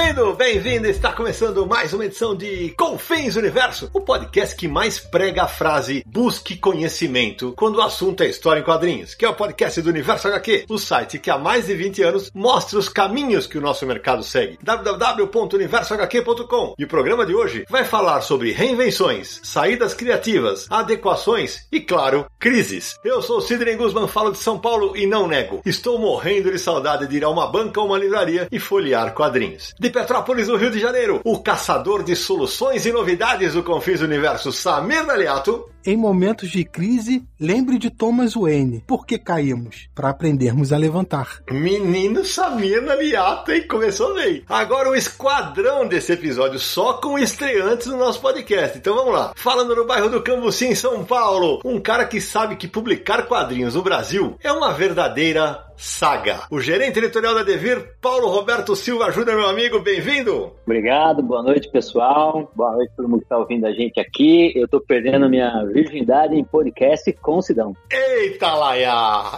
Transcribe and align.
Bem-vindo, 0.00 0.34
bem-vindo! 0.34 0.86
Está 0.86 1.12
começando 1.12 1.66
mais 1.66 1.92
uma 1.92 2.06
edição 2.06 2.34
de 2.34 2.70
Confins 2.70 3.36
Universo, 3.36 3.90
o 3.92 4.00
podcast 4.00 4.56
que 4.56 4.66
mais 4.66 4.98
prega 4.98 5.42
a 5.42 5.46
frase 5.46 6.02
busque 6.06 6.56
conhecimento 6.56 7.52
quando 7.54 7.76
o 7.76 7.82
assunto 7.82 8.22
é 8.22 8.28
história 8.28 8.60
em 8.60 8.64
quadrinhos, 8.64 9.14
que 9.14 9.26
é 9.26 9.28
o 9.28 9.34
podcast 9.34 9.82
do 9.82 9.90
Universo 9.90 10.26
HQ, 10.28 10.64
o 10.70 10.78
site 10.78 11.18
que 11.18 11.30
há 11.30 11.36
mais 11.36 11.66
de 11.66 11.74
20 11.74 12.02
anos 12.02 12.30
mostra 12.34 12.78
os 12.78 12.88
caminhos 12.88 13.46
que 13.46 13.58
o 13.58 13.60
nosso 13.60 13.84
mercado 13.84 14.22
segue. 14.22 14.58
www.universohq.com. 14.62 16.74
E 16.78 16.84
o 16.84 16.88
programa 16.88 17.26
de 17.26 17.34
hoje 17.34 17.66
vai 17.68 17.84
falar 17.84 18.22
sobre 18.22 18.52
reinvenções, 18.52 19.42
saídas 19.44 19.92
criativas, 19.92 20.66
adequações 20.70 21.66
e, 21.70 21.78
claro, 21.78 22.24
crises. 22.38 22.98
Eu 23.04 23.20
sou 23.20 23.36
o 23.36 23.42
Sidney 23.42 23.76
Guzman, 23.76 24.08
falo 24.08 24.32
de 24.32 24.38
São 24.38 24.58
Paulo 24.58 24.96
e 24.96 25.06
não 25.06 25.28
nego. 25.28 25.60
Estou 25.66 25.98
morrendo 25.98 26.50
de 26.50 26.58
saudade 26.58 27.06
de 27.06 27.18
ir 27.18 27.24
a 27.24 27.28
uma 27.28 27.46
banca 27.46 27.80
ou 27.80 27.86
uma 27.86 27.98
livraria 27.98 28.48
e 28.50 28.58
folhear 28.58 29.12
quadrinhos. 29.12 29.74
De 29.78 29.89
Petrópolis, 29.90 30.48
no 30.48 30.56
Rio 30.56 30.70
de 30.70 30.78
Janeiro, 30.78 31.20
o 31.24 31.42
caçador 31.42 32.02
de 32.02 32.14
soluções 32.16 32.86
e 32.86 32.92
novidades 32.92 33.54
do 33.54 33.62
Confis 33.62 34.00
Universo, 34.00 34.52
Samir 34.52 35.04
Naliato. 35.04 35.68
Em 35.86 35.96
momentos 35.96 36.50
de 36.50 36.62
crise, 36.62 37.24
lembre 37.40 37.78
de 37.78 37.88
Thomas 37.88 38.34
Wayne. 38.34 38.84
Por 38.86 39.06
que 39.06 39.18
caímos? 39.18 39.88
Para 39.94 40.10
aprendermos 40.10 40.74
a 40.74 40.76
levantar. 40.76 41.38
Menino 41.50 42.22
Samir 42.22 42.82
Naliato, 42.82 43.50
hein? 43.50 43.66
Começou 43.66 44.14
bem. 44.14 44.44
Agora 44.46 44.90
o 44.90 44.94
esquadrão 44.94 45.88
desse 45.88 46.12
episódio, 46.12 46.58
só 46.58 46.94
com 46.94 47.18
estreantes 47.18 47.86
no 47.86 47.96
nosso 47.96 48.20
podcast. 48.20 48.76
Então 48.76 48.94
vamos 48.94 49.14
lá. 49.14 49.32
Falando 49.34 49.74
no 49.74 49.86
bairro 49.86 50.10
do 50.10 50.22
Cambuci, 50.22 50.66
em 50.66 50.74
São 50.74 51.02
Paulo, 51.02 51.60
um 51.64 51.80
cara 51.80 52.04
que 52.04 52.20
sabe 52.20 52.56
que 52.56 52.68
publicar 52.68 53.26
quadrinhos 53.26 53.74
no 53.74 53.82
Brasil 53.82 54.36
é 54.42 54.52
uma 54.52 54.74
verdadeira 54.74 55.64
saga. 55.80 56.40
O 56.50 56.60
gerente 56.60 56.98
editorial 56.98 57.34
da 57.34 57.42
Devir, 57.42 57.94
Paulo 58.02 58.28
Roberto 58.28 58.76
Silva, 58.76 59.06
ajuda 59.06 59.34
meu 59.34 59.48
amigo, 59.48 59.80
bem-vindo. 59.80 60.52
Obrigado, 60.66 61.22
boa 61.22 61.42
noite 61.42 61.70
pessoal, 61.70 62.52
boa 62.54 62.72
noite 62.72 62.92
todo 62.94 63.08
mundo 63.08 63.20
que 63.20 63.24
está 63.24 63.38
ouvindo 63.38 63.66
a 63.66 63.72
gente 63.72 63.98
aqui. 63.98 64.52
Eu 64.54 64.68
tô 64.68 64.78
perdendo 64.78 65.30
minha 65.30 65.64
virgindade 65.70 66.34
em 66.34 66.44
podcast 66.44 67.12
com 67.14 67.40
Sidão. 67.40 67.74
Eita, 67.90 68.52
Laia! 68.54 68.92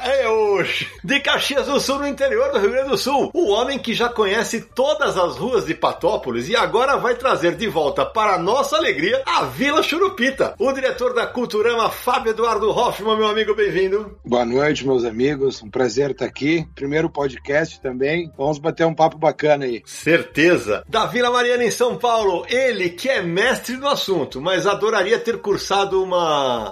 É 0.05 0.29
hoje! 0.29 0.89
De 1.05 1.21
Caxias 1.21 1.67
do 1.67 1.79
Sul, 1.79 1.99
no 1.99 2.09
interior 2.09 2.51
do 2.51 2.59
Rio 2.59 2.71
Grande 2.71 2.91
do 2.91 2.97
Sul, 2.97 3.31
o 3.35 3.51
homem 3.51 3.79
que 3.79 3.95
já 3.95 4.09
conhece 4.09 4.63
todas 4.63 5.17
as 5.17 5.37
ruas 5.37 5.67
de 5.67 5.75
Patópolis 5.75 6.49
e 6.49 6.57
agora 6.57 6.97
vai 6.97 7.15
trazer 7.15 7.55
de 7.55 7.69
volta 7.69 8.05
para 8.05 8.39
nossa 8.39 8.77
alegria 8.77 9.23
a 9.27 9.45
Vila 9.45 9.83
Churupita. 9.83 10.55
O 10.59 10.73
diretor 10.73 11.15
da 11.15 11.27
Culturama, 11.27 11.91
Fábio 11.91 12.31
Eduardo 12.31 12.71
Hoffman, 12.71 13.17
meu 13.17 13.29
amigo, 13.29 13.55
bem-vindo. 13.55 14.19
Boa 14.25 14.45
noite, 14.45 14.87
meus 14.87 15.05
amigos. 15.05 15.63
Um 15.63 15.71
prazer 15.71 16.13
estar 16.13 16.25
aqui. 16.25 16.67
Primeiro 16.75 17.11
podcast 17.11 17.81
também. 17.81 18.33
Vamos 18.37 18.59
bater 18.59 18.87
um 18.87 18.95
papo 18.95 19.19
bacana 19.19 19.65
aí. 19.65 19.83
Certeza. 19.85 20.83
Da 20.89 21.07
Vila 21.07 21.31
Mariana 21.31 21.65
em 21.65 21.71
São 21.71 21.97
Paulo, 21.97 22.47
ele 22.49 22.91
que 22.91 23.09
é 23.09 23.21
mestre 23.21 23.77
no 23.77 23.89
assunto, 23.89 24.41
mas 24.41 24.67
adoraria 24.67 25.19
ter 25.19 25.39
cursado 25.39 26.03
uma 26.03 26.22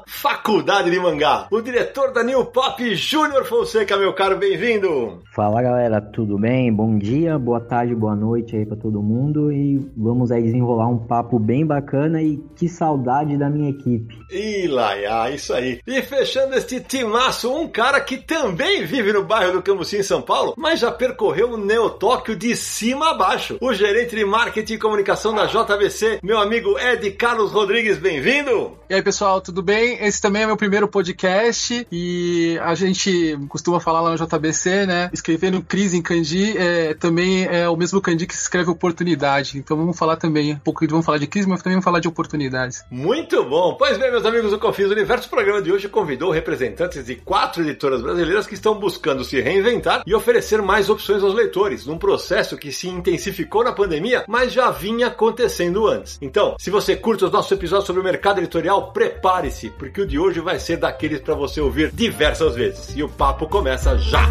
faculdade 0.07 0.91
de 0.91 0.99
mangá. 0.99 1.47
O 1.51 1.61
diretor 1.61 2.13
da 2.13 2.23
New 2.23 2.47
Pop, 2.47 2.95
Júnior 2.95 3.45
Fonseca, 3.45 3.97
meu 3.97 4.13
caro, 4.15 4.37
bem-vindo. 4.37 5.23
Fala 5.35 5.63
galera, 5.63 6.01
tudo 6.01 6.39
bem? 6.39 6.73
Bom 6.73 6.99
dia, 6.99 7.39
boa 7.39 7.61
tarde, 7.61 7.95
boa 7.95 8.15
noite 8.15 8.57
aí 8.57 8.67
para 8.67 8.77
todo 8.77 9.03
mundo 9.03 9.53
e 9.53 9.79
vamos 9.97 10.31
aí 10.31 10.43
desenrolar 10.43 10.89
um 10.89 10.99
papo 10.99 11.39
bem 11.39 11.67
bacana 11.67 12.23
e 12.23 12.39
que 12.57 12.69
saudade 12.69 13.37
da 13.37 13.49
minha 13.49 13.71
equipe. 13.71 14.19
Ih, 14.31 14.69
Laia, 14.69 15.31
isso 15.31 15.53
aí. 15.53 15.81
E 15.87 16.03
fechando 16.03 16.55
este 16.55 16.81
timaço, 16.81 17.53
um 17.53 17.69
cara 17.69 18.01
que 18.01 18.17
também 18.19 18.85
vive 18.85 19.13
no 19.13 19.25
bairro 19.25 19.53
do 19.53 19.63
Cambuci, 19.63 19.99
em 19.99 20.03
São 20.03 20.23
Paulo, 20.23 20.55
mas 20.57 20.81
já 20.81 20.91
percorreu 20.91 21.53
o 21.53 21.57
Neotóquio 21.57 22.37
de 22.37 22.57
cima 22.57 23.11
a 23.11 23.15
baixo. 23.15 23.59
O 23.61 23.73
gerente 23.73 24.15
de 24.15 24.25
marketing 24.25 24.75
e 24.75 24.79
comunicação 24.79 25.35
da 25.35 25.47
JVC, 25.47 26.21
meu 26.23 26.39
amigo 26.39 26.79
Ed 26.79 27.11
Carlos 27.13 27.53
Rodrigues, 27.53 27.99
bem-vindo. 27.99 28.79
E 28.89 28.95
aí, 28.95 29.03
pessoal, 29.03 29.40
tudo 29.41 29.63
bem? 29.63 29.99
Esse 30.05 30.21
também 30.21 30.43
é 30.43 30.47
meu 30.47 30.57
primeiro 30.57 30.87
podcast 30.89 31.87
e 31.91 32.59
a 32.63 32.75
gente 32.75 33.39
costuma 33.49 33.81
falar 33.81 34.01
lá 34.01 34.11
no 34.11 34.17
JBC, 34.17 34.87
né? 34.87 35.11
Escrevendo 35.13 35.63
crise 35.63 35.97
em 35.97 36.03
kanji 36.03 36.57
é, 36.57 36.95
também 36.95 37.45
é 37.45 37.69
o 37.69 37.77
mesmo 37.77 38.01
kanji 38.01 38.27
que 38.27 38.35
escreve 38.35 38.71
oportunidade. 38.71 39.59
Então 39.59 39.77
vamos 39.77 39.99
falar 39.99 40.17
também 40.17 40.55
um 40.55 40.59
pouco, 40.59 40.87
vamos 40.89 41.07
falar 41.07 41.19
de 41.19 41.27
crise, 41.27 41.49
mas 41.49 41.63
também 41.63 41.75
vamos 41.75 41.85
falar 41.85 42.01
de 42.01 42.09
oportunidades. 42.09 42.85
Muito 42.91 43.45
bom. 43.45 43.75
Pois 43.75 43.99
bem, 43.99 44.11
meus 44.11 44.25
amigos 44.25 44.51
do 44.51 44.59
Confins 44.59 44.91
Universo, 44.91 45.27
o 45.27 45.31
programa 45.31 45.63
de 45.63 45.73
hoje 45.73 45.89
convidou 45.89 46.31
representantes 46.31 47.05
de 47.05 47.17
quatro 47.17 47.63
editoras 47.63 48.03
brasileiras 48.03 48.47
que 48.47 48.55
estão 48.55 48.79
buscando 48.79 49.25
se 49.25 49.41
reinventar 49.41 50.03
e 50.07 50.15
oferecer 50.15 50.61
mais 50.63 50.91
opções 50.91 51.23
aos 51.23 51.35
leitores, 51.35 51.87
num 51.87 51.99
processo 51.99 52.57
que 52.57 52.73
se 52.73 52.89
intensificou 52.89 53.65
na 53.65 53.73
pandemia, 53.73 54.25
mas 54.29 54.53
já 54.53 54.71
vinha 54.71 55.09
acontecendo 55.09 55.87
antes. 55.87 56.19
Então, 56.21 56.57
se 56.59 56.71
você 56.71 56.97
curte 56.97 57.25
os 57.25 57.33
nossos 57.33 57.51
episódios 57.53 57.87
sobre 57.87 58.01
o 58.01 58.05
mercado 58.05 58.39
editorial, 58.39 58.93
prepare-se, 59.31 59.71
porque 59.71 60.01
o 60.01 60.07
de 60.07 60.19
hoje 60.19 60.41
vai 60.41 60.59
ser 60.59 60.77
daqueles 60.77 61.21
para 61.21 61.35
você 61.35 61.61
ouvir 61.61 61.93
diversas 61.93 62.57
vezes. 62.57 62.97
E 62.97 63.03
o 63.03 63.09
papo 63.09 63.47
começa 63.47 63.97
já! 63.97 64.29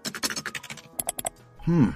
Hum. 1.69 1.93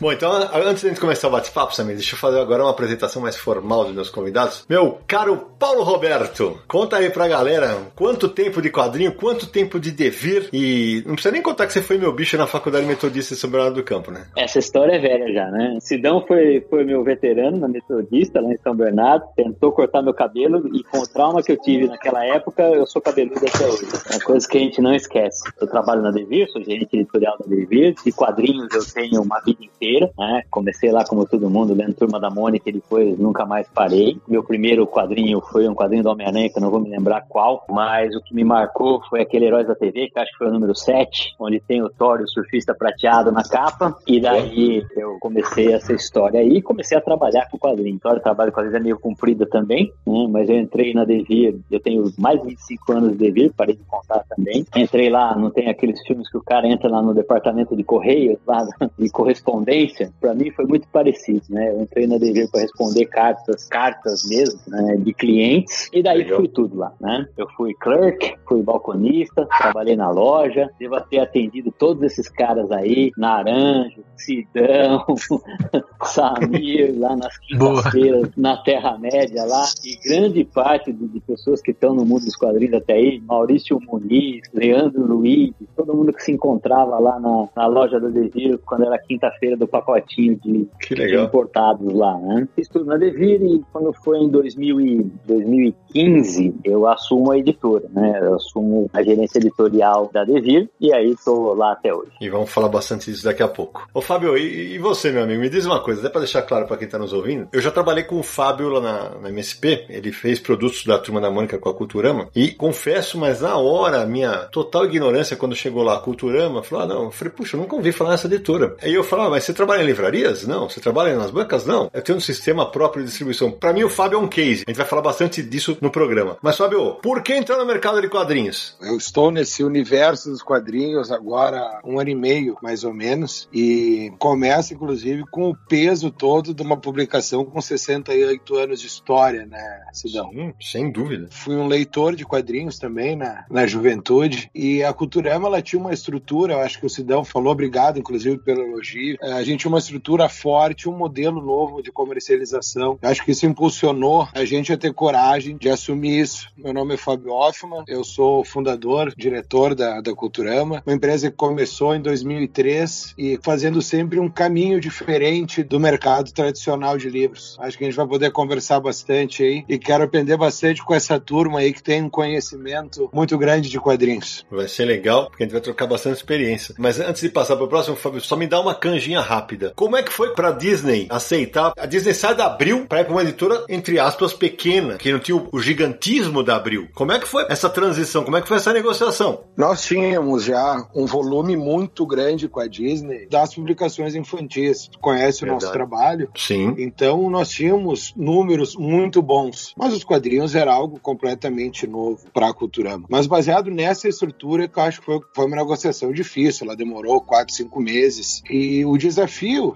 Bom, 0.00 0.10
então 0.10 0.32
antes 0.66 0.82
de 0.82 0.98
começar 0.98 1.28
o 1.28 1.30
bate-papo, 1.30 1.74
Samir, 1.74 1.94
deixa 1.94 2.14
eu 2.14 2.18
fazer 2.18 2.40
agora 2.40 2.62
uma 2.62 2.70
apresentação 2.70 3.20
mais 3.20 3.36
formal 3.36 3.84
dos 3.84 3.92
meus 3.92 4.08
convidados. 4.08 4.64
Meu 4.66 4.98
caro 5.06 5.36
Paulo 5.58 5.82
Roberto, 5.82 6.58
conta 6.66 6.96
aí 6.96 7.10
pra 7.10 7.28
galera 7.28 7.76
quanto 7.94 8.26
tempo 8.30 8.62
de 8.62 8.70
quadrinho, 8.70 9.12
quanto 9.12 9.46
tempo 9.46 9.78
de 9.78 9.90
devir 9.90 10.48
e 10.54 11.02
não 11.04 11.12
precisa 11.12 11.32
nem 11.32 11.42
contar 11.42 11.66
que 11.66 11.74
você 11.74 11.82
foi 11.82 11.98
meu 11.98 12.14
bicho 12.14 12.38
na 12.38 12.46
Faculdade 12.46 12.86
Metodista 12.86 13.34
de 13.34 13.40
São 13.42 13.50
Bernardo 13.50 13.74
do 13.74 13.82
Campo, 13.82 14.10
né? 14.10 14.24
Essa 14.38 14.58
história 14.58 14.94
é 14.94 14.98
velha 14.98 15.30
já, 15.34 15.50
né? 15.50 15.76
Sidão 15.82 16.24
foi, 16.26 16.64
foi 16.70 16.82
meu 16.82 17.04
veterano 17.04 17.58
na 17.58 17.68
Metodista, 17.68 18.40
lá 18.40 18.54
em 18.54 18.58
São 18.62 18.74
Bernardo, 18.74 19.26
tentou 19.36 19.70
cortar 19.70 20.00
meu 20.00 20.14
cabelo 20.14 20.66
e 20.74 20.82
com 20.82 21.00
o 21.00 21.06
trauma 21.06 21.42
que 21.42 21.52
eu 21.52 21.58
tive 21.58 21.86
naquela 21.86 22.24
época, 22.24 22.62
eu 22.62 22.86
sou 22.86 23.02
cabeludo 23.02 23.44
até 23.46 23.66
hoje. 23.66 23.84
É 24.10 24.14
uma 24.14 24.24
coisa 24.24 24.48
que 24.48 24.56
a 24.56 24.60
gente 24.62 24.80
não 24.80 24.94
esquece. 24.94 25.42
Eu 25.60 25.66
trabalho 25.66 26.00
na 26.00 26.10
Devir, 26.10 26.48
sou 26.50 26.64
gerente 26.64 26.96
editorial 26.96 27.36
da 27.38 27.44
Devir, 27.44 27.94
de 28.02 28.10
quadrinhos 28.12 28.72
eu 28.72 28.94
tenho 28.94 29.20
uma 29.20 29.40
vida 29.40 29.62
inteira 29.62 29.89
né? 30.18 30.42
Comecei 30.50 30.90
lá 30.90 31.04
como 31.04 31.26
todo 31.26 31.50
mundo, 31.50 31.74
lendo 31.74 31.94
Turma 31.94 32.20
da 32.20 32.30
Mônica 32.30 32.68
e 32.68 32.72
depois 32.72 33.18
nunca 33.18 33.44
mais 33.44 33.68
parei. 33.68 34.18
Meu 34.28 34.42
primeiro 34.42 34.86
quadrinho 34.86 35.40
foi 35.40 35.68
um 35.68 35.74
quadrinho 35.74 36.02
do 36.02 36.10
Homem-Aranha, 36.10 36.48
que 36.48 36.58
eu 36.58 36.62
não 36.62 36.70
vou 36.70 36.80
me 36.80 36.90
lembrar 36.90 37.22
qual, 37.28 37.64
mas 37.68 38.14
o 38.14 38.22
que 38.22 38.34
me 38.34 38.44
marcou 38.44 39.00
foi 39.08 39.22
aquele 39.22 39.46
Heróis 39.46 39.66
da 39.66 39.74
TV, 39.74 40.08
que 40.08 40.18
acho 40.18 40.30
que 40.32 40.38
foi 40.38 40.48
o 40.48 40.52
número 40.52 40.74
7, 40.74 41.34
onde 41.38 41.60
tem 41.60 41.82
o 41.82 41.88
Thor, 41.88 42.20
o 42.20 42.28
surfista 42.28 42.74
prateado 42.74 43.32
na 43.32 43.42
capa, 43.42 43.96
e 44.06 44.20
daí 44.20 44.84
eu 44.96 45.18
comecei 45.20 45.72
essa 45.72 45.92
história 45.92 46.40
aí 46.40 46.58
e 46.58 46.62
comecei 46.62 46.96
a 46.96 47.00
trabalhar 47.00 47.48
com 47.50 47.58
quadrinho. 47.58 47.96
Então, 47.96 48.12
eu 48.12 48.20
trabalho 48.20 48.52
com 48.52 48.60
a 48.60 48.64
vida 48.64 48.78
meio 48.78 48.98
comprida 48.98 49.46
também, 49.46 49.92
né? 50.06 50.26
mas 50.30 50.48
eu 50.48 50.58
entrei 50.58 50.94
na 50.94 51.04
Devir, 51.04 51.58
eu 51.70 51.80
tenho 51.80 52.10
mais 52.18 52.40
de 52.40 52.48
25 52.48 52.92
anos 52.92 53.12
de 53.12 53.18
Devir, 53.18 53.52
parei 53.56 53.76
de 53.76 53.82
contar 53.84 54.24
também. 54.28 54.64
Entrei 54.76 55.10
lá, 55.10 55.36
não 55.36 55.50
tem 55.50 55.68
aqueles 55.68 56.00
filmes 56.06 56.30
que 56.30 56.36
o 56.36 56.42
cara 56.42 56.66
entra 56.68 56.88
lá 56.88 57.02
no 57.02 57.14
departamento 57.14 57.76
de 57.76 57.84
correios, 57.84 58.38
lá 58.46 58.66
de 58.98 59.10
correspondência, 59.10 59.79
experiência, 59.80 60.12
para 60.20 60.34
mim, 60.34 60.50
foi 60.50 60.64
muito 60.66 60.86
parecido, 60.88 61.42
né? 61.48 61.70
Eu 61.70 61.82
entrei 61.82 62.06
na 62.06 62.18
DG 62.18 62.48
para 62.50 62.60
responder 62.60 63.06
cartas, 63.06 63.64
cartas 63.68 64.28
mesmo, 64.28 64.60
né, 64.68 64.96
de 64.96 65.12
clientes, 65.12 65.88
e 65.92 66.02
daí 66.02 66.18
Legal. 66.18 66.38
fui 66.38 66.48
tudo 66.48 66.76
lá, 66.76 66.92
né? 67.00 67.26
Eu 67.36 67.48
fui 67.56 67.74
clerk, 67.74 68.34
fui 68.46 68.62
balconista, 68.62 69.46
trabalhei 69.58 69.96
na 69.96 70.10
loja, 70.10 70.70
devo 70.78 71.00
ter 71.02 71.18
atendido 71.18 71.72
todos 71.72 72.02
esses 72.02 72.28
caras 72.28 72.70
aí, 72.70 73.10
Naranjo, 73.16 74.02
Sidão, 74.16 75.04
Samir, 76.04 76.98
lá 76.98 77.16
nas 77.16 77.36
quintas-feiras, 77.46 78.30
na 78.36 78.56
Terra-média 78.58 79.44
lá, 79.44 79.64
e 79.84 79.96
grande 80.08 80.44
parte 80.44 80.92
de, 80.92 81.08
de 81.08 81.20
pessoas 81.20 81.60
que 81.60 81.70
estão 81.70 81.94
no 81.94 82.04
mundo 82.04 82.24
dos 82.24 82.36
quadrinhos 82.36 82.74
até 82.74 82.94
aí, 82.94 83.20
Maurício 83.20 83.80
Muniz, 83.80 84.42
Leandro 84.52 85.06
Luiz, 85.06 85.52
todo 85.76 85.94
mundo 85.94 86.12
que 86.12 86.22
se 86.22 86.32
encontrava 86.32 86.98
lá 86.98 87.18
na, 87.18 87.48
na 87.56 87.66
loja 87.66 87.98
do 87.98 88.10
Desvio 88.10 88.60
quando 88.64 88.84
era 88.84 88.98
quinta-feira 88.98 89.56
do 89.56 89.66
pacotinho 89.70 90.36
de, 90.36 90.68
de, 90.94 91.16
importados 91.16 91.92
lá, 91.92 92.16
né? 92.18 92.48
Fiz 92.54 92.68
tudo 92.68 92.84
na 92.84 92.96
Devir 92.96 93.42
e 93.42 93.62
quando 93.72 93.92
foi 93.92 94.18
em 94.18 94.28
2000 94.28 94.80
e 94.80 95.02
2015, 95.26 96.54
eu 96.64 96.86
assumo 96.86 97.32
a 97.32 97.38
editora, 97.38 97.88
né? 97.90 98.18
Eu 98.22 98.34
assumo 98.34 98.90
a 98.92 99.02
gerência 99.02 99.38
editorial 99.38 100.10
da 100.12 100.24
Devir 100.24 100.68
e 100.80 100.92
aí 100.92 101.12
estou 101.12 101.54
lá 101.54 101.72
até 101.72 101.92
hoje. 101.94 102.10
E 102.20 102.28
vamos 102.28 102.50
falar 102.50 102.68
bastante 102.68 103.10
disso 103.10 103.24
daqui 103.24 103.42
a 103.42 103.48
pouco. 103.48 103.86
Ô 103.94 104.00
Fábio, 104.00 104.36
e, 104.36 104.74
e 104.74 104.78
você, 104.78 105.10
meu 105.10 105.22
amigo, 105.22 105.40
me 105.40 105.48
diz 105.48 105.64
uma 105.64 105.80
coisa, 105.80 106.00
até 106.00 106.10
para 106.10 106.20
deixar 106.20 106.42
claro 106.42 106.66
para 106.66 106.76
quem 106.76 106.86
está 106.86 106.98
nos 106.98 107.12
ouvindo, 107.12 107.48
eu 107.52 107.60
já 107.60 107.70
trabalhei 107.70 108.04
com 108.04 108.18
o 108.18 108.22
Fábio 108.22 108.68
lá 108.68 108.80
na, 108.80 109.18
na 109.20 109.28
MSP, 109.30 109.86
ele 109.88 110.12
fez 110.12 110.40
produtos 110.40 110.84
da 110.84 110.98
Turma 110.98 111.20
da 111.20 111.30
Mônica 111.30 111.58
com 111.58 111.68
a 111.68 111.74
Culturama 111.74 112.28
e 112.34 112.50
confesso, 112.50 113.18
mas 113.18 113.40
na 113.40 113.56
hora, 113.56 114.04
minha 114.06 114.48
total 114.50 114.84
ignorância 114.84 115.36
quando 115.36 115.54
chegou 115.54 115.82
lá 115.82 115.96
a 115.96 116.00
Culturama, 116.00 116.62
falou, 116.62 116.84
ah, 116.84 116.88
não, 116.88 117.04
eu 117.04 117.10
falei, 117.10 117.32
puxa, 117.32 117.56
eu 117.56 117.60
nunca 117.60 117.76
ouvi 117.76 117.92
falar 117.92 118.10
nessa 118.10 118.26
editora. 118.26 118.76
Aí 118.82 118.94
eu 118.94 119.04
falava, 119.04 119.28
ah, 119.28 119.30
mas 119.32 119.44
você 119.44 119.52
trabalha 119.60 119.82
em 119.82 119.86
livrarias? 119.86 120.46
Não. 120.46 120.70
Você 120.70 120.80
trabalha 120.80 121.14
nas 121.16 121.30
bancas? 121.30 121.66
Não. 121.66 121.90
Eu 121.92 122.00
tenho 122.00 122.16
um 122.16 122.20
sistema 122.20 122.70
próprio 122.70 123.02
de 123.02 123.10
distribuição. 123.10 123.50
Para 123.50 123.74
mim, 123.74 123.84
o 123.84 123.90
Fábio 123.90 124.16
é 124.16 124.18
um 124.18 124.26
case. 124.26 124.64
A 124.66 124.70
gente 124.70 124.78
vai 124.78 124.86
falar 124.86 125.02
bastante 125.02 125.42
disso 125.42 125.76
no 125.82 125.90
programa. 125.90 126.38
Mas, 126.40 126.56
Fábio, 126.56 126.94
por 127.02 127.22
que 127.22 127.34
entrar 127.34 127.58
no 127.58 127.66
mercado 127.66 128.00
de 128.00 128.08
quadrinhos? 128.08 128.74
Eu 128.80 128.96
estou 128.96 129.30
nesse 129.30 129.62
universo 129.62 130.30
dos 130.30 130.42
quadrinhos 130.42 131.12
agora 131.12 131.78
um 131.84 132.00
ano 132.00 132.08
e 132.08 132.14
meio, 132.14 132.56
mais 132.62 132.84
ou 132.84 132.94
menos, 132.94 133.50
e 133.52 134.10
começa, 134.18 134.72
inclusive, 134.72 135.24
com 135.30 135.50
o 135.50 135.54
peso 135.54 136.10
todo 136.10 136.54
de 136.54 136.62
uma 136.62 136.78
publicação 136.78 137.44
com 137.44 137.60
68 137.60 138.56
anos 138.56 138.80
de 138.80 138.86
história, 138.86 139.44
né, 139.44 139.82
Sidão? 139.92 140.30
Sim, 140.30 140.54
sem 140.58 140.90
dúvida. 140.90 141.28
Fui 141.30 141.54
um 141.54 141.66
leitor 141.66 142.16
de 142.16 142.24
quadrinhos 142.24 142.78
também 142.78 143.14
na, 143.14 143.44
na 143.50 143.66
juventude, 143.66 144.50
e 144.54 144.82
a 144.82 144.92
Culturama, 144.94 145.48
ela 145.48 145.60
tinha 145.60 145.80
uma 145.80 145.92
estrutura, 145.92 146.54
eu 146.54 146.60
acho 146.60 146.80
que 146.80 146.86
o 146.86 146.90
Sidão 146.90 147.24
falou, 147.24 147.52
obrigado, 147.52 147.98
inclusive, 147.98 148.38
pelo 148.38 148.62
elogio. 148.62 149.18
A 149.20 149.42
gente 149.50 149.68
uma 149.68 149.78
estrutura 149.78 150.28
forte, 150.28 150.88
um 150.88 150.96
modelo 150.96 151.40
novo 151.42 151.82
de 151.82 151.90
comercialização. 151.90 152.98
Acho 153.02 153.24
que 153.24 153.32
isso 153.32 153.46
impulsionou 153.46 154.28
a 154.34 154.44
gente 154.44 154.72
a 154.72 154.78
ter 154.78 154.92
coragem 154.92 155.56
de 155.56 155.68
assumir 155.68 156.20
isso. 156.20 156.48
Meu 156.56 156.72
nome 156.72 156.94
é 156.94 156.96
Fábio 156.96 157.32
Hoffman, 157.32 157.84
eu 157.88 158.04
sou 158.04 158.44
fundador, 158.44 159.12
diretor 159.16 159.74
da, 159.74 160.00
da 160.00 160.14
Culturama, 160.14 160.82
uma 160.86 160.94
empresa 160.94 161.30
que 161.30 161.36
começou 161.36 161.94
em 161.94 162.00
2003 162.00 163.14
e 163.18 163.38
fazendo 163.42 163.82
sempre 163.82 164.18
um 164.18 164.28
caminho 164.28 164.80
diferente 164.80 165.62
do 165.62 165.80
mercado 165.80 166.32
tradicional 166.32 166.96
de 166.96 167.08
livros. 167.08 167.56
Acho 167.60 167.76
que 167.76 167.84
a 167.84 167.86
gente 167.86 167.96
vai 167.96 168.06
poder 168.06 168.30
conversar 168.30 168.80
bastante 168.80 169.42
aí 169.42 169.64
e 169.68 169.78
quero 169.78 170.04
aprender 170.04 170.36
bastante 170.36 170.84
com 170.84 170.94
essa 170.94 171.18
turma 171.18 171.60
aí 171.60 171.72
que 171.72 171.82
tem 171.82 172.02
um 172.02 172.10
conhecimento 172.10 173.10
muito 173.12 173.36
grande 173.36 173.68
de 173.68 173.80
quadrinhos. 173.80 174.44
Vai 174.50 174.68
ser 174.68 174.84
legal, 174.84 175.28
porque 175.28 175.42
a 175.42 175.46
gente 175.46 175.52
vai 175.52 175.62
trocar 175.62 175.86
bastante 175.86 176.16
experiência. 176.16 176.74
Mas 176.78 177.00
antes 177.00 177.22
de 177.22 177.28
passar 177.28 177.56
para 177.56 177.64
o 177.64 177.68
próximo, 177.68 177.96
Fábio, 177.96 178.20
só 178.20 178.36
me 178.36 178.46
dá 178.46 178.60
uma 178.60 178.74
canjinha 178.74 179.20
rápida. 179.30 179.72
Como 179.76 179.96
é 179.96 180.02
que 180.02 180.12
foi 180.12 180.34
para 180.34 180.50
Disney 180.50 181.06
aceitar? 181.08 181.72
A 181.78 181.86
Disney 181.86 182.14
sai 182.14 182.34
da 182.34 182.46
Abril 182.46 182.86
para 182.86 183.00
ir 183.00 183.04
para 183.04 183.12
uma 183.12 183.22
editora 183.22 183.64
entre 183.68 184.00
aspas 184.00 184.32
pequena, 184.32 184.96
que 184.96 185.12
não 185.12 185.20
tinha 185.20 185.40
o 185.52 185.60
gigantismo 185.60 186.42
da 186.42 186.56
Abril. 186.56 186.88
Como 186.94 187.12
é 187.12 187.18
que 187.20 187.28
foi 187.28 187.46
essa 187.48 187.70
transição? 187.70 188.24
Como 188.24 188.36
é 188.36 188.42
que 188.42 188.48
foi 188.48 188.56
essa 188.56 188.72
negociação? 188.72 189.44
Nós 189.56 189.82
tínhamos 189.82 190.42
já 190.42 190.84
um 190.92 191.06
volume 191.06 191.56
muito 191.56 192.04
grande 192.04 192.48
com 192.48 192.58
a 192.58 192.66
Disney 192.66 193.28
das 193.28 193.54
publicações 193.54 194.16
infantis. 194.16 194.88
Tu 194.88 194.98
conhece 194.98 195.42
Verdade. 195.42 195.50
o 195.50 195.66
nosso 195.66 195.72
trabalho? 195.72 196.30
Sim. 196.36 196.74
Então 196.78 197.30
nós 197.30 197.50
tínhamos 197.50 198.12
números 198.16 198.74
muito 198.74 199.22
bons, 199.22 199.72
mas 199.76 199.94
os 199.94 200.02
quadrinhos 200.02 200.56
era 200.56 200.72
algo 200.72 200.98
completamente 200.98 201.86
novo 201.86 202.18
para 202.34 202.48
a 202.48 202.52
Culturama. 202.52 203.06
Mas 203.08 203.28
baseado 203.28 203.70
nessa 203.70 204.08
estrutura, 204.08 204.66
que 204.66 204.76
eu 204.76 204.82
acho 204.82 204.98
que 204.98 205.06
foi, 205.06 205.20
foi 205.32 205.46
uma 205.46 205.56
negociação 205.56 206.12
difícil. 206.12 206.66
Ela 206.66 206.76
demorou 206.76 207.20
quatro, 207.20 207.54
cinco 207.54 207.80
meses 207.80 208.42
e 208.50 208.84
o 208.84 208.98
desafio 208.98 209.19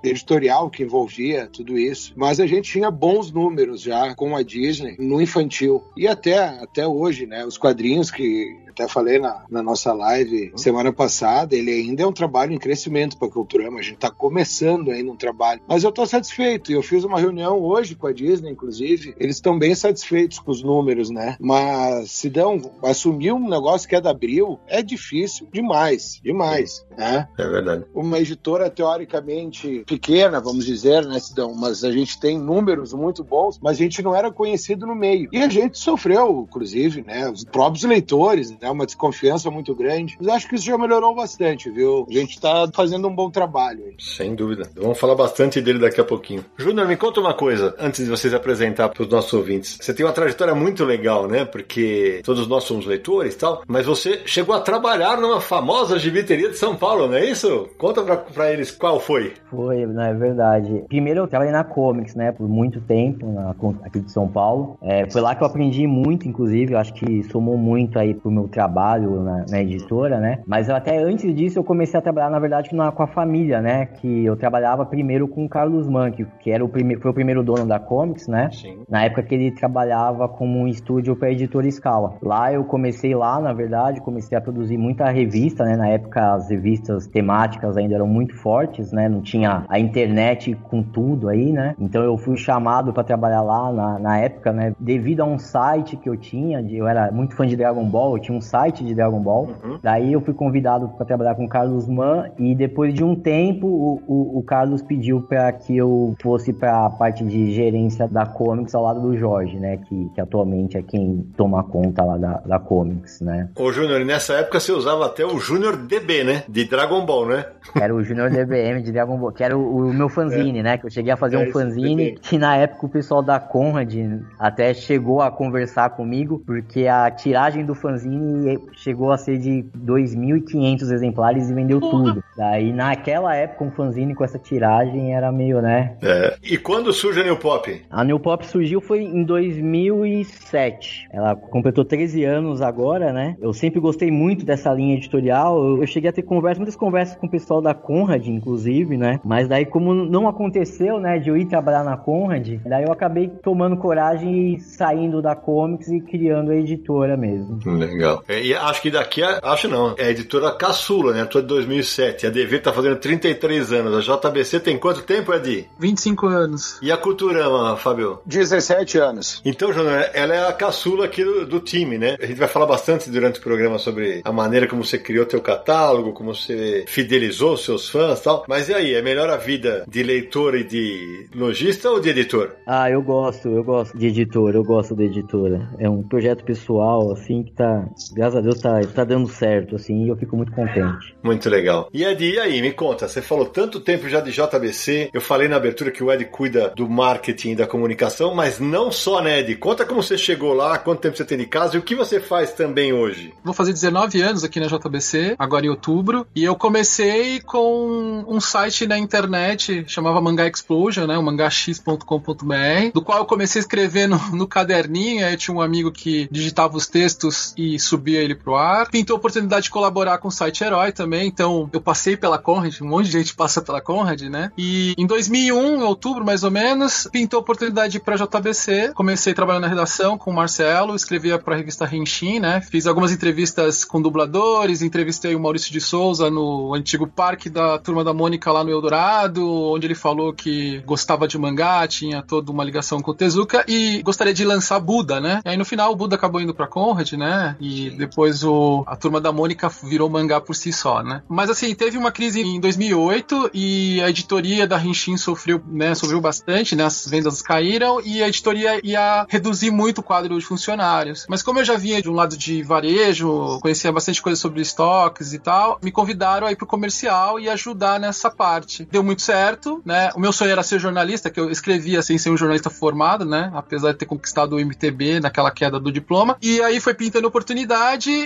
editorial 0.02 0.70
que 0.70 0.82
envolvia 0.82 1.46
tudo 1.46 1.78
isso. 1.78 2.12
Mas 2.16 2.40
a 2.40 2.46
gente 2.46 2.70
tinha 2.70 2.90
bons 2.90 3.30
números 3.30 3.82
já 3.82 4.14
com 4.14 4.36
a 4.36 4.42
Disney 4.42 4.96
no 4.98 5.20
infantil 5.20 5.84
e 5.96 6.06
até 6.06 6.44
até 6.44 6.86
hoje, 6.86 7.26
né? 7.26 7.44
Os 7.44 7.58
quadrinhos 7.58 8.10
que 8.10 8.63
até 8.74 8.88
falei 8.88 9.18
na, 9.18 9.44
na 9.48 9.62
nossa 9.62 9.92
live 9.92 10.52
semana 10.56 10.92
passada, 10.92 11.54
ele 11.54 11.70
ainda 11.70 12.02
é 12.02 12.06
um 12.06 12.12
trabalho 12.12 12.52
em 12.52 12.58
crescimento 12.58 13.16
para 13.16 13.28
a 13.28 13.30
Culturama. 13.30 13.78
A 13.78 13.82
gente 13.82 13.94
está 13.94 14.10
começando 14.10 14.90
ainda 14.90 15.10
um 15.10 15.16
trabalho. 15.16 15.60
Mas 15.68 15.84
eu 15.84 15.90
estou 15.90 16.06
satisfeito. 16.06 16.70
E 16.70 16.74
eu 16.74 16.82
fiz 16.82 17.04
uma 17.04 17.20
reunião 17.20 17.60
hoje 17.60 17.94
com 17.94 18.06
a 18.06 18.12
Disney, 18.12 18.50
inclusive. 18.50 19.14
Eles 19.18 19.36
estão 19.36 19.58
bem 19.58 19.74
satisfeitos 19.74 20.38
com 20.38 20.50
os 20.50 20.62
números, 20.62 21.10
né? 21.10 21.36
Mas 21.40 22.10
se 22.10 22.28
dão, 22.28 22.60
assumir 22.82 23.32
um 23.32 23.48
negócio 23.48 23.88
que 23.88 23.94
é 23.94 24.00
da 24.00 24.10
Abril 24.10 24.58
é 24.66 24.82
difícil 24.82 25.48
demais, 25.52 26.20
demais, 26.22 26.84
né? 26.96 27.28
É 27.38 27.48
verdade. 27.48 27.84
Uma 27.94 28.18
editora 28.18 28.68
teoricamente 28.70 29.84
pequena, 29.86 30.40
vamos 30.40 30.64
dizer, 30.64 31.06
né, 31.06 31.18
Sidão? 31.20 31.54
Mas 31.54 31.84
a 31.84 31.92
gente 31.92 32.18
tem 32.18 32.38
números 32.38 32.92
muito 32.92 33.22
bons, 33.22 33.58
mas 33.62 33.76
a 33.76 33.82
gente 33.82 34.02
não 34.02 34.14
era 34.14 34.32
conhecido 34.32 34.86
no 34.86 34.94
meio. 34.94 35.28
E 35.32 35.38
a 35.38 35.48
gente 35.48 35.78
sofreu, 35.78 36.46
inclusive, 36.48 37.02
né? 37.02 37.28
Os 37.28 37.44
próprios 37.44 37.84
leitores, 37.84 38.50
né? 38.50 38.63
Uma 38.70 38.86
desconfiança 38.86 39.50
muito 39.50 39.74
grande. 39.74 40.16
Mas 40.20 40.28
acho 40.28 40.48
que 40.48 40.54
isso 40.56 40.64
já 40.64 40.78
melhorou 40.78 41.14
bastante, 41.14 41.70
viu? 41.70 42.06
A 42.08 42.12
gente 42.12 42.40
tá 42.40 42.68
fazendo 42.74 43.08
um 43.08 43.14
bom 43.14 43.30
trabalho. 43.30 43.84
Aí. 43.86 43.94
Sem 43.98 44.34
dúvida. 44.34 44.68
Vamos 44.76 44.98
falar 44.98 45.14
bastante 45.14 45.60
dele 45.60 45.78
daqui 45.78 46.00
a 46.00 46.04
pouquinho. 46.04 46.44
Júnior, 46.56 46.86
me 46.86 46.96
conta 46.96 47.20
uma 47.20 47.34
coisa, 47.34 47.74
antes 47.78 48.04
de 48.04 48.10
vocês 48.10 48.32
apresentar 48.34 48.88
para 48.88 49.02
os 49.02 49.08
nossos 49.08 49.32
ouvintes. 49.32 49.78
Você 49.80 49.94
tem 49.94 50.04
uma 50.04 50.12
trajetória 50.12 50.54
muito 50.54 50.84
legal, 50.84 51.26
né? 51.28 51.44
Porque 51.44 52.20
todos 52.24 52.46
nós 52.46 52.64
somos 52.64 52.86
leitores 52.86 53.34
e 53.34 53.38
tal, 53.38 53.62
mas 53.66 53.86
você 53.86 54.22
chegou 54.24 54.54
a 54.54 54.60
trabalhar 54.60 55.20
numa 55.20 55.40
famosa 55.40 55.98
gibiteria 55.98 56.50
de 56.50 56.56
São 56.56 56.76
Paulo, 56.76 57.08
não 57.08 57.14
é 57.14 57.24
isso? 57.24 57.68
Conta 57.78 58.02
para 58.02 58.52
eles 58.52 58.70
qual 58.70 59.00
foi. 59.00 59.34
Foi, 59.50 59.86
não 59.86 60.02
é 60.02 60.14
verdade. 60.14 60.84
Primeiro 60.88 61.20
eu 61.20 61.28
trabalhei 61.28 61.52
na 61.52 61.64
Comics, 61.64 62.14
né? 62.14 62.32
Por 62.32 62.48
muito 62.48 62.80
tempo, 62.80 63.26
na, 63.26 63.54
aqui 63.84 64.00
de 64.00 64.10
São 64.10 64.28
Paulo. 64.28 64.78
É, 64.82 65.08
foi 65.10 65.20
lá 65.20 65.34
que 65.34 65.42
eu 65.42 65.46
aprendi 65.46 65.86
muito, 65.86 66.28
inclusive. 66.28 66.74
Eu 66.74 66.78
acho 66.78 66.92
que 66.94 67.22
somou 67.24 67.56
muito 67.56 67.98
aí 67.98 68.14
pro 68.14 68.30
meu 68.30 68.48
trabalho 68.54 69.20
na, 69.20 69.44
na, 69.50 69.60
editora, 69.60 70.20
né? 70.20 70.38
Mas 70.46 70.70
até 70.70 70.96
antes 70.96 71.34
disso 71.34 71.58
eu 71.58 71.64
comecei 71.64 71.98
a 71.98 72.02
trabalhar, 72.02 72.30
na 72.30 72.38
verdade, 72.38 72.72
na, 72.72 72.92
com 72.92 73.02
a 73.02 73.08
família, 73.08 73.60
né? 73.60 73.86
Que 73.86 74.24
eu 74.24 74.36
trabalhava 74.36 74.86
primeiro 74.86 75.26
com 75.26 75.44
o 75.44 75.48
Carlos 75.48 75.88
Mann, 75.88 76.12
que, 76.12 76.50
era 76.50 76.64
o 76.64 76.68
primeiro, 76.68 77.02
foi 77.02 77.10
o 77.10 77.14
primeiro 77.14 77.42
dono 77.42 77.66
da 77.66 77.80
Comics, 77.80 78.28
né? 78.28 78.48
Sim. 78.52 78.84
Na 78.88 79.04
época 79.04 79.24
que 79.24 79.34
ele 79.34 79.50
trabalhava 79.50 80.28
como 80.28 80.60
um 80.60 80.68
estúdio 80.68 81.16
para 81.16 81.32
editora 81.32 81.68
Scala. 81.70 82.14
Lá 82.22 82.52
eu 82.52 82.64
comecei 82.64 83.14
lá, 83.14 83.40
na 83.40 83.52
verdade, 83.52 84.00
comecei 84.00 84.38
a 84.38 84.40
produzir 84.40 84.78
muita 84.78 85.10
revista, 85.10 85.64
né? 85.64 85.76
Na 85.76 85.88
época 85.88 86.34
as 86.34 86.48
revistas 86.48 87.08
temáticas 87.08 87.76
ainda 87.76 87.96
eram 87.96 88.06
muito 88.06 88.36
fortes, 88.36 88.92
né? 88.92 89.08
Não 89.08 89.20
tinha 89.20 89.64
a 89.68 89.80
internet 89.80 90.54
com 90.70 90.82
tudo 90.82 91.28
aí, 91.28 91.50
né? 91.50 91.74
Então 91.78 92.04
eu 92.04 92.16
fui 92.16 92.36
chamado 92.36 92.92
para 92.92 93.02
trabalhar 93.02 93.42
lá 93.42 93.72
na, 93.72 93.98
na 93.98 94.18
época, 94.18 94.52
né? 94.52 94.72
Devido 94.78 95.22
a 95.22 95.24
um 95.24 95.38
site 95.38 95.96
que 95.96 96.08
eu 96.08 96.16
tinha, 96.16 96.60
eu 96.70 96.86
era 96.86 97.10
muito 97.10 97.34
fã 97.34 97.44
de 97.44 97.56
Dragon 97.56 97.84
Ball, 97.84 98.16
eu 98.16 98.22
tinha 98.22 98.36
um 98.36 98.43
site 98.44 98.84
de 98.84 98.94
Dragon 98.94 99.20
Ball. 99.20 99.48
Uhum. 99.62 99.78
Daí 99.82 100.12
eu 100.12 100.20
fui 100.20 100.34
convidado 100.34 100.88
para 100.88 101.04
trabalhar 101.04 101.34
com 101.34 101.44
o 101.44 101.48
Carlos 101.48 101.88
Mann 101.88 102.30
e 102.38 102.54
depois 102.54 102.94
de 102.94 103.02
um 103.02 103.14
tempo 103.14 103.66
o, 103.66 104.02
o, 104.06 104.38
o 104.38 104.42
Carlos 104.42 104.82
pediu 104.82 105.22
para 105.22 105.52
que 105.52 105.76
eu 105.76 106.14
fosse 106.22 106.52
para 106.52 106.86
a 106.86 106.90
parte 106.90 107.24
de 107.24 107.52
gerência 107.52 108.06
da 108.08 108.26
Comics 108.26 108.74
ao 108.74 108.82
lado 108.82 109.00
do 109.00 109.16
Jorge, 109.16 109.58
né? 109.58 109.78
Que, 109.78 110.10
que 110.14 110.20
atualmente 110.20 110.76
é 110.76 110.82
quem 110.82 111.26
toma 111.36 111.62
conta 111.64 112.04
lá 112.04 112.16
da, 112.16 112.38
da 112.38 112.58
Comics, 112.58 113.20
né? 113.20 113.48
Ô 113.56 113.72
Júnior, 113.72 114.04
nessa 114.04 114.34
época 114.34 114.60
você 114.60 114.72
usava 114.72 115.06
até 115.06 115.24
o 115.24 115.38
Júnior 115.38 115.76
DB, 115.76 116.24
né? 116.24 116.44
De 116.48 116.64
Dragon 116.64 117.04
Ball, 117.04 117.26
né? 117.26 117.46
Era 117.74 117.94
o 117.94 118.02
Júnior 118.02 118.30
DBM 118.30 118.82
de 118.82 118.92
Dragon 118.92 119.16
Ball, 119.16 119.32
que 119.32 119.42
era 119.42 119.56
o, 119.56 119.88
o 119.88 119.92
meu 119.92 120.08
fanzine, 120.08 120.58
é. 120.58 120.62
né? 120.62 120.78
Que 120.78 120.86
eu 120.86 120.90
cheguei 120.90 121.12
a 121.12 121.16
fazer 121.16 121.36
é 121.36 121.38
um 121.38 121.52
fanzine 121.52 122.14
que 122.20 122.38
na 122.38 122.56
época 122.56 122.86
o 122.86 122.88
pessoal 122.88 123.22
da 123.22 123.38
Conrad 123.38 123.94
até 124.38 124.74
chegou 124.74 125.20
a 125.20 125.30
conversar 125.30 125.90
comigo, 125.90 126.42
porque 126.46 126.86
a 126.86 127.10
tiragem 127.10 127.64
do 127.64 127.74
fanzine 127.74 128.33
chegou 128.72 129.12
a 129.12 129.16
ser 129.16 129.38
de 129.38 129.64
2.500 129.76 130.92
exemplares 130.92 131.50
e 131.50 131.54
vendeu 131.54 131.80
tudo. 131.80 132.22
Daí, 132.36 132.72
naquela 132.72 133.34
época, 133.34 133.64
um 133.64 133.70
fanzine 133.70 134.14
com 134.14 134.24
essa 134.24 134.38
tiragem 134.38 135.14
era 135.14 135.30
meio, 135.30 135.60
né? 135.60 135.96
É. 136.02 136.36
E 136.42 136.56
quando 136.56 136.92
surge 136.92 137.20
a 137.20 137.24
New 137.24 137.36
Pop? 137.36 137.82
A 137.90 138.04
New 138.04 138.18
Pop 138.18 138.46
surgiu 138.46 138.80
foi 138.80 139.02
em 139.02 139.24
2007. 139.24 141.08
Ela 141.12 141.36
completou 141.36 141.84
13 141.84 142.24
anos 142.24 142.60
agora, 142.60 143.12
né? 143.12 143.36
Eu 143.40 143.52
sempre 143.52 143.80
gostei 143.80 144.10
muito 144.10 144.44
dessa 144.44 144.72
linha 144.72 144.96
editorial. 144.96 145.62
Eu, 145.62 145.80
eu 145.80 145.86
cheguei 145.86 146.10
a 146.10 146.12
ter 146.12 146.22
conversa, 146.22 146.58
muitas 146.58 146.76
conversas 146.76 147.16
com 147.16 147.26
o 147.26 147.30
pessoal 147.30 147.60
da 147.60 147.74
Conrad, 147.74 148.26
inclusive, 148.26 148.96
né? 148.96 149.20
Mas 149.24 149.48
daí, 149.48 149.64
como 149.64 149.94
não 149.94 150.28
aconteceu, 150.28 150.98
né, 150.98 151.18
de 151.18 151.28
eu 151.28 151.36
ir 151.36 151.46
trabalhar 151.46 151.84
na 151.84 151.96
Conrad, 151.96 152.58
daí 152.64 152.84
eu 152.84 152.92
acabei 152.92 153.28
tomando 153.28 153.76
coragem 153.76 154.54
e 154.54 154.60
saindo 154.60 155.22
da 155.22 155.34
Comics 155.36 155.88
e 155.88 156.00
criando 156.00 156.50
a 156.50 156.56
editora 156.56 157.16
mesmo. 157.16 157.58
Legal. 157.66 158.23
É, 158.28 158.42
e 158.42 158.54
acho 158.54 158.82
que 158.82 158.90
daqui, 158.90 159.22
a, 159.22 159.40
acho 159.42 159.68
não, 159.68 159.94
é 159.98 160.06
a 160.06 160.10
editora 160.10 160.52
caçula, 160.52 161.12
né? 161.12 161.22
A 161.22 161.26
tua 161.26 161.42
de 161.42 161.48
2007. 161.48 162.26
A 162.26 162.30
DV 162.30 162.58
tá 162.60 162.72
fazendo 162.72 162.96
33 162.96 163.72
anos. 163.72 164.08
A 164.08 164.16
JBC 164.16 164.60
tem 164.60 164.78
quanto 164.78 165.02
tempo, 165.02 165.32
Edi? 165.32 165.68
25 165.78 166.26
anos. 166.26 166.78
E 166.82 166.90
a 166.90 166.96
Culturama, 166.96 167.76
Fábio? 167.76 168.20
17 168.26 168.98
anos. 168.98 169.42
Então, 169.44 169.72
Júnior, 169.72 170.10
ela 170.12 170.34
é 170.34 170.48
a 170.48 170.52
caçula 170.52 171.06
aqui 171.06 171.24
do, 171.24 171.46
do, 171.46 171.60
time, 171.60 171.98
né? 171.98 172.16
A 172.20 172.26
gente 172.26 172.38
vai 172.38 172.48
falar 172.48 172.66
bastante 172.66 173.10
durante 173.10 173.40
o 173.40 173.42
programa 173.42 173.78
sobre 173.78 174.20
a 174.24 174.32
maneira 174.32 174.66
como 174.66 174.84
você 174.84 174.98
criou 174.98 175.26
teu 175.26 175.40
catálogo, 175.40 176.12
como 176.12 176.34
você 176.34 176.84
fidelizou 176.86 177.56
seus 177.56 177.88
fãs 177.88 178.20
e 178.20 178.22
tal. 178.22 178.44
Mas 178.48 178.68
e 178.68 178.74
aí, 178.74 178.94
é 178.94 179.02
melhor 179.02 179.30
a 179.30 179.36
vida 179.36 179.84
de 179.88 180.02
leitor 180.02 180.54
e 180.54 180.64
de 180.64 181.28
lojista 181.34 181.90
ou 181.90 182.00
de 182.00 182.10
editor? 182.10 182.52
Ah, 182.66 182.90
eu 182.90 183.02
gosto, 183.02 183.48
eu 183.48 183.64
gosto 183.64 183.96
de 183.96 184.06
editor, 184.06 184.54
eu 184.54 184.64
gosto 184.64 184.94
de 184.94 185.04
editora. 185.04 185.68
É 185.78 185.88
um 185.88 186.02
projeto 186.02 186.44
pessoal, 186.44 187.12
assim, 187.12 187.42
que 187.42 187.52
tá, 187.52 187.86
graças 188.14 188.36
a 188.36 188.40
Deus, 188.40 188.58
tá, 188.60 188.80
tá 188.94 189.04
dando 189.04 189.28
certo, 189.28 189.76
assim, 189.76 190.04
e 190.04 190.08
eu 190.08 190.16
fico 190.16 190.36
muito 190.36 190.52
contente. 190.52 191.14
Muito 191.22 191.48
legal. 191.50 191.88
E 191.92 192.04
Ed, 192.04 192.24
e 192.24 192.38
aí, 192.38 192.62
me 192.62 192.72
conta, 192.72 193.08
você 193.08 193.20
falou 193.20 193.46
tanto 193.46 193.80
tempo 193.80 194.08
já 194.08 194.20
de 194.20 194.30
JBC, 194.30 195.10
eu 195.12 195.20
falei 195.20 195.48
na 195.48 195.56
abertura 195.56 195.90
que 195.90 196.02
o 196.02 196.12
Ed 196.12 196.24
cuida 196.26 196.72
do 196.74 196.88
marketing 196.88 197.50
e 197.50 197.56
da 197.56 197.66
comunicação, 197.66 198.34
mas 198.34 198.58
não 198.58 198.90
só, 198.90 199.22
né, 199.22 199.40
Ed? 199.40 199.56
Conta 199.56 199.84
como 199.84 200.02
você 200.02 200.16
chegou 200.16 200.54
lá, 200.54 200.78
quanto 200.78 201.00
tempo 201.00 201.16
você 201.16 201.24
tem 201.24 201.38
de 201.38 201.46
casa 201.46 201.76
e 201.76 201.78
o 201.78 201.82
que 201.82 201.94
você 201.94 202.20
faz 202.20 202.52
também 202.52 202.92
hoje. 202.92 203.34
Vou 203.42 203.52
fazer 203.52 203.72
19 203.72 204.22
anos 204.22 204.44
aqui 204.44 204.60
na 204.60 204.66
JBC, 204.66 205.34
agora 205.38 205.66
em 205.66 205.68
outubro, 205.68 206.26
e 206.34 206.44
eu 206.44 206.54
comecei 206.54 207.40
com 207.40 208.24
um 208.28 208.40
site 208.40 208.86
na 208.86 208.98
internet, 208.98 209.84
chamava 209.86 210.20
Mangá 210.20 210.46
Explosion, 210.46 211.06
né, 211.06 211.18
o 211.18 211.22
mangax.com.br, 211.22 212.92
do 212.92 213.02
qual 213.02 213.18
eu 213.18 213.26
comecei 213.26 213.60
a 213.60 213.64
escrever 213.64 214.06
no, 214.06 214.18
no 214.32 214.46
caderninho, 214.46 215.26
aí 215.26 215.36
tinha 215.36 215.54
um 215.54 215.60
amigo 215.60 215.90
que 215.90 216.28
digitava 216.30 216.76
os 216.76 216.86
textos 216.86 217.52
e 217.56 217.78
subia 217.78 218.03
subia 218.04 218.20
ele 218.20 218.34
pro 218.34 218.54
ar. 218.54 218.90
Pintou 218.90 219.14
a 219.14 219.18
oportunidade 219.18 219.64
de 219.64 219.70
colaborar 219.70 220.18
com 220.18 220.28
o 220.28 220.30
site 220.30 220.62
Herói 220.62 220.92
também, 220.92 221.26
então 221.26 221.70
eu 221.72 221.80
passei 221.80 222.16
pela 222.16 222.36
Conrad, 222.38 222.78
um 222.82 222.88
monte 222.88 223.06
de 223.06 223.12
gente 223.12 223.34
passa 223.34 223.62
pela 223.62 223.80
Conrad, 223.80 224.20
né? 224.22 224.52
E 224.58 224.94
em 224.98 225.06
2001, 225.06 225.76
em 225.76 225.82
outubro 225.82 226.22
mais 226.22 226.44
ou 226.44 226.50
menos, 226.50 227.08
pintou 227.10 227.38
a 227.38 227.40
oportunidade 227.40 227.98
pra 227.98 228.16
JBC. 228.16 228.92
Comecei 228.94 229.32
trabalhando 229.32 229.62
na 229.62 229.68
redação 229.68 230.18
com 230.18 230.30
o 230.30 230.34
Marcelo, 230.34 230.94
escrevia 230.94 231.38
pra 231.38 231.56
revista 231.56 231.86
Renshin, 231.86 232.40
né? 232.40 232.60
Fiz 232.60 232.86
algumas 232.86 233.10
entrevistas 233.10 233.84
com 233.84 234.02
dubladores, 234.02 234.82
entrevistei 234.82 235.34
o 235.34 235.40
Maurício 235.40 235.72
de 235.72 235.80
Souza 235.80 236.30
no 236.30 236.74
antigo 236.74 237.06
parque 237.06 237.48
da 237.48 237.78
Turma 237.78 238.04
da 238.04 238.12
Mônica 238.12 238.52
lá 238.52 238.62
no 238.62 238.70
Eldorado, 238.70 239.46
onde 239.70 239.86
ele 239.86 239.94
falou 239.94 240.34
que 240.34 240.82
gostava 240.84 241.26
de 241.26 241.38
mangá, 241.38 241.86
tinha 241.88 242.22
toda 242.22 242.52
uma 242.52 242.64
ligação 242.64 243.00
com 243.00 243.12
o 243.12 243.14
Tezuka 243.14 243.64
e 243.66 244.02
gostaria 244.02 244.34
de 244.34 244.44
lançar 244.44 244.78
Buda, 244.78 245.20
né? 245.20 245.40
E 245.44 245.48
aí 245.48 245.56
no 245.56 245.64
final 245.64 245.90
o 245.90 245.96
Buda 245.96 246.16
acabou 246.16 246.40
indo 246.40 246.52
pra 246.52 246.66
Conrad, 246.66 247.12
né? 247.12 247.56
E 247.60 247.83
depois 247.90 248.44
o, 248.44 248.84
a 248.86 248.96
Turma 248.96 249.20
da 249.20 249.32
Mônica 249.32 249.68
virou 249.68 250.08
mangá 250.08 250.40
por 250.40 250.54
si 250.54 250.72
só, 250.72 251.02
né? 251.02 251.22
Mas 251.28 251.50
assim, 251.50 251.74
teve 251.74 251.96
uma 251.98 252.10
crise 252.10 252.40
em 252.40 252.60
2008 252.60 253.50
e 253.52 254.00
a 254.02 254.10
editoria 254.10 254.66
da 254.66 254.82
Henshin 254.82 255.16
sofreu, 255.16 255.62
né, 255.66 255.94
sofreu 255.94 256.20
bastante, 256.20 256.74
né? 256.74 256.84
As 256.84 257.06
vendas 257.06 257.42
caíram 257.42 258.00
e 258.04 258.22
a 258.22 258.28
editoria 258.28 258.80
ia 258.82 259.26
reduzir 259.28 259.70
muito 259.70 259.98
o 259.98 260.02
quadro 260.02 260.38
de 260.38 260.44
funcionários. 260.44 261.26
Mas 261.28 261.42
como 261.42 261.60
eu 261.60 261.64
já 261.64 261.76
vinha 261.76 262.00
de 262.00 262.08
um 262.08 262.14
lado 262.14 262.36
de 262.36 262.62
varejo, 262.62 263.58
conhecia 263.60 263.92
bastante 263.92 264.22
coisa 264.22 264.40
sobre 264.40 264.60
estoques 264.60 265.32
e 265.32 265.38
tal, 265.38 265.78
me 265.82 265.92
convidaram 265.92 266.46
aí 266.46 266.56
pro 266.56 266.66
comercial 266.66 267.38
e 267.38 267.48
ajudar 267.48 268.00
nessa 268.00 268.30
parte. 268.30 268.86
Deu 268.90 269.02
muito 269.02 269.22
certo, 269.22 269.82
né? 269.84 270.10
O 270.14 270.20
meu 270.20 270.32
sonho 270.32 270.50
era 270.50 270.62
ser 270.62 270.78
jornalista, 270.78 271.30
que 271.30 271.40
eu 271.40 271.50
escrevia 271.50 272.02
sem 272.02 272.18
ser 272.18 272.30
um 272.30 272.36
jornalista 272.36 272.70
formado, 272.70 273.24
né? 273.24 273.50
Apesar 273.54 273.92
de 273.92 273.98
ter 273.98 274.06
conquistado 274.06 274.56
o 274.56 274.60
MTB 274.60 275.20
naquela 275.20 275.50
queda 275.50 275.78
do 275.78 275.92
diploma. 275.92 276.36
E 276.40 276.60
aí 276.62 276.80
foi 276.80 276.94
pintando 276.94 277.28
oportunidade 277.28 277.73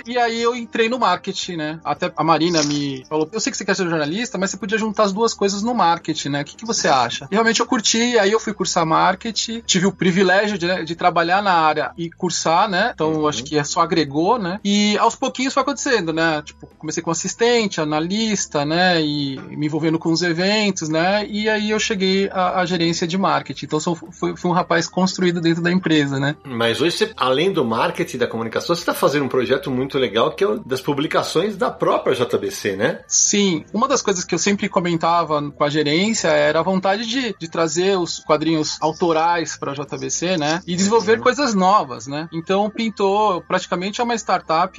e 0.06 0.18
aí 0.18 0.42
eu 0.42 0.54
entrei 0.54 0.88
no 0.88 0.98
marketing, 0.98 1.56
né? 1.56 1.80
Até 1.84 2.12
a 2.16 2.24
Marina 2.24 2.62
me 2.62 3.04
falou: 3.08 3.28
Eu 3.32 3.40
sei 3.40 3.50
que 3.50 3.56
você 3.56 3.64
quer 3.64 3.74
ser 3.74 3.88
jornalista, 3.88 4.38
mas 4.38 4.50
você 4.50 4.56
podia 4.56 4.78
juntar 4.78 5.04
as 5.04 5.12
duas 5.12 5.34
coisas 5.34 5.62
no 5.62 5.74
marketing, 5.74 6.30
né? 6.30 6.42
O 6.42 6.44
que, 6.44 6.56
que 6.56 6.66
você 6.66 6.88
acha? 6.88 7.26
E 7.30 7.34
realmente 7.34 7.60
eu 7.60 7.66
curti, 7.66 8.18
aí 8.18 8.32
eu 8.32 8.40
fui 8.40 8.52
cursar 8.52 8.86
marketing, 8.86 9.62
tive 9.66 9.86
o 9.86 9.92
privilégio 9.92 10.58
de, 10.58 10.66
né, 10.66 10.82
de 10.82 10.94
trabalhar 10.94 11.42
na 11.42 11.52
área 11.52 11.92
e 11.96 12.10
cursar, 12.10 12.68
né? 12.68 12.92
Então 12.94 13.12
uhum. 13.12 13.28
acho 13.28 13.44
que 13.44 13.62
só 13.64 13.80
agregou, 13.80 14.38
né? 14.38 14.60
E 14.64 14.96
aos 14.98 15.16
pouquinhos 15.16 15.54
foi 15.54 15.62
acontecendo, 15.62 16.12
né? 16.12 16.42
Tipo, 16.42 16.66
comecei 16.78 17.02
com 17.02 17.10
assistente, 17.10 17.80
analista, 17.80 18.64
né? 18.64 19.00
E 19.02 19.38
me 19.38 19.66
envolvendo 19.66 19.98
com 19.98 20.10
os 20.10 20.22
eventos, 20.22 20.88
né? 20.88 21.26
E 21.26 21.48
aí 21.48 21.70
eu 21.70 21.78
cheguei 21.78 22.28
à, 22.30 22.60
à 22.60 22.66
gerência 22.66 23.06
de 23.06 23.16
marketing. 23.16 23.66
Então 23.66 23.80
sou, 23.80 23.94
fui, 23.94 24.36
fui, 24.36 24.50
um 24.50 24.54
rapaz 24.54 24.88
construído 24.88 25.40
dentro 25.40 25.62
da 25.62 25.70
empresa, 25.70 26.18
né? 26.18 26.36
Mas 26.44 26.80
hoje, 26.80 26.96
você, 26.96 27.12
além 27.16 27.52
do 27.52 27.64
marketing 27.64 28.18
da 28.18 28.26
comunicação, 28.26 28.74
você 28.74 28.82
está 28.82 28.94
fazendo 28.94 29.24
um 29.24 29.28
projeto 29.38 29.70
muito 29.70 29.96
legal 29.98 30.32
que 30.32 30.42
é 30.42 30.48
o 30.48 30.58
das 30.58 30.80
publicações 30.80 31.56
da 31.56 31.70
própria 31.70 32.14
JBC, 32.14 32.74
né? 32.74 33.00
Sim. 33.06 33.64
Uma 33.72 33.86
das 33.86 34.02
coisas 34.02 34.24
que 34.24 34.34
eu 34.34 34.38
sempre 34.38 34.68
comentava 34.68 35.50
com 35.52 35.62
a 35.64 35.70
gerência 35.70 36.28
era 36.28 36.58
a 36.58 36.62
vontade 36.62 37.06
de, 37.06 37.34
de 37.38 37.48
trazer 37.48 37.96
os 37.96 38.18
quadrinhos 38.18 38.76
autorais 38.80 39.56
para 39.56 39.72
a 39.72 39.74
JBC, 39.74 40.36
né? 40.36 40.60
E 40.66 40.74
desenvolver 40.74 41.18
uhum. 41.18 41.22
coisas 41.22 41.54
novas, 41.54 42.08
né? 42.08 42.28
Então 42.32 42.68
pintou 42.68 43.40
praticamente 43.42 44.00
é 44.00 44.04
uma 44.04 44.16
startup 44.16 44.76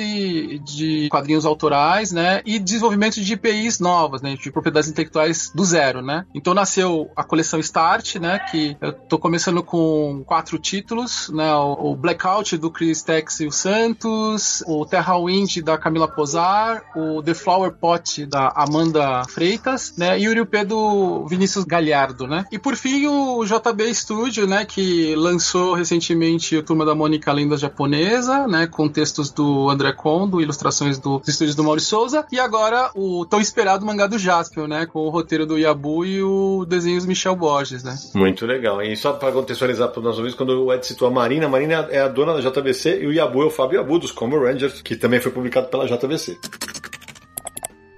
de 0.59 1.07
quadrinhos 1.09 1.45
autorais, 1.45 2.11
né? 2.11 2.41
E 2.45 2.59
desenvolvimento 2.59 3.21
de 3.21 3.33
IPIs 3.33 3.79
novas, 3.79 4.21
né? 4.21 4.35
De 4.35 4.51
propriedades 4.51 4.89
intelectuais 4.89 5.51
do 5.55 5.63
zero, 5.63 6.01
né? 6.01 6.25
Então 6.35 6.53
nasceu 6.53 7.09
a 7.15 7.23
coleção 7.23 7.61
Start, 7.61 8.15
né? 8.15 8.39
Que 8.39 8.75
eu 8.81 8.91
tô 8.91 9.17
começando 9.17 9.63
com 9.63 10.21
quatro 10.25 10.59
títulos, 10.59 11.29
né? 11.29 11.55
O, 11.55 11.95
Blackout 11.95 12.57
do 12.57 12.69
Chris 12.69 13.01
Tex 13.01 13.39
e 13.39 13.47
o 13.47 13.51
Santos, 13.51 14.49
o 14.68 14.86
Terra 14.86 15.18
Wind 15.18 15.58
da 15.62 15.77
Camila 15.77 16.08
Posar, 16.08 16.84
o 16.96 17.22
The 17.22 17.34
Flower 17.34 17.72
Pot 17.72 18.25
da 18.25 18.51
Amanda 18.56 19.24
Freitas, 19.27 19.94
né? 19.98 20.20
E 20.20 20.27
o 20.27 20.32
Uriupé 20.32 20.65
do 20.65 21.25
Vinícius 21.27 21.65
Galhardo, 21.65 22.27
né? 22.27 22.46
E 22.51 22.60
por 22.60 22.75
fim 22.75 23.08
o 23.08 23.44
JB 23.46 23.94
Studio, 23.94 24.48
né? 24.48 24.65
Que 24.65 25.15
lançou 25.15 25.74
recentemente 25.74 26.56
o 26.58 26.63
Turma 26.63 26.86
da 26.86 26.96
Mônica 26.96 27.32
Lenda 27.32 27.58
Japonesa, 27.58 28.48
né? 28.48 28.68
Com 28.68 28.88
textos 28.88 29.32
do 29.32 29.70
André 29.70 29.91
Kondo, 29.94 30.41
ilustrações 30.41 30.98
dos 30.98 31.27
estúdios 31.27 31.56
do 31.56 31.63
Maurício 31.63 31.89
Souza. 31.89 32.25
E 32.32 32.39
agora 32.39 32.91
o 32.96 33.25
tão 33.25 33.41
esperado 33.41 33.86
mangá 33.86 34.08
do 34.08 34.18
Jaspion, 34.18 34.68
né? 34.68 34.86
Com 34.86 35.00
o 35.00 35.10
roteiro 35.10 35.46
do 35.46 35.58
Yabu 35.58 36.06
e 36.06 36.24
o 36.24 36.65
desenho 36.65 37.01
do 37.01 37.08
Michel 37.08 37.36
Borges, 37.36 37.84
né? 37.84 37.98
Muito 38.13 38.46
legal. 38.46 38.82
E 38.82 38.96
só 38.96 39.13
para 39.13 39.32
contextualizar 39.32 39.89
para 39.89 40.00
os 40.00 40.03
nossos 40.03 40.20
ouvintes, 40.20 40.38
quando 40.38 40.65
o 40.65 40.74
Ed 40.74 40.86
citou 40.86 41.08
a 41.08 41.12
Marina, 41.12 41.46
a 41.46 41.50
Marina 41.50 41.88
é 41.89 42.01
a 42.01 42.08
dona 42.08 42.34
da 42.34 42.41
JBC 42.41 43.00
e 43.01 43.08
o 43.08 43.13
Yabu 43.13 43.44
é 43.44 43.46
o 43.46 43.50
Fábio 43.50 43.79
Yabu 43.79 44.00
dos 44.00 44.12
Como 44.39 44.46
Rangers, 44.46 44.81
que 44.81 44.96
também 44.96 45.19
foi 45.19 45.34
publicado 45.34 45.67
pela 45.67 45.86
JBC. 45.86 46.39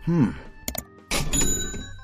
Hum. 0.10 0.34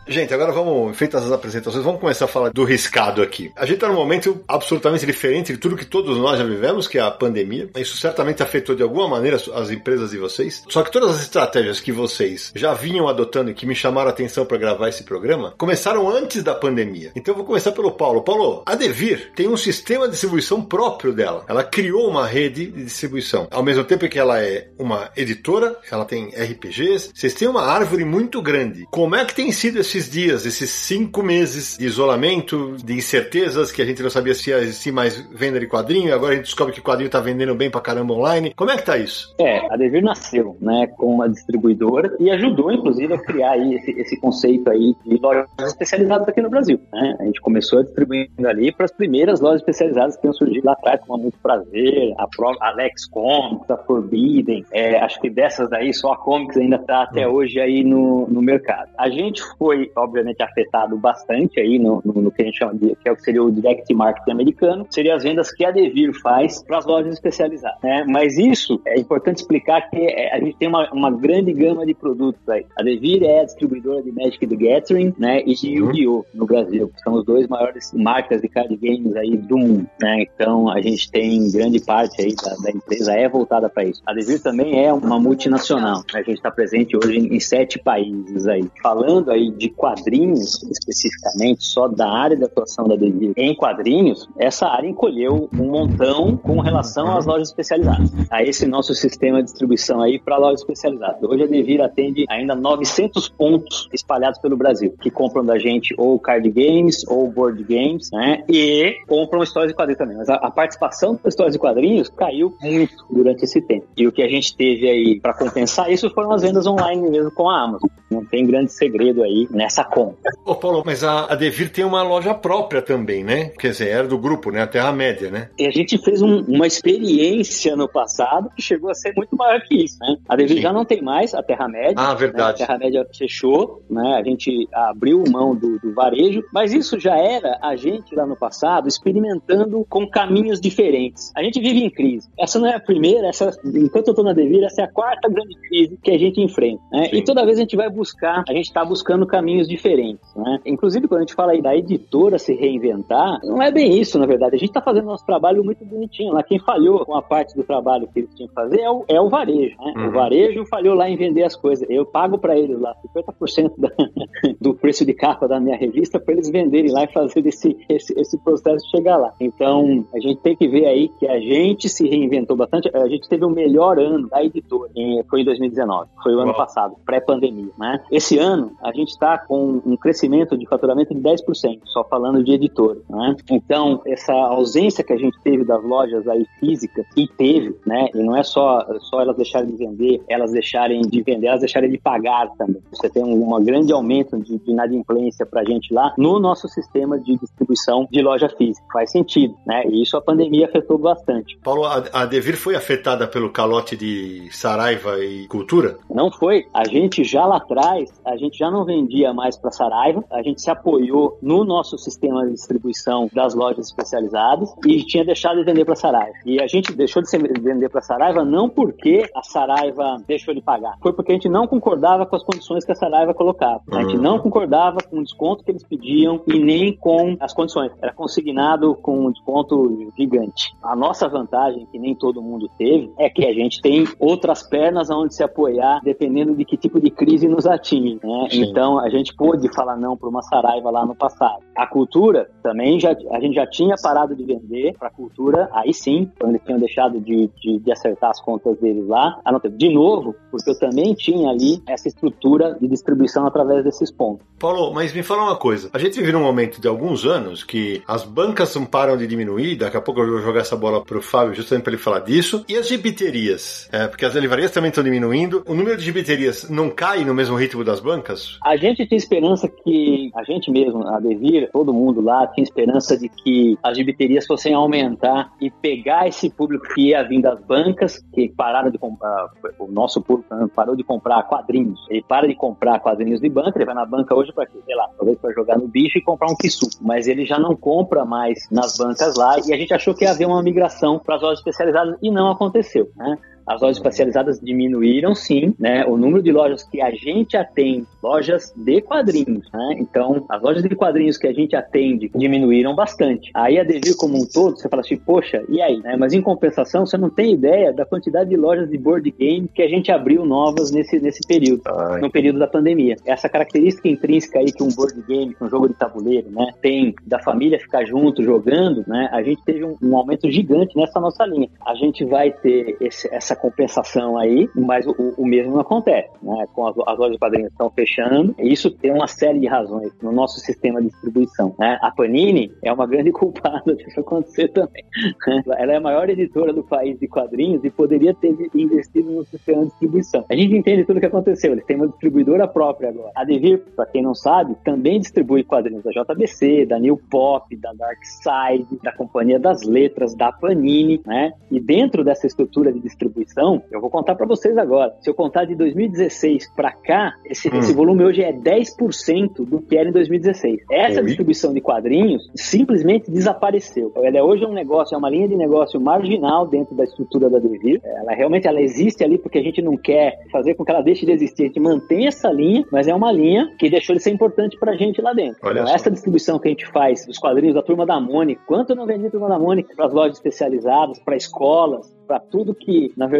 Gente, 0.09 0.33
agora 0.33 0.53
vamos, 0.53 0.97
feitas 0.97 1.25
as 1.25 1.31
apresentações, 1.33 1.83
vamos 1.83 1.99
começar 1.99 2.25
a 2.25 2.27
falar 2.29 2.49
do 2.49 2.63
riscado 2.63 3.21
aqui. 3.21 3.51
A 3.57 3.65
gente 3.65 3.75
está 3.75 3.89
num 3.89 3.95
momento 3.95 4.41
absolutamente 4.47 5.05
diferente 5.05 5.51
de 5.51 5.59
tudo 5.59 5.75
que 5.75 5.85
todos 5.85 6.17
nós 6.17 6.39
já 6.39 6.45
vivemos, 6.45 6.87
que 6.87 6.97
é 6.97 7.01
a 7.01 7.11
pandemia. 7.11 7.69
Isso 7.75 7.97
certamente 7.97 8.41
afetou 8.41 8.73
de 8.73 8.81
alguma 8.81 9.07
maneira 9.09 9.35
as 9.53 9.69
empresas 9.69 10.11
de 10.11 10.17
vocês. 10.17 10.63
Só 10.69 10.81
que 10.81 10.91
todas 10.91 11.11
as 11.11 11.21
estratégias 11.23 11.81
que 11.81 11.91
vocês 11.91 12.53
já 12.55 12.73
vinham 12.73 13.07
adotando 13.09 13.51
e 13.51 13.53
que 13.53 13.65
me 13.65 13.75
chamaram 13.75 14.07
a 14.07 14.11
atenção 14.11 14.45
para 14.45 14.57
gravar 14.57 14.87
esse 14.87 15.03
programa 15.03 15.53
começaram 15.57 16.09
antes 16.09 16.41
da 16.41 16.55
pandemia. 16.55 17.11
Então 17.13 17.33
eu 17.33 17.37
vou 17.37 17.45
começar 17.45 17.73
pelo 17.73 17.91
Paulo. 17.91 18.21
Paulo, 18.21 18.63
a 18.65 18.75
Devir 18.75 19.33
tem 19.35 19.49
um 19.49 19.57
sistema 19.57 20.05
de 20.05 20.11
distribuição 20.11 20.61
próprio 20.61 21.11
dela. 21.11 21.43
Ela 21.49 21.65
criou 21.65 22.09
uma 22.09 22.25
rede 22.25 22.67
de 22.67 22.85
distribuição. 22.85 23.47
Ao 23.51 23.61
mesmo 23.61 23.83
tempo 23.83 24.07
que 24.07 24.17
ela 24.17 24.41
é 24.41 24.70
uma 24.79 25.09
editora, 25.17 25.77
ela 25.91 26.05
tem 26.05 26.29
RPGs, 26.29 27.11
vocês 27.13 27.33
têm 27.33 27.50
uma 27.50 27.63
árvore 27.63 28.05
muito 28.05 28.41
grande. 28.41 28.87
Como 28.89 29.13
é 29.13 29.25
que 29.25 29.35
tem 29.35 29.51
sido 29.51 29.79
esse 29.79 29.97
esses 29.98 30.10
dias, 30.12 30.46
esses 30.46 30.70
cinco 30.70 31.24
meses 31.24 31.77
de 31.77 31.86
isolamento, 31.86 32.75
de 32.83 32.94
incertezas, 32.94 33.72
que 33.72 33.81
a 33.81 33.86
gente 33.86 34.03
não 34.03 34.10
sabia 34.10 34.33
se 34.33 34.51
ia 34.51 34.60
existir 34.60 34.92
mais 34.92 35.20
venda 35.31 35.60
de 35.60 35.68
quadrinho, 35.68 36.14
agora 36.14 36.33
a 36.33 36.36
gente 36.36 36.46
descobre 36.46 36.74
que 36.74 36.79
o 36.79 36.83
quadrinho 36.83 37.10
tá 37.10 37.20
vendendo 37.20 37.55
bem 37.55 37.70
pra 37.70 37.81
caramba 37.81 38.14
online. 38.14 38.53
Como 38.55 38.70
é 38.70 38.77
que 38.77 38.86
tá 38.86 38.98
isso? 38.98 39.33
É, 39.40 39.74
a 39.74 39.75
Devir 39.75 40.03
nasceu, 40.03 40.55
né, 40.62 40.88
com 40.96 41.16
uma 41.16 41.27
distribuidora 41.27 42.16
e 42.20 42.29
ajudou, 42.29 42.72
inclusive, 42.72 43.14
a 43.14 43.18
criar 43.18 43.51
aí 43.51 43.75
esse, 43.75 43.92
esse 43.92 44.20
conceito 44.20 44.70
aí 44.70 44.96
de 45.03 45.18
lojas 45.18 45.48
especializadas 45.60 46.27
aqui 46.27 46.42
no 46.42 46.50
Brasil, 46.50 46.79
né? 46.94 47.18
A 47.20 47.24
gente 47.25 47.42
começou 47.42 47.83
distribuindo 47.83 48.48
ali 48.48 48.72
para 48.72 48.86
as 48.86 48.92
primeiras 48.92 49.42
lojas 49.42 49.62
especializadas 49.62 50.16
que 50.16 50.22
tinham 50.22 50.33
surgido 50.33 50.66
lá 50.66 50.74
atrás, 50.74 51.01
com 51.01 51.18
muito 51.18 51.38
prazer, 51.40 52.14
a 52.18 52.27
Alex 52.68 53.07
Comics, 53.07 53.70
a 53.70 53.77
Forbidden, 53.77 54.64
é, 54.72 55.00
acho 55.00 55.20
que 55.20 55.29
dessas 55.29 55.70
daí 55.70 55.94
só 55.94 56.14
a 56.14 56.18
Comics 56.18 56.57
ainda 56.57 56.77
tá 56.77 57.03
até 57.03 57.27
hum. 57.27 57.31
hoje 57.31 57.60
aí 57.60 57.83
no, 57.83 58.27
no 58.27 58.42
mercado. 58.42 58.90
A 58.98 59.10
gente 59.10 59.42
foi 59.57 59.86
obviamente, 59.95 60.41
afetado 60.41 60.97
bastante 60.97 61.59
aí 61.59 61.79
no, 61.79 62.01
no, 62.03 62.21
no, 62.21 62.31
que 62.31 62.41
a 62.41 62.45
gente 62.45 62.57
chama 62.57 62.73
de, 62.75 62.95
que 62.95 63.07
é 63.07 63.11
o 63.11 63.15
que 63.15 63.21
seria 63.21 63.43
o 63.43 63.51
direct 63.51 63.93
marketing 63.93 64.31
americano, 64.31 64.87
seria 64.89 65.15
as 65.15 65.23
vendas 65.23 65.51
que 65.51 65.65
a 65.65 65.71
Devir 65.71 66.13
faz 66.21 66.63
para 66.63 66.77
as 66.77 66.85
lojas 66.85 67.13
especializadas, 67.13 67.79
né? 67.83 68.05
Mas 68.07 68.37
isso 68.37 68.81
é 68.85 69.00
importante 69.00 69.37
explicar 69.37 69.89
que 69.89 69.97
é, 69.97 70.33
a 70.33 70.39
gente 70.39 70.57
tem 70.57 70.67
uma, 70.67 70.89
uma 70.91 71.11
grande 71.11 71.53
gama 71.53 71.85
de 71.85 71.93
produtos 71.93 72.47
aí. 72.50 72.65
A 72.77 72.83
Devir 72.83 73.23
é 73.23 73.41
a 73.41 73.45
distribuidora 73.45 74.01
de 74.01 74.11
Magic 74.11 74.45
the 74.45 74.55
Gathering, 74.55 75.13
né? 75.17 75.41
E 75.45 75.53
de 75.53 75.81
uhum. 75.81 75.87
Yu-Gi-Oh! 75.87 76.25
no 76.33 76.45
Brasil. 76.45 76.91
São 77.03 77.13
os 77.13 77.25
dois 77.25 77.47
maiores 77.47 77.91
marcas 77.93 78.41
de 78.41 78.47
card 78.47 78.75
games 78.75 79.15
aí 79.15 79.37
do 79.37 79.57
mundo, 79.57 79.87
né? 80.01 80.23
Então, 80.23 80.69
a 80.69 80.81
gente 80.81 81.09
tem 81.11 81.51
grande 81.51 81.79
parte 81.79 82.21
aí 82.21 82.35
da, 82.35 82.55
da 82.63 82.71
empresa 82.71 83.13
é 83.13 83.27
voltada 83.27 83.69
para 83.69 83.83
isso. 83.83 84.01
A 84.05 84.13
Devir 84.13 84.41
também 84.41 84.85
é 84.85 84.93
uma 84.93 85.19
multinacional. 85.19 86.03
Né? 86.13 86.19
A 86.19 86.23
gente 86.23 86.37
está 86.37 86.51
presente 86.51 86.95
hoje 86.95 87.17
em, 87.17 87.35
em 87.35 87.39
sete 87.39 87.79
países 87.79 88.47
aí. 88.47 88.67
Falando 88.81 89.31
aí 89.31 89.51
de 89.51 89.69
quadrinhos, 89.77 90.63
especificamente, 90.63 91.63
só 91.63 91.87
da 91.87 92.09
área 92.09 92.35
de 92.35 92.44
atuação 92.44 92.87
da 92.87 92.96
Devir 92.96 93.33
em 93.37 93.55
quadrinhos, 93.55 94.27
essa 94.37 94.68
área 94.68 94.87
encolheu 94.87 95.48
um 95.53 95.72
montão 95.72 96.35
com 96.35 96.59
relação 96.59 97.16
às 97.16 97.25
lojas 97.25 97.50
especializadas. 97.50 98.11
A 98.29 98.44
esse 98.44 98.66
nosso 98.68 98.94
sistema 98.94 99.37
de 99.37 99.46
distribuição 99.46 100.01
aí 100.01 100.20
para 100.20 100.37
lojas 100.37 100.61
especializadas. 100.61 101.22
Hoje 101.22 101.44
a 101.44 101.48
Devir 101.48 101.81
atende 101.81 102.25
ainda 102.29 102.55
900 102.55 103.29
pontos 103.29 103.87
espalhados 103.94 104.40
pelo 104.40 104.57
Brasil, 104.57 104.94
que 105.00 105.11
compram 105.11 105.46
da 105.46 105.59
gente 105.59 105.94
ou 105.98 106.20
card 106.20 106.50
games 106.50 107.07
ou 107.07 107.29
board 107.29 107.63
games, 107.63 108.09
né? 108.11 108.44
E 108.50 108.96
compram 109.07 109.44
histórias 109.44 109.72
de 109.72 109.75
quadrinhos 109.75 110.00
também. 110.00 110.18
Mas 110.18 110.29
a, 110.29 110.35
a 110.35 110.50
participação 110.50 111.13
das 111.24 111.33
histórias 111.33 111.53
de 111.53 111.59
quadrinhos 111.59 112.09
caiu 112.09 112.55
muito 112.61 113.05
durante 113.09 113.44
esse 113.44 113.61
tempo. 113.61 113.85
E 113.96 114.07
o 114.07 114.11
que 114.11 114.24
a 114.24 114.29
gente 114.29 114.55
teve 114.55 114.90
aí 114.90 115.20
para 115.20 115.33
compensar 115.33 115.92
isso 115.92 116.09
foram 116.09 116.31
as 116.31 116.42
vendas 116.42 116.66
online 116.66 117.09
mesmo 117.09 117.31
com 117.31 117.50
a 117.50 117.61
Amazon. 117.61 117.90
Não 118.09 118.25
tem 118.25 118.46
grande 118.46 118.72
segredo 118.72 119.24
aí, 119.24 119.48
né? 119.51 119.67
essa 119.67 119.83
conta. 119.83 120.29
Ô 120.46 120.55
Paulo, 120.55 120.81
mas 120.85 121.03
a, 121.03 121.25
a 121.25 121.35
Devir 121.35 121.72
tem 121.72 121.85
uma 121.85 122.01
loja 122.01 122.33
própria 122.33 122.81
também, 122.81 123.24
né? 123.24 123.51
Quer 123.59 123.72
dizer, 123.72 123.89
era 123.89 124.07
do 124.07 124.17
grupo, 124.17 124.50
né? 124.50 124.61
A 124.61 124.67
Terra-média, 124.67 125.29
né? 125.29 125.50
E 125.59 125.67
a 125.67 125.72
gente 125.72 125.98
fez 125.98 126.22
um, 126.22 126.41
uma 126.48 126.65
experiência 126.65 127.75
no 127.75 127.87
passado 127.87 128.50
que 128.55 128.61
chegou 128.61 128.89
a 128.89 128.93
ser 128.93 129.13
muito 129.15 129.35
maior 129.35 129.61
que 129.61 129.75
isso, 129.75 129.98
né? 130.00 130.15
A 130.27 130.35
Devir 130.35 130.61
já 130.61 130.72
não 130.72 130.85
tem 130.85 131.01
mais 131.01 131.33
a 131.33 131.43
Terra-média. 131.43 131.96
Ah, 131.98 132.13
verdade. 132.13 132.59
Né? 132.59 132.63
A 132.63 132.67
Terra-média 132.67 133.07
fechou, 133.15 133.83
né? 133.89 134.17
A 134.17 134.24
gente 134.24 134.67
abriu 134.74 135.24
mão 135.29 135.53
do, 135.53 135.77
do 135.79 135.93
varejo, 135.93 136.43
mas 136.53 136.74
isso 136.74 137.00
já 137.00 137.17
era 137.17 137.59
a 137.61 137.75
gente 137.75 138.15
lá 138.15 138.25
no 138.25 138.37
passado 138.37 138.87
experimentando 138.87 139.85
com 139.89 140.07
caminhos 140.07 140.61
diferentes. 140.61 141.31
A 141.35 141.43
gente 141.43 141.59
vive 141.59 141.83
em 141.83 141.89
crise. 141.89 142.29
Essa 142.39 142.57
não 142.57 142.67
é 142.67 142.75
a 142.75 142.79
primeira, 142.79 143.27
essa, 143.27 143.51
enquanto 143.65 144.07
eu 144.07 144.15
tô 144.15 144.24
na 144.24 144.33
Devir, 144.33 144.63
essa 144.63 144.81
é 144.81 144.85
a 144.85 144.91
quarta 144.91 145.29
grande 145.29 145.55
crise 145.67 146.00
que 146.01 146.11
a 146.11 146.17
gente 146.17 146.41
enfrenta, 146.41 146.81
né? 146.91 147.09
E 147.11 147.22
toda 147.24 147.46
vez 147.46 147.57
a 147.57 147.61
gente 147.61 147.75
vai 147.75 147.89
buscar, 147.98 148.44
a 148.48 148.53
gente 148.53 148.68
está 148.68 148.86
buscando 148.86 149.25
caminhos 149.25 149.68
diferentes, 149.68 150.33
né? 150.36 150.60
Inclusive, 150.66 151.07
quando 151.07 151.20
a 151.20 151.24
gente 151.24 151.33
fala 151.33 151.53
aí 151.53 151.62
da 151.62 151.75
editora 151.75 152.38
se 152.38 152.53
reinventar, 152.53 153.40
não 153.44 153.62
é 153.62 153.72
bem 153.72 154.00
isso, 154.00 154.20
na 154.20 154.25
verdade. 154.25 154.55
A 154.55 154.60
gente 154.60 154.70
está 154.70 154.81
fazendo 154.81 155.05
nosso 155.05 155.25
trabalho 155.25 155.64
muito 155.64 155.83
bonitinho. 155.83 156.33
Lá 156.33 156.44
quem 156.44 156.60
falhou 156.60 157.05
com 157.05 157.16
a 157.16 157.22
parte 157.22 157.55
do 157.55 157.64
trabalho 157.64 158.07
que 158.07 158.20
eles 158.20 158.33
tinham 158.36 158.48
que 158.48 158.53
fazer 158.53 158.81
é 158.81 158.90
o, 158.90 159.03
é 159.07 159.20
o 159.20 159.29
varejo, 159.29 159.75
né? 159.79 159.94
Uhum. 159.98 160.07
O 160.10 160.12
varejo 160.12 160.66
falhou 160.68 160.96
lá 160.96 161.10
em 161.10 161.18
vender 161.18 161.44
as 161.44 161.55
coisas. 161.55 161.88
Eu 161.90 162.05
pago 162.05 162.38
para 162.38 162.57
eles 162.57 162.79
lá 162.79 162.96
50% 163.16 163.74
da, 163.77 163.90
do 164.62 164.75
preço 164.75 165.05
de 165.05 165.14
capa 165.14 165.48
da 165.48 165.60
minha 165.60 165.75
revista 165.75 166.20
para 166.20 166.33
eles 166.33 166.50
venderem 166.50 166.92
lá 166.92 167.03
e 167.03 167.12
fazer 167.12 167.46
esse, 167.48 167.75
esse, 167.90 168.14
esse 168.20 168.38
processo 168.44 168.88
chegar 168.90 169.18
lá. 169.18 169.33
Então, 169.40 170.05
a 170.14 170.20
gente 170.20 170.42
tem 170.42 170.55
que 170.55 170.68
ver 170.68 170.86
aí 170.86 171.10
que 171.20 171.27
a 171.27 171.40
gente 171.40 171.90
se 171.90 172.07
reinventou 172.07 172.55
bastante. 172.55 172.90
A 172.94 173.07
gente 173.07 173.27
teve 173.27 173.46
o 173.46 173.50
melhor 173.50 174.00
ano 174.00 174.27
da 174.29 174.44
editora, 174.44 174.92
foi 175.29 175.42
em 175.42 175.46
2019. 175.46 176.10
Foi 176.24 176.36
o 176.36 176.40
ano 176.40 176.51
Uau. 176.51 176.57
passado, 176.57 176.96
pré-pandemia, 177.05 177.72
né? 177.77 177.86
Esse 178.11 178.37
ano, 178.37 178.71
a 178.83 178.91
gente 178.91 179.09
está 179.09 179.37
com 179.37 179.81
um 179.85 179.97
crescimento 179.97 180.57
de 180.57 180.67
faturamento 180.67 181.13
de 181.13 181.21
10%, 181.21 181.81
só 181.85 182.03
falando 182.03 182.43
de 182.43 182.51
editora, 182.51 183.00
né? 183.09 183.35
Então, 183.50 184.01
essa 184.05 184.33
ausência 184.33 185.03
que 185.03 185.13
a 185.13 185.17
gente 185.17 185.37
teve 185.41 185.63
das 185.63 185.83
lojas 185.83 186.27
aí 186.27 186.45
físicas, 186.59 187.05
e 187.15 187.27
teve, 187.27 187.75
né? 187.85 188.09
E 188.13 188.23
não 188.23 188.35
é 188.35 188.43
só, 188.43 188.85
só 189.01 189.21
elas 189.21 189.35
deixarem 189.35 189.69
de 189.69 189.77
vender, 189.77 190.21
elas 190.27 190.51
deixarem 190.51 191.01
de 191.01 191.21
vender, 191.21 191.47
elas 191.47 191.61
deixarem 191.61 191.89
de 191.89 191.97
pagar 191.97 192.50
também. 192.57 192.81
Você 192.91 193.09
tem 193.09 193.23
um 193.23 193.63
grande 193.63 193.91
aumento 193.91 194.37
de, 194.37 194.57
de 194.57 194.71
inadimplência 194.71 195.45
para 195.45 195.61
a 195.61 195.65
gente 195.65 195.93
lá 195.93 196.13
no 196.17 196.39
nosso 196.39 196.67
sistema 196.67 197.19
de 197.19 197.37
distribuição 197.37 198.07
de 198.11 198.21
loja 198.21 198.50
física. 198.50 198.85
Faz 198.91 199.11
sentido, 199.11 199.55
né? 199.65 199.83
E 199.87 200.01
isso 200.01 200.17
a 200.17 200.21
pandemia 200.21 200.65
afetou 200.65 200.97
bastante. 200.97 201.57
Paulo, 201.63 201.85
a, 201.85 202.03
a 202.13 202.25
Devir 202.25 202.57
foi 202.57 202.75
afetada 202.75 203.27
pelo 203.27 203.50
calote 203.50 203.95
de 203.95 204.47
Saraiva 204.51 205.23
e 205.23 205.47
Cultura? 205.47 205.97
Não 206.09 206.31
foi. 206.31 206.65
A 206.73 206.87
gente 206.87 207.23
já 207.23 207.45
lá 207.45 207.57
atrás, 207.57 207.76
a 208.25 208.37
gente 208.37 208.57
já 208.57 208.72
não 208.72 208.85
vendia 208.85 209.33
mais 209.33 209.57
para 209.57 209.72
Saraiva, 209.72 210.24
a 210.31 210.42
gente 210.42 210.61
se 210.61 210.70
apoiou 210.70 211.37
no 211.42 211.63
nosso 211.63 211.98
sistema 211.98 212.46
de 212.46 212.53
distribuição 212.53 213.29
das 213.33 213.53
lojas 213.53 213.87
especializadas 213.87 214.74
e 214.85 215.03
tinha 215.03 215.24
deixado 215.24 215.57
de 215.57 215.63
vender 215.63 215.85
para 215.85 215.96
Saraiva. 215.96 216.37
E 216.46 216.61
a 216.61 216.68
gente 216.68 216.94
deixou 216.94 217.22
de 217.22 217.29
vender 217.61 217.90
para 217.90 218.01
Saraiva 218.01 218.44
não 218.44 218.70
porque 218.70 219.29
a 219.35 219.44
Saraiva 219.44 220.18
deixou 220.27 220.53
de 220.53 220.61
pagar, 220.61 220.96
foi 221.01 221.13
porque 221.13 221.31
a 221.31 221.35
gente 221.35 221.50
não 221.50 221.68
concordava 221.68 222.25
com 222.25 222.35
as 222.35 222.44
condições 222.44 222.83
que 222.83 222.92
a 222.92 222.96
Saraiva 222.96 223.33
colocava. 223.33 223.81
A 223.92 224.01
gente 224.01 224.18
não 224.18 224.40
concordava 224.40 224.98
com 225.09 225.20
o 225.20 225.24
desconto 225.24 225.63
que 225.63 225.72
eles 225.72 225.83
pediam 225.83 226.42
e 226.48 226.59
nem 226.59 226.96
com 226.96 227.35
as 227.40 227.53
condições. 227.53 227.92
Era 228.01 228.13
consignado 228.13 228.96
com 228.96 229.27
um 229.27 229.31
desconto 229.31 230.11
gigante. 230.18 230.75
A 230.81 230.96
nossa 230.96 231.27
vantagem, 231.27 231.85
que 231.92 232.00
nem 232.00 232.16
todo 232.16 232.42
mundo 232.42 232.70
teve, 232.77 233.11
é 233.18 233.29
que 233.29 233.46
a 233.46 233.53
gente 233.53 233.81
tem 233.81 234.05
outras 234.20 234.63
pernas 234.63 235.09
onde 235.09 235.35
se 235.35 235.44
apoiar, 235.44 236.01
dependendo 236.03 236.55
de 236.55 236.66
que 236.66 236.77
tipo 236.77 237.00
de 237.00 237.09
crise 237.09 237.48
nos 237.48 237.67
atinge. 237.68 238.20
Né? 238.24 238.48
Então 238.51 239.00
a 239.00 239.10
gente 239.10 239.36
pôde 239.36 239.68
falar 239.74 239.98
não 239.98 240.16
para 240.16 240.30
uma 240.30 240.42
Saraiva 240.42 240.90
lá 240.90 241.06
no 241.06 241.16
passado. 241.16 241.60
A 241.75 241.86
cultura 241.86 242.50
também 242.64 243.00
já 243.00 243.16
a 243.32 243.40
gente 243.40 243.56
já 243.56 243.68
tinha 243.68 243.96
parado 244.01 244.36
de 244.36 244.44
vender 244.44 244.96
para 244.98 245.08
a 245.08 245.12
cultura, 245.12 245.70
aí 245.74 245.94
sim, 245.94 246.32
quando 246.40 246.51
eles 246.51 246.66
tinham 246.66 246.80
deixado 246.80 247.20
de, 247.20 247.50
de, 247.62 247.80
de 247.80 247.92
acertar 247.92 248.32
as 248.32 248.42
contas 248.42 248.77
deles 248.80 249.08
lá. 249.08 249.40
Ah, 249.44 249.51
não, 249.51 249.62
de 249.64 249.94
novo, 249.94 250.36
porque 250.51 250.72
eu 250.72 250.80
também 250.80 251.14
tinha 251.14 251.50
ali 251.50 251.82
essa 251.88 252.08
estrutura 252.08 252.77
de 252.80 252.88
distribuição 252.88 253.46
através 253.46 253.84
desses 253.84 254.12
pontos. 254.12 254.46
Paulo, 254.60 254.94
mas 254.94 255.14
me 255.14 255.22
fala 255.22 255.44
uma 255.44 255.56
coisa. 255.56 255.90
A 255.94 256.00
gente 256.00 256.20
vive 256.20 256.32
num 256.32 256.42
momento 256.42 256.82
de 256.82 256.88
alguns 256.88 257.25
anos 257.25 257.64
que 257.64 258.01
as 258.08 258.24
bancas 258.24 258.75
não 258.75 258.86
param 258.86 259.16
de 259.16 259.27
diminuir, 259.27 259.75
daqui 259.75 259.98
a 259.98 260.01
pouco 260.01 260.22
eu 260.22 260.32
vou 260.32 260.42
jogar 260.42 260.62
essa 260.62 260.75
bola 260.75 261.03
pro 261.03 261.22
Fábio 261.22 261.53
justamente 261.53 261.84
para 261.84 261.94
ele 261.94 262.01
falar 262.01 262.20
disso. 262.20 262.64
E 262.68 262.75
as 262.75 262.88
gibiterias? 262.88 263.88
É, 263.92 264.08
porque 264.08 264.25
as 264.25 264.34
livrarias 264.36 264.72
também 264.72 264.90
estão 264.90 265.03
diminuindo. 265.03 265.64
O 265.68 265.75
número 265.75 265.98
de 265.98 266.03
gibiterias 266.03 266.70
não 266.70 266.90
cai 266.90 267.24
no 267.24 267.34
mesmo 267.34 267.56
ritmo 267.57 267.83
das 267.83 268.00
bancas? 268.00 268.57
A 268.63 268.77
gente 268.77 269.05
tinha 269.05 269.17
esperança 269.17 269.67
que, 269.67 270.31
a 270.35 270.43
gente 270.43 270.72
mesmo, 270.72 271.07
a 271.07 271.20
Devir, 271.20 271.70
todo 271.72 271.93
mundo 271.93 272.22
lá, 272.22 272.48
tinha 272.48 272.63
esperança 272.63 273.17
de 273.17 273.29
que 273.29 273.77
as 273.83 273.98
gibiterias 273.98 274.46
fossem 274.46 274.74
aumentar 274.74 275.51
e 275.59 275.70
pegar 275.70 276.27
esse 276.27 276.50
público 276.50 276.87
que 276.93 277.09
ia 277.09 277.24
vir 277.24 277.41
das 277.41 277.59
bancas, 277.61 278.24
que 278.33 278.50
pararam 278.50 278.89
de 278.89 278.98
comprar, 278.98 279.48
o 279.79 279.87
nosso 279.87 280.22
público 280.22 280.48
parou 280.70 280.96
de 280.96 281.03
comprar 281.03 281.43
quadrinhos. 281.43 282.00
Ele 282.09 282.24
para 282.27 282.48
de 282.48 282.55
comprar 282.55 283.00
quadrinhos 283.00 283.41
de 283.41 283.50
banca, 283.50 283.77
ele 283.77 283.85
vai 283.85 283.96
na 283.96 284.05
banca 284.05 284.35
hoje 284.35 284.53
para 284.53 284.65
quê? 284.65 284.77
Sei 284.85 284.96
lá, 284.96 285.09
talvez 285.17 285.37
para 285.39 285.53
jogar 285.53 285.77
no 285.77 285.87
bicho 285.87 286.17
e 286.17 286.22
comprar 286.22 286.50
um 286.51 286.55
kisu. 286.55 286.87
Mas 287.01 287.27
ele 287.27 287.46
já 287.46 287.59
não 287.59 287.75
compra 287.75 288.25
mais 288.25 288.67
nas 288.72 288.98
bancas 288.98 289.35
lá 289.35 289.57
e 289.65 289.74
a 289.74 289.77
gente 289.77 289.93
achou 289.93 290.13
que 290.13 290.24
ia 290.24 290.31
haver 290.31 290.48
uma 290.48 290.61
migração 290.61 291.20
para 291.20 291.35
as 291.35 291.41
lojas 291.41 291.59
especializadas 291.59 292.17
e 292.22 292.31
não 292.31 292.51
aconteceu, 292.51 293.09
né? 293.15 293.37
As 293.68 293.82
lojas 293.82 293.98
especializadas 293.98 294.60
diminuíram, 294.60 295.36
sim, 295.36 295.75
né? 295.77 296.06
O 296.06 296.18
número 296.18 296.42
de 296.42 296.51
lojas 296.51 296.84
que 296.84 297.01
a 297.01 297.12
gente 297.12 297.58
atende, 297.58 298.06
lojas 298.24 298.74
de 298.75 299.01
quadrinhos, 299.01 299.70
né? 299.72 299.96
Então, 300.00 300.46
as 300.50 300.62
lojas 300.62 300.84
de 300.84 300.96
quadrinhos 300.96 301.38
que 301.38 301.48
a 301.48 301.53
gente 301.53 301.75
atende 301.75 302.32
diminuíram 302.34 302.96
bastante. 302.96 303.51
Aí 303.53 303.77
a 303.77 303.84
Devir 303.84 304.16
como 304.16 304.38
um 304.38 304.46
todo, 304.46 304.77
você 304.77 304.88
fala 304.88 305.01
assim, 305.01 305.18
poxa, 305.18 305.64
e 305.70 305.82
aí? 305.82 305.98
Né? 305.98 306.16
Mas 306.18 306.34
em 306.34 306.42
compensação, 306.42 307.06
você 307.06 307.18
não 307.18 307.30
tem 307.30 307.53
ideia 307.53 307.92
da 307.92 308.06
quantidade 308.06 308.50
de 308.50 308.56
lojas 308.56 308.90
de 308.90 308.98
board 308.98 309.30
game 309.32 309.68
que 309.68 309.82
a 309.82 309.88
gente 309.88 310.12
abriu 310.12 310.46
novas 310.46 310.92
nesse, 310.92 311.20
nesse 311.20 311.46
período, 311.48 311.82
Ai. 311.86 312.22
no 312.22 312.32
período 312.32 312.60
da 312.60 312.68
pandemia. 312.68 313.16
Essa 313.25 313.50
característica 313.50 314.08
intrínseca 314.08 314.60
aí 314.60 314.72
que 314.72 314.84
um 314.84 314.90
board 314.90 315.22
game, 315.27 315.56
um 315.60 315.70
jogo 315.70 315.90
de 315.90 315.96
tabuleiro, 315.96 316.50
né, 316.50 316.72
tem 316.82 317.14
da 317.25 317.40
família 317.40 317.80
ficar 317.80 318.06
junto 318.06 318.44
jogando, 318.44 319.03
né? 319.08 319.30
A 319.32 319.42
gente 319.44 319.62
teve 319.64 319.84
um, 319.84 319.96
um 320.01 320.16
aumento 320.16 320.50
gigante 320.50 320.96
nessa 320.96 321.20
nossa 321.20 321.46
linha. 321.46 321.70
A 321.86 321.96
gente 321.96 322.24
vai 322.24 322.51
ter 322.51 322.96
esse, 323.01 323.27
essa 323.34 323.56
compensação 323.57 324.37
aí, 324.37 324.70
mas 324.75 325.05
o, 325.05 325.13
o 325.37 325.46
mesmo 325.46 325.74
não 325.74 325.81
acontece, 325.81 326.29
né? 326.41 326.65
Com 326.74 326.87
as, 326.87 326.96
as 327.07 327.17
lojas 327.17 327.33
de 327.33 327.39
quadrinhos 327.39 327.72
estão 327.72 327.89
fechando, 327.89 328.55
isso 328.57 328.91
tem 328.91 329.11
uma 329.11 329.27
série 329.27 329.59
de 329.59 329.67
razões 329.67 330.11
no 330.22 330.31
nosso 330.31 330.59
sistema 330.59 331.01
de 331.01 331.09
distribuição, 331.09 331.75
né? 331.77 331.98
A 332.01 332.11
Panini 332.11 332.72
é 332.83 332.91
uma 332.91 333.05
grande 333.05 333.31
culpada 333.33 333.96
disso 333.96 334.20
acontecer 334.20 334.70
também. 334.70 335.03
Né? 335.48 335.63
Ela 335.77 335.93
é 335.93 335.96
a 335.98 336.01
maior 336.01 336.29
editora 336.29 336.72
do 336.74 336.83
país 336.83 337.20
de 337.20 337.27
quadrinhos 337.27 337.83
e 337.83 337.89
poderia 337.89 338.33
ter 338.33 338.55
investido 338.75 339.31
no 339.31 339.46
sistema 339.46 339.83
de 339.83 339.89
distribuição. 339.89 340.46
A 340.50 340.55
gente 340.55 340.75
entende 340.75 341.05
tudo 341.05 341.17
o 341.17 341.20
que 341.20 341.25
aconteceu, 341.25 341.72
eles 341.72 341.85
têm 341.85 341.96
uma 341.96 342.07
distribuidora 342.07 342.67
própria 342.67 343.09
agora. 343.09 343.31
A 343.35 343.43
Devir, 343.43 343.79
para 343.96 344.05
quem 344.05 344.22
não 344.22 344.35
sabe, 344.35 344.75
também 344.83 345.20
distribui 345.20 345.63
quadrinhos 345.63 346.03
da 346.03 346.11
JBC, 346.11 346.85
da 346.85 347.00
New 347.00 347.20
Pop, 347.29 347.75
da 347.75 347.93
Dark 347.93 348.20
Side, 348.24 349.00
da 349.03 349.11
Companhia 349.11 349.59
das 349.59 349.83
Letras, 349.83 350.35
da 350.35 350.51
Panini, 350.51 351.22
né? 351.25 351.53
E 351.72 351.79
dentro 351.79 352.24
dessa 352.24 352.48
estrutura 352.48 352.91
de 352.91 353.00
distribuição 353.00 353.47
distribuição, 353.48 353.81
eu 353.92 354.01
vou 354.01 354.10
contar 354.10 354.36
para 354.36 354.46
vocês 354.46 354.77
agora. 354.77 355.16
Se 355.22 355.29
eu 355.29 355.33
contar 355.33 355.66
de 355.66 355.75
2016 355.75 356.72
para 356.75 356.92
cá, 356.92 357.33
esse, 357.46 357.70
hum. 357.70 357.79
esse, 357.79 357.94
volume 357.94 358.24
hoje 358.24 358.44
é 358.44 358.51
10% 358.51 359.66
do 359.66 359.81
que 359.81 359.98
era 359.98 360.10
em 360.10 360.12
2016. 360.12 360.81
Essa 360.92 361.20
Oi? 361.20 361.25
distribuição 361.25 361.74
de 361.74 361.81
quadrinhos 361.81 362.44
simplesmente 362.55 363.31
desapareceu. 363.31 364.12
Ela 364.16 364.38
é 364.38 364.44
hoje 364.44 364.66
um 364.66 364.74
negócio, 364.74 365.16
é 365.16 365.18
uma 365.18 365.29
linha 365.29 365.48
de 365.48 365.55
negócio 365.55 366.00
marginal 366.00 366.68
dentro 366.68 366.96
da 366.96 367.03
estrutura 367.03 367.50
da 367.50 367.60
Devir. 367.60 368.01
Ela 368.03 368.33
realmente 368.33 368.68
ela 368.68 368.81
existe 368.81 369.24
ali 369.24 369.38
porque 369.38 369.57
a 369.57 369.64
gente 369.64 369.81
não 369.81 369.98
quer 369.98 370.38
fazer 370.51 370.75
com 370.75 370.83
que 370.83 370.92
ela 370.92 371.01
deixe 371.01 371.25
de 371.25 371.31
existir. 371.31 371.64
A 371.64 371.68
gente 371.68 371.79
mantém 371.79 372.27
essa 372.27 372.50
linha, 372.50 372.83
mas 372.92 373.07
é 373.07 373.16
uma 373.16 373.31
linha 373.31 373.74
que 373.79 373.90
deixou 373.90 374.16
de 374.16 374.22
ser 374.22 374.31
importante 374.31 374.77
pra 374.77 374.96
gente 374.96 375.22
lá 375.22 375.33
dentro. 375.33 375.57
Olha 375.64 375.81
então, 375.81 375.94
essa 375.94 376.12
distribuição 376.12 376.60
que 376.60 376.68
a 376.68 376.72
gente 376.72 376.86
faz 376.88 377.25
dos 377.25 377.38
quadrinhos 377.38 377.75
da 377.75 377.81
Turma 377.81 378.05
da 378.05 378.20
Mônica, 378.20 378.62
quanto 378.66 378.92
eu 378.92 378.96
não 378.96 379.05
vendi 379.05 379.29
Turma 379.29 379.50
da 379.50 379.60
Mônica 379.60 379.94
para 379.96 380.05
as 380.05 380.14
lojas 380.14 380.38
especializadas, 380.38 381.20
para 381.20 381.36
escolas, 381.36 382.18
para 382.27 382.40
tudo 382.40 382.75
que, 382.75 383.12
na 383.16 383.25
verdade, 383.25 383.36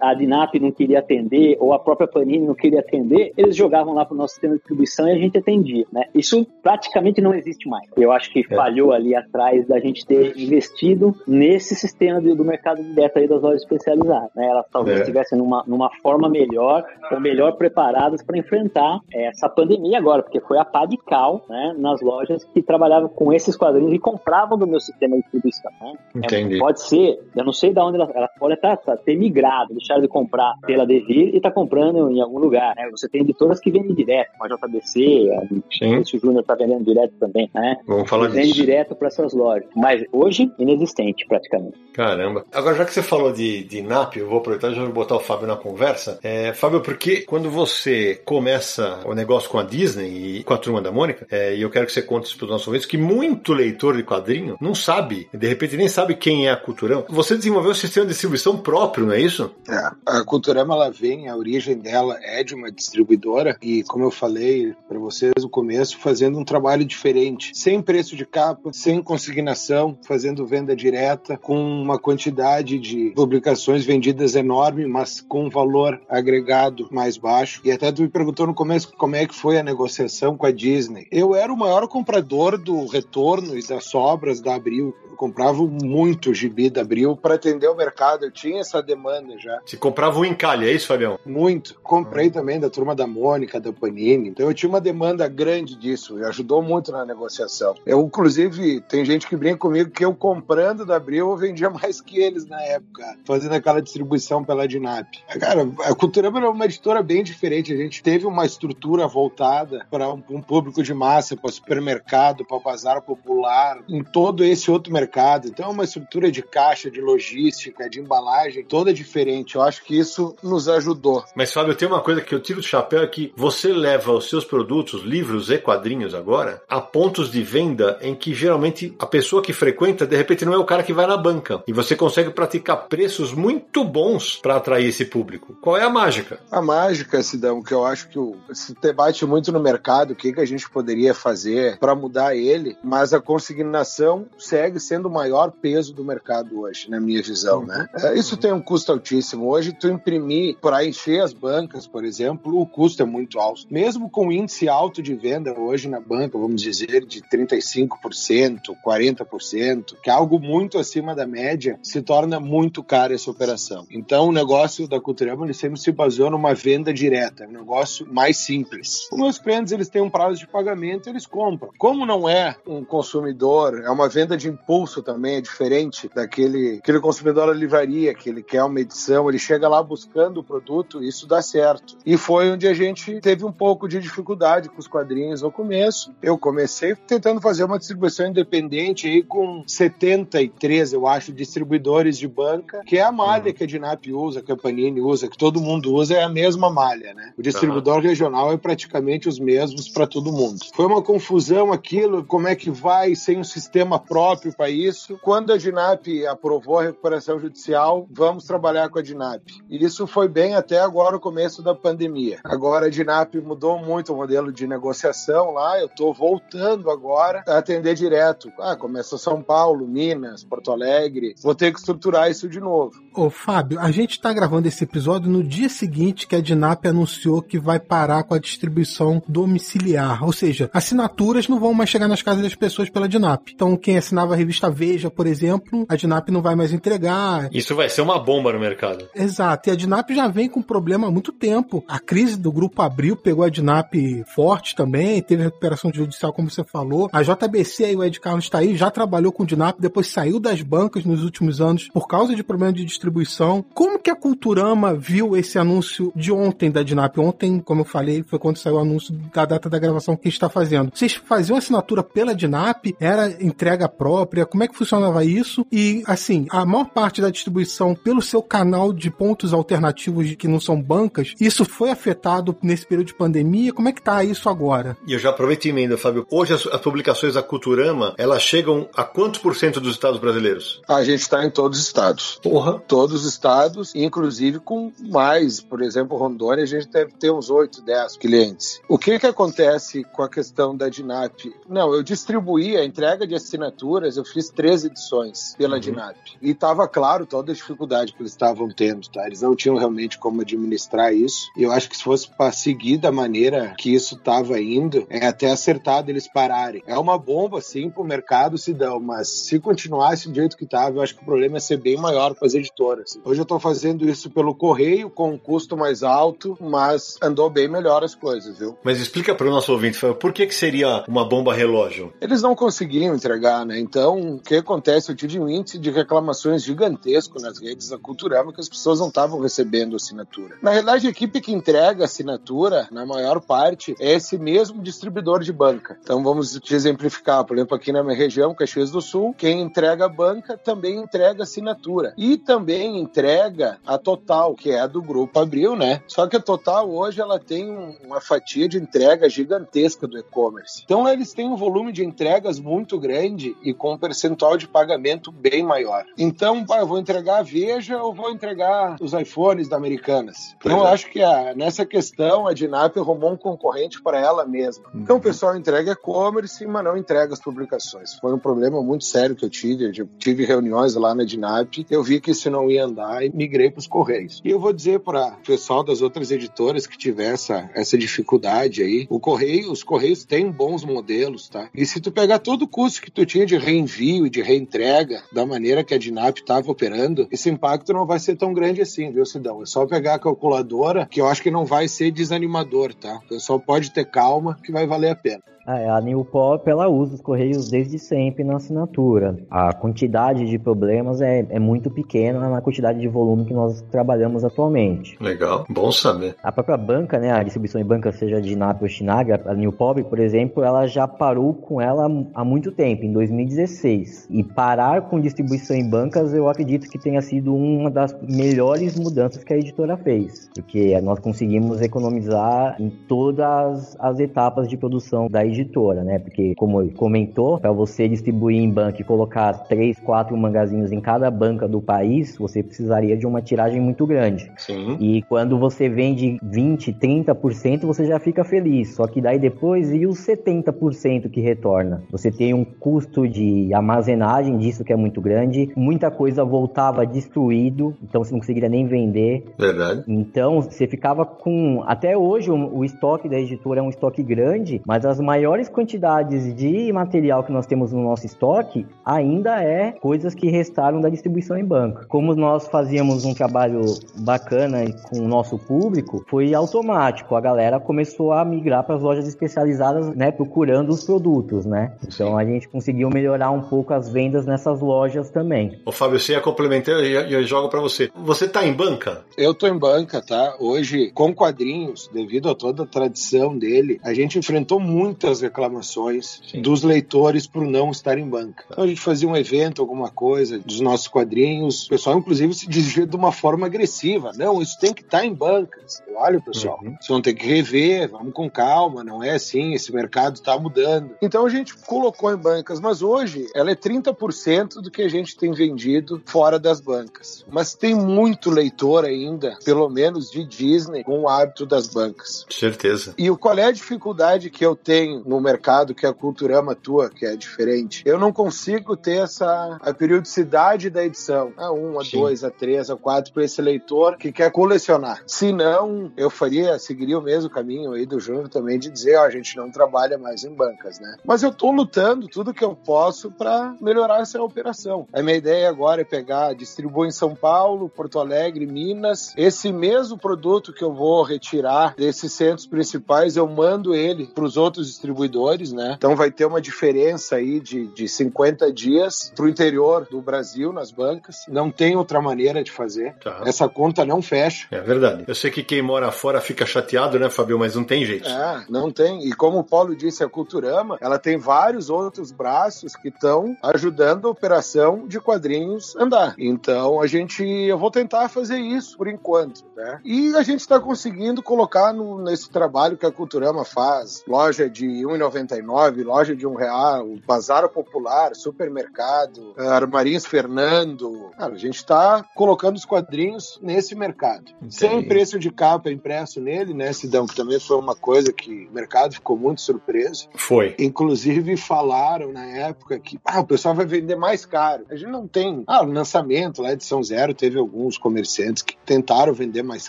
a 0.00 0.14
DINAP 0.14 0.54
não 0.60 0.70
queria 0.70 1.00
atender 1.00 1.56
ou 1.58 1.72
a 1.72 1.78
própria 1.78 2.06
Panini 2.06 2.46
não 2.46 2.54
queria 2.54 2.80
atender, 2.80 3.32
eles 3.36 3.56
jogavam 3.56 3.94
lá 3.94 4.04
para 4.04 4.14
o 4.14 4.16
nosso 4.16 4.34
sistema 4.34 4.54
de 4.54 4.60
distribuição 4.60 5.08
e 5.08 5.12
a 5.12 5.18
gente 5.18 5.36
atendia. 5.36 5.84
Né? 5.92 6.04
Isso 6.14 6.46
praticamente 6.62 7.20
não 7.20 7.34
existe 7.34 7.68
mais. 7.68 7.88
Eu 7.96 8.12
acho 8.12 8.30
que 8.30 8.40
é. 8.40 8.54
falhou 8.56 8.92
ali 8.92 9.14
atrás 9.14 9.66
da 9.66 9.78
gente 9.80 10.06
ter 10.06 10.38
investido 10.38 11.14
nesse 11.26 11.74
sistema 11.74 12.20
do, 12.20 12.34
do 12.34 12.44
mercado 12.44 12.82
de 12.82 12.92
beta 12.92 13.18
aí 13.18 13.26
das 13.26 13.42
lojas 13.42 13.62
especializadas. 13.62 14.30
Né? 14.34 14.46
Elas 14.46 14.66
talvez 14.70 14.98
é. 14.98 15.00
estivessem 15.00 15.38
numa, 15.38 15.64
numa 15.66 15.90
forma 16.02 16.28
melhor 16.28 16.84
ou 17.10 17.20
melhor 17.20 17.56
preparadas 17.56 18.22
para 18.22 18.38
enfrentar 18.38 19.00
essa 19.12 19.48
pandemia 19.48 19.98
agora, 19.98 20.22
porque 20.22 20.40
foi 20.40 20.58
a 20.58 20.64
pá 20.64 20.86
de 20.86 20.96
cal 20.96 21.44
né, 21.48 21.74
nas 21.76 22.00
lojas 22.00 22.44
que 22.44 22.62
trabalhavam 22.62 23.08
com 23.08 23.32
esses 23.32 23.56
quadrinhos 23.56 23.92
e 23.92 23.98
compravam 23.98 24.56
do 24.56 24.66
meu 24.66 24.80
sistema 24.80 25.16
de 25.16 25.22
distribuição. 25.22 25.72
Né? 25.80 25.94
Entendi. 26.16 26.56
É, 26.56 26.58
pode 26.58 26.80
ser, 26.82 27.20
eu 27.34 27.44
não 27.44 27.52
sei 27.52 27.72
de 27.72 27.80
onde 27.80 27.96
elas 27.96 28.12
ela 28.14 28.28
pode 28.28 28.54
estar 28.54 28.76
tá, 28.76 28.96
tá, 28.96 29.02
migrado, 29.22 29.74
deixaram 29.74 30.02
de 30.02 30.08
comprar 30.08 30.54
pela 30.66 30.86
Devir 30.86 31.34
e 31.34 31.40
tá 31.40 31.50
comprando 31.50 32.10
em 32.10 32.20
algum 32.20 32.38
lugar, 32.38 32.74
né? 32.76 32.88
Você 32.90 33.08
tem 33.08 33.22
editoras 33.22 33.60
que 33.60 33.70
vendem 33.70 33.94
direto, 33.94 34.30
como 34.36 34.52
a 34.52 34.56
JBC, 34.56 35.30
Sim. 35.78 35.98
o 35.98 36.20
Júnior 36.20 36.44
tá 36.44 36.54
vendendo 36.54 36.84
direto 36.84 37.14
também, 37.18 37.48
né? 37.54 37.76
Vamos 37.86 38.08
falar 38.08 38.28
Vende 38.28 38.48
disso. 38.48 38.60
direto 38.60 38.94
para 38.94 39.08
essas 39.08 39.32
lojas. 39.32 39.68
Mas 39.76 40.04
hoje, 40.12 40.50
inexistente 40.58 41.26
praticamente. 41.26 41.78
Caramba. 41.92 42.44
Agora, 42.52 42.76
já 42.76 42.84
que 42.84 42.92
você 42.92 43.02
falou 43.02 43.32
de, 43.32 43.64
de 43.64 43.82
NAP, 43.82 44.16
eu 44.16 44.28
vou 44.28 44.38
aproveitar 44.38 44.70
e 44.70 44.74
já 44.74 44.82
vou 44.82 44.92
botar 44.92 45.16
o 45.16 45.20
Fábio 45.20 45.46
na 45.46 45.56
conversa. 45.56 46.18
É, 46.22 46.52
Fábio, 46.52 46.80
porque 46.80 47.22
quando 47.22 47.50
você 47.50 48.20
começa 48.24 49.00
o 49.04 49.14
negócio 49.14 49.50
com 49.50 49.58
a 49.58 49.62
Disney 49.62 50.38
e 50.38 50.44
com 50.44 50.54
a 50.54 50.58
Turma 50.58 50.80
da 50.80 50.90
Mônica, 50.90 51.26
é, 51.30 51.54
e 51.54 51.62
eu 51.62 51.70
quero 51.70 51.86
que 51.86 51.92
você 51.92 52.02
conte 52.02 52.26
isso 52.26 52.36
para 52.36 52.46
os 52.46 52.50
nossos 52.50 52.66
ouvintes, 52.66 52.86
que 52.86 52.96
muito 52.96 53.52
leitor 53.52 53.96
de 53.96 54.02
quadrinho 54.02 54.56
não 54.60 54.74
sabe, 54.74 55.28
de 55.32 55.46
repente 55.46 55.76
nem 55.76 55.88
sabe 55.88 56.14
quem 56.14 56.48
é 56.48 56.50
a 56.50 56.56
Culturão. 56.56 57.04
Você 57.08 57.36
desenvolveu 57.36 57.72
um 57.72 57.74
sistema 57.74 58.06
de 58.06 58.12
distribuição 58.12 58.56
próprio, 58.56 59.06
não 59.12 59.18
é 59.18 59.20
isso? 59.20 59.50
É, 59.68 59.90
a 60.06 60.24
Culturama 60.24 60.74
ela 60.74 60.90
vem, 60.90 61.28
a 61.28 61.36
origem 61.36 61.76
dela 61.76 62.18
é 62.22 62.42
de 62.42 62.54
uma 62.54 62.72
distribuidora 62.72 63.58
e, 63.60 63.82
como 63.82 64.04
eu 64.04 64.10
falei 64.10 64.74
para 64.88 64.98
vocês 64.98 65.32
no 65.38 65.50
começo, 65.50 65.98
fazendo 65.98 66.38
um 66.38 66.44
trabalho 66.44 66.82
diferente, 66.82 67.52
sem 67.54 67.82
preço 67.82 68.16
de 68.16 68.24
capa, 68.24 68.72
sem 68.72 69.02
consignação, 69.02 69.98
fazendo 70.06 70.46
venda 70.46 70.74
direta, 70.74 71.36
com 71.36 71.60
uma 71.60 71.98
quantidade 71.98 72.78
de 72.78 73.12
publicações 73.14 73.84
vendidas 73.84 74.34
enorme, 74.34 74.86
mas 74.86 75.20
com 75.20 75.44
um 75.44 75.50
valor 75.50 76.00
agregado 76.08 76.88
mais 76.90 77.18
baixo. 77.18 77.60
E 77.64 77.70
até 77.70 77.92
tu 77.92 78.02
me 78.02 78.08
perguntou 78.08 78.46
no 78.46 78.54
começo 78.54 78.94
como 78.96 79.16
é 79.16 79.26
que 79.26 79.34
foi 79.34 79.58
a 79.58 79.62
negociação 79.62 80.38
com 80.38 80.46
a 80.46 80.50
Disney. 80.50 81.06
Eu 81.10 81.34
era 81.34 81.52
o 81.52 81.56
maior 81.56 81.86
comprador 81.86 82.56
do 82.56 82.86
retorno 82.86 83.58
e 83.58 83.66
das 83.66 83.84
sobras 83.84 84.40
da 84.40 84.54
Abril. 84.54 84.96
Eu 85.10 85.16
comprava 85.16 85.62
muito 85.62 86.32
gibi 86.32 86.70
da 86.70 86.80
Abril 86.80 87.14
para 87.14 87.34
atender 87.34 87.68
o 87.68 87.76
mercado. 87.76 88.24
Eu 88.24 88.30
tinha 88.30 88.60
essa 88.60 88.82
demanda 88.82 89.01
já. 89.38 89.60
Você 89.64 89.76
comprava 89.76 90.18
o 90.18 90.24
encalhe, 90.24 90.68
é 90.68 90.72
isso, 90.72 90.86
Fabião? 90.86 91.18
Muito. 91.24 91.78
Comprei 91.82 92.30
também 92.30 92.60
da 92.60 92.70
turma 92.70 92.94
da 92.94 93.06
Mônica, 93.06 93.60
da 93.60 93.72
Panini. 93.72 94.28
Então 94.28 94.46
eu 94.46 94.54
tinha 94.54 94.68
uma 94.68 94.80
demanda 94.80 95.26
grande 95.28 95.76
disso 95.76 96.18
e 96.18 96.24
ajudou 96.24 96.62
muito 96.62 96.92
na 96.92 97.04
negociação. 97.04 97.74
Eu, 97.86 98.00
inclusive, 98.02 98.80
tem 98.82 99.04
gente 99.04 99.26
que 99.26 99.36
brinca 99.36 99.58
comigo 99.58 99.90
que 99.90 100.04
eu 100.04 100.14
comprando 100.14 100.84
da 100.84 100.96
Abril 100.96 101.30
eu 101.30 101.36
vendia 101.36 101.68
mais 101.70 102.00
que 102.00 102.20
eles 102.20 102.46
na 102.46 102.60
época, 102.62 103.16
fazendo 103.24 103.54
aquela 103.54 103.80
distribuição 103.80 104.44
pela 104.44 104.66
Dinap. 104.66 105.06
Cara, 105.38 105.68
a 105.84 105.94
Culturama 105.94 106.38
era 106.38 106.50
uma 106.50 106.64
editora 106.64 107.02
bem 107.02 107.22
diferente. 107.22 107.72
A 107.72 107.76
gente 107.76 108.02
teve 108.02 108.26
uma 108.26 108.44
estrutura 108.44 109.06
voltada 109.06 109.86
para 109.90 110.12
um, 110.12 110.22
um 110.30 110.42
público 110.42 110.82
de 110.82 110.94
massa, 110.94 111.36
para 111.36 111.50
supermercado, 111.50 112.44
para 112.44 112.58
bazar 112.58 113.02
popular, 113.02 113.80
em 113.88 114.02
todo 114.02 114.44
esse 114.44 114.70
outro 114.70 114.92
mercado. 114.92 115.48
Então 115.48 115.66
é 115.66 115.68
uma 115.68 115.84
estrutura 115.84 116.30
de 116.30 116.42
caixa, 116.42 116.90
de 116.90 117.00
logística, 117.00 117.88
de 117.88 118.00
embalagem 118.00 118.64
toda 118.64 118.91
diferente. 118.92 119.56
Eu 119.56 119.62
acho 119.62 119.84
que 119.84 119.98
isso 119.98 120.34
nos 120.42 120.68
ajudou. 120.68 121.24
Mas, 121.34 121.52
Fábio, 121.52 121.74
tem 121.74 121.88
uma 121.88 122.00
coisa 122.00 122.20
que 122.20 122.34
eu 122.34 122.40
tiro 122.40 122.60
do 122.60 122.66
chapéu 122.66 123.02
é 123.02 123.06
que 123.06 123.32
você 123.36 123.72
leva 123.72 124.12
os 124.12 124.28
seus 124.28 124.44
produtos, 124.44 125.02
livros 125.02 125.50
e 125.50 125.58
quadrinhos 125.58 126.14
agora, 126.14 126.62
a 126.68 126.80
pontos 126.80 127.30
de 127.30 127.42
venda 127.42 127.98
em 128.00 128.14
que 128.14 128.34
geralmente 128.34 128.94
a 128.98 129.06
pessoa 129.06 129.42
que 129.42 129.52
frequenta, 129.52 130.06
de 130.06 130.16
repente, 130.16 130.44
não 130.44 130.54
é 130.54 130.58
o 130.58 130.64
cara 130.64 130.82
que 130.82 130.92
vai 130.92 131.06
na 131.06 131.16
banca. 131.16 131.62
E 131.66 131.72
você 131.72 131.94
consegue 131.94 132.30
praticar 132.30 132.88
preços 132.88 133.32
muito 133.32 133.84
bons 133.84 134.38
para 134.42 134.56
atrair 134.56 134.88
esse 134.88 135.04
público. 135.04 135.56
Qual 135.60 135.76
é 135.76 135.82
a 135.82 135.90
mágica? 135.90 136.40
A 136.50 136.60
mágica, 136.60 137.22
Sidão, 137.22 137.62
que 137.62 137.72
eu 137.72 137.84
acho 137.84 138.08
que 138.08 138.18
se 138.54 138.74
debate 138.80 139.24
muito 139.24 139.52
no 139.52 139.60
mercado 139.60 140.12
o 140.12 140.16
que, 140.16 140.32
que 140.32 140.40
a 140.40 140.44
gente 140.44 140.68
poderia 140.68 141.14
fazer 141.14 141.78
para 141.78 141.94
mudar 141.94 142.34
ele, 142.34 142.76
mas 142.82 143.12
a 143.12 143.20
consignação 143.20 144.26
segue 144.38 144.80
sendo 144.80 145.06
o 145.06 145.12
maior 145.12 145.50
peso 145.50 145.92
do 145.94 146.04
mercado 146.04 146.60
hoje, 146.60 146.90
na 146.90 147.00
minha 147.00 147.22
visão, 147.22 147.64
né? 147.64 147.88
É, 147.94 148.14
Isso 148.14 148.36
tem 148.36 148.52
um 148.52 148.60
custo 148.60 148.81
altíssimo. 148.90 149.48
Hoje, 149.48 149.72
tu 149.72 149.88
imprimir 149.88 150.56
para 150.60 150.84
encher 150.84 151.20
as 151.22 151.32
bancas, 151.32 151.86
por 151.86 152.04
exemplo, 152.04 152.60
o 152.60 152.66
custo 152.66 153.02
é 153.02 153.06
muito 153.06 153.38
alto. 153.38 153.66
Mesmo 153.70 154.10
com 154.10 154.32
índice 154.32 154.68
alto 154.68 155.02
de 155.02 155.14
venda 155.14 155.58
hoje 155.58 155.88
na 155.88 156.00
banca, 156.00 156.38
vamos 156.38 156.60
dizer, 156.62 157.04
de 157.04 157.20
35%, 157.22 158.60
40%, 158.84 159.96
que 160.02 160.10
é 160.10 160.12
algo 160.12 160.40
muito 160.40 160.78
acima 160.78 161.14
da 161.14 161.26
média, 161.26 161.78
se 161.82 162.02
torna 162.02 162.40
muito 162.40 162.82
cara 162.82 163.14
essa 163.14 163.30
operação. 163.30 163.86
Então, 163.90 164.28
o 164.28 164.32
negócio 164.32 164.88
da 164.88 165.00
Culturama 165.00 165.44
ele 165.44 165.54
sempre 165.54 165.78
se 165.78 165.92
baseou 165.92 166.30
numa 166.30 166.54
venda 166.54 166.92
direta, 166.92 167.46
um 167.46 167.52
negócio 167.52 168.06
mais 168.10 168.38
simples. 168.38 169.08
Os 169.12 169.18
meus 169.18 169.38
clientes 169.38 169.72
eles 169.72 169.88
têm 169.88 170.02
um 170.02 170.10
prazo 170.10 170.38
de 170.38 170.46
pagamento, 170.46 171.08
eles 171.08 171.26
compram. 171.26 171.70
Como 171.78 172.06
não 172.06 172.28
é 172.28 172.56
um 172.66 172.84
consumidor, 172.84 173.82
é 173.84 173.90
uma 173.90 174.08
venda 174.08 174.36
de 174.36 174.48
impulso 174.48 175.02
também, 175.02 175.36
é 175.36 175.40
diferente 175.40 176.10
daquele 176.14 176.78
aquele 176.78 177.00
consumidor 177.00 177.46
da 177.48 177.52
livraria, 177.52 178.14
que 178.14 178.28
ele 178.28 178.42
quer 178.42 178.62
uma 178.62 178.71
edição, 178.80 179.28
ele 179.28 179.38
chega 179.38 179.68
lá 179.68 179.82
buscando 179.82 180.38
o 180.38 180.44
produto, 180.44 181.02
isso 181.02 181.26
dá 181.26 181.42
certo. 181.42 181.96
E 182.04 182.16
foi 182.16 182.50
onde 182.50 182.66
a 182.66 182.74
gente 182.74 183.20
teve 183.20 183.44
um 183.44 183.52
pouco 183.52 183.88
de 183.88 184.00
dificuldade 184.00 184.68
com 184.68 184.78
os 184.78 184.86
quadrinhos 184.86 185.42
no 185.42 185.50
começo. 185.50 186.14
Eu 186.22 186.38
comecei 186.38 186.94
tentando 186.94 187.40
fazer 187.40 187.64
uma 187.64 187.78
distribuição 187.78 188.26
independente 188.26 189.06
aí 189.06 189.22
com 189.22 189.62
73, 189.66 190.92
eu 190.92 191.06
acho, 191.06 191.32
distribuidores 191.32 192.18
de 192.18 192.28
banca, 192.28 192.80
que 192.86 192.98
é 192.98 193.02
a 193.02 193.12
malha 193.12 193.52
que 193.52 193.64
a 193.64 193.66
Dinap 193.66 194.04
usa, 194.12 194.42
que 194.42 194.52
a 194.52 194.56
Panini 194.56 195.00
usa, 195.00 195.28
que 195.28 195.36
todo 195.36 195.60
mundo 195.60 195.92
usa, 195.94 196.14
é 196.14 196.22
a 196.22 196.28
mesma 196.28 196.70
malha, 196.70 197.14
né? 197.14 197.32
O 197.36 197.42
distribuidor 197.42 198.00
regional 198.00 198.52
é 198.52 198.56
praticamente 198.56 199.28
os 199.28 199.38
mesmos 199.38 199.88
para 199.88 200.06
todo 200.06 200.32
mundo. 200.32 200.58
Foi 200.74 200.86
uma 200.86 201.02
confusão 201.02 201.72
aquilo, 201.72 202.24
como 202.24 202.48
é 202.48 202.54
que 202.54 202.70
vai 202.70 203.14
sem 203.14 203.38
um 203.38 203.44
sistema 203.44 203.98
próprio 203.98 204.54
para 204.56 204.70
isso. 204.70 205.18
Quando 205.22 205.52
a 205.52 205.56
Dinap 205.56 206.06
aprovou 206.28 206.78
a 206.78 206.84
recuperação 206.84 207.38
judicial, 207.38 208.06
vamos 208.10 208.44
trabalhar 208.44 208.61
com 208.90 208.98
a 208.98 209.02
Dinap. 209.02 209.42
E 209.68 209.84
isso 209.84 210.06
foi 210.06 210.28
bem 210.28 210.54
até 210.54 210.78
agora 210.80 211.16
o 211.16 211.20
começo 211.20 211.62
da 211.62 211.74
pandemia. 211.74 212.38
Agora 212.44 212.86
a 212.86 212.90
Dinap 212.90 213.34
mudou 213.36 213.78
muito 213.78 214.12
o 214.12 214.16
modelo 214.16 214.52
de 214.52 214.66
negociação 214.66 215.52
lá, 215.52 215.80
eu 215.80 215.86
estou 215.86 216.14
voltando 216.14 216.90
agora 216.90 217.42
a 217.46 217.58
atender 217.58 217.94
direto. 217.94 218.50
Ah, 218.58 218.76
começa 218.76 219.18
São 219.18 219.42
Paulo, 219.42 219.86
Minas, 219.86 220.44
Porto 220.44 220.70
Alegre. 220.70 221.34
Vou 221.42 221.54
ter 221.54 221.72
que 221.72 221.78
estruturar 221.78 222.30
isso 222.30 222.48
de 222.48 222.60
novo. 222.60 222.92
Ô, 223.14 223.28
Fábio, 223.28 223.78
a 223.80 223.90
gente 223.90 224.20
tá 224.20 224.32
gravando 224.32 224.68
esse 224.68 224.84
episódio 224.84 225.30
no 225.30 225.42
dia 225.42 225.68
seguinte 225.68 226.26
que 226.26 226.36
a 226.36 226.40
Dinap 226.40 226.86
anunciou 226.86 227.42
que 227.42 227.58
vai 227.58 227.78
parar 227.78 228.22
com 228.22 228.34
a 228.34 228.38
distribuição 228.38 229.22
domiciliar. 229.28 230.24
Ou 230.24 230.32
seja, 230.32 230.70
assinaturas 230.72 231.48
não 231.48 231.58
vão 231.58 231.74
mais 231.74 231.90
chegar 231.90 232.08
nas 232.08 232.22
casas 232.22 232.42
das 232.42 232.54
pessoas 232.54 232.88
pela 232.88 233.08
Dinap. 233.08 233.48
Então, 233.52 233.76
quem 233.76 233.98
assinava 233.98 234.34
a 234.34 234.36
revista 234.36 234.70
Veja, 234.70 235.10
por 235.10 235.26
exemplo, 235.26 235.84
a 235.88 235.96
Dinap 235.96 236.28
não 236.30 236.42
vai 236.42 236.54
mais 236.54 236.72
entregar. 236.72 237.48
Isso 237.52 237.74
vai 237.74 237.88
ser 237.88 238.02
uma 238.02 238.18
bomba 238.18 238.51
no 238.52 238.60
mercado. 238.60 239.08
Exato, 239.14 239.68
e 239.68 239.72
a 239.72 239.76
Dinap 239.76 240.10
já 240.10 240.28
vem 240.28 240.48
com 240.48 240.62
problema 240.62 241.08
há 241.08 241.10
muito 241.10 241.32
tempo. 241.32 241.84
A 241.88 241.98
crise 241.98 242.36
do 242.36 242.52
grupo 242.52 242.82
Abril 242.82 243.16
pegou 243.16 243.44
a 243.44 243.48
Dinap 243.48 243.94
forte 244.34 244.74
também, 244.74 245.20
teve 245.22 245.44
recuperação 245.44 245.90
judicial, 245.92 246.32
como 246.32 246.50
você 246.50 246.64
falou. 246.64 247.10
A 247.12 247.22
JBC 247.22 247.84
aí, 247.84 247.96
o 247.96 248.04
Ed 248.04 248.20
Carlos 248.20 248.44
está 248.44 248.58
aí, 248.58 248.76
já 248.76 248.90
trabalhou 248.90 249.32
com 249.32 249.44
Dinap, 249.44 249.80
depois 249.80 250.08
saiu 250.08 250.38
das 250.38 250.62
bancas 250.62 251.04
nos 251.04 251.22
últimos 251.22 251.60
anos 251.60 251.88
por 251.88 252.06
causa 252.06 252.34
de 252.34 252.42
problemas 252.42 252.74
de 252.74 252.84
distribuição. 252.84 253.64
Como 253.74 253.98
que 253.98 254.10
a 254.10 254.16
Culturama 254.16 254.94
viu 254.94 255.36
esse 255.36 255.58
anúncio 255.58 256.12
de 256.14 256.32
ontem 256.32 256.70
da 256.70 256.82
Dinap? 256.82 257.18
Ontem, 257.18 257.60
como 257.60 257.82
eu 257.82 257.84
falei, 257.84 258.22
foi 258.22 258.38
quando 258.38 258.56
saiu 258.56 258.76
o 258.76 258.80
anúncio 258.80 259.14
da 259.34 259.44
data 259.44 259.68
da 259.68 259.78
gravação 259.78 260.16
que 260.16 260.28
está 260.28 260.48
fazendo. 260.48 260.90
Vocês 260.94 261.14
faziam 261.14 261.56
assinatura 261.56 262.02
pela 262.02 262.34
Dinap? 262.34 262.94
Era 263.00 263.42
entrega 263.42 263.88
própria? 263.88 264.46
Como 264.46 264.62
é 264.62 264.68
que 264.68 264.76
funcionava 264.76 265.24
isso? 265.24 265.66
E, 265.70 266.02
assim, 266.06 266.46
a 266.50 266.64
maior 266.64 266.86
parte 266.86 267.20
da 267.20 267.30
distribuição 267.30 267.94
pelo 267.94 268.22
seu 268.32 268.42
canal 268.42 268.94
de 268.94 269.10
pontos 269.10 269.52
alternativos 269.52 270.34
que 270.36 270.48
não 270.48 270.58
são 270.58 270.80
bancas, 270.80 271.34
isso 271.38 271.66
foi 271.66 271.90
afetado 271.90 272.56
nesse 272.62 272.86
período 272.86 273.08
de 273.08 273.14
pandemia? 273.14 273.74
Como 273.74 273.88
é 273.88 273.92
que 273.92 274.00
tá 274.00 274.24
isso 274.24 274.48
agora? 274.48 274.96
E 275.06 275.12
eu 275.12 275.18
já 275.18 275.28
aproveito 275.28 275.66
e 275.66 275.68
emenda, 275.68 275.98
Fábio. 275.98 276.26
Hoje 276.30 276.54
as, 276.54 276.66
as 276.66 276.80
publicações 276.80 277.34
da 277.34 277.42
Culturama, 277.42 278.14
elas 278.16 278.42
chegam 278.42 278.88
a 278.96 279.04
quantos 279.04 279.38
por 279.38 279.54
cento 279.54 279.80
dos 279.82 279.92
estados 279.92 280.18
brasileiros? 280.18 280.80
A 280.88 281.04
gente 281.04 281.20
está 281.20 281.44
em 281.44 281.50
todos 281.50 281.78
os 281.78 281.84
estados. 281.86 282.40
Porra. 282.42 282.78
Todos 282.88 283.22
os 283.22 283.30
estados, 283.30 283.94
inclusive 283.94 284.58
com 284.60 284.90
mais. 284.98 285.60
Por 285.60 285.82
exemplo, 285.82 286.16
Rondônia, 286.16 286.64
a 286.64 286.66
gente 286.66 286.88
deve 286.88 287.12
ter 287.12 287.30
uns 287.30 287.50
8, 287.50 287.82
10 287.82 288.16
clientes. 288.16 288.80
O 288.88 288.96
que 288.96 289.18
que 289.18 289.26
acontece 289.26 290.04
com 290.04 290.22
a 290.22 290.28
questão 290.28 290.74
da 290.74 290.88
Dinap? 290.88 291.38
Não, 291.68 291.92
eu 291.92 292.02
distribuí 292.02 292.78
a 292.78 292.84
entrega 292.84 293.26
de 293.26 293.34
assinaturas, 293.34 294.16
eu 294.16 294.24
fiz 294.24 294.48
três 294.48 294.84
edições 294.84 295.54
pela 295.58 295.74
Uhum. 295.74 295.80
Dinap. 295.80 296.16
E 296.40 296.50
estava 296.52 296.88
claro 296.88 297.26
toda 297.26 297.52
a 297.52 297.54
dificuldade 297.54 298.14
que 298.14 298.21
eles 298.22 298.32
estavam 298.32 298.68
tendo, 298.68 299.08
tá? 299.08 299.26
Eles 299.26 299.42
não 299.42 299.54
tinham 299.54 299.76
realmente 299.76 300.18
como 300.18 300.40
administrar 300.40 301.14
isso. 301.14 301.50
E 301.56 301.62
eu 301.62 301.72
acho 301.72 301.88
que 301.88 301.96
se 301.96 302.02
fosse 302.02 302.28
para 302.30 302.52
seguir 302.52 302.96
da 302.96 303.12
maneira 303.12 303.74
que 303.76 303.94
isso 303.94 304.14
estava 304.14 304.60
indo, 304.60 305.06
é 305.10 305.26
até 305.26 305.50
acertado 305.50 306.10
eles 306.10 306.26
pararem. 306.26 306.82
É 306.86 306.98
uma 306.98 307.18
bomba, 307.18 307.60
sim, 307.60 307.90
pro 307.90 308.04
mercado 308.04 308.56
se 308.56 308.72
dão, 308.72 309.00
mas 309.00 309.28
se 309.28 309.58
continuasse 309.58 310.28
do 310.28 310.34
jeito 310.34 310.56
que 310.56 310.64
estava, 310.64 310.96
eu 310.96 311.02
acho 311.02 311.14
que 311.14 311.22
o 311.22 311.26
problema 311.26 311.56
ia 311.56 311.60
ser 311.60 311.76
bem 311.76 311.96
maior 311.96 312.34
para 312.34 312.46
as 312.46 312.54
editoras. 312.54 313.18
Hoje 313.24 313.40
eu 313.40 313.44
estou 313.44 313.58
fazendo 313.58 314.08
isso 314.08 314.30
pelo 314.30 314.54
correio, 314.54 315.10
com 315.10 315.30
um 315.30 315.38
custo 315.38 315.76
mais 315.76 316.02
alto, 316.02 316.56
mas 316.60 317.16
andou 317.22 317.50
bem 317.50 317.68
melhor 317.68 318.04
as 318.04 318.14
coisas, 318.14 318.58
viu? 318.58 318.76
Mas 318.82 319.00
explica 319.00 319.34
para 319.34 319.46
o 319.46 319.50
nosso 319.50 319.72
ouvinte, 319.72 319.98
por 320.20 320.32
que, 320.32 320.46
que 320.46 320.54
seria 320.54 321.04
uma 321.08 321.28
bomba 321.28 321.54
relógio? 321.54 322.12
Eles 322.20 322.42
não 322.42 322.54
conseguiam 322.54 323.14
entregar, 323.14 323.66
né? 323.66 323.78
Então, 323.78 324.36
o 324.36 324.38
que 324.38 324.56
acontece? 324.56 325.10
Eu 325.10 325.16
tive 325.16 325.38
um 325.38 325.48
índice 325.48 325.78
de 325.78 325.90
reclamações 325.90 326.62
gigantesco 326.62 327.40
nas 327.40 327.58
redes 327.58 327.88
da 327.88 327.98
Culturama 328.12 328.52
que 328.52 328.60
as 328.60 328.68
pessoas 328.68 329.00
não 329.00 329.08
estavam 329.08 329.40
recebendo 329.40 329.96
assinatura. 329.96 330.56
Na 330.60 330.70
realidade, 330.70 331.06
a 331.06 331.10
equipe 331.10 331.40
que 331.40 331.50
entrega 331.50 332.04
assinatura, 332.04 332.86
na 332.92 333.06
maior 333.06 333.40
parte, 333.40 333.94
é 333.98 334.12
esse 334.12 334.36
mesmo 334.36 334.82
distribuidor 334.82 335.40
de 335.40 335.50
banca. 335.50 335.98
Então 336.02 336.22
vamos 336.22 336.52
te 336.60 336.74
exemplificar, 336.74 337.42
por 337.44 337.56
exemplo, 337.56 337.74
aqui 337.74 337.90
na 337.90 338.02
minha 338.02 338.16
região, 338.16 338.54
Caxias 338.54 338.90
do 338.90 339.00
Sul, 339.00 339.34
quem 339.36 339.62
entrega 339.62 340.04
a 340.04 340.08
banca 340.10 340.58
também 340.58 340.98
entrega 340.98 341.44
assinatura. 341.44 342.12
E 342.18 342.36
também 342.36 342.98
entrega 342.98 343.78
a 343.86 343.96
Total, 343.96 344.54
que 344.54 344.70
é 344.70 344.80
a 344.80 344.86
do 344.86 345.00
Grupo 345.00 345.40
Abril, 345.40 345.74
né? 345.74 346.02
Só 346.06 346.26
que 346.26 346.36
a 346.36 346.40
Total 346.40 346.90
hoje 346.90 347.18
ela 347.18 347.38
tem 347.38 347.96
uma 348.04 348.20
fatia 348.20 348.68
de 348.68 348.76
entrega 348.76 349.26
gigantesca 349.26 350.06
do 350.06 350.18
e-commerce. 350.18 350.82
Então 350.84 351.08
eles 351.08 351.32
têm 351.32 351.48
um 351.48 351.56
volume 351.56 351.92
de 351.92 352.04
entregas 352.04 352.60
muito 352.60 353.00
grande 353.00 353.56
e 353.62 353.72
com 353.72 353.94
um 353.94 353.98
percentual 353.98 354.58
de 354.58 354.68
pagamento 354.68 355.32
bem 355.32 355.62
maior. 355.62 356.04
Então, 356.18 356.64
eu 356.78 356.86
vou 356.86 356.98
entregar 356.98 357.38
a 357.38 357.42
Veja 357.42 358.01
ou 358.02 358.14
vou 358.14 358.30
entregar 358.30 358.96
os 359.00 359.12
iPhones 359.12 359.68
da 359.68 359.76
Americanas? 359.76 360.54
Então, 360.56 360.78
eu 360.78 360.86
acho 360.86 361.10
que 361.10 361.22
a, 361.22 361.54
nessa 361.54 361.86
questão 361.86 362.46
a 362.46 362.52
Dinap 362.52 362.96
arrumou 362.98 363.32
um 363.32 363.36
concorrente 363.36 364.02
para 364.02 364.20
ela 364.20 364.44
mesma. 364.44 364.84
Então, 364.94 365.16
o 365.16 365.20
pessoal 365.20 365.56
entrega 365.56 365.92
e-commerce, 365.92 366.66
mas 366.66 366.84
não 366.84 366.96
entrega 366.96 367.32
as 367.32 367.40
publicações. 367.40 368.14
Foi 368.14 368.32
um 368.32 368.38
problema 368.38 368.82
muito 368.82 369.04
sério 369.04 369.36
que 369.36 369.44
eu 369.44 369.50
tive. 369.50 369.92
Eu 369.96 370.08
tive 370.18 370.44
reuniões 370.44 370.94
lá 370.94 371.14
na 371.14 371.24
Dinap, 371.24 371.86
eu 371.90 372.02
vi 372.02 372.20
que 372.20 372.32
isso 372.32 372.50
não 372.50 372.70
ia 372.70 372.84
andar 372.84 373.24
e 373.24 373.30
migrei 373.30 373.70
para 373.70 373.80
os 373.80 373.86
Correios. 373.86 374.40
E 374.44 374.50
eu 374.50 374.58
vou 374.58 374.72
dizer 374.72 375.00
para 375.00 375.34
o 375.34 375.46
pessoal 375.46 375.84
das 375.84 376.02
outras 376.02 376.30
editoras 376.30 376.86
que 376.86 376.98
tiver 376.98 377.32
essa, 377.32 377.70
essa 377.74 377.96
dificuldade 377.96 378.82
aí, 378.82 379.06
o 379.08 379.20
Correio, 379.20 379.70
os 379.70 379.82
Correios 379.82 380.24
têm 380.24 380.50
bons 380.50 380.84
modelos, 380.84 381.48
tá? 381.48 381.68
E 381.74 381.86
se 381.86 382.00
tu 382.00 382.10
pegar 382.10 382.38
todo 382.38 382.62
o 382.62 382.68
custo 382.68 383.02
que 383.02 383.10
tu 383.10 383.24
tinha 383.24 383.46
de 383.46 383.56
reenvio 383.56 384.26
e 384.26 384.30
de 384.30 384.42
reentrega, 384.42 385.22
da 385.32 385.46
maneira 385.46 385.84
que 385.84 385.94
a 385.94 385.98
Dinap 385.98 386.38
estava 386.38 386.70
operando, 386.70 387.28
esse 387.30 387.48
impacto 387.48 387.91
não 387.92 388.06
vai 388.06 388.18
ser 388.18 388.36
tão 388.36 388.52
grande 388.52 388.80
assim, 388.80 389.10
viu, 389.10 389.24
Cidão? 389.24 389.62
É 389.62 389.66
só 389.66 389.86
pegar 389.86 390.14
a 390.14 390.18
calculadora, 390.18 391.06
que 391.06 391.20
eu 391.20 391.28
acho 391.28 391.42
que 391.42 391.50
não 391.50 391.64
vai 391.64 391.88
ser 391.88 392.10
desanimador, 392.10 392.94
tá? 392.94 393.16
O 393.24 393.28
pessoal 393.28 393.60
pode 393.60 393.90
ter 393.90 394.04
calma, 394.04 394.58
que 394.62 394.72
vai 394.72 394.86
valer 394.86 395.10
a 395.10 395.16
pena. 395.16 395.42
A 395.66 396.00
New 396.00 396.24
Pop 396.24 396.68
ela 396.68 396.88
usa 396.88 397.14
os 397.14 397.20
correios 397.20 397.70
desde 397.70 397.98
sempre 397.98 398.42
na 398.42 398.56
assinatura. 398.56 399.36
A 399.50 399.72
quantidade 399.72 400.44
de 400.44 400.58
problemas 400.58 401.20
é, 401.20 401.46
é 401.48 401.58
muito 401.58 401.90
pequena 401.90 402.48
na 402.48 402.60
quantidade 402.60 402.98
de 402.98 403.06
volume 403.06 403.44
que 403.44 403.54
nós 403.54 403.80
trabalhamos 403.82 404.44
atualmente. 404.44 405.16
Legal, 405.20 405.64
bom 405.68 405.92
saber. 405.92 406.34
A 406.42 406.50
própria 406.50 406.76
banca, 406.76 407.18
né, 407.18 407.30
a 407.30 407.42
distribuição 407.42 407.80
em 407.80 407.84
banca, 407.84 408.10
seja 408.10 408.40
de 408.40 408.56
NAP 408.56 408.82
ou 408.82 408.88
Chinaga, 408.88 409.40
a 409.46 409.54
New 409.54 409.72
Pop, 409.72 410.02
por 410.02 410.18
exemplo, 410.18 410.64
ela 410.64 410.86
já 410.86 411.06
parou 411.06 411.54
com 411.54 411.80
ela 411.80 412.08
há 412.34 412.44
muito 412.44 412.72
tempo, 412.72 413.04
em 413.04 413.12
2016. 413.12 414.28
E 414.30 414.42
parar 414.42 415.02
com 415.02 415.20
distribuição 415.20 415.76
em 415.76 415.88
bancas, 415.88 416.34
eu 416.34 416.48
acredito 416.48 416.88
que 416.88 416.98
tenha 416.98 417.20
sido 417.20 417.54
uma 417.54 417.90
das 417.90 418.16
melhores 418.22 418.98
mudanças 418.98 419.44
que 419.44 419.52
a 419.52 419.56
editora 419.56 419.96
fez, 419.96 420.50
porque 420.54 421.00
nós 421.00 421.20
conseguimos 421.20 421.80
economizar 421.80 422.76
em 422.80 422.90
todas 422.90 423.96
as 424.00 424.18
etapas 424.18 424.68
de 424.68 424.76
produção 424.76 425.28
da 425.28 425.44
editora, 425.52 426.02
né? 426.02 426.18
Porque, 426.18 426.54
como 426.54 426.90
comentou, 426.92 427.58
para 427.58 427.72
você 427.72 428.08
distribuir 428.08 428.60
em 428.60 428.70
banca 428.70 429.00
e 429.00 429.04
colocar 429.04 429.52
três, 429.64 429.98
quatro 430.00 430.36
mangazinhos 430.36 430.92
em 430.92 431.00
cada 431.00 431.30
banca 431.30 431.68
do 431.68 431.80
país, 431.80 432.36
você 432.36 432.62
precisaria 432.62 433.16
de 433.16 433.26
uma 433.26 433.40
tiragem 433.40 433.80
muito 433.80 434.06
grande. 434.06 434.50
Sim. 434.56 434.96
E 435.00 435.22
quando 435.22 435.58
você 435.58 435.88
vende 435.88 436.38
20, 436.42 436.92
30%, 436.92 437.80
você 437.82 438.06
já 438.06 438.18
fica 438.18 438.44
feliz. 438.44 438.94
Só 438.94 439.06
que 439.06 439.20
daí 439.20 439.38
depois, 439.38 439.92
e 439.92 440.06
os 440.06 440.18
70% 440.18 441.30
que 441.30 441.40
retorna? 441.40 442.02
Você 442.10 442.30
tem 442.30 442.54
um 442.54 442.64
custo 442.64 443.28
de 443.28 443.72
armazenagem 443.74 444.56
disso 444.58 444.84
que 444.84 444.92
é 444.92 444.96
muito 444.96 445.20
grande, 445.20 445.70
muita 445.76 446.10
coisa 446.10 446.44
voltava 446.44 447.06
destruído, 447.06 447.94
então 448.02 448.22
você 448.22 448.32
não 448.32 448.40
conseguiria 448.40 448.68
nem 448.68 448.86
vender. 448.86 449.44
Verdade. 449.58 450.04
Então 450.08 450.62
você 450.62 450.86
ficava 450.86 451.24
com. 451.24 451.82
Até 451.86 452.16
hoje 452.16 452.50
o, 452.50 452.78
o 452.78 452.84
estoque 452.84 453.28
da 453.28 453.38
editora 453.38 453.80
é 453.80 453.82
um 453.82 453.88
estoque 453.88 454.22
grande, 454.22 454.80
mas 454.86 455.04
as 455.04 455.20
maiores 455.20 455.41
maiores 455.42 455.68
quantidades 455.68 456.54
de 456.54 456.92
material 456.92 457.42
que 457.42 457.50
nós 457.50 457.66
temos 457.66 457.92
no 457.92 458.00
nosso 458.00 458.24
estoque 458.24 458.86
ainda 459.04 459.60
é 459.60 459.90
coisas 459.90 460.36
que 460.36 460.48
restaram 460.48 461.00
da 461.00 461.08
distribuição 461.08 461.58
em 461.58 461.64
banco. 461.64 462.06
Como 462.06 462.32
nós 462.36 462.68
fazíamos 462.68 463.24
um 463.24 463.34
trabalho 463.34 463.80
bacana 464.18 464.84
com 465.10 465.18
o 465.18 465.26
nosso 465.26 465.58
público, 465.58 466.24
foi 466.30 466.54
automático. 466.54 467.34
A 467.34 467.40
galera 467.40 467.80
começou 467.80 468.32
a 468.32 468.44
migrar 468.44 468.84
para 468.84 468.94
as 468.94 469.02
lojas 469.02 469.26
especializadas, 469.26 470.14
né, 470.14 470.30
procurando 470.30 470.90
os 470.90 471.02
produtos, 471.02 471.66
né? 471.66 471.92
Então 472.06 472.38
a 472.38 472.44
gente 472.44 472.68
conseguiu 472.68 473.10
melhorar 473.10 473.50
um 473.50 473.62
pouco 473.62 473.92
as 473.92 474.08
vendas 474.08 474.46
nessas 474.46 474.80
lojas 474.80 475.28
também. 475.28 475.80
Ô 475.84 475.90
Fábio, 475.90 476.20
você 476.20 476.34
ia 476.34 476.40
complementar 476.40 477.02
e 477.02 477.12
eu, 477.12 477.22
eu 477.22 477.42
jogo 477.42 477.68
para 477.68 477.80
você. 477.80 478.10
Você 478.14 478.46
tá 478.46 478.64
em 478.64 478.72
banca? 478.72 479.24
Eu 479.36 479.52
tô 479.54 479.66
em 479.66 479.76
banca, 479.76 480.22
tá? 480.22 480.54
Hoje, 480.60 481.10
com 481.10 481.34
quadrinhos, 481.34 482.08
devido 482.12 482.48
a 482.48 482.54
toda 482.54 482.84
a 482.84 482.86
tradição 482.86 483.58
dele, 483.58 483.98
a 484.04 484.14
gente 484.14 484.38
enfrentou 484.38 484.78
muitas 484.78 485.31
muitas 485.32 485.40
reclamações 485.40 486.40
Sim. 486.50 486.60
dos 486.60 486.82
leitores 486.82 487.46
por 487.46 487.64
não 487.64 487.90
estar 487.90 488.18
em 488.18 488.28
banca. 488.28 488.64
Então 488.70 488.84
a 488.84 488.86
gente 488.86 489.00
fazia 489.00 489.28
um 489.28 489.36
evento, 489.36 489.80
alguma 489.80 490.10
coisa, 490.10 490.58
dos 490.58 490.80
nossos 490.80 491.08
quadrinhos, 491.08 491.86
o 491.86 491.88
pessoal 491.88 492.18
inclusive 492.18 492.52
se 492.52 492.68
dirigia 492.68 493.06
de 493.06 493.16
uma 493.16 493.32
forma 493.32 493.66
agressiva. 493.66 494.32
Não, 494.36 494.60
isso 494.60 494.78
tem 494.78 494.92
que 494.92 495.02
estar 495.02 495.24
em 495.24 495.32
bancas. 495.32 496.02
Olha, 496.14 496.40
pessoal, 496.40 496.78
uhum. 496.82 496.94
vocês 496.96 497.08
vão 497.08 497.22
ter 497.22 497.34
que 497.34 497.46
rever, 497.46 498.10
vamos 498.10 498.32
com 498.34 498.50
calma, 498.50 499.02
não 499.02 499.22
é 499.22 499.30
assim, 499.30 499.72
esse 499.72 499.92
mercado 499.92 500.34
está 500.34 500.58
mudando. 500.58 501.16
Então 501.22 501.46
a 501.46 501.48
gente 501.48 501.74
colocou 501.74 502.32
em 502.32 502.36
bancas, 502.36 502.80
mas 502.80 503.02
hoje 503.02 503.46
ela 503.54 503.70
é 503.70 503.74
30% 503.74 504.80
do 504.80 504.90
que 504.90 505.02
a 505.02 505.08
gente 505.08 505.36
tem 505.36 505.52
vendido 505.52 506.22
fora 506.26 506.58
das 506.58 506.80
bancas. 506.80 507.44
Mas 507.50 507.74
tem 507.74 507.94
muito 507.94 508.50
leitor 508.50 509.04
ainda, 509.04 509.56
pelo 509.64 509.88
menos 509.88 510.30
de 510.30 510.44
Disney, 510.44 511.02
com 511.04 511.20
o 511.20 511.28
hábito 511.28 511.64
das 511.64 511.86
bancas. 511.86 512.44
Certeza. 512.50 513.14
E 513.16 513.30
qual 513.36 513.56
é 513.58 513.64
a 513.64 513.72
dificuldade 513.72 514.50
que 514.50 514.64
eu 514.64 514.76
tenho 514.82 515.21
no 515.24 515.40
mercado 515.40 515.94
que 515.94 516.06
a 516.06 516.12
Culturama 516.12 516.72
atua, 516.72 517.08
que 517.08 517.24
é 517.24 517.36
diferente. 517.36 518.02
Eu 518.04 518.18
não 518.18 518.32
consigo 518.32 518.96
ter 518.96 519.22
essa 519.22 519.78
a 519.80 519.94
periodicidade 519.94 520.90
da 520.90 521.04
edição. 521.04 521.52
A 521.56 521.72
1, 521.72 522.00
a 522.00 522.02
2, 522.12 522.44
a 522.44 522.50
3, 522.50 522.90
a 522.90 522.96
4 522.96 523.32
para 523.32 523.44
esse 523.44 523.62
leitor 523.62 524.16
que 524.16 524.32
quer 524.32 524.50
colecionar. 524.50 525.22
Se 525.26 525.52
não, 525.52 526.12
eu 526.16 526.28
faria, 526.28 526.78
seguiria 526.78 527.18
o 527.18 527.22
mesmo 527.22 527.48
caminho 527.48 527.92
aí 527.92 528.04
do 528.04 528.18
Júnior 528.18 528.48
também 528.48 528.78
de 528.78 528.90
dizer, 528.90 529.16
ó, 529.16 529.24
a 529.24 529.30
gente 529.30 529.56
não 529.56 529.70
trabalha 529.70 530.18
mais 530.18 530.44
em 530.44 530.54
bancas, 530.54 530.98
né? 531.00 531.16
Mas 531.24 531.42
eu 531.42 531.52
tô 531.52 531.70
lutando 531.70 532.28
tudo 532.28 532.54
que 532.54 532.64
eu 532.64 532.74
posso 532.74 533.30
para 533.30 533.74
melhorar 533.80 534.20
essa 534.20 534.42
operação. 534.42 535.06
A 535.12 535.22
minha 535.22 535.36
ideia 535.36 535.68
agora 535.68 536.02
é 536.02 536.04
pegar, 536.04 536.54
distribuir 536.54 537.08
em 537.08 537.12
São 537.12 537.34
Paulo, 537.34 537.88
Porto 537.88 538.18
Alegre, 538.18 538.66
Minas, 538.66 539.32
esse 539.36 539.72
mesmo 539.72 540.18
produto 540.18 540.72
que 540.72 540.82
eu 540.84 540.92
vou 540.92 541.22
retirar 541.22 541.94
desses 541.94 542.32
centros 542.32 542.66
principais, 542.66 543.36
eu 543.36 543.46
mando 543.46 543.94
ele 543.94 544.26
para 544.26 544.44
os 544.44 544.56
outros 544.56 544.86
distribuidores 544.86 545.11
distribuidores, 545.12 545.72
né? 545.72 545.94
Então 545.96 546.16
vai 546.16 546.30
ter 546.30 546.46
uma 546.46 546.60
diferença 546.60 547.36
aí 547.36 547.60
de, 547.60 547.86
de 547.88 548.08
50 548.08 548.72
dias 548.72 549.32
para 549.34 549.44
o 549.44 549.48
interior 549.48 550.06
do 550.10 550.20
Brasil 550.20 550.72
nas 550.72 550.90
bancas. 550.90 551.44
Não 551.48 551.70
tem 551.70 551.96
outra 551.96 552.20
maneira 552.20 552.64
de 552.64 552.70
fazer. 552.70 553.14
Tá. 553.22 553.42
Essa 553.44 553.68
conta 553.68 554.04
não 554.04 554.22
fecha. 554.22 554.66
É 554.70 554.80
verdade. 554.80 555.24
Eu 555.26 555.34
sei 555.34 555.50
que 555.50 555.62
quem 555.62 555.82
mora 555.82 556.10
fora 556.10 556.40
fica 556.40 556.64
chateado, 556.64 557.18
né, 557.18 557.28
Fabio? 557.28 557.58
Mas 557.58 557.76
não 557.76 557.84
tem 557.84 558.04
jeito. 558.04 558.28
É, 558.28 558.64
não 558.68 558.90
tem. 558.90 559.28
E 559.28 559.32
como 559.32 559.58
o 559.58 559.64
Paulo 559.64 559.94
disse, 559.94 560.24
a 560.24 560.28
Culturama, 560.28 560.96
ela 561.00 561.18
tem 561.18 561.36
vários 561.36 561.90
outros 561.90 562.32
braços 562.32 562.96
que 562.96 563.08
estão 563.08 563.56
ajudando 563.62 564.26
a 564.26 564.30
operação 564.30 565.06
de 565.06 565.20
quadrinhos 565.20 565.94
andar. 565.96 566.34
Então 566.38 567.00
a 567.00 567.06
gente, 567.06 567.42
eu 567.44 567.78
vou 567.78 567.90
tentar 567.90 568.28
fazer 568.28 568.58
isso 568.58 568.96
por 568.96 569.08
enquanto, 569.08 569.64
né? 569.76 570.00
E 570.04 570.34
a 570.34 570.42
gente 570.42 570.60
está 570.60 570.80
conseguindo 570.80 571.42
colocar 571.42 571.92
no, 571.92 572.22
nesse 572.22 572.50
trabalho 572.50 572.96
que 572.96 573.06
a 573.06 573.12
Culturama 573.12 573.64
faz, 573.64 574.22
loja 574.26 574.68
de 574.68 575.01
1,99, 575.04 576.04
loja 576.04 576.34
de 576.34 576.46
um 576.46 576.54
real, 576.54 577.06
bazar 577.26 577.68
popular, 577.68 578.34
supermercado, 578.34 579.54
armarinhos 579.56 580.26
Fernando. 580.26 581.30
Cara, 581.36 581.54
a 581.54 581.58
gente 581.58 581.76
está 581.76 582.24
colocando 582.34 582.76
os 582.76 582.84
quadrinhos 582.84 583.58
nesse 583.62 583.94
mercado. 583.94 584.50
Entendi. 584.56 584.74
Sem 584.74 585.06
preço 585.06 585.38
de 585.38 585.50
capa 585.50 585.90
impresso 585.90 586.40
nele, 586.40 586.74
né, 586.74 586.92
Sidão? 586.92 587.26
Que 587.26 587.36
também 587.36 587.58
foi 587.60 587.76
uma 587.76 587.94
coisa 587.94 588.32
que 588.32 588.68
o 588.70 588.74
mercado 588.74 589.14
ficou 589.14 589.36
muito 589.36 589.60
surpreso. 589.60 590.28
Foi. 590.34 590.74
Inclusive 590.78 591.56
falaram 591.56 592.32
na 592.32 592.44
época 592.44 592.98
que 592.98 593.18
ah, 593.24 593.40
o 593.40 593.46
pessoal 593.46 593.74
vai 593.74 593.86
vender 593.86 594.16
mais 594.16 594.44
caro. 594.44 594.84
A 594.90 594.96
gente 594.96 595.10
não 595.10 595.26
tem. 595.26 595.64
Ah, 595.66 595.82
o 595.82 595.86
lançamento 595.86 596.62
lá, 596.62 596.72
edição 596.72 597.02
zero, 597.02 597.34
teve 597.34 597.58
alguns 597.58 597.96
comerciantes 597.98 598.62
que 598.62 598.76
tentaram 598.84 599.32
vender 599.32 599.62
mais 599.62 599.88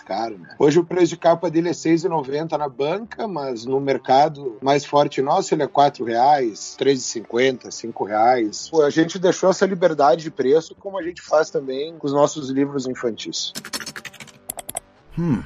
caro, 0.00 0.38
né? 0.38 0.54
Hoje 0.58 0.78
o 0.78 0.84
preço 0.84 1.08
de 1.08 1.16
capa 1.16 1.50
dele 1.50 1.68
é 1.68 1.72
R$ 1.72 1.76
6,90 1.76 2.58
na 2.58 2.68
banca, 2.68 3.28
mas 3.28 3.64
no 3.64 3.80
mercado 3.80 4.58
mais 4.62 4.84
forte 4.84 5.03
forte 5.04 5.20
nosso 5.20 5.54
ele 5.54 5.62
é 5.62 5.66
quatro 5.66 6.04
reais, 6.04 6.74
três 6.78 7.00
e 7.00 7.02
cinquenta, 7.02 7.70
cinco 7.70 8.04
reais. 8.04 8.68
Pô, 8.70 8.82
a 8.82 8.88
gente 8.88 9.18
deixou 9.18 9.50
essa 9.50 9.66
liberdade 9.66 10.22
de 10.22 10.30
preço 10.30 10.74
como 10.74 10.98
a 10.98 11.02
gente 11.02 11.20
faz 11.20 11.50
também 11.50 11.94
com 11.98 12.06
os 12.06 12.12
nossos 12.12 12.48
livros 12.48 12.86
infantis. 12.86 13.52
Hum. 15.18 15.42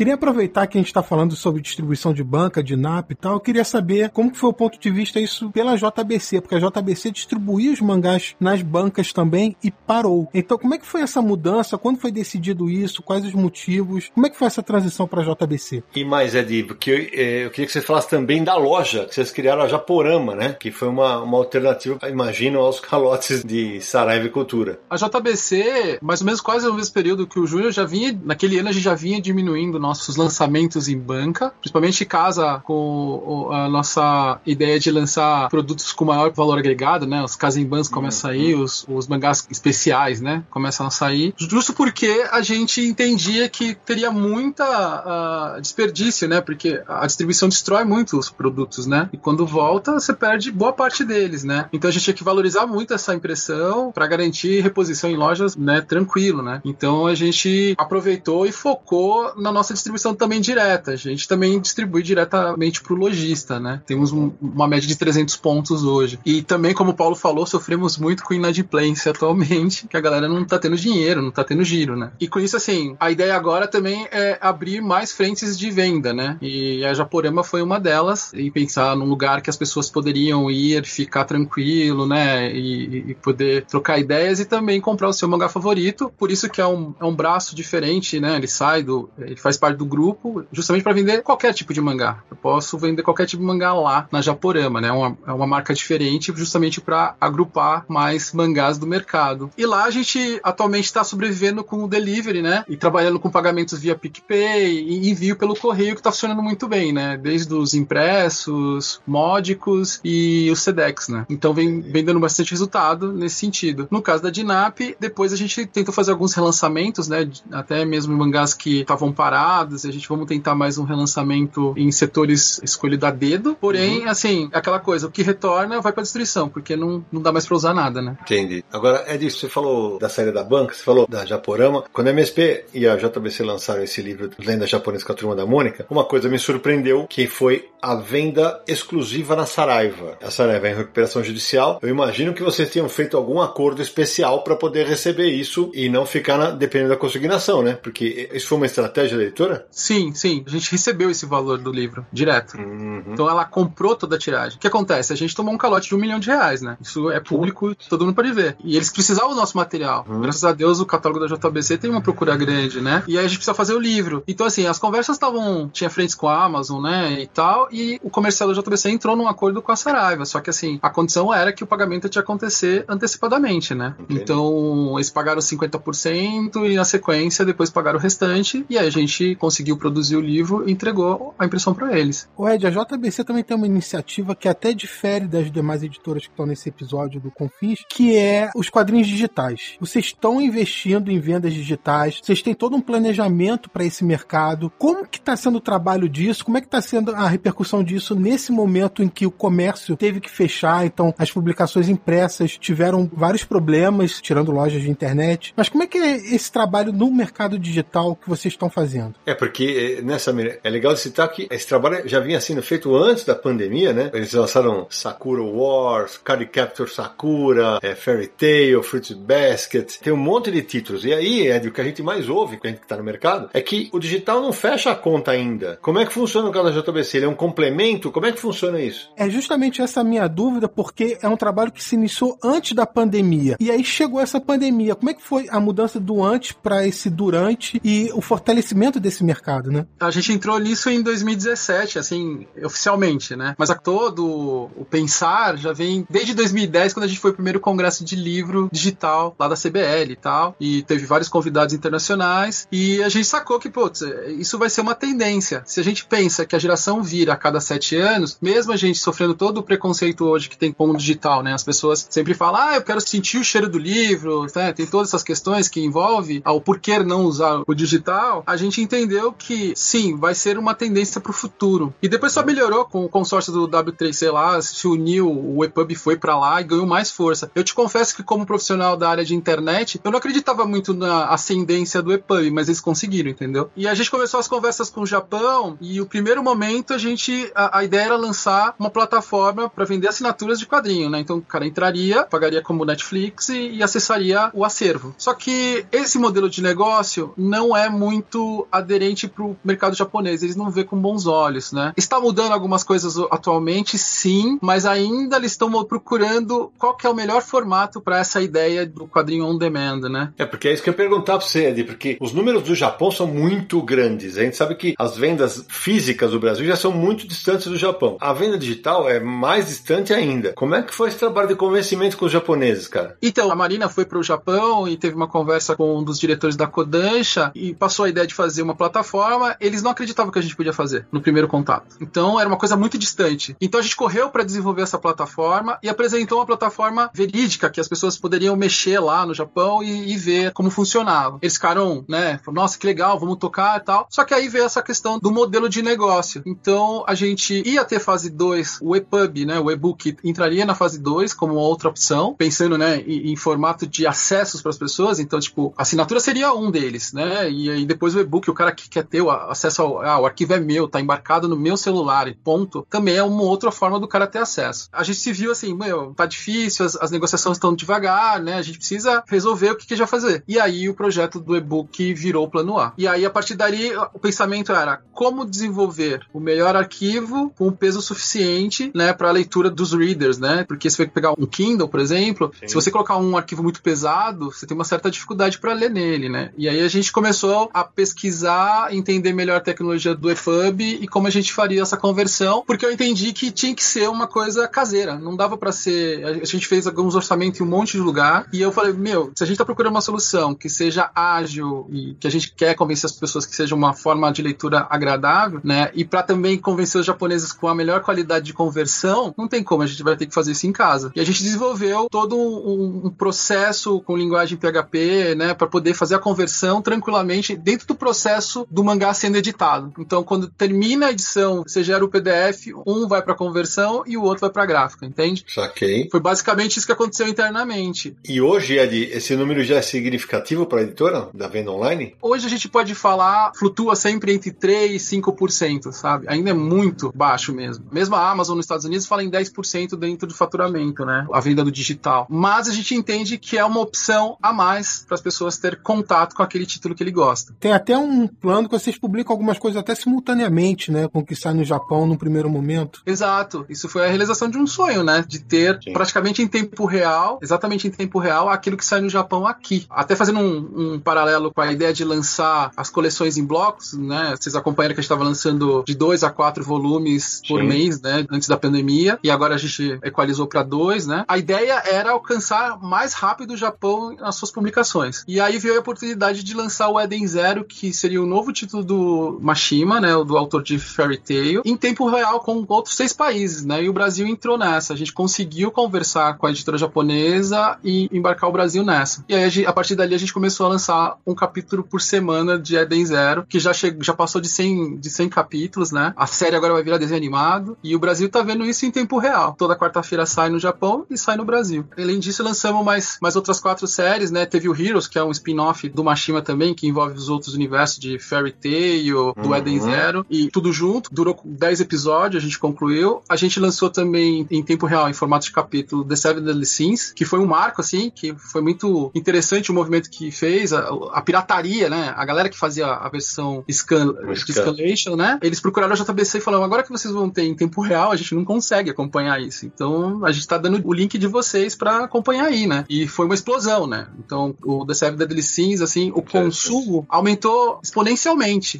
Queria 0.00 0.14
aproveitar 0.14 0.66
que 0.66 0.78
a 0.78 0.80
gente 0.80 0.86
está 0.86 1.02
falando 1.02 1.36
sobre 1.36 1.60
distribuição 1.60 2.14
de 2.14 2.24
banca, 2.24 2.62
de 2.62 2.74
NAP 2.74 3.10
e 3.10 3.14
tal, 3.14 3.34
eu 3.34 3.40
queria 3.40 3.66
saber 3.66 4.08
como 4.08 4.32
que 4.32 4.38
foi 4.38 4.48
o 4.48 4.52
ponto 4.54 4.80
de 4.80 4.90
vista 4.90 5.20
isso 5.20 5.50
pela 5.50 5.76
JBC, 5.76 6.40
porque 6.40 6.54
a 6.54 6.58
JBC 6.58 7.10
distribuía 7.10 7.70
os 7.70 7.82
mangás 7.82 8.34
nas 8.40 8.62
bancas 8.62 9.12
também 9.12 9.54
e 9.62 9.70
parou. 9.70 10.26
Então, 10.32 10.56
como 10.56 10.74
é 10.74 10.78
que 10.78 10.86
foi 10.86 11.02
essa 11.02 11.20
mudança? 11.20 11.76
Quando 11.76 12.00
foi 12.00 12.10
decidido 12.10 12.70
isso? 12.70 13.02
Quais 13.02 13.26
os 13.26 13.34
motivos? 13.34 14.10
Como 14.14 14.26
é 14.26 14.30
que 14.30 14.38
foi 14.38 14.46
essa 14.46 14.62
transição 14.62 15.06
para 15.06 15.20
a 15.20 15.34
JBC? 15.34 15.84
E 15.94 16.02
mais, 16.02 16.34
Ed, 16.34 16.64
porque 16.64 16.90
eu, 16.90 16.96
eh, 16.96 17.44
eu, 17.44 17.50
queria 17.50 17.66
que 17.66 17.72
você 17.72 17.82
falasse 17.82 18.08
também 18.08 18.42
da 18.42 18.56
loja, 18.56 19.04
que 19.04 19.14
vocês 19.14 19.30
criaram 19.30 19.60
a 19.60 19.68
Japorama, 19.68 20.34
né? 20.34 20.56
Que 20.58 20.70
foi 20.70 20.88
uma, 20.88 21.20
uma 21.20 21.36
alternativa, 21.36 22.08
imagino, 22.08 22.60
aos 22.60 22.80
calotes 22.80 23.44
de 23.44 23.82
Saraiva 23.82 24.24
e 24.24 24.30
Cultura. 24.30 24.80
A 24.88 24.96
JBC, 24.96 25.98
mais 26.00 26.22
ou 26.22 26.24
menos 26.24 26.40
quase 26.40 26.66
no 26.66 26.72
mesmo 26.72 26.94
período 26.94 27.26
que 27.26 27.38
o 27.38 27.46
Júnior, 27.46 27.70
já 27.70 27.84
vinha, 27.84 28.18
naquele 28.24 28.58
ano 28.58 28.70
a 28.70 28.72
gente 28.72 28.84
já 28.84 28.94
vinha 28.94 29.20
diminuindo 29.20 29.78
nossos 29.90 30.16
lançamentos 30.16 30.88
em 30.88 30.98
banca, 30.98 31.52
principalmente 31.60 32.04
casa 32.04 32.60
com 32.64 33.48
a 33.50 33.68
nossa 33.68 34.40
ideia 34.46 34.78
de 34.78 34.90
lançar 34.90 35.48
produtos 35.48 35.92
com 35.92 36.04
maior 36.04 36.30
valor 36.32 36.58
agregado, 36.58 37.06
né? 37.06 37.22
Os 37.22 37.36
Kazenbans 37.36 37.88
começam 37.88 38.30
a 38.30 38.32
sair, 38.32 38.54
uhum. 38.54 38.62
os, 38.62 38.86
os 38.88 39.08
mangás 39.08 39.46
especiais, 39.50 40.20
né? 40.20 40.44
Começam 40.50 40.86
a 40.86 40.90
sair, 40.90 41.34
justo 41.36 41.72
porque 41.72 42.24
a 42.30 42.40
gente 42.42 42.80
entendia 42.80 43.48
que 43.48 43.74
teria 43.74 44.10
muita 44.10 45.56
uh, 45.56 45.60
desperdício, 45.60 46.28
né? 46.28 46.40
Porque 46.40 46.82
a 46.86 47.06
distribuição 47.06 47.48
destrói 47.48 47.84
muito 47.84 48.18
os 48.18 48.30
produtos, 48.30 48.86
né? 48.86 49.08
E 49.12 49.16
quando 49.16 49.46
volta, 49.46 49.94
você 49.94 50.12
perde 50.12 50.52
boa 50.52 50.72
parte 50.72 51.04
deles, 51.04 51.42
né? 51.42 51.68
Então 51.72 51.88
a 51.88 51.92
gente 51.92 52.04
tinha 52.04 52.14
que 52.14 52.24
valorizar 52.24 52.66
muito 52.66 52.94
essa 52.94 53.14
impressão 53.14 53.90
para 53.90 54.06
garantir 54.06 54.60
reposição 54.60 55.10
em 55.10 55.16
lojas, 55.16 55.56
né? 55.56 55.80
Tranquilo, 55.80 56.42
né? 56.42 56.60
Então 56.64 57.06
a 57.06 57.14
gente 57.14 57.74
aproveitou 57.76 58.46
e 58.46 58.52
focou 58.52 59.32
na 59.36 59.50
nossa 59.50 59.72
distribuição 59.80 60.14
também 60.14 60.40
direta. 60.40 60.92
A 60.92 60.96
gente 60.96 61.26
também 61.26 61.58
distribui 61.60 62.02
diretamente 62.02 62.82
para 62.82 62.94
o 62.94 62.96
lojista, 62.96 63.58
né? 63.58 63.82
Temos 63.86 64.12
um, 64.12 64.30
uma 64.40 64.68
média 64.68 64.86
de 64.86 64.96
300 64.96 65.36
pontos 65.36 65.84
hoje. 65.84 66.18
E 66.24 66.42
também, 66.42 66.74
como 66.74 66.90
o 66.90 66.94
Paulo 66.94 67.16
falou, 67.16 67.46
sofremos 67.46 67.98
muito 67.98 68.22
com 68.22 68.34
inadimplência 68.34 69.10
atualmente, 69.12 69.86
que 69.88 69.96
a 69.96 70.00
galera 70.00 70.28
não 70.28 70.44
tá 70.44 70.58
tendo 70.58 70.76
dinheiro, 70.76 71.22
não 71.22 71.30
tá 71.30 71.42
tendo 71.42 71.64
giro, 71.64 71.96
né? 71.96 72.12
E 72.20 72.28
com 72.28 72.38
isso, 72.38 72.56
assim, 72.56 72.96
a 73.00 73.10
ideia 73.10 73.34
agora 73.34 73.66
também 73.66 74.06
é 74.12 74.38
abrir 74.40 74.80
mais 74.80 75.12
frentes 75.12 75.58
de 75.58 75.70
venda, 75.70 76.12
né? 76.12 76.36
E 76.40 76.84
a 76.84 76.94
Japorama 76.94 77.42
foi 77.42 77.62
uma 77.62 77.80
delas, 77.80 78.32
e 78.34 78.50
pensar 78.50 78.96
num 78.96 79.06
lugar 79.06 79.40
que 79.40 79.50
as 79.50 79.56
pessoas 79.56 79.88
poderiam 79.88 80.50
ir, 80.50 80.84
ficar 80.84 81.24
tranquilo, 81.24 82.06
né? 82.06 82.52
E, 82.52 83.10
e 83.10 83.14
poder 83.14 83.64
trocar 83.64 83.98
ideias 83.98 84.40
e 84.40 84.44
também 84.44 84.80
comprar 84.80 85.08
o 85.08 85.12
seu 85.12 85.28
mangá 85.28 85.48
favorito. 85.48 86.12
Por 86.18 86.30
isso 86.30 86.48
que 86.48 86.60
é 86.60 86.66
um, 86.66 86.94
é 87.00 87.04
um 87.04 87.14
braço 87.14 87.54
diferente, 87.54 88.20
né? 88.20 88.36
Ele 88.36 88.48
sai 88.48 88.82
do. 88.82 89.08
Ele 89.18 89.36
faz 89.36 89.56
parte 89.60 89.76
do 89.76 89.84
grupo, 89.84 90.44
justamente 90.50 90.82
para 90.82 90.92
vender 90.92 91.22
qualquer 91.22 91.52
tipo 91.52 91.72
de 91.72 91.80
mangá. 91.80 92.22
Eu 92.30 92.36
posso 92.36 92.78
vender 92.78 93.02
qualquer 93.02 93.26
tipo 93.26 93.42
de 93.42 93.46
mangá 93.46 93.72
lá 93.72 94.08
na 94.10 94.22
Japorama, 94.22 94.80
né? 94.80 94.88
É 94.88 94.92
uma, 94.92 95.18
é 95.26 95.32
uma 95.32 95.46
marca 95.46 95.74
diferente, 95.74 96.32
justamente 96.34 96.80
para 96.80 97.14
agrupar 97.20 97.84
mais 97.88 98.32
mangás 98.32 98.78
do 98.78 98.86
mercado. 98.86 99.50
E 99.56 99.66
lá 99.66 99.84
a 99.84 99.90
gente 99.90 100.40
atualmente 100.42 100.86
está 100.86 101.04
sobrevivendo 101.04 101.62
com 101.62 101.84
o 101.84 101.88
delivery, 101.88 102.42
né? 102.42 102.64
E 102.68 102.76
trabalhando 102.76 103.20
com 103.20 103.30
pagamentos 103.30 103.78
via 103.78 103.94
PicPay 103.94 104.80
e 104.80 105.10
envio 105.10 105.36
pelo 105.36 105.54
correio, 105.54 105.94
que 105.94 106.00
está 106.00 106.10
funcionando 106.10 106.42
muito 106.42 106.66
bem, 106.66 106.92
né? 106.92 107.16
Desde 107.16 107.52
os 107.54 107.74
impressos, 107.74 109.00
módicos 109.06 110.00
e 110.02 110.50
os 110.50 110.62
SEDEX, 110.62 111.08
né? 111.08 111.26
Então 111.28 111.52
vem, 111.52 111.80
vem 111.80 112.04
dando 112.04 112.20
bastante 112.20 112.50
resultado 112.52 113.12
nesse 113.12 113.36
sentido. 113.36 113.88
No 113.90 114.00
caso 114.00 114.22
da 114.22 114.30
Dinap, 114.30 114.78
depois 114.98 115.32
a 115.32 115.36
gente 115.36 115.66
tentou 115.66 115.92
fazer 115.92 116.12
alguns 116.12 116.34
relançamentos, 116.34 117.08
né? 117.08 117.28
Até 117.52 117.84
mesmo 117.84 118.16
mangás 118.16 118.54
que 118.54 118.80
estavam 118.80 119.12
parados, 119.12 119.49
a 119.58 119.90
gente 119.90 120.08
vamos 120.08 120.26
tentar 120.26 120.54
mais 120.54 120.78
um 120.78 120.84
relançamento 120.84 121.74
em 121.76 121.90
setores 121.90 122.60
escolhido 122.62 123.04
a 123.06 123.10
dedo. 123.10 123.56
Porém, 123.60 124.02
uhum. 124.02 124.08
assim, 124.08 124.48
aquela 124.52 124.78
coisa, 124.78 125.06
o 125.06 125.10
que 125.10 125.22
retorna 125.22 125.80
vai 125.80 125.92
para 125.92 126.02
destruição, 126.02 126.48
porque 126.48 126.76
não, 126.76 127.04
não 127.10 127.20
dá 127.20 127.32
mais 127.32 127.46
para 127.46 127.56
usar 127.56 127.74
nada, 127.74 128.00
né? 128.00 128.16
Entendi. 128.22 128.64
Agora, 128.72 129.04
é 129.06 129.16
disso, 129.16 129.40
você 129.40 129.48
falou 129.48 129.98
da 129.98 130.08
saída 130.08 130.32
da 130.32 130.44
banca, 130.44 130.74
você 130.74 130.82
falou 130.82 131.06
da 131.08 131.26
Japorama. 131.26 131.84
Quando 131.92 132.08
a 132.08 132.10
MSP 132.10 132.66
e 132.72 132.86
a 132.86 132.96
JBC 132.96 133.42
lançaram 133.42 133.82
esse 133.82 134.00
livro 134.00 134.30
Lenda 134.38 134.66
Japonesa 134.66 135.04
com 135.04 135.12
a 135.12 135.14
Turma 135.16 135.34
da 135.34 135.46
Mônica, 135.46 135.86
uma 135.90 136.04
coisa 136.04 136.28
me 136.28 136.38
surpreendeu, 136.38 137.06
que 137.08 137.26
foi 137.26 137.68
a 137.82 137.96
venda 137.96 138.62
exclusiva 138.66 139.34
na 139.34 139.46
Saraiva. 139.46 140.16
A 140.22 140.30
Saraiva 140.30 140.68
é 140.68 140.72
em 140.72 140.76
recuperação 140.76 141.24
judicial. 141.24 141.78
Eu 141.82 141.88
imagino 141.88 142.34
que 142.34 142.42
vocês 142.42 142.70
tenham 142.70 142.88
feito 142.88 143.16
algum 143.16 143.40
acordo 143.40 143.82
especial 143.82 144.44
para 144.44 144.54
poder 144.54 144.86
receber 144.86 145.28
isso 145.28 145.70
e 145.74 145.88
não 145.88 146.04
ficar 146.04 146.36
na, 146.36 146.50
dependendo 146.50 146.90
da 146.90 146.96
consignação, 146.96 147.62
né? 147.62 147.78
Porque 147.82 148.28
isso 148.32 148.48
foi 148.48 148.58
uma 148.58 148.66
estratégia 148.66 149.16
da 149.16 149.24
editora? 149.24 149.39
Sim, 149.70 150.12
sim. 150.14 150.44
A 150.46 150.50
gente 150.50 150.70
recebeu 150.70 151.10
esse 151.10 151.26
valor 151.26 151.58
do 151.58 151.70
livro 151.70 152.06
direto. 152.12 152.56
Uhum. 152.56 153.02
Então 153.12 153.28
ela 153.28 153.44
comprou 153.44 153.96
toda 153.96 154.16
a 154.16 154.18
tiragem. 154.18 154.56
O 154.58 154.60
que 154.60 154.66
acontece? 154.66 155.12
A 155.12 155.16
gente 155.16 155.34
tomou 155.34 155.54
um 155.54 155.58
calote 155.58 155.88
de 155.88 155.94
um 155.94 155.98
milhão 155.98 156.18
de 156.18 156.28
reais, 156.28 156.62
né? 156.62 156.76
Isso 156.80 157.10
é 157.10 157.20
público, 157.20 157.74
todo 157.88 158.04
mundo 158.04 158.14
pode 158.14 158.32
ver. 158.32 158.56
E 158.62 158.76
eles 158.76 158.90
precisavam 158.90 159.30
do 159.30 159.36
nosso 159.36 159.56
material. 159.56 160.04
Uhum. 160.08 160.20
Graças 160.20 160.44
a 160.44 160.52
Deus, 160.52 160.80
o 160.80 160.86
catálogo 160.86 161.26
da 161.26 161.34
JBC 161.34 161.78
tem 161.78 161.90
uma 161.90 162.00
procura 162.00 162.36
grande, 162.36 162.80
né? 162.80 163.02
E 163.06 163.18
aí 163.18 163.24
a 163.24 163.28
gente 163.28 163.38
precisa 163.38 163.54
fazer 163.54 163.74
o 163.74 163.78
livro. 163.78 164.22
Então, 164.26 164.46
assim, 164.46 164.66
as 164.66 164.78
conversas 164.78 165.16
estavam. 165.16 165.68
Tinha 165.72 165.90
frentes 165.90 166.14
com 166.14 166.28
a 166.28 166.44
Amazon, 166.44 166.82
né? 166.82 167.20
E 167.20 167.26
tal. 167.26 167.68
E 167.70 168.00
o 168.02 168.10
comercial 168.10 168.52
da 168.52 168.60
JBC 168.60 168.90
entrou 168.90 169.16
num 169.16 169.28
acordo 169.28 169.62
com 169.62 169.72
a 169.72 169.76
Saraiva. 169.76 170.24
Só 170.24 170.40
que, 170.40 170.50
assim, 170.50 170.78
a 170.82 170.90
condição 170.90 171.32
era 171.32 171.52
que 171.52 171.64
o 171.64 171.66
pagamento 171.66 172.08
tinha 172.08 172.22
que 172.22 172.26
acontecer 172.26 172.84
antecipadamente, 172.88 173.74
né? 173.74 173.94
Entendi. 173.98 174.20
Então, 174.20 174.94
eles 174.96 175.10
pagaram 175.10 175.40
50% 175.40 176.70
e 176.70 176.74
na 176.74 176.84
sequência 176.84 177.44
depois 177.44 177.70
pagaram 177.70 177.98
o 177.98 178.02
restante. 178.02 178.64
E 178.68 178.78
aí 178.78 178.86
a 178.86 178.90
gente 178.90 179.29
conseguiu 179.34 179.76
produzir 179.76 180.16
o 180.16 180.20
livro 180.20 180.68
e 180.68 180.72
entregou 180.72 181.34
a 181.38 181.44
impressão 181.44 181.74
para 181.74 181.98
eles. 181.98 182.28
O 182.36 182.48
Ed, 182.48 182.66
a 182.66 182.70
JBC 182.70 183.24
também 183.24 183.42
tem 183.42 183.56
uma 183.56 183.66
iniciativa 183.66 184.34
que 184.34 184.48
até 184.48 184.72
difere 184.72 185.26
das 185.26 185.50
demais 185.50 185.82
editoras 185.82 186.24
que 186.24 186.30
estão 186.30 186.46
nesse 186.46 186.68
episódio 186.68 187.20
do 187.20 187.30
Confins, 187.30 187.84
que 187.88 188.16
é 188.16 188.50
os 188.54 188.68
quadrinhos 188.68 189.06
digitais. 189.06 189.76
Vocês 189.80 190.06
estão 190.06 190.40
investindo 190.40 191.10
em 191.10 191.18
vendas 191.18 191.52
digitais, 191.52 192.20
vocês 192.22 192.42
têm 192.42 192.54
todo 192.54 192.76
um 192.76 192.80
planejamento 192.80 193.70
para 193.70 193.84
esse 193.84 194.04
mercado. 194.04 194.72
Como 194.78 195.06
que 195.06 195.18
está 195.18 195.36
sendo 195.36 195.58
o 195.58 195.60
trabalho 195.60 196.08
disso? 196.08 196.44
Como 196.44 196.58
é 196.58 196.60
que 196.60 196.66
está 196.66 196.80
sendo 196.80 197.14
a 197.14 197.28
repercussão 197.28 197.82
disso 197.82 198.14
nesse 198.14 198.52
momento 198.52 199.02
em 199.02 199.08
que 199.08 199.26
o 199.26 199.30
comércio 199.30 199.96
teve 199.96 200.20
que 200.20 200.30
fechar? 200.30 200.86
Então, 200.86 201.14
as 201.18 201.30
publicações 201.30 201.88
impressas 201.88 202.56
tiveram 202.56 203.10
vários 203.12 203.44
problemas, 203.44 204.20
tirando 204.20 204.52
lojas 204.52 204.82
de 204.82 204.90
internet. 204.90 205.52
Mas 205.56 205.68
como 205.68 205.84
é 205.84 205.86
que 205.86 205.98
é 205.98 206.16
esse 206.34 206.50
trabalho 206.50 206.92
no 206.92 207.10
mercado 207.10 207.58
digital 207.58 208.16
que 208.16 208.28
vocês 208.28 208.54
estão 208.54 208.70
fazendo? 208.70 209.14
É 209.30 209.34
porque 209.34 209.98
eh, 210.00 210.02
nessa 210.02 210.34
é 210.64 210.68
legal 210.68 210.96
citar 210.96 211.28
que 211.28 211.46
esse 211.48 211.64
trabalho 211.64 212.02
já 212.08 212.18
vinha 212.18 212.40
sendo 212.40 212.60
feito 212.64 212.96
antes 212.96 213.24
da 213.24 213.36
pandemia, 213.36 213.92
né? 213.92 214.10
Eles 214.12 214.32
lançaram 214.32 214.88
Sakura 214.90 215.40
Wars, 215.40 216.18
Card 216.18 216.46
Capture 216.46 216.90
Sakura, 216.90 217.78
é, 217.80 217.94
Fairy 217.94 218.26
Tail, 218.26 218.82
Fruit 218.82 219.14
Basket, 219.14 219.98
tem 220.00 220.12
um 220.12 220.16
monte 220.16 220.50
de 220.50 220.62
títulos. 220.62 221.04
E 221.04 221.14
aí, 221.14 221.46
Ed, 221.46 221.68
o 221.68 221.72
que 221.72 221.80
a 221.80 221.84
gente 221.84 222.02
mais 222.02 222.28
ouve, 222.28 222.56
que 222.56 222.66
a 222.66 222.70
gente 222.70 222.80
que 222.80 222.88
tá 222.88 222.96
no 222.96 223.04
mercado, 223.04 223.48
é 223.54 223.60
que 223.60 223.88
o 223.92 224.00
digital 224.00 224.42
não 224.42 224.52
fecha 224.52 224.90
a 224.90 224.96
conta 224.96 225.30
ainda. 225.30 225.78
Como 225.80 226.00
é 226.00 226.04
que 226.04 226.12
funciona 226.12 226.48
o 226.48 226.52
caso 226.52 226.72
da 226.72 226.80
JBC? 226.80 227.18
Ele 227.18 227.26
é 227.26 227.28
um 227.28 227.34
complemento? 227.36 228.10
Como 228.10 228.26
é 228.26 228.32
que 228.32 228.40
funciona 228.40 228.80
isso? 228.80 229.12
É 229.16 229.30
justamente 229.30 229.80
essa 229.80 230.02
minha 230.02 230.26
dúvida, 230.26 230.68
porque 230.68 231.18
é 231.22 231.28
um 231.28 231.36
trabalho 231.36 231.70
que 231.70 231.84
se 231.84 231.94
iniciou 231.94 232.36
antes 232.42 232.72
da 232.72 232.84
pandemia. 232.84 233.54
E 233.60 233.70
aí 233.70 233.84
chegou 233.84 234.20
essa 234.20 234.40
pandemia. 234.40 234.96
Como 234.96 235.10
é 235.10 235.14
que 235.14 235.22
foi 235.22 235.46
a 235.50 235.60
mudança 235.60 236.00
do 236.00 236.20
antes 236.20 236.50
para 236.50 236.84
esse 236.84 237.08
durante 237.08 237.80
e 237.84 238.10
o 238.12 238.20
fortalecimento 238.20 238.98
desse 238.98 239.19
mercado, 239.24 239.70
né? 239.70 239.86
A 239.98 240.10
gente 240.10 240.32
entrou 240.32 240.58
nisso 240.58 240.88
em 240.90 241.02
2017, 241.02 241.98
assim, 241.98 242.46
oficialmente, 242.62 243.34
né? 243.34 243.54
Mas 243.58 243.70
a 243.70 243.74
todo 243.74 244.70
o 244.76 244.86
pensar 244.88 245.56
já 245.56 245.72
vem 245.72 246.06
desde 246.08 246.34
2010, 246.34 246.92
quando 246.94 247.04
a 247.04 247.08
gente 247.08 247.20
foi 247.20 247.30
o 247.30 247.34
primeiro 247.34 247.58
congresso 247.58 248.04
de 248.04 248.16
livro 248.16 248.68
digital 248.72 249.34
lá 249.38 249.48
da 249.48 249.56
CBL 249.56 250.12
e 250.12 250.16
tal, 250.16 250.54
e 250.60 250.82
teve 250.82 251.06
vários 251.06 251.28
convidados 251.28 251.74
internacionais, 251.74 252.68
e 252.70 253.02
a 253.02 253.08
gente 253.08 253.26
sacou 253.26 253.58
que, 253.58 253.70
putz, 253.70 254.02
isso 254.38 254.58
vai 254.58 254.70
ser 254.70 254.80
uma 254.80 254.94
tendência. 254.94 255.62
Se 255.66 255.80
a 255.80 255.84
gente 255.84 256.04
pensa 256.04 256.44
que 256.44 256.54
a 256.54 256.58
geração 256.58 257.02
vira 257.02 257.32
a 257.32 257.36
cada 257.36 257.60
sete 257.60 257.96
anos, 257.96 258.38
mesmo 258.40 258.72
a 258.72 258.76
gente 258.76 258.98
sofrendo 258.98 259.34
todo 259.34 259.58
o 259.58 259.62
preconceito 259.62 260.24
hoje 260.24 260.48
que 260.48 260.58
tem 260.58 260.72
com 260.72 260.90
o 260.90 260.96
digital, 260.96 261.42
né? 261.42 261.54
As 261.54 261.64
pessoas 261.64 262.06
sempre 262.10 262.34
falam, 262.34 262.60
ah, 262.60 262.76
eu 262.76 262.82
quero 262.82 263.00
sentir 263.00 263.38
o 263.38 263.44
cheiro 263.44 263.68
do 263.68 263.78
livro, 263.78 264.46
né? 264.54 264.72
Tem 264.72 264.86
todas 264.86 265.08
essas 265.08 265.22
questões 265.22 265.68
que 265.68 265.80
envolve 265.80 266.40
ao 266.44 266.60
porquê 266.60 266.90
não 267.04 267.24
usar 267.24 267.62
o 267.66 267.74
digital. 267.74 268.42
A 268.46 268.56
gente 268.56 268.80
entendeu 269.00 269.32
que, 269.32 269.72
sim, 269.74 270.16
vai 270.16 270.34
ser 270.34 270.58
uma 270.58 270.74
tendência 270.74 271.20
para 271.20 271.30
o 271.30 271.34
futuro. 271.34 271.92
E 272.02 272.08
depois 272.08 272.32
só 272.32 272.44
melhorou 272.44 272.84
com 272.84 273.04
o 273.04 273.08
consórcio 273.08 273.52
do 273.52 273.68
W3C 273.68 274.30
lá, 274.30 274.60
se 274.60 274.86
uniu, 274.86 275.30
o 275.30 275.64
EPUB 275.64 275.94
foi 275.94 276.16
para 276.16 276.38
lá 276.38 276.60
e 276.60 276.64
ganhou 276.64 276.86
mais 276.86 277.10
força. 277.10 277.50
Eu 277.54 277.64
te 277.64 277.74
confesso 277.74 278.14
que, 278.14 278.22
como 278.22 278.46
profissional 278.46 278.96
da 278.96 279.08
área 279.08 279.24
de 279.24 279.34
internet, 279.34 280.00
eu 280.04 280.10
não 280.10 280.18
acreditava 280.18 280.66
muito 280.66 280.92
na 280.92 281.26
ascendência 281.26 282.02
do 282.02 282.12
EPUB, 282.12 282.50
mas 282.50 282.68
eles 282.68 282.80
conseguiram, 282.80 283.30
entendeu? 283.30 283.70
E 283.76 283.88
a 283.88 283.94
gente 283.94 284.10
começou 284.10 284.38
as 284.38 284.48
conversas 284.48 284.90
com 284.90 285.02
o 285.02 285.06
Japão 285.06 285.78
e 285.80 286.00
o 286.00 286.06
primeiro 286.06 286.42
momento 286.42 286.92
a 286.92 286.98
gente, 286.98 287.50
a, 287.54 287.78
a 287.78 287.84
ideia 287.84 288.04
era 288.04 288.16
lançar 288.16 288.74
uma 288.78 288.90
plataforma 288.90 289.68
para 289.68 289.84
vender 289.84 290.08
assinaturas 290.08 290.58
de 290.58 290.66
quadrinho, 290.66 291.08
né? 291.08 291.20
Então 291.20 291.38
o 291.38 291.42
cara 291.42 291.66
entraria, 291.66 292.24
pagaria 292.24 292.62
como 292.62 292.84
Netflix 292.84 293.48
e, 293.48 293.70
e 293.70 293.82
acessaria 293.82 294.50
o 294.52 294.64
acervo. 294.64 295.14
Só 295.16 295.32
que 295.34 295.86
esse 295.90 296.18
modelo 296.18 296.50
de 296.50 296.62
negócio 296.62 297.32
não 297.36 297.76
é 297.76 297.88
muito 297.88 298.66
ADT 298.70 298.89
aderente 298.90 299.28
para 299.28 299.44
o 299.44 299.56
mercado 299.64 299.94
japonês. 299.96 300.42
Eles 300.42 300.56
não 300.56 300.70
vê 300.70 300.82
com 300.84 300.96
bons 300.96 301.26
olhos, 301.26 301.72
né? 301.72 301.92
Está 301.96 302.20
mudando 302.20 302.52
algumas 302.52 302.82
coisas 302.82 303.16
atualmente, 303.30 303.96
sim, 303.96 304.58
mas 304.60 304.84
ainda 304.84 305.36
eles 305.36 305.52
estão 305.52 305.70
procurando 305.84 306.72
qual 306.78 306.96
que 306.96 307.06
é 307.06 307.10
o 307.10 307.14
melhor 307.14 307.42
formato 307.42 308.00
para 308.00 308.18
essa 308.18 308.40
ideia 308.40 308.84
do 308.84 309.06
quadrinho 309.06 309.46
on 309.46 309.56
demand, 309.56 310.00
né? 310.08 310.32
É 310.36 310.44
porque 310.44 310.68
é 310.68 310.72
isso 310.72 310.82
que 310.82 310.90
eu 310.90 310.92
ia 310.92 310.96
perguntar 310.96 311.38
para 311.38 311.46
você, 311.46 311.68
Ed, 311.68 311.84
porque 311.84 312.16
os 312.20 312.32
números 312.32 312.64
do 312.64 312.74
Japão 312.74 313.10
são 313.10 313.26
muito 313.26 313.80
grandes. 313.82 314.36
A 314.36 314.42
gente 314.42 314.56
sabe 314.56 314.74
que 314.74 314.94
as 314.98 315.16
vendas 315.16 315.64
físicas 315.68 316.32
do 316.32 316.40
Brasil 316.40 316.66
já 316.66 316.76
são 316.76 316.90
muito 316.90 317.26
distantes 317.26 317.68
do 317.68 317.76
Japão. 317.76 318.16
A 318.20 318.32
venda 318.32 318.58
digital 318.58 319.08
é 319.08 319.20
mais 319.20 319.66
distante 319.66 320.12
ainda. 320.12 320.52
Como 320.54 320.74
é 320.74 320.82
que 320.82 320.94
foi 320.94 321.08
esse 321.08 321.18
trabalho 321.18 321.48
de 321.48 321.54
convencimento 321.54 322.16
com 322.16 322.26
os 322.26 322.32
japoneses, 322.32 322.88
cara? 322.88 323.16
Então, 323.22 323.50
a 323.50 323.54
Marina 323.54 323.88
foi 323.88 324.04
para 324.04 324.18
o 324.18 324.22
Japão 324.22 324.88
e 324.88 324.96
teve 324.96 325.14
uma 325.14 325.28
conversa 325.28 325.76
com 325.76 325.98
um 325.98 326.02
dos 326.04 326.18
diretores 326.18 326.56
da 326.56 326.66
Kodansha 326.66 327.52
e 327.54 327.74
passou 327.74 328.04
a 328.04 328.08
ideia 328.08 328.26
de 328.26 328.34
fazer 328.34 328.62
uma 328.62 328.74
plataforma. 328.80 329.54
Eles 329.60 329.82
não 329.82 329.90
acreditavam 329.90 330.32
que 330.32 330.38
a 330.38 330.42
gente 330.42 330.56
podia 330.56 330.72
fazer 330.72 331.06
no 331.12 331.20
primeiro 331.20 331.46
contato. 331.46 331.96
Então, 332.00 332.40
era 332.40 332.48
uma 332.48 332.56
coisa 332.56 332.78
muito 332.78 332.96
distante. 332.96 333.54
Então, 333.60 333.78
a 333.78 333.82
gente 333.82 333.94
correu 333.94 334.30
para 334.30 334.42
desenvolver 334.42 334.80
essa 334.80 334.98
plataforma 334.98 335.78
e 335.82 335.88
apresentou 335.88 336.38
uma 336.38 336.46
plataforma 336.46 337.10
verídica 337.12 337.68
que 337.68 337.78
as 337.78 337.86
pessoas 337.86 338.16
poderiam 338.16 338.56
mexer 338.56 338.98
lá 338.98 339.26
no 339.26 339.34
Japão 339.34 339.82
e, 339.82 340.14
e 340.14 340.16
ver 340.16 340.52
como 340.52 340.70
funcionava. 340.70 341.38
Eles 341.42 341.54
ficaram, 341.54 342.02
né, 342.08 342.38
falaram, 342.38 342.62
nossa, 342.62 342.78
que 342.78 342.86
legal, 342.86 343.20
vamos 343.20 343.36
tocar 343.36 343.76
e 343.78 343.84
tal. 343.84 344.06
Só 344.08 344.24
que 344.24 344.32
aí 344.32 344.48
veio 344.48 344.64
essa 344.64 344.82
questão 344.82 345.18
do 345.18 345.30
modelo 345.30 345.68
de 345.68 345.82
negócio. 345.82 346.42
Então, 346.46 347.04
a 347.06 347.14
gente 347.14 347.62
ia 347.68 347.84
ter 347.84 348.00
fase 348.00 348.30
2, 348.30 348.78
o 348.80 348.96
EPUB, 348.96 349.44
né, 349.44 349.60
o 349.60 349.70
e-book 349.70 350.16
entraria 350.24 350.64
na 350.64 350.74
fase 350.74 350.98
2 350.98 351.34
como 351.34 351.54
outra 351.54 351.90
opção, 351.90 352.34
pensando, 352.34 352.78
né, 352.78 352.96
em, 353.00 353.32
em 353.32 353.36
formato 353.36 353.86
de 353.86 354.06
acessos 354.06 354.62
para 354.62 354.70
as 354.70 354.78
pessoas. 354.78 355.20
Então, 355.20 355.38
tipo, 355.38 355.74
assinatura 355.76 356.18
seria 356.18 356.54
um 356.54 356.70
deles, 356.70 357.12
né? 357.12 357.50
E 357.50 357.70
aí 357.70 357.84
depois 357.84 358.14
o 358.14 358.20
e-book, 358.20 358.48
o 358.48 358.54
cara 358.54 358.69
que 358.72 358.88
quer 358.88 359.04
ter 359.04 359.20
o 359.20 359.30
acesso 359.30 359.82
ao 359.82 360.00
ah, 360.00 360.18
o 360.18 360.26
arquivo 360.26 360.54
é 360.54 360.60
meu, 360.60 360.88
tá 360.88 361.00
embarcado 361.00 361.48
no 361.48 361.56
meu 361.56 361.76
celular 361.76 362.28
e 362.28 362.34
ponto, 362.34 362.86
também 362.88 363.16
é 363.16 363.22
uma 363.22 363.42
outra 363.42 363.70
forma 363.70 363.98
do 363.98 364.08
cara 364.08 364.26
ter 364.26 364.38
acesso. 364.38 364.88
A 364.92 365.02
gente 365.02 365.18
se 365.18 365.32
viu 365.32 365.50
assim, 365.50 365.74
meu, 365.74 366.14
tá 366.14 366.26
difícil, 366.26 366.84
as, 366.84 366.96
as 366.96 367.10
negociações 367.10 367.56
estão 367.56 367.74
devagar, 367.74 368.40
né? 368.40 368.54
A 368.54 368.62
gente 368.62 368.78
precisa 368.78 369.22
resolver 369.26 369.70
o 369.70 369.76
que, 369.76 369.86
que 369.86 369.96
já 369.96 370.06
fazer. 370.06 370.42
E 370.46 370.58
aí 370.58 370.88
o 370.88 370.94
projeto 370.94 371.40
do 371.40 371.56
e-book 371.56 372.14
virou 372.14 372.44
o 372.44 372.50
plano 372.50 372.78
A. 372.78 372.92
E 372.96 373.06
aí, 373.06 373.24
a 373.24 373.30
partir 373.30 373.54
dali, 373.54 373.90
o 374.12 374.18
pensamento 374.18 374.72
era 374.72 375.02
como 375.12 375.44
desenvolver 375.44 376.20
o 376.32 376.40
melhor 376.40 376.76
arquivo 376.76 377.50
com 377.56 377.70
peso 377.72 378.00
suficiente, 378.00 378.90
né, 378.94 379.12
para 379.12 379.28
a 379.28 379.32
leitura 379.32 379.70
dos 379.70 379.92
readers, 379.92 380.38
né? 380.38 380.64
Porque 380.64 380.88
se 380.88 380.96
você 380.96 381.06
pegar 381.06 381.32
um 381.32 381.46
Kindle, 381.46 381.88
por 381.88 382.00
exemplo, 382.00 382.52
Sim. 382.58 382.68
se 382.68 382.74
você 382.74 382.90
colocar 382.90 383.16
um 383.16 383.36
arquivo 383.36 383.62
muito 383.62 383.82
pesado, 383.82 384.50
você 384.50 384.66
tem 384.66 384.74
uma 384.74 384.84
certa 384.84 385.10
dificuldade 385.10 385.58
para 385.58 385.72
ler 385.72 385.90
nele, 385.90 386.28
né? 386.28 386.52
E 386.56 386.68
aí 386.68 386.80
a 386.80 386.88
gente 386.88 387.12
começou 387.12 387.70
a 387.72 387.84
pesquisar, 387.84 388.59
entender 388.90 389.32
melhor 389.32 389.56
a 389.56 389.60
tecnologia 389.60 390.14
do 390.14 390.30
EPUB 390.30 390.80
e 391.00 391.08
como 391.08 391.26
a 391.26 391.30
gente 391.30 391.52
faria 391.52 391.82
essa 391.82 391.96
conversão, 391.96 392.62
porque 392.66 392.84
eu 392.84 392.92
entendi 392.92 393.32
que 393.32 393.50
tinha 393.50 393.74
que 393.74 393.82
ser 393.82 394.08
uma 394.08 394.26
coisa 394.26 394.66
caseira, 394.68 395.16
não 395.16 395.36
dava 395.36 395.56
para 395.56 395.72
ser. 395.72 396.24
A 396.24 396.44
gente 396.44 396.66
fez 396.66 396.86
alguns 396.86 397.14
orçamentos 397.14 397.60
em 397.60 397.64
um 397.64 397.66
monte 397.66 397.92
de 397.92 398.00
lugar 398.00 398.46
e 398.52 398.60
eu 398.60 398.72
falei, 398.72 398.92
meu, 398.92 399.30
se 399.34 399.44
a 399.44 399.46
gente 399.46 399.58
tá 399.58 399.64
procurando 399.64 399.92
uma 399.92 400.00
solução 400.00 400.54
que 400.54 400.68
seja 400.68 401.10
ágil 401.14 401.88
e 401.90 402.14
que 402.14 402.26
a 402.26 402.30
gente 402.30 402.52
quer 402.52 402.74
convencer 402.74 403.08
as 403.08 403.16
pessoas 403.16 403.46
que 403.46 403.54
seja 403.54 403.74
uma 403.74 403.92
forma 403.92 404.30
de 404.32 404.42
leitura 404.42 404.86
agradável, 404.90 405.60
né? 405.62 405.90
E 405.94 406.04
para 406.04 406.22
também 406.22 406.58
convencer 406.58 407.00
os 407.00 407.06
japoneses 407.06 407.52
com 407.52 407.68
a 407.68 407.74
melhor 407.74 408.00
qualidade 408.02 408.46
de 408.46 408.52
conversão, 408.52 409.34
não 409.36 409.48
tem 409.48 409.62
como, 409.62 409.82
a 409.82 409.86
gente 409.86 410.02
vai 410.02 410.16
ter 410.16 410.26
que 410.26 410.34
fazer 410.34 410.52
isso 410.52 410.66
em 410.66 410.72
casa. 410.72 411.12
E 411.14 411.20
a 411.20 411.24
gente 411.24 411.42
desenvolveu 411.42 412.08
todo 412.10 412.36
um, 412.36 413.06
um 413.06 413.10
processo 413.10 414.00
com 414.00 414.16
linguagem 414.16 414.58
PHP, 414.58 415.34
né, 415.36 415.54
para 415.54 415.66
poder 415.66 415.94
fazer 415.94 416.14
a 416.14 416.18
conversão 416.18 416.82
tranquilamente 416.82 417.56
dentro 417.56 417.86
do 417.86 417.94
processo 417.94 418.49
do 418.70 418.84
mangá 418.84 419.12
sendo 419.14 419.36
editado. 419.36 419.92
Então, 419.98 420.22
quando 420.22 420.48
termina 420.48 421.06
a 421.06 421.10
edição, 421.10 421.62
você 421.62 421.82
gera 421.82 422.04
o 422.04 422.08
PDF, 422.08 422.68
um 422.86 423.06
vai 423.06 423.22
para 423.22 423.34
conversão 423.34 424.02
e 424.06 424.16
o 424.16 424.22
outro 424.22 424.40
vai 424.40 424.50
para 424.50 424.66
gráfica, 424.66 425.06
entende? 425.06 425.44
Saquei. 425.48 426.08
Foi 426.10 426.20
basicamente 426.20 426.76
isso 426.76 426.86
que 426.86 426.92
aconteceu 426.92 427.28
internamente. 427.28 428.16
E 428.26 428.40
hoje, 428.40 428.78
Ed, 428.78 429.10
esse 429.12 429.34
número 429.36 429.62
já 429.62 429.76
é 429.76 429.82
significativo 429.82 430.66
para 430.66 430.80
a 430.80 430.82
editora 430.82 431.28
da 431.34 431.48
venda 431.48 431.70
online? 431.70 432.14
Hoje 432.20 432.46
a 432.46 432.50
gente 432.50 432.68
pode 432.68 432.94
falar, 432.94 433.52
flutua 433.54 433.94
sempre 433.96 434.32
entre 434.32 434.50
3 434.50 435.10
e 435.10 435.16
5%, 435.16 435.92
sabe? 435.92 436.26
Ainda 436.28 436.50
é 436.50 436.54
muito 436.54 437.12
baixo 437.14 437.52
mesmo. 437.52 437.84
Mesmo 437.90 438.14
a 438.14 438.30
Amazon 438.30 438.56
nos 438.56 438.64
Estados 438.64 438.84
Unidos 438.84 439.06
fala 439.06 439.22
em 439.22 439.30
10% 439.30 439.96
dentro 439.96 440.26
do 440.26 440.34
faturamento, 440.34 441.04
né? 441.04 441.26
A 441.32 441.40
venda 441.40 441.64
do 441.64 441.70
digital. 441.70 442.26
Mas 442.28 442.68
a 442.68 442.72
gente 442.72 442.94
entende 442.94 443.38
que 443.38 443.58
é 443.58 443.64
uma 443.64 443.80
opção 443.80 444.36
a 444.42 444.52
mais 444.52 445.04
para 445.06 445.14
as 445.14 445.20
pessoas 445.20 445.58
ter 445.58 445.80
contato 445.82 446.34
com 446.34 446.42
aquele 446.42 446.66
título 446.66 446.94
que 446.94 447.02
ele 447.02 447.10
gosta. 447.10 447.54
Tem 447.58 447.72
até 447.72 447.96
um 447.96 448.28
plano 448.40 448.68
que 448.68 448.78
vocês 448.78 448.98
publicam 448.98 449.32
algumas 449.32 449.58
coisas 449.58 449.80
até 449.80 449.94
simultaneamente, 449.94 450.90
né? 450.90 451.08
Com 451.08 451.20
o 451.20 451.24
que 451.24 451.36
sai 451.36 451.54
no 451.54 451.64
Japão 451.64 452.06
no 452.06 452.16
primeiro 452.16 452.48
momento. 452.48 453.02
Exato. 453.04 453.66
Isso 453.68 453.88
foi 453.88 454.04
a 454.04 454.08
realização 454.08 454.48
de 454.48 454.58
um 454.58 454.66
sonho, 454.66 455.04
né? 455.04 455.24
De 455.26 455.40
ter 455.40 455.78
Sim. 455.82 455.92
praticamente 455.92 456.42
em 456.42 456.48
tempo 456.48 456.86
real, 456.86 457.38
exatamente 457.42 457.86
em 457.86 457.90
tempo 457.90 458.18
real, 458.18 458.48
aquilo 458.48 458.76
que 458.76 458.84
sai 458.84 459.00
no 459.00 459.08
Japão 459.08 459.46
aqui. 459.46 459.86
Até 459.90 460.16
fazendo 460.16 460.40
um, 460.40 460.94
um 460.94 461.00
paralelo 461.00 461.52
com 461.52 461.60
a 461.60 461.72
ideia 461.72 461.92
de 461.92 462.04
lançar 462.04 462.70
as 462.76 462.88
coleções 462.88 463.36
em 463.36 463.44
blocos, 463.44 463.92
né? 463.92 464.34
Vocês 464.38 464.56
acompanharam 464.56 464.94
que 464.94 465.00
a 465.00 465.02
gente 465.02 465.12
estava 465.12 465.24
lançando 465.24 465.84
de 465.86 465.94
dois 465.94 466.24
a 466.24 466.30
quatro 466.30 466.64
volumes 466.64 467.42
por 467.46 467.60
Sim. 467.60 467.66
mês, 467.66 468.00
né? 468.00 468.26
Antes 468.30 468.48
da 468.48 468.56
pandemia. 468.56 469.18
E 469.22 469.30
agora 469.30 469.54
a 469.54 469.58
gente 469.58 469.98
equalizou 470.02 470.46
para 470.46 470.62
dois, 470.62 471.06
né? 471.06 471.24
A 471.28 471.36
ideia 471.36 471.82
era 471.84 472.12
alcançar 472.12 472.80
mais 472.80 473.12
rápido 473.12 473.52
o 473.52 473.56
Japão 473.56 474.14
nas 474.16 474.36
suas 474.36 474.50
publicações. 474.50 475.24
E 475.26 475.40
aí 475.40 475.58
veio 475.58 475.76
a 475.76 475.80
oportunidade 475.80 476.42
de 476.42 476.54
lançar 476.54 476.88
o 476.88 477.00
Eden 477.00 477.26
Zero, 477.26 477.64
que 477.64 477.92
seria 477.92 478.22
o 478.22 478.26
novo 478.30 478.52
título 478.52 478.84
do 478.84 479.38
Mashima, 479.42 480.00
né? 480.00 480.12
Do 480.24 480.38
autor 480.38 480.62
de 480.62 480.78
Fairy 480.78 481.18
Tail, 481.18 481.62
em 481.64 481.76
tempo 481.76 482.08
real 482.08 482.40
com 482.40 482.64
outros 482.68 482.96
seis 482.96 483.12
países, 483.12 483.64
né? 483.64 483.82
E 483.82 483.88
o 483.88 483.92
Brasil 483.92 484.26
entrou 484.26 484.56
nessa. 484.56 484.94
A 484.94 484.96
gente 484.96 485.12
conseguiu 485.12 485.70
conversar 485.70 486.38
com 486.38 486.46
a 486.46 486.50
editora 486.50 486.78
japonesa 486.78 487.76
e 487.82 488.08
embarcar 488.12 488.48
o 488.48 488.52
Brasil 488.52 488.84
nessa. 488.84 489.24
E 489.28 489.34
aí, 489.34 489.66
a 489.66 489.72
partir 489.72 489.96
dali, 489.96 490.14
a 490.14 490.18
gente 490.18 490.32
começou 490.32 490.66
a 490.66 490.68
lançar 490.68 491.18
um 491.26 491.34
capítulo 491.34 491.82
por 491.82 492.00
semana 492.00 492.58
de 492.58 492.76
Eden 492.76 493.04
Zero, 493.04 493.44
que 493.48 493.58
já, 493.58 493.72
chegou, 493.72 494.02
já 494.02 494.14
passou 494.14 494.40
de 494.40 494.48
100, 494.48 494.98
de 494.98 495.10
100 495.10 495.28
capítulos, 495.28 495.90
né? 495.90 496.14
A 496.16 496.26
série 496.26 496.54
agora 496.54 496.72
vai 496.72 496.82
virar 496.84 496.98
desenho 496.98 497.18
animado. 497.18 497.76
E 497.82 497.96
o 497.96 497.98
Brasil 497.98 498.28
tá 498.28 498.42
vendo 498.42 498.64
isso 498.64 498.86
em 498.86 498.90
tempo 498.90 499.18
real. 499.18 499.54
Toda 499.58 499.76
quarta-feira 499.76 500.24
sai 500.24 500.48
no 500.50 500.58
Japão 500.58 501.04
e 501.10 501.18
sai 501.18 501.36
no 501.36 501.44
Brasil. 501.44 501.84
Além 501.98 502.20
disso, 502.20 502.44
lançamos 502.44 502.84
mais, 502.84 503.18
mais 503.20 503.34
outras 503.34 503.58
quatro 503.58 503.86
séries, 503.88 504.30
né? 504.30 504.46
Teve 504.46 504.68
o 504.68 504.74
Heroes, 504.74 505.08
que 505.08 505.18
é 505.18 505.24
um 505.24 505.32
spin-off 505.32 505.88
do 505.88 506.04
Mashima 506.04 506.40
também, 506.40 506.74
que 506.74 506.86
envolve 506.86 507.16
os 507.16 507.28
outros 507.28 507.54
universos 507.54 507.98
de 507.98 508.09
Fairy 508.18 508.52
Tail, 508.52 509.32
do 509.34 509.48
uhum. 509.48 509.56
Eden 509.56 509.80
Zero, 509.80 510.26
e 510.30 510.48
tudo 510.48 510.72
junto. 510.72 511.12
Durou 511.12 511.38
10 511.44 511.80
episódios, 511.80 512.42
a 512.42 512.44
gente 512.44 512.58
concluiu. 512.58 513.22
A 513.28 513.36
gente 513.36 513.60
lançou 513.60 513.90
também 513.90 514.46
em 514.50 514.62
tempo 514.62 514.86
real, 514.86 515.08
em 515.08 515.14
formato 515.14 515.46
de 515.46 515.52
capítulo, 515.52 516.04
The 516.04 516.16
Seven 516.16 516.44
Deadly 516.44 516.66
Sins, 516.66 517.12
que 517.12 517.24
foi 517.24 517.38
um 517.38 517.46
marco, 517.46 517.80
assim, 517.80 518.10
que 518.10 518.34
foi 518.34 518.60
muito 518.60 519.10
interessante 519.14 519.70
o 519.70 519.74
movimento 519.74 520.10
que 520.10 520.30
fez, 520.30 520.72
a, 520.72 520.88
a 521.12 521.22
pirataria, 521.22 521.88
né? 521.88 522.12
A 522.16 522.24
galera 522.24 522.48
que 522.48 522.58
fazia 522.58 522.86
a 522.86 523.08
versão 523.08 523.64
scan, 523.70 524.14
de 524.32 524.52
Scanlation, 524.52 525.16
né? 525.16 525.38
Eles 525.42 525.60
procuraram 525.60 525.92
a 525.92 525.96
JBC 525.96 526.38
e 526.38 526.40
falaram: 526.40 526.64
agora 526.64 526.82
que 526.82 526.90
vocês 526.90 527.12
vão 527.12 527.28
ter 527.28 527.44
em 527.44 527.54
tempo 527.54 527.80
real, 527.80 528.12
a 528.12 528.16
gente 528.16 528.34
não 528.34 528.44
consegue 528.44 528.90
acompanhar 528.90 529.40
isso. 529.40 529.66
Então 529.66 530.24
a 530.24 530.32
gente 530.32 530.46
tá 530.46 530.58
dando 530.58 530.80
o 530.84 530.92
link 530.92 531.16
de 531.18 531.26
vocês 531.26 531.74
para 531.74 532.04
acompanhar 532.04 532.46
aí, 532.46 532.66
né? 532.66 532.84
E 532.88 533.06
foi 533.06 533.26
uma 533.26 533.34
explosão, 533.34 533.86
né? 533.86 534.06
Então 534.18 534.54
o 534.64 534.86
The 534.86 534.94
Seven 534.94 535.16
Deadly 535.16 535.42
Sins, 535.42 535.80
assim, 535.80 536.10
o 536.14 536.22
consumo 536.22 537.06
aumentou 537.08 537.80
exponencialmente, 537.82 537.99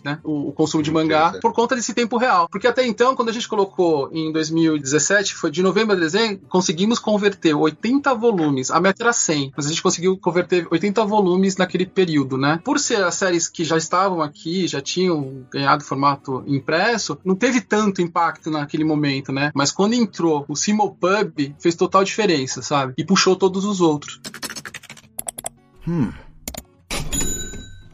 né? 0.05 0.19
O, 0.23 0.49
o 0.49 0.53
consumo 0.53 0.83
de 0.83 0.91
mangá 0.91 1.39
por 1.41 1.53
conta 1.53 1.75
desse 1.75 1.95
tempo 1.95 2.17
real. 2.17 2.49
Porque 2.49 2.67
até 2.67 2.87
então, 2.87 3.15
quando 3.15 3.29
a 3.29 3.33
gente 3.33 3.49
colocou 3.49 4.11
em 4.13 4.33
2017, 4.33 5.35
foi 5.35 5.51
de 5.51 5.63
novembro 5.63 5.97
a 5.97 5.99
dezembro, 5.99 6.41
conseguimos 6.49 6.99
converter 6.99 7.55
80 7.55 8.15
volumes. 8.15 8.71
A 8.71 8.81
meta 8.81 9.03
era 9.03 9.13
100, 9.13 9.53
mas 9.57 9.67
a 9.67 9.69
gente 9.69 9.83
conseguiu 9.83 10.17
converter 10.17 10.67
80 10.71 11.05
volumes 11.05 11.57
naquele 11.57 11.87
período, 11.87 12.37
né? 12.37 12.61
Por 12.65 12.79
ser 12.79 13.03
as 13.03 13.15
séries 13.15 13.49
que 13.49 13.65
já 13.65 13.77
estavam 13.77 14.23
aqui, 14.23 14.67
já 14.67 14.81
tinham 14.81 15.47
ganhado 15.51 15.85
formato 15.85 16.43
impresso, 16.47 17.19
não 17.25 17.35
teve 17.35 17.61
tanto 17.61 18.03
impacto 18.03 18.51
naquele 18.51 18.85
momento, 18.85 19.33
né? 19.33 19.51
Mas 19.55 19.73
quando 19.73 19.95
entrou 19.95 20.45
o 20.49 20.57
Simopub, 20.57 21.55
fez 21.59 21.75
total 21.75 22.05
diferença, 22.05 22.63
sabe? 22.63 22.95
E 22.97 23.05
puxou 23.05 23.37
todos 23.37 23.65
os 23.65 23.81
outros. 23.81 24.21
Hum. 25.87 26.13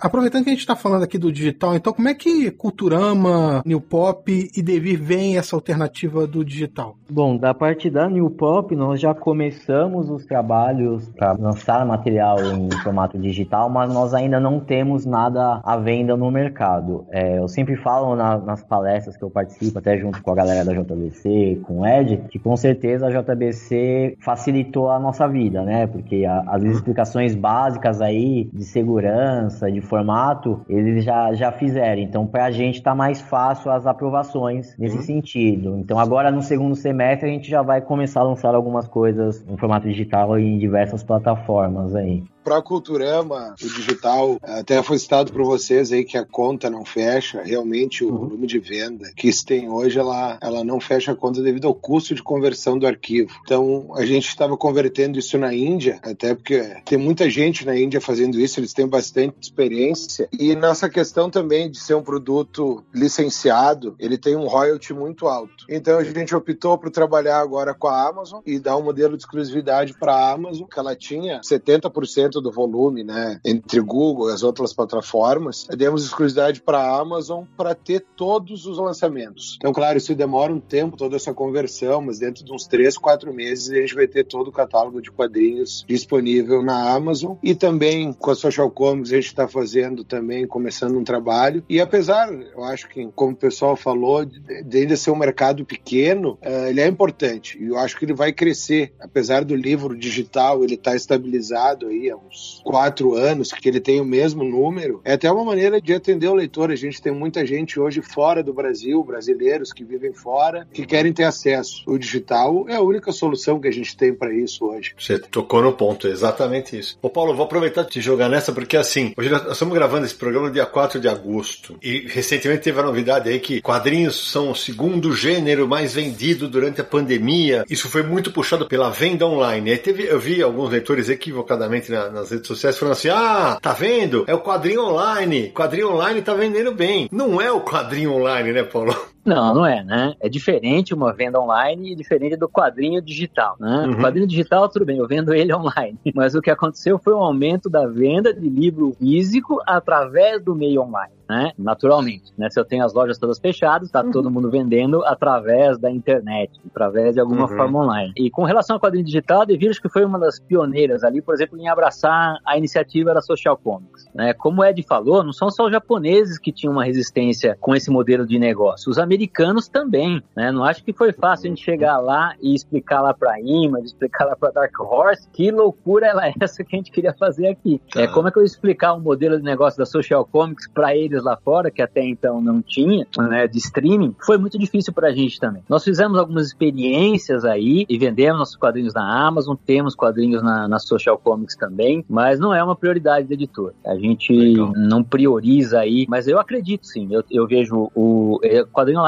Aproveitando 0.06 0.44
que 0.44 0.50
a 0.50 0.52
gente 0.52 0.60
está 0.60 0.76
falando 0.76 1.02
aqui 1.02 1.18
do 1.18 1.32
digital, 1.32 1.74
então 1.74 1.92
como 1.92 2.08
é 2.08 2.14
que 2.14 2.48
Culturama, 2.52 3.60
New 3.66 3.80
Pop 3.80 4.50
e 4.56 4.62
Devir 4.62 5.02
veem 5.02 5.36
essa 5.36 5.56
alternativa 5.56 6.28
do 6.28 6.44
digital? 6.44 6.96
Bom, 7.10 7.36
da 7.36 7.52
parte 7.52 7.90
da 7.90 8.08
New 8.08 8.30
Pop, 8.30 8.74
nós 8.76 9.00
já 9.00 9.12
começamos 9.12 10.08
os 10.08 10.24
trabalhos 10.24 11.08
para 11.10 11.32
lançar 11.32 11.84
material 11.84 12.36
em 12.40 12.70
formato 12.84 13.18
digital, 13.18 13.68
mas 13.68 13.92
nós 13.92 14.14
ainda 14.14 14.38
não 14.38 14.60
temos 14.60 15.04
nada 15.04 15.60
à 15.64 15.76
venda 15.76 16.16
no 16.16 16.30
mercado. 16.30 17.04
É, 17.10 17.38
eu 17.40 17.48
sempre 17.48 17.74
falo 17.74 18.14
na, 18.14 18.38
nas 18.38 18.62
palestras 18.62 19.16
que 19.16 19.24
eu 19.24 19.30
participo, 19.30 19.80
até 19.80 19.98
junto 19.98 20.22
com 20.22 20.30
a 20.30 20.36
galera 20.36 20.64
da 20.64 20.72
JBC, 20.72 21.62
com 21.64 21.80
o 21.80 21.86
Ed, 21.86 22.22
que 22.30 22.38
com 22.38 22.56
certeza 22.56 23.08
a 23.08 23.10
JBC 23.10 24.18
facilitou 24.20 24.88
a 24.88 25.00
nossa 25.00 25.26
vida, 25.26 25.64
né? 25.64 25.88
Porque 25.88 26.24
a, 26.24 26.44
as 26.46 26.62
explicações 26.62 27.34
básicas 27.34 28.00
aí 28.00 28.48
de 28.52 28.64
segurança, 28.64 29.70
de 29.70 29.80
formato, 29.96 30.60
eles 30.68 31.04
já, 31.04 31.32
já 31.32 31.50
fizeram. 31.50 32.02
Então, 32.02 32.26
para 32.26 32.46
a 32.46 32.50
gente 32.50 32.82
tá 32.82 32.94
mais 32.94 33.20
fácil 33.20 33.70
as 33.70 33.86
aprovações 33.86 34.76
nesse 34.78 34.96
uhum. 34.96 35.02
sentido. 35.02 35.78
Então, 35.78 35.98
agora 35.98 36.30
no 36.30 36.42
segundo 36.42 36.74
semestre, 36.74 37.28
a 37.28 37.32
gente 37.32 37.48
já 37.48 37.62
vai 37.62 37.80
começar 37.80 38.20
a 38.20 38.24
lançar 38.24 38.54
algumas 38.54 38.86
coisas 38.86 39.44
em 39.48 39.56
formato 39.56 39.88
digital 39.88 40.38
em 40.38 40.58
diversas 40.58 41.02
plataformas 41.02 41.94
aí 41.94 42.22
para 42.46 42.62
Culturama, 42.62 43.56
o 43.60 43.68
digital, 43.68 44.38
até 44.40 44.80
foi 44.80 45.00
citado 45.00 45.32
por 45.32 45.42
vocês 45.42 45.90
aí 45.90 46.04
que 46.04 46.16
a 46.16 46.24
conta 46.24 46.70
não 46.70 46.84
fecha, 46.84 47.42
realmente 47.42 48.04
o 48.04 48.08
uhum. 48.08 48.18
volume 48.18 48.46
de 48.46 48.60
venda 48.60 49.10
que 49.16 49.32
se 49.32 49.44
tem 49.44 49.68
hoje, 49.68 49.98
ela, 49.98 50.38
ela 50.40 50.62
não 50.62 50.78
fecha 50.78 51.10
a 51.10 51.16
conta 51.16 51.42
devido 51.42 51.66
ao 51.66 51.74
custo 51.74 52.14
de 52.14 52.22
conversão 52.22 52.78
do 52.78 52.86
arquivo. 52.86 53.34
Então, 53.44 53.88
a 53.96 54.06
gente 54.06 54.28
estava 54.28 54.56
convertendo 54.56 55.18
isso 55.18 55.36
na 55.36 55.52
Índia, 55.52 55.98
até 56.04 56.36
porque 56.36 56.76
tem 56.84 56.96
muita 56.96 57.28
gente 57.28 57.66
na 57.66 57.76
Índia 57.76 58.00
fazendo 58.00 58.38
isso, 58.38 58.60
eles 58.60 58.72
têm 58.72 58.86
bastante 58.86 59.34
experiência, 59.42 60.28
e 60.32 60.54
nessa 60.54 60.88
questão 60.88 61.28
também 61.28 61.68
de 61.68 61.80
ser 61.80 61.94
um 61.94 62.02
produto 62.02 62.84
licenciado, 62.94 63.96
ele 63.98 64.16
tem 64.16 64.36
um 64.36 64.46
royalty 64.46 64.94
muito 64.94 65.26
alto. 65.26 65.64
Então, 65.68 65.98
a 65.98 66.04
gente 66.04 66.32
optou 66.32 66.78
por 66.78 66.92
trabalhar 66.92 67.40
agora 67.40 67.74
com 67.74 67.88
a 67.88 68.08
Amazon 68.08 68.40
e 68.46 68.60
dar 68.60 68.76
um 68.76 68.82
modelo 68.82 69.16
de 69.16 69.24
exclusividade 69.24 69.94
para 69.98 70.14
a 70.14 70.30
Amazon, 70.30 70.68
que 70.68 70.78
ela 70.78 70.94
tinha 70.94 71.40
70% 71.40 72.35
do 72.40 72.50
volume, 72.50 73.04
né, 73.04 73.40
entre 73.44 73.80
Google 73.80 74.30
e 74.30 74.32
as 74.32 74.42
outras 74.42 74.72
plataformas, 74.72 75.66
demos 75.76 76.04
exclusividade 76.04 76.60
para 76.60 76.78
a 76.78 77.00
Amazon 77.00 77.44
para 77.56 77.74
ter 77.74 78.04
todos 78.16 78.66
os 78.66 78.78
lançamentos. 78.78 79.56
Então, 79.58 79.72
claro, 79.72 79.98
isso 79.98 80.14
demora 80.14 80.52
um 80.52 80.60
tempo, 80.60 80.96
toda 80.96 81.16
essa 81.16 81.32
conversão, 81.32 82.00
mas 82.00 82.18
dentro 82.18 82.44
de 82.44 82.52
uns 82.52 82.66
3, 82.66 82.96
4 82.98 83.32
meses 83.32 83.70
a 83.70 83.76
gente 83.76 83.94
vai 83.94 84.06
ter 84.06 84.24
todo 84.24 84.48
o 84.48 84.52
catálogo 84.52 85.00
de 85.00 85.10
quadrinhos 85.10 85.84
disponível 85.86 86.62
na 86.62 86.92
Amazon 86.92 87.36
e 87.42 87.54
também 87.54 88.12
com 88.12 88.30
a 88.30 88.34
Social 88.34 88.70
Comics 88.70 89.12
a 89.12 89.16
gente 89.16 89.26
está 89.26 89.46
fazendo 89.46 90.04
também, 90.04 90.46
começando 90.46 90.98
um 90.98 91.04
trabalho. 91.04 91.64
E 91.68 91.80
apesar, 91.80 92.32
eu 92.32 92.64
acho 92.64 92.88
que, 92.88 93.06
como 93.14 93.32
o 93.32 93.36
pessoal 93.36 93.76
falou, 93.76 94.24
de 94.24 94.78
ainda 94.78 94.96
ser 94.96 95.10
um 95.10 95.16
mercado 95.16 95.64
pequeno, 95.64 96.38
uh, 96.42 96.68
ele 96.68 96.80
é 96.80 96.86
importante 96.86 97.58
e 97.60 97.66
eu 97.66 97.78
acho 97.78 97.98
que 97.98 98.04
ele 98.04 98.14
vai 98.14 98.32
crescer. 98.32 98.92
Apesar 99.00 99.44
do 99.44 99.54
livro 99.54 99.96
digital 99.96 100.62
ele 100.62 100.74
estar 100.74 100.92
tá 100.92 100.96
estabilizado 100.96 101.86
aí 101.86 102.10
há 102.10 102.16
uns 102.26 102.60
quatro 102.64 103.14
anos, 103.14 103.52
que 103.52 103.68
ele 103.68 103.80
tem 103.80 104.00
o 104.00 104.04
mesmo 104.04 104.44
número, 104.44 105.00
é 105.04 105.12
até 105.12 105.30
uma 105.30 105.44
maneira 105.44 105.80
de 105.80 105.94
atender 105.94 106.28
o 106.28 106.34
leitor. 106.34 106.70
A 106.70 106.76
gente 106.76 107.00
tem 107.00 107.12
muita 107.12 107.46
gente 107.46 107.78
hoje 107.78 108.02
fora 108.02 108.42
do 108.42 108.52
Brasil, 108.52 109.02
brasileiros 109.02 109.72
que 109.72 109.84
vivem 109.84 110.12
fora, 110.12 110.66
que 110.72 110.86
querem 110.86 111.12
ter 111.12 111.24
acesso. 111.24 111.82
O 111.86 111.98
digital 111.98 112.66
é 112.68 112.76
a 112.76 112.80
única 112.80 113.12
solução 113.12 113.60
que 113.60 113.68
a 113.68 113.72
gente 113.72 113.96
tem 113.96 114.12
para 114.14 114.32
isso 114.34 114.64
hoje. 114.66 114.94
Você 114.98 115.18
tocou 115.18 115.62
no 115.62 115.72
ponto, 115.72 116.08
exatamente 116.08 116.78
isso. 116.78 116.98
Ô 117.00 117.08
Paulo, 117.08 117.34
vou 117.34 117.46
aproveitar 117.46 117.82
de 117.82 117.90
te 117.90 118.00
jogar 118.00 118.28
nessa, 118.28 118.52
porque 118.52 118.76
assim, 118.76 119.12
hoje 119.16 119.30
nós 119.30 119.50
estamos 119.50 119.74
gravando 119.74 120.06
esse 120.06 120.14
programa 120.14 120.48
no 120.48 120.52
dia 120.52 120.66
4 120.66 121.00
de 121.00 121.08
agosto, 121.08 121.76
e 121.82 122.06
recentemente 122.08 122.62
teve 122.62 122.80
a 122.80 122.82
novidade 122.82 123.28
aí 123.28 123.38
que 123.38 123.60
quadrinhos 123.60 124.30
são 124.30 124.50
o 124.50 124.54
segundo 124.54 125.12
gênero 125.12 125.68
mais 125.68 125.94
vendido 125.94 126.48
durante 126.48 126.80
a 126.80 126.84
pandemia. 126.84 127.64
Isso 127.68 127.88
foi 127.88 128.02
muito 128.02 128.32
puxado 128.32 128.66
pela 128.66 128.90
venda 128.90 129.26
online. 129.26 129.70
Aí 129.70 129.78
teve, 129.78 130.04
eu 130.04 130.18
vi 130.18 130.42
alguns 130.42 130.70
leitores 130.70 131.08
equivocadamente 131.08 131.90
na, 131.90 132.10
nas 132.16 132.30
redes 132.30 132.48
sociais 132.48 132.78
falando 132.78 132.92
assim: 132.92 133.08
ah, 133.08 133.58
tá 133.60 133.72
vendo? 133.72 134.24
É 134.26 134.34
o 134.34 134.40
quadrinho 134.40 134.82
online. 134.82 135.50
Quadrinho 135.50 135.92
online 135.92 136.22
tá 136.22 136.34
vendendo 136.34 136.72
bem. 136.72 137.08
Não 137.12 137.40
é 137.40 137.52
o 137.52 137.60
quadrinho 137.60 138.12
online, 138.12 138.52
né, 138.52 138.62
Paulo? 138.62 138.96
Não, 139.26 139.52
não 139.52 139.66
é, 139.66 139.82
né? 139.82 140.14
É 140.20 140.28
diferente 140.28 140.94
uma 140.94 141.12
venda 141.12 141.40
online 141.40 141.92
e 141.92 141.96
diferente 141.96 142.36
do 142.36 142.48
quadrinho 142.48 143.02
digital, 143.02 143.56
né? 143.58 143.86
Uhum. 143.86 143.92
O 143.92 143.96
quadrinho 143.96 144.26
digital, 144.26 144.68
tudo 144.68 144.86
bem, 144.86 144.98
eu 144.98 145.08
vendo 145.08 145.34
ele 145.34 145.52
online. 145.52 145.98
Mas 146.14 146.36
o 146.36 146.40
que 146.40 146.50
aconteceu 146.50 146.96
foi 146.96 147.12
um 147.12 147.22
aumento 147.22 147.68
da 147.68 147.86
venda 147.88 148.32
de 148.32 148.48
livro 148.48 148.94
físico 148.98 149.60
através 149.66 150.40
do 150.42 150.54
meio 150.54 150.82
online, 150.82 151.12
né? 151.28 151.50
Naturalmente, 151.58 152.32
né? 152.38 152.48
Se 152.48 152.60
eu 152.60 152.64
tenho 152.64 152.84
as 152.84 152.94
lojas 152.94 153.18
todas 153.18 153.40
fechadas, 153.40 153.90
tá 153.90 154.02
uhum. 154.02 154.12
todo 154.12 154.30
mundo 154.30 154.48
vendendo 154.48 155.04
através 155.04 155.76
da 155.76 155.90
internet, 155.90 156.52
através 156.70 157.14
de 157.14 157.20
alguma 157.20 157.50
uhum. 157.50 157.56
forma 157.56 157.82
online. 157.82 158.12
E 158.16 158.30
com 158.30 158.44
relação 158.44 158.76
ao 158.76 158.80
quadrinho 158.80 159.04
digital, 159.04 159.40
a 159.40 159.44
Devir 159.44 159.66
que 159.80 159.88
foi 159.88 160.04
uma 160.04 160.20
das 160.20 160.38
pioneiras 160.38 161.02
ali, 161.02 161.20
por 161.20 161.34
exemplo, 161.34 161.58
em 161.58 161.68
abraçar 161.68 162.38
a 162.46 162.56
iniciativa 162.56 163.12
da 163.12 163.20
Social 163.20 163.56
Comics, 163.56 164.06
né? 164.14 164.32
Como 164.32 164.62
o 164.62 164.64
Ed 164.64 164.80
falou, 164.84 165.24
não 165.24 165.32
são 165.32 165.50
só 165.50 165.66
os 165.66 165.72
japoneses 165.72 166.38
que 166.38 166.52
tinham 166.52 166.72
uma 166.72 166.84
resistência 166.84 167.56
com 167.60 167.74
esse 167.74 167.90
modelo 167.90 168.24
de 168.24 168.38
negócio. 168.38 168.88
Os 168.90 168.98
americanos 169.16 169.68
também, 169.68 170.22
né? 170.36 170.52
Não 170.52 170.62
acho 170.62 170.84
que 170.84 170.92
foi 170.92 171.12
fácil 171.12 171.46
a 171.46 171.48
gente 171.48 171.64
chegar 171.64 171.98
lá 171.98 172.34
e 172.40 172.54
explicar 172.54 173.00
lá 173.00 173.12
para 173.12 173.40
Image, 173.40 173.86
explicar 173.86 174.26
lá 174.26 174.36
para 174.36 174.50
Dark 174.50 174.78
Horse 174.78 175.28
que 175.32 175.50
loucura 175.50 176.06
é 176.06 176.32
essa 176.40 176.62
que 176.62 176.76
a 176.76 176.78
gente 176.78 176.92
queria 176.92 177.14
fazer 177.14 177.48
aqui. 177.48 177.80
Tá. 177.92 178.02
É 178.02 178.06
como 178.06 178.28
é 178.28 178.30
que 178.30 178.38
eu 178.38 178.42
ia 178.42 178.46
explicar 178.46 178.92
o 178.92 178.98
um 178.98 179.00
modelo 179.00 179.36
de 179.36 179.42
negócio 179.42 179.78
da 179.78 179.86
Social 179.86 180.24
Comics 180.24 180.68
para 180.68 180.94
eles 180.94 181.22
lá 181.22 181.36
fora, 181.36 181.70
que 181.70 181.82
até 181.82 182.02
então 182.04 182.40
não 182.40 182.62
tinha, 182.62 183.06
né, 183.18 183.48
de 183.48 183.58
streaming, 183.58 184.14
foi 184.24 184.38
muito 184.38 184.58
difícil 184.58 184.92
para 184.92 185.08
a 185.08 185.12
gente 185.12 185.40
também. 185.40 185.62
Nós 185.68 185.82
fizemos 185.82 186.18
algumas 186.18 186.46
experiências 186.46 187.44
aí 187.44 187.86
e 187.88 187.98
vendemos 187.98 188.38
nossos 188.38 188.56
quadrinhos 188.56 188.94
na 188.94 189.26
Amazon, 189.26 189.56
temos 189.56 189.94
quadrinhos 189.94 190.42
na, 190.42 190.68
na 190.68 190.78
Social 190.78 191.18
Comics 191.18 191.56
também, 191.56 192.04
mas 192.08 192.38
não 192.38 192.54
é 192.54 192.62
uma 192.62 192.76
prioridade 192.76 193.26
do 193.26 193.32
editor. 193.32 193.72
A 193.84 193.96
gente 193.96 194.32
Legal. 194.32 194.72
não 194.76 195.02
prioriza 195.02 195.80
aí, 195.80 196.06
mas 196.08 196.28
eu 196.28 196.38
acredito 196.38 196.86
sim. 196.86 197.08
Eu, 197.10 197.24
eu 197.30 197.46
vejo 197.46 197.90
o, 197.94 198.36
o 198.36 198.40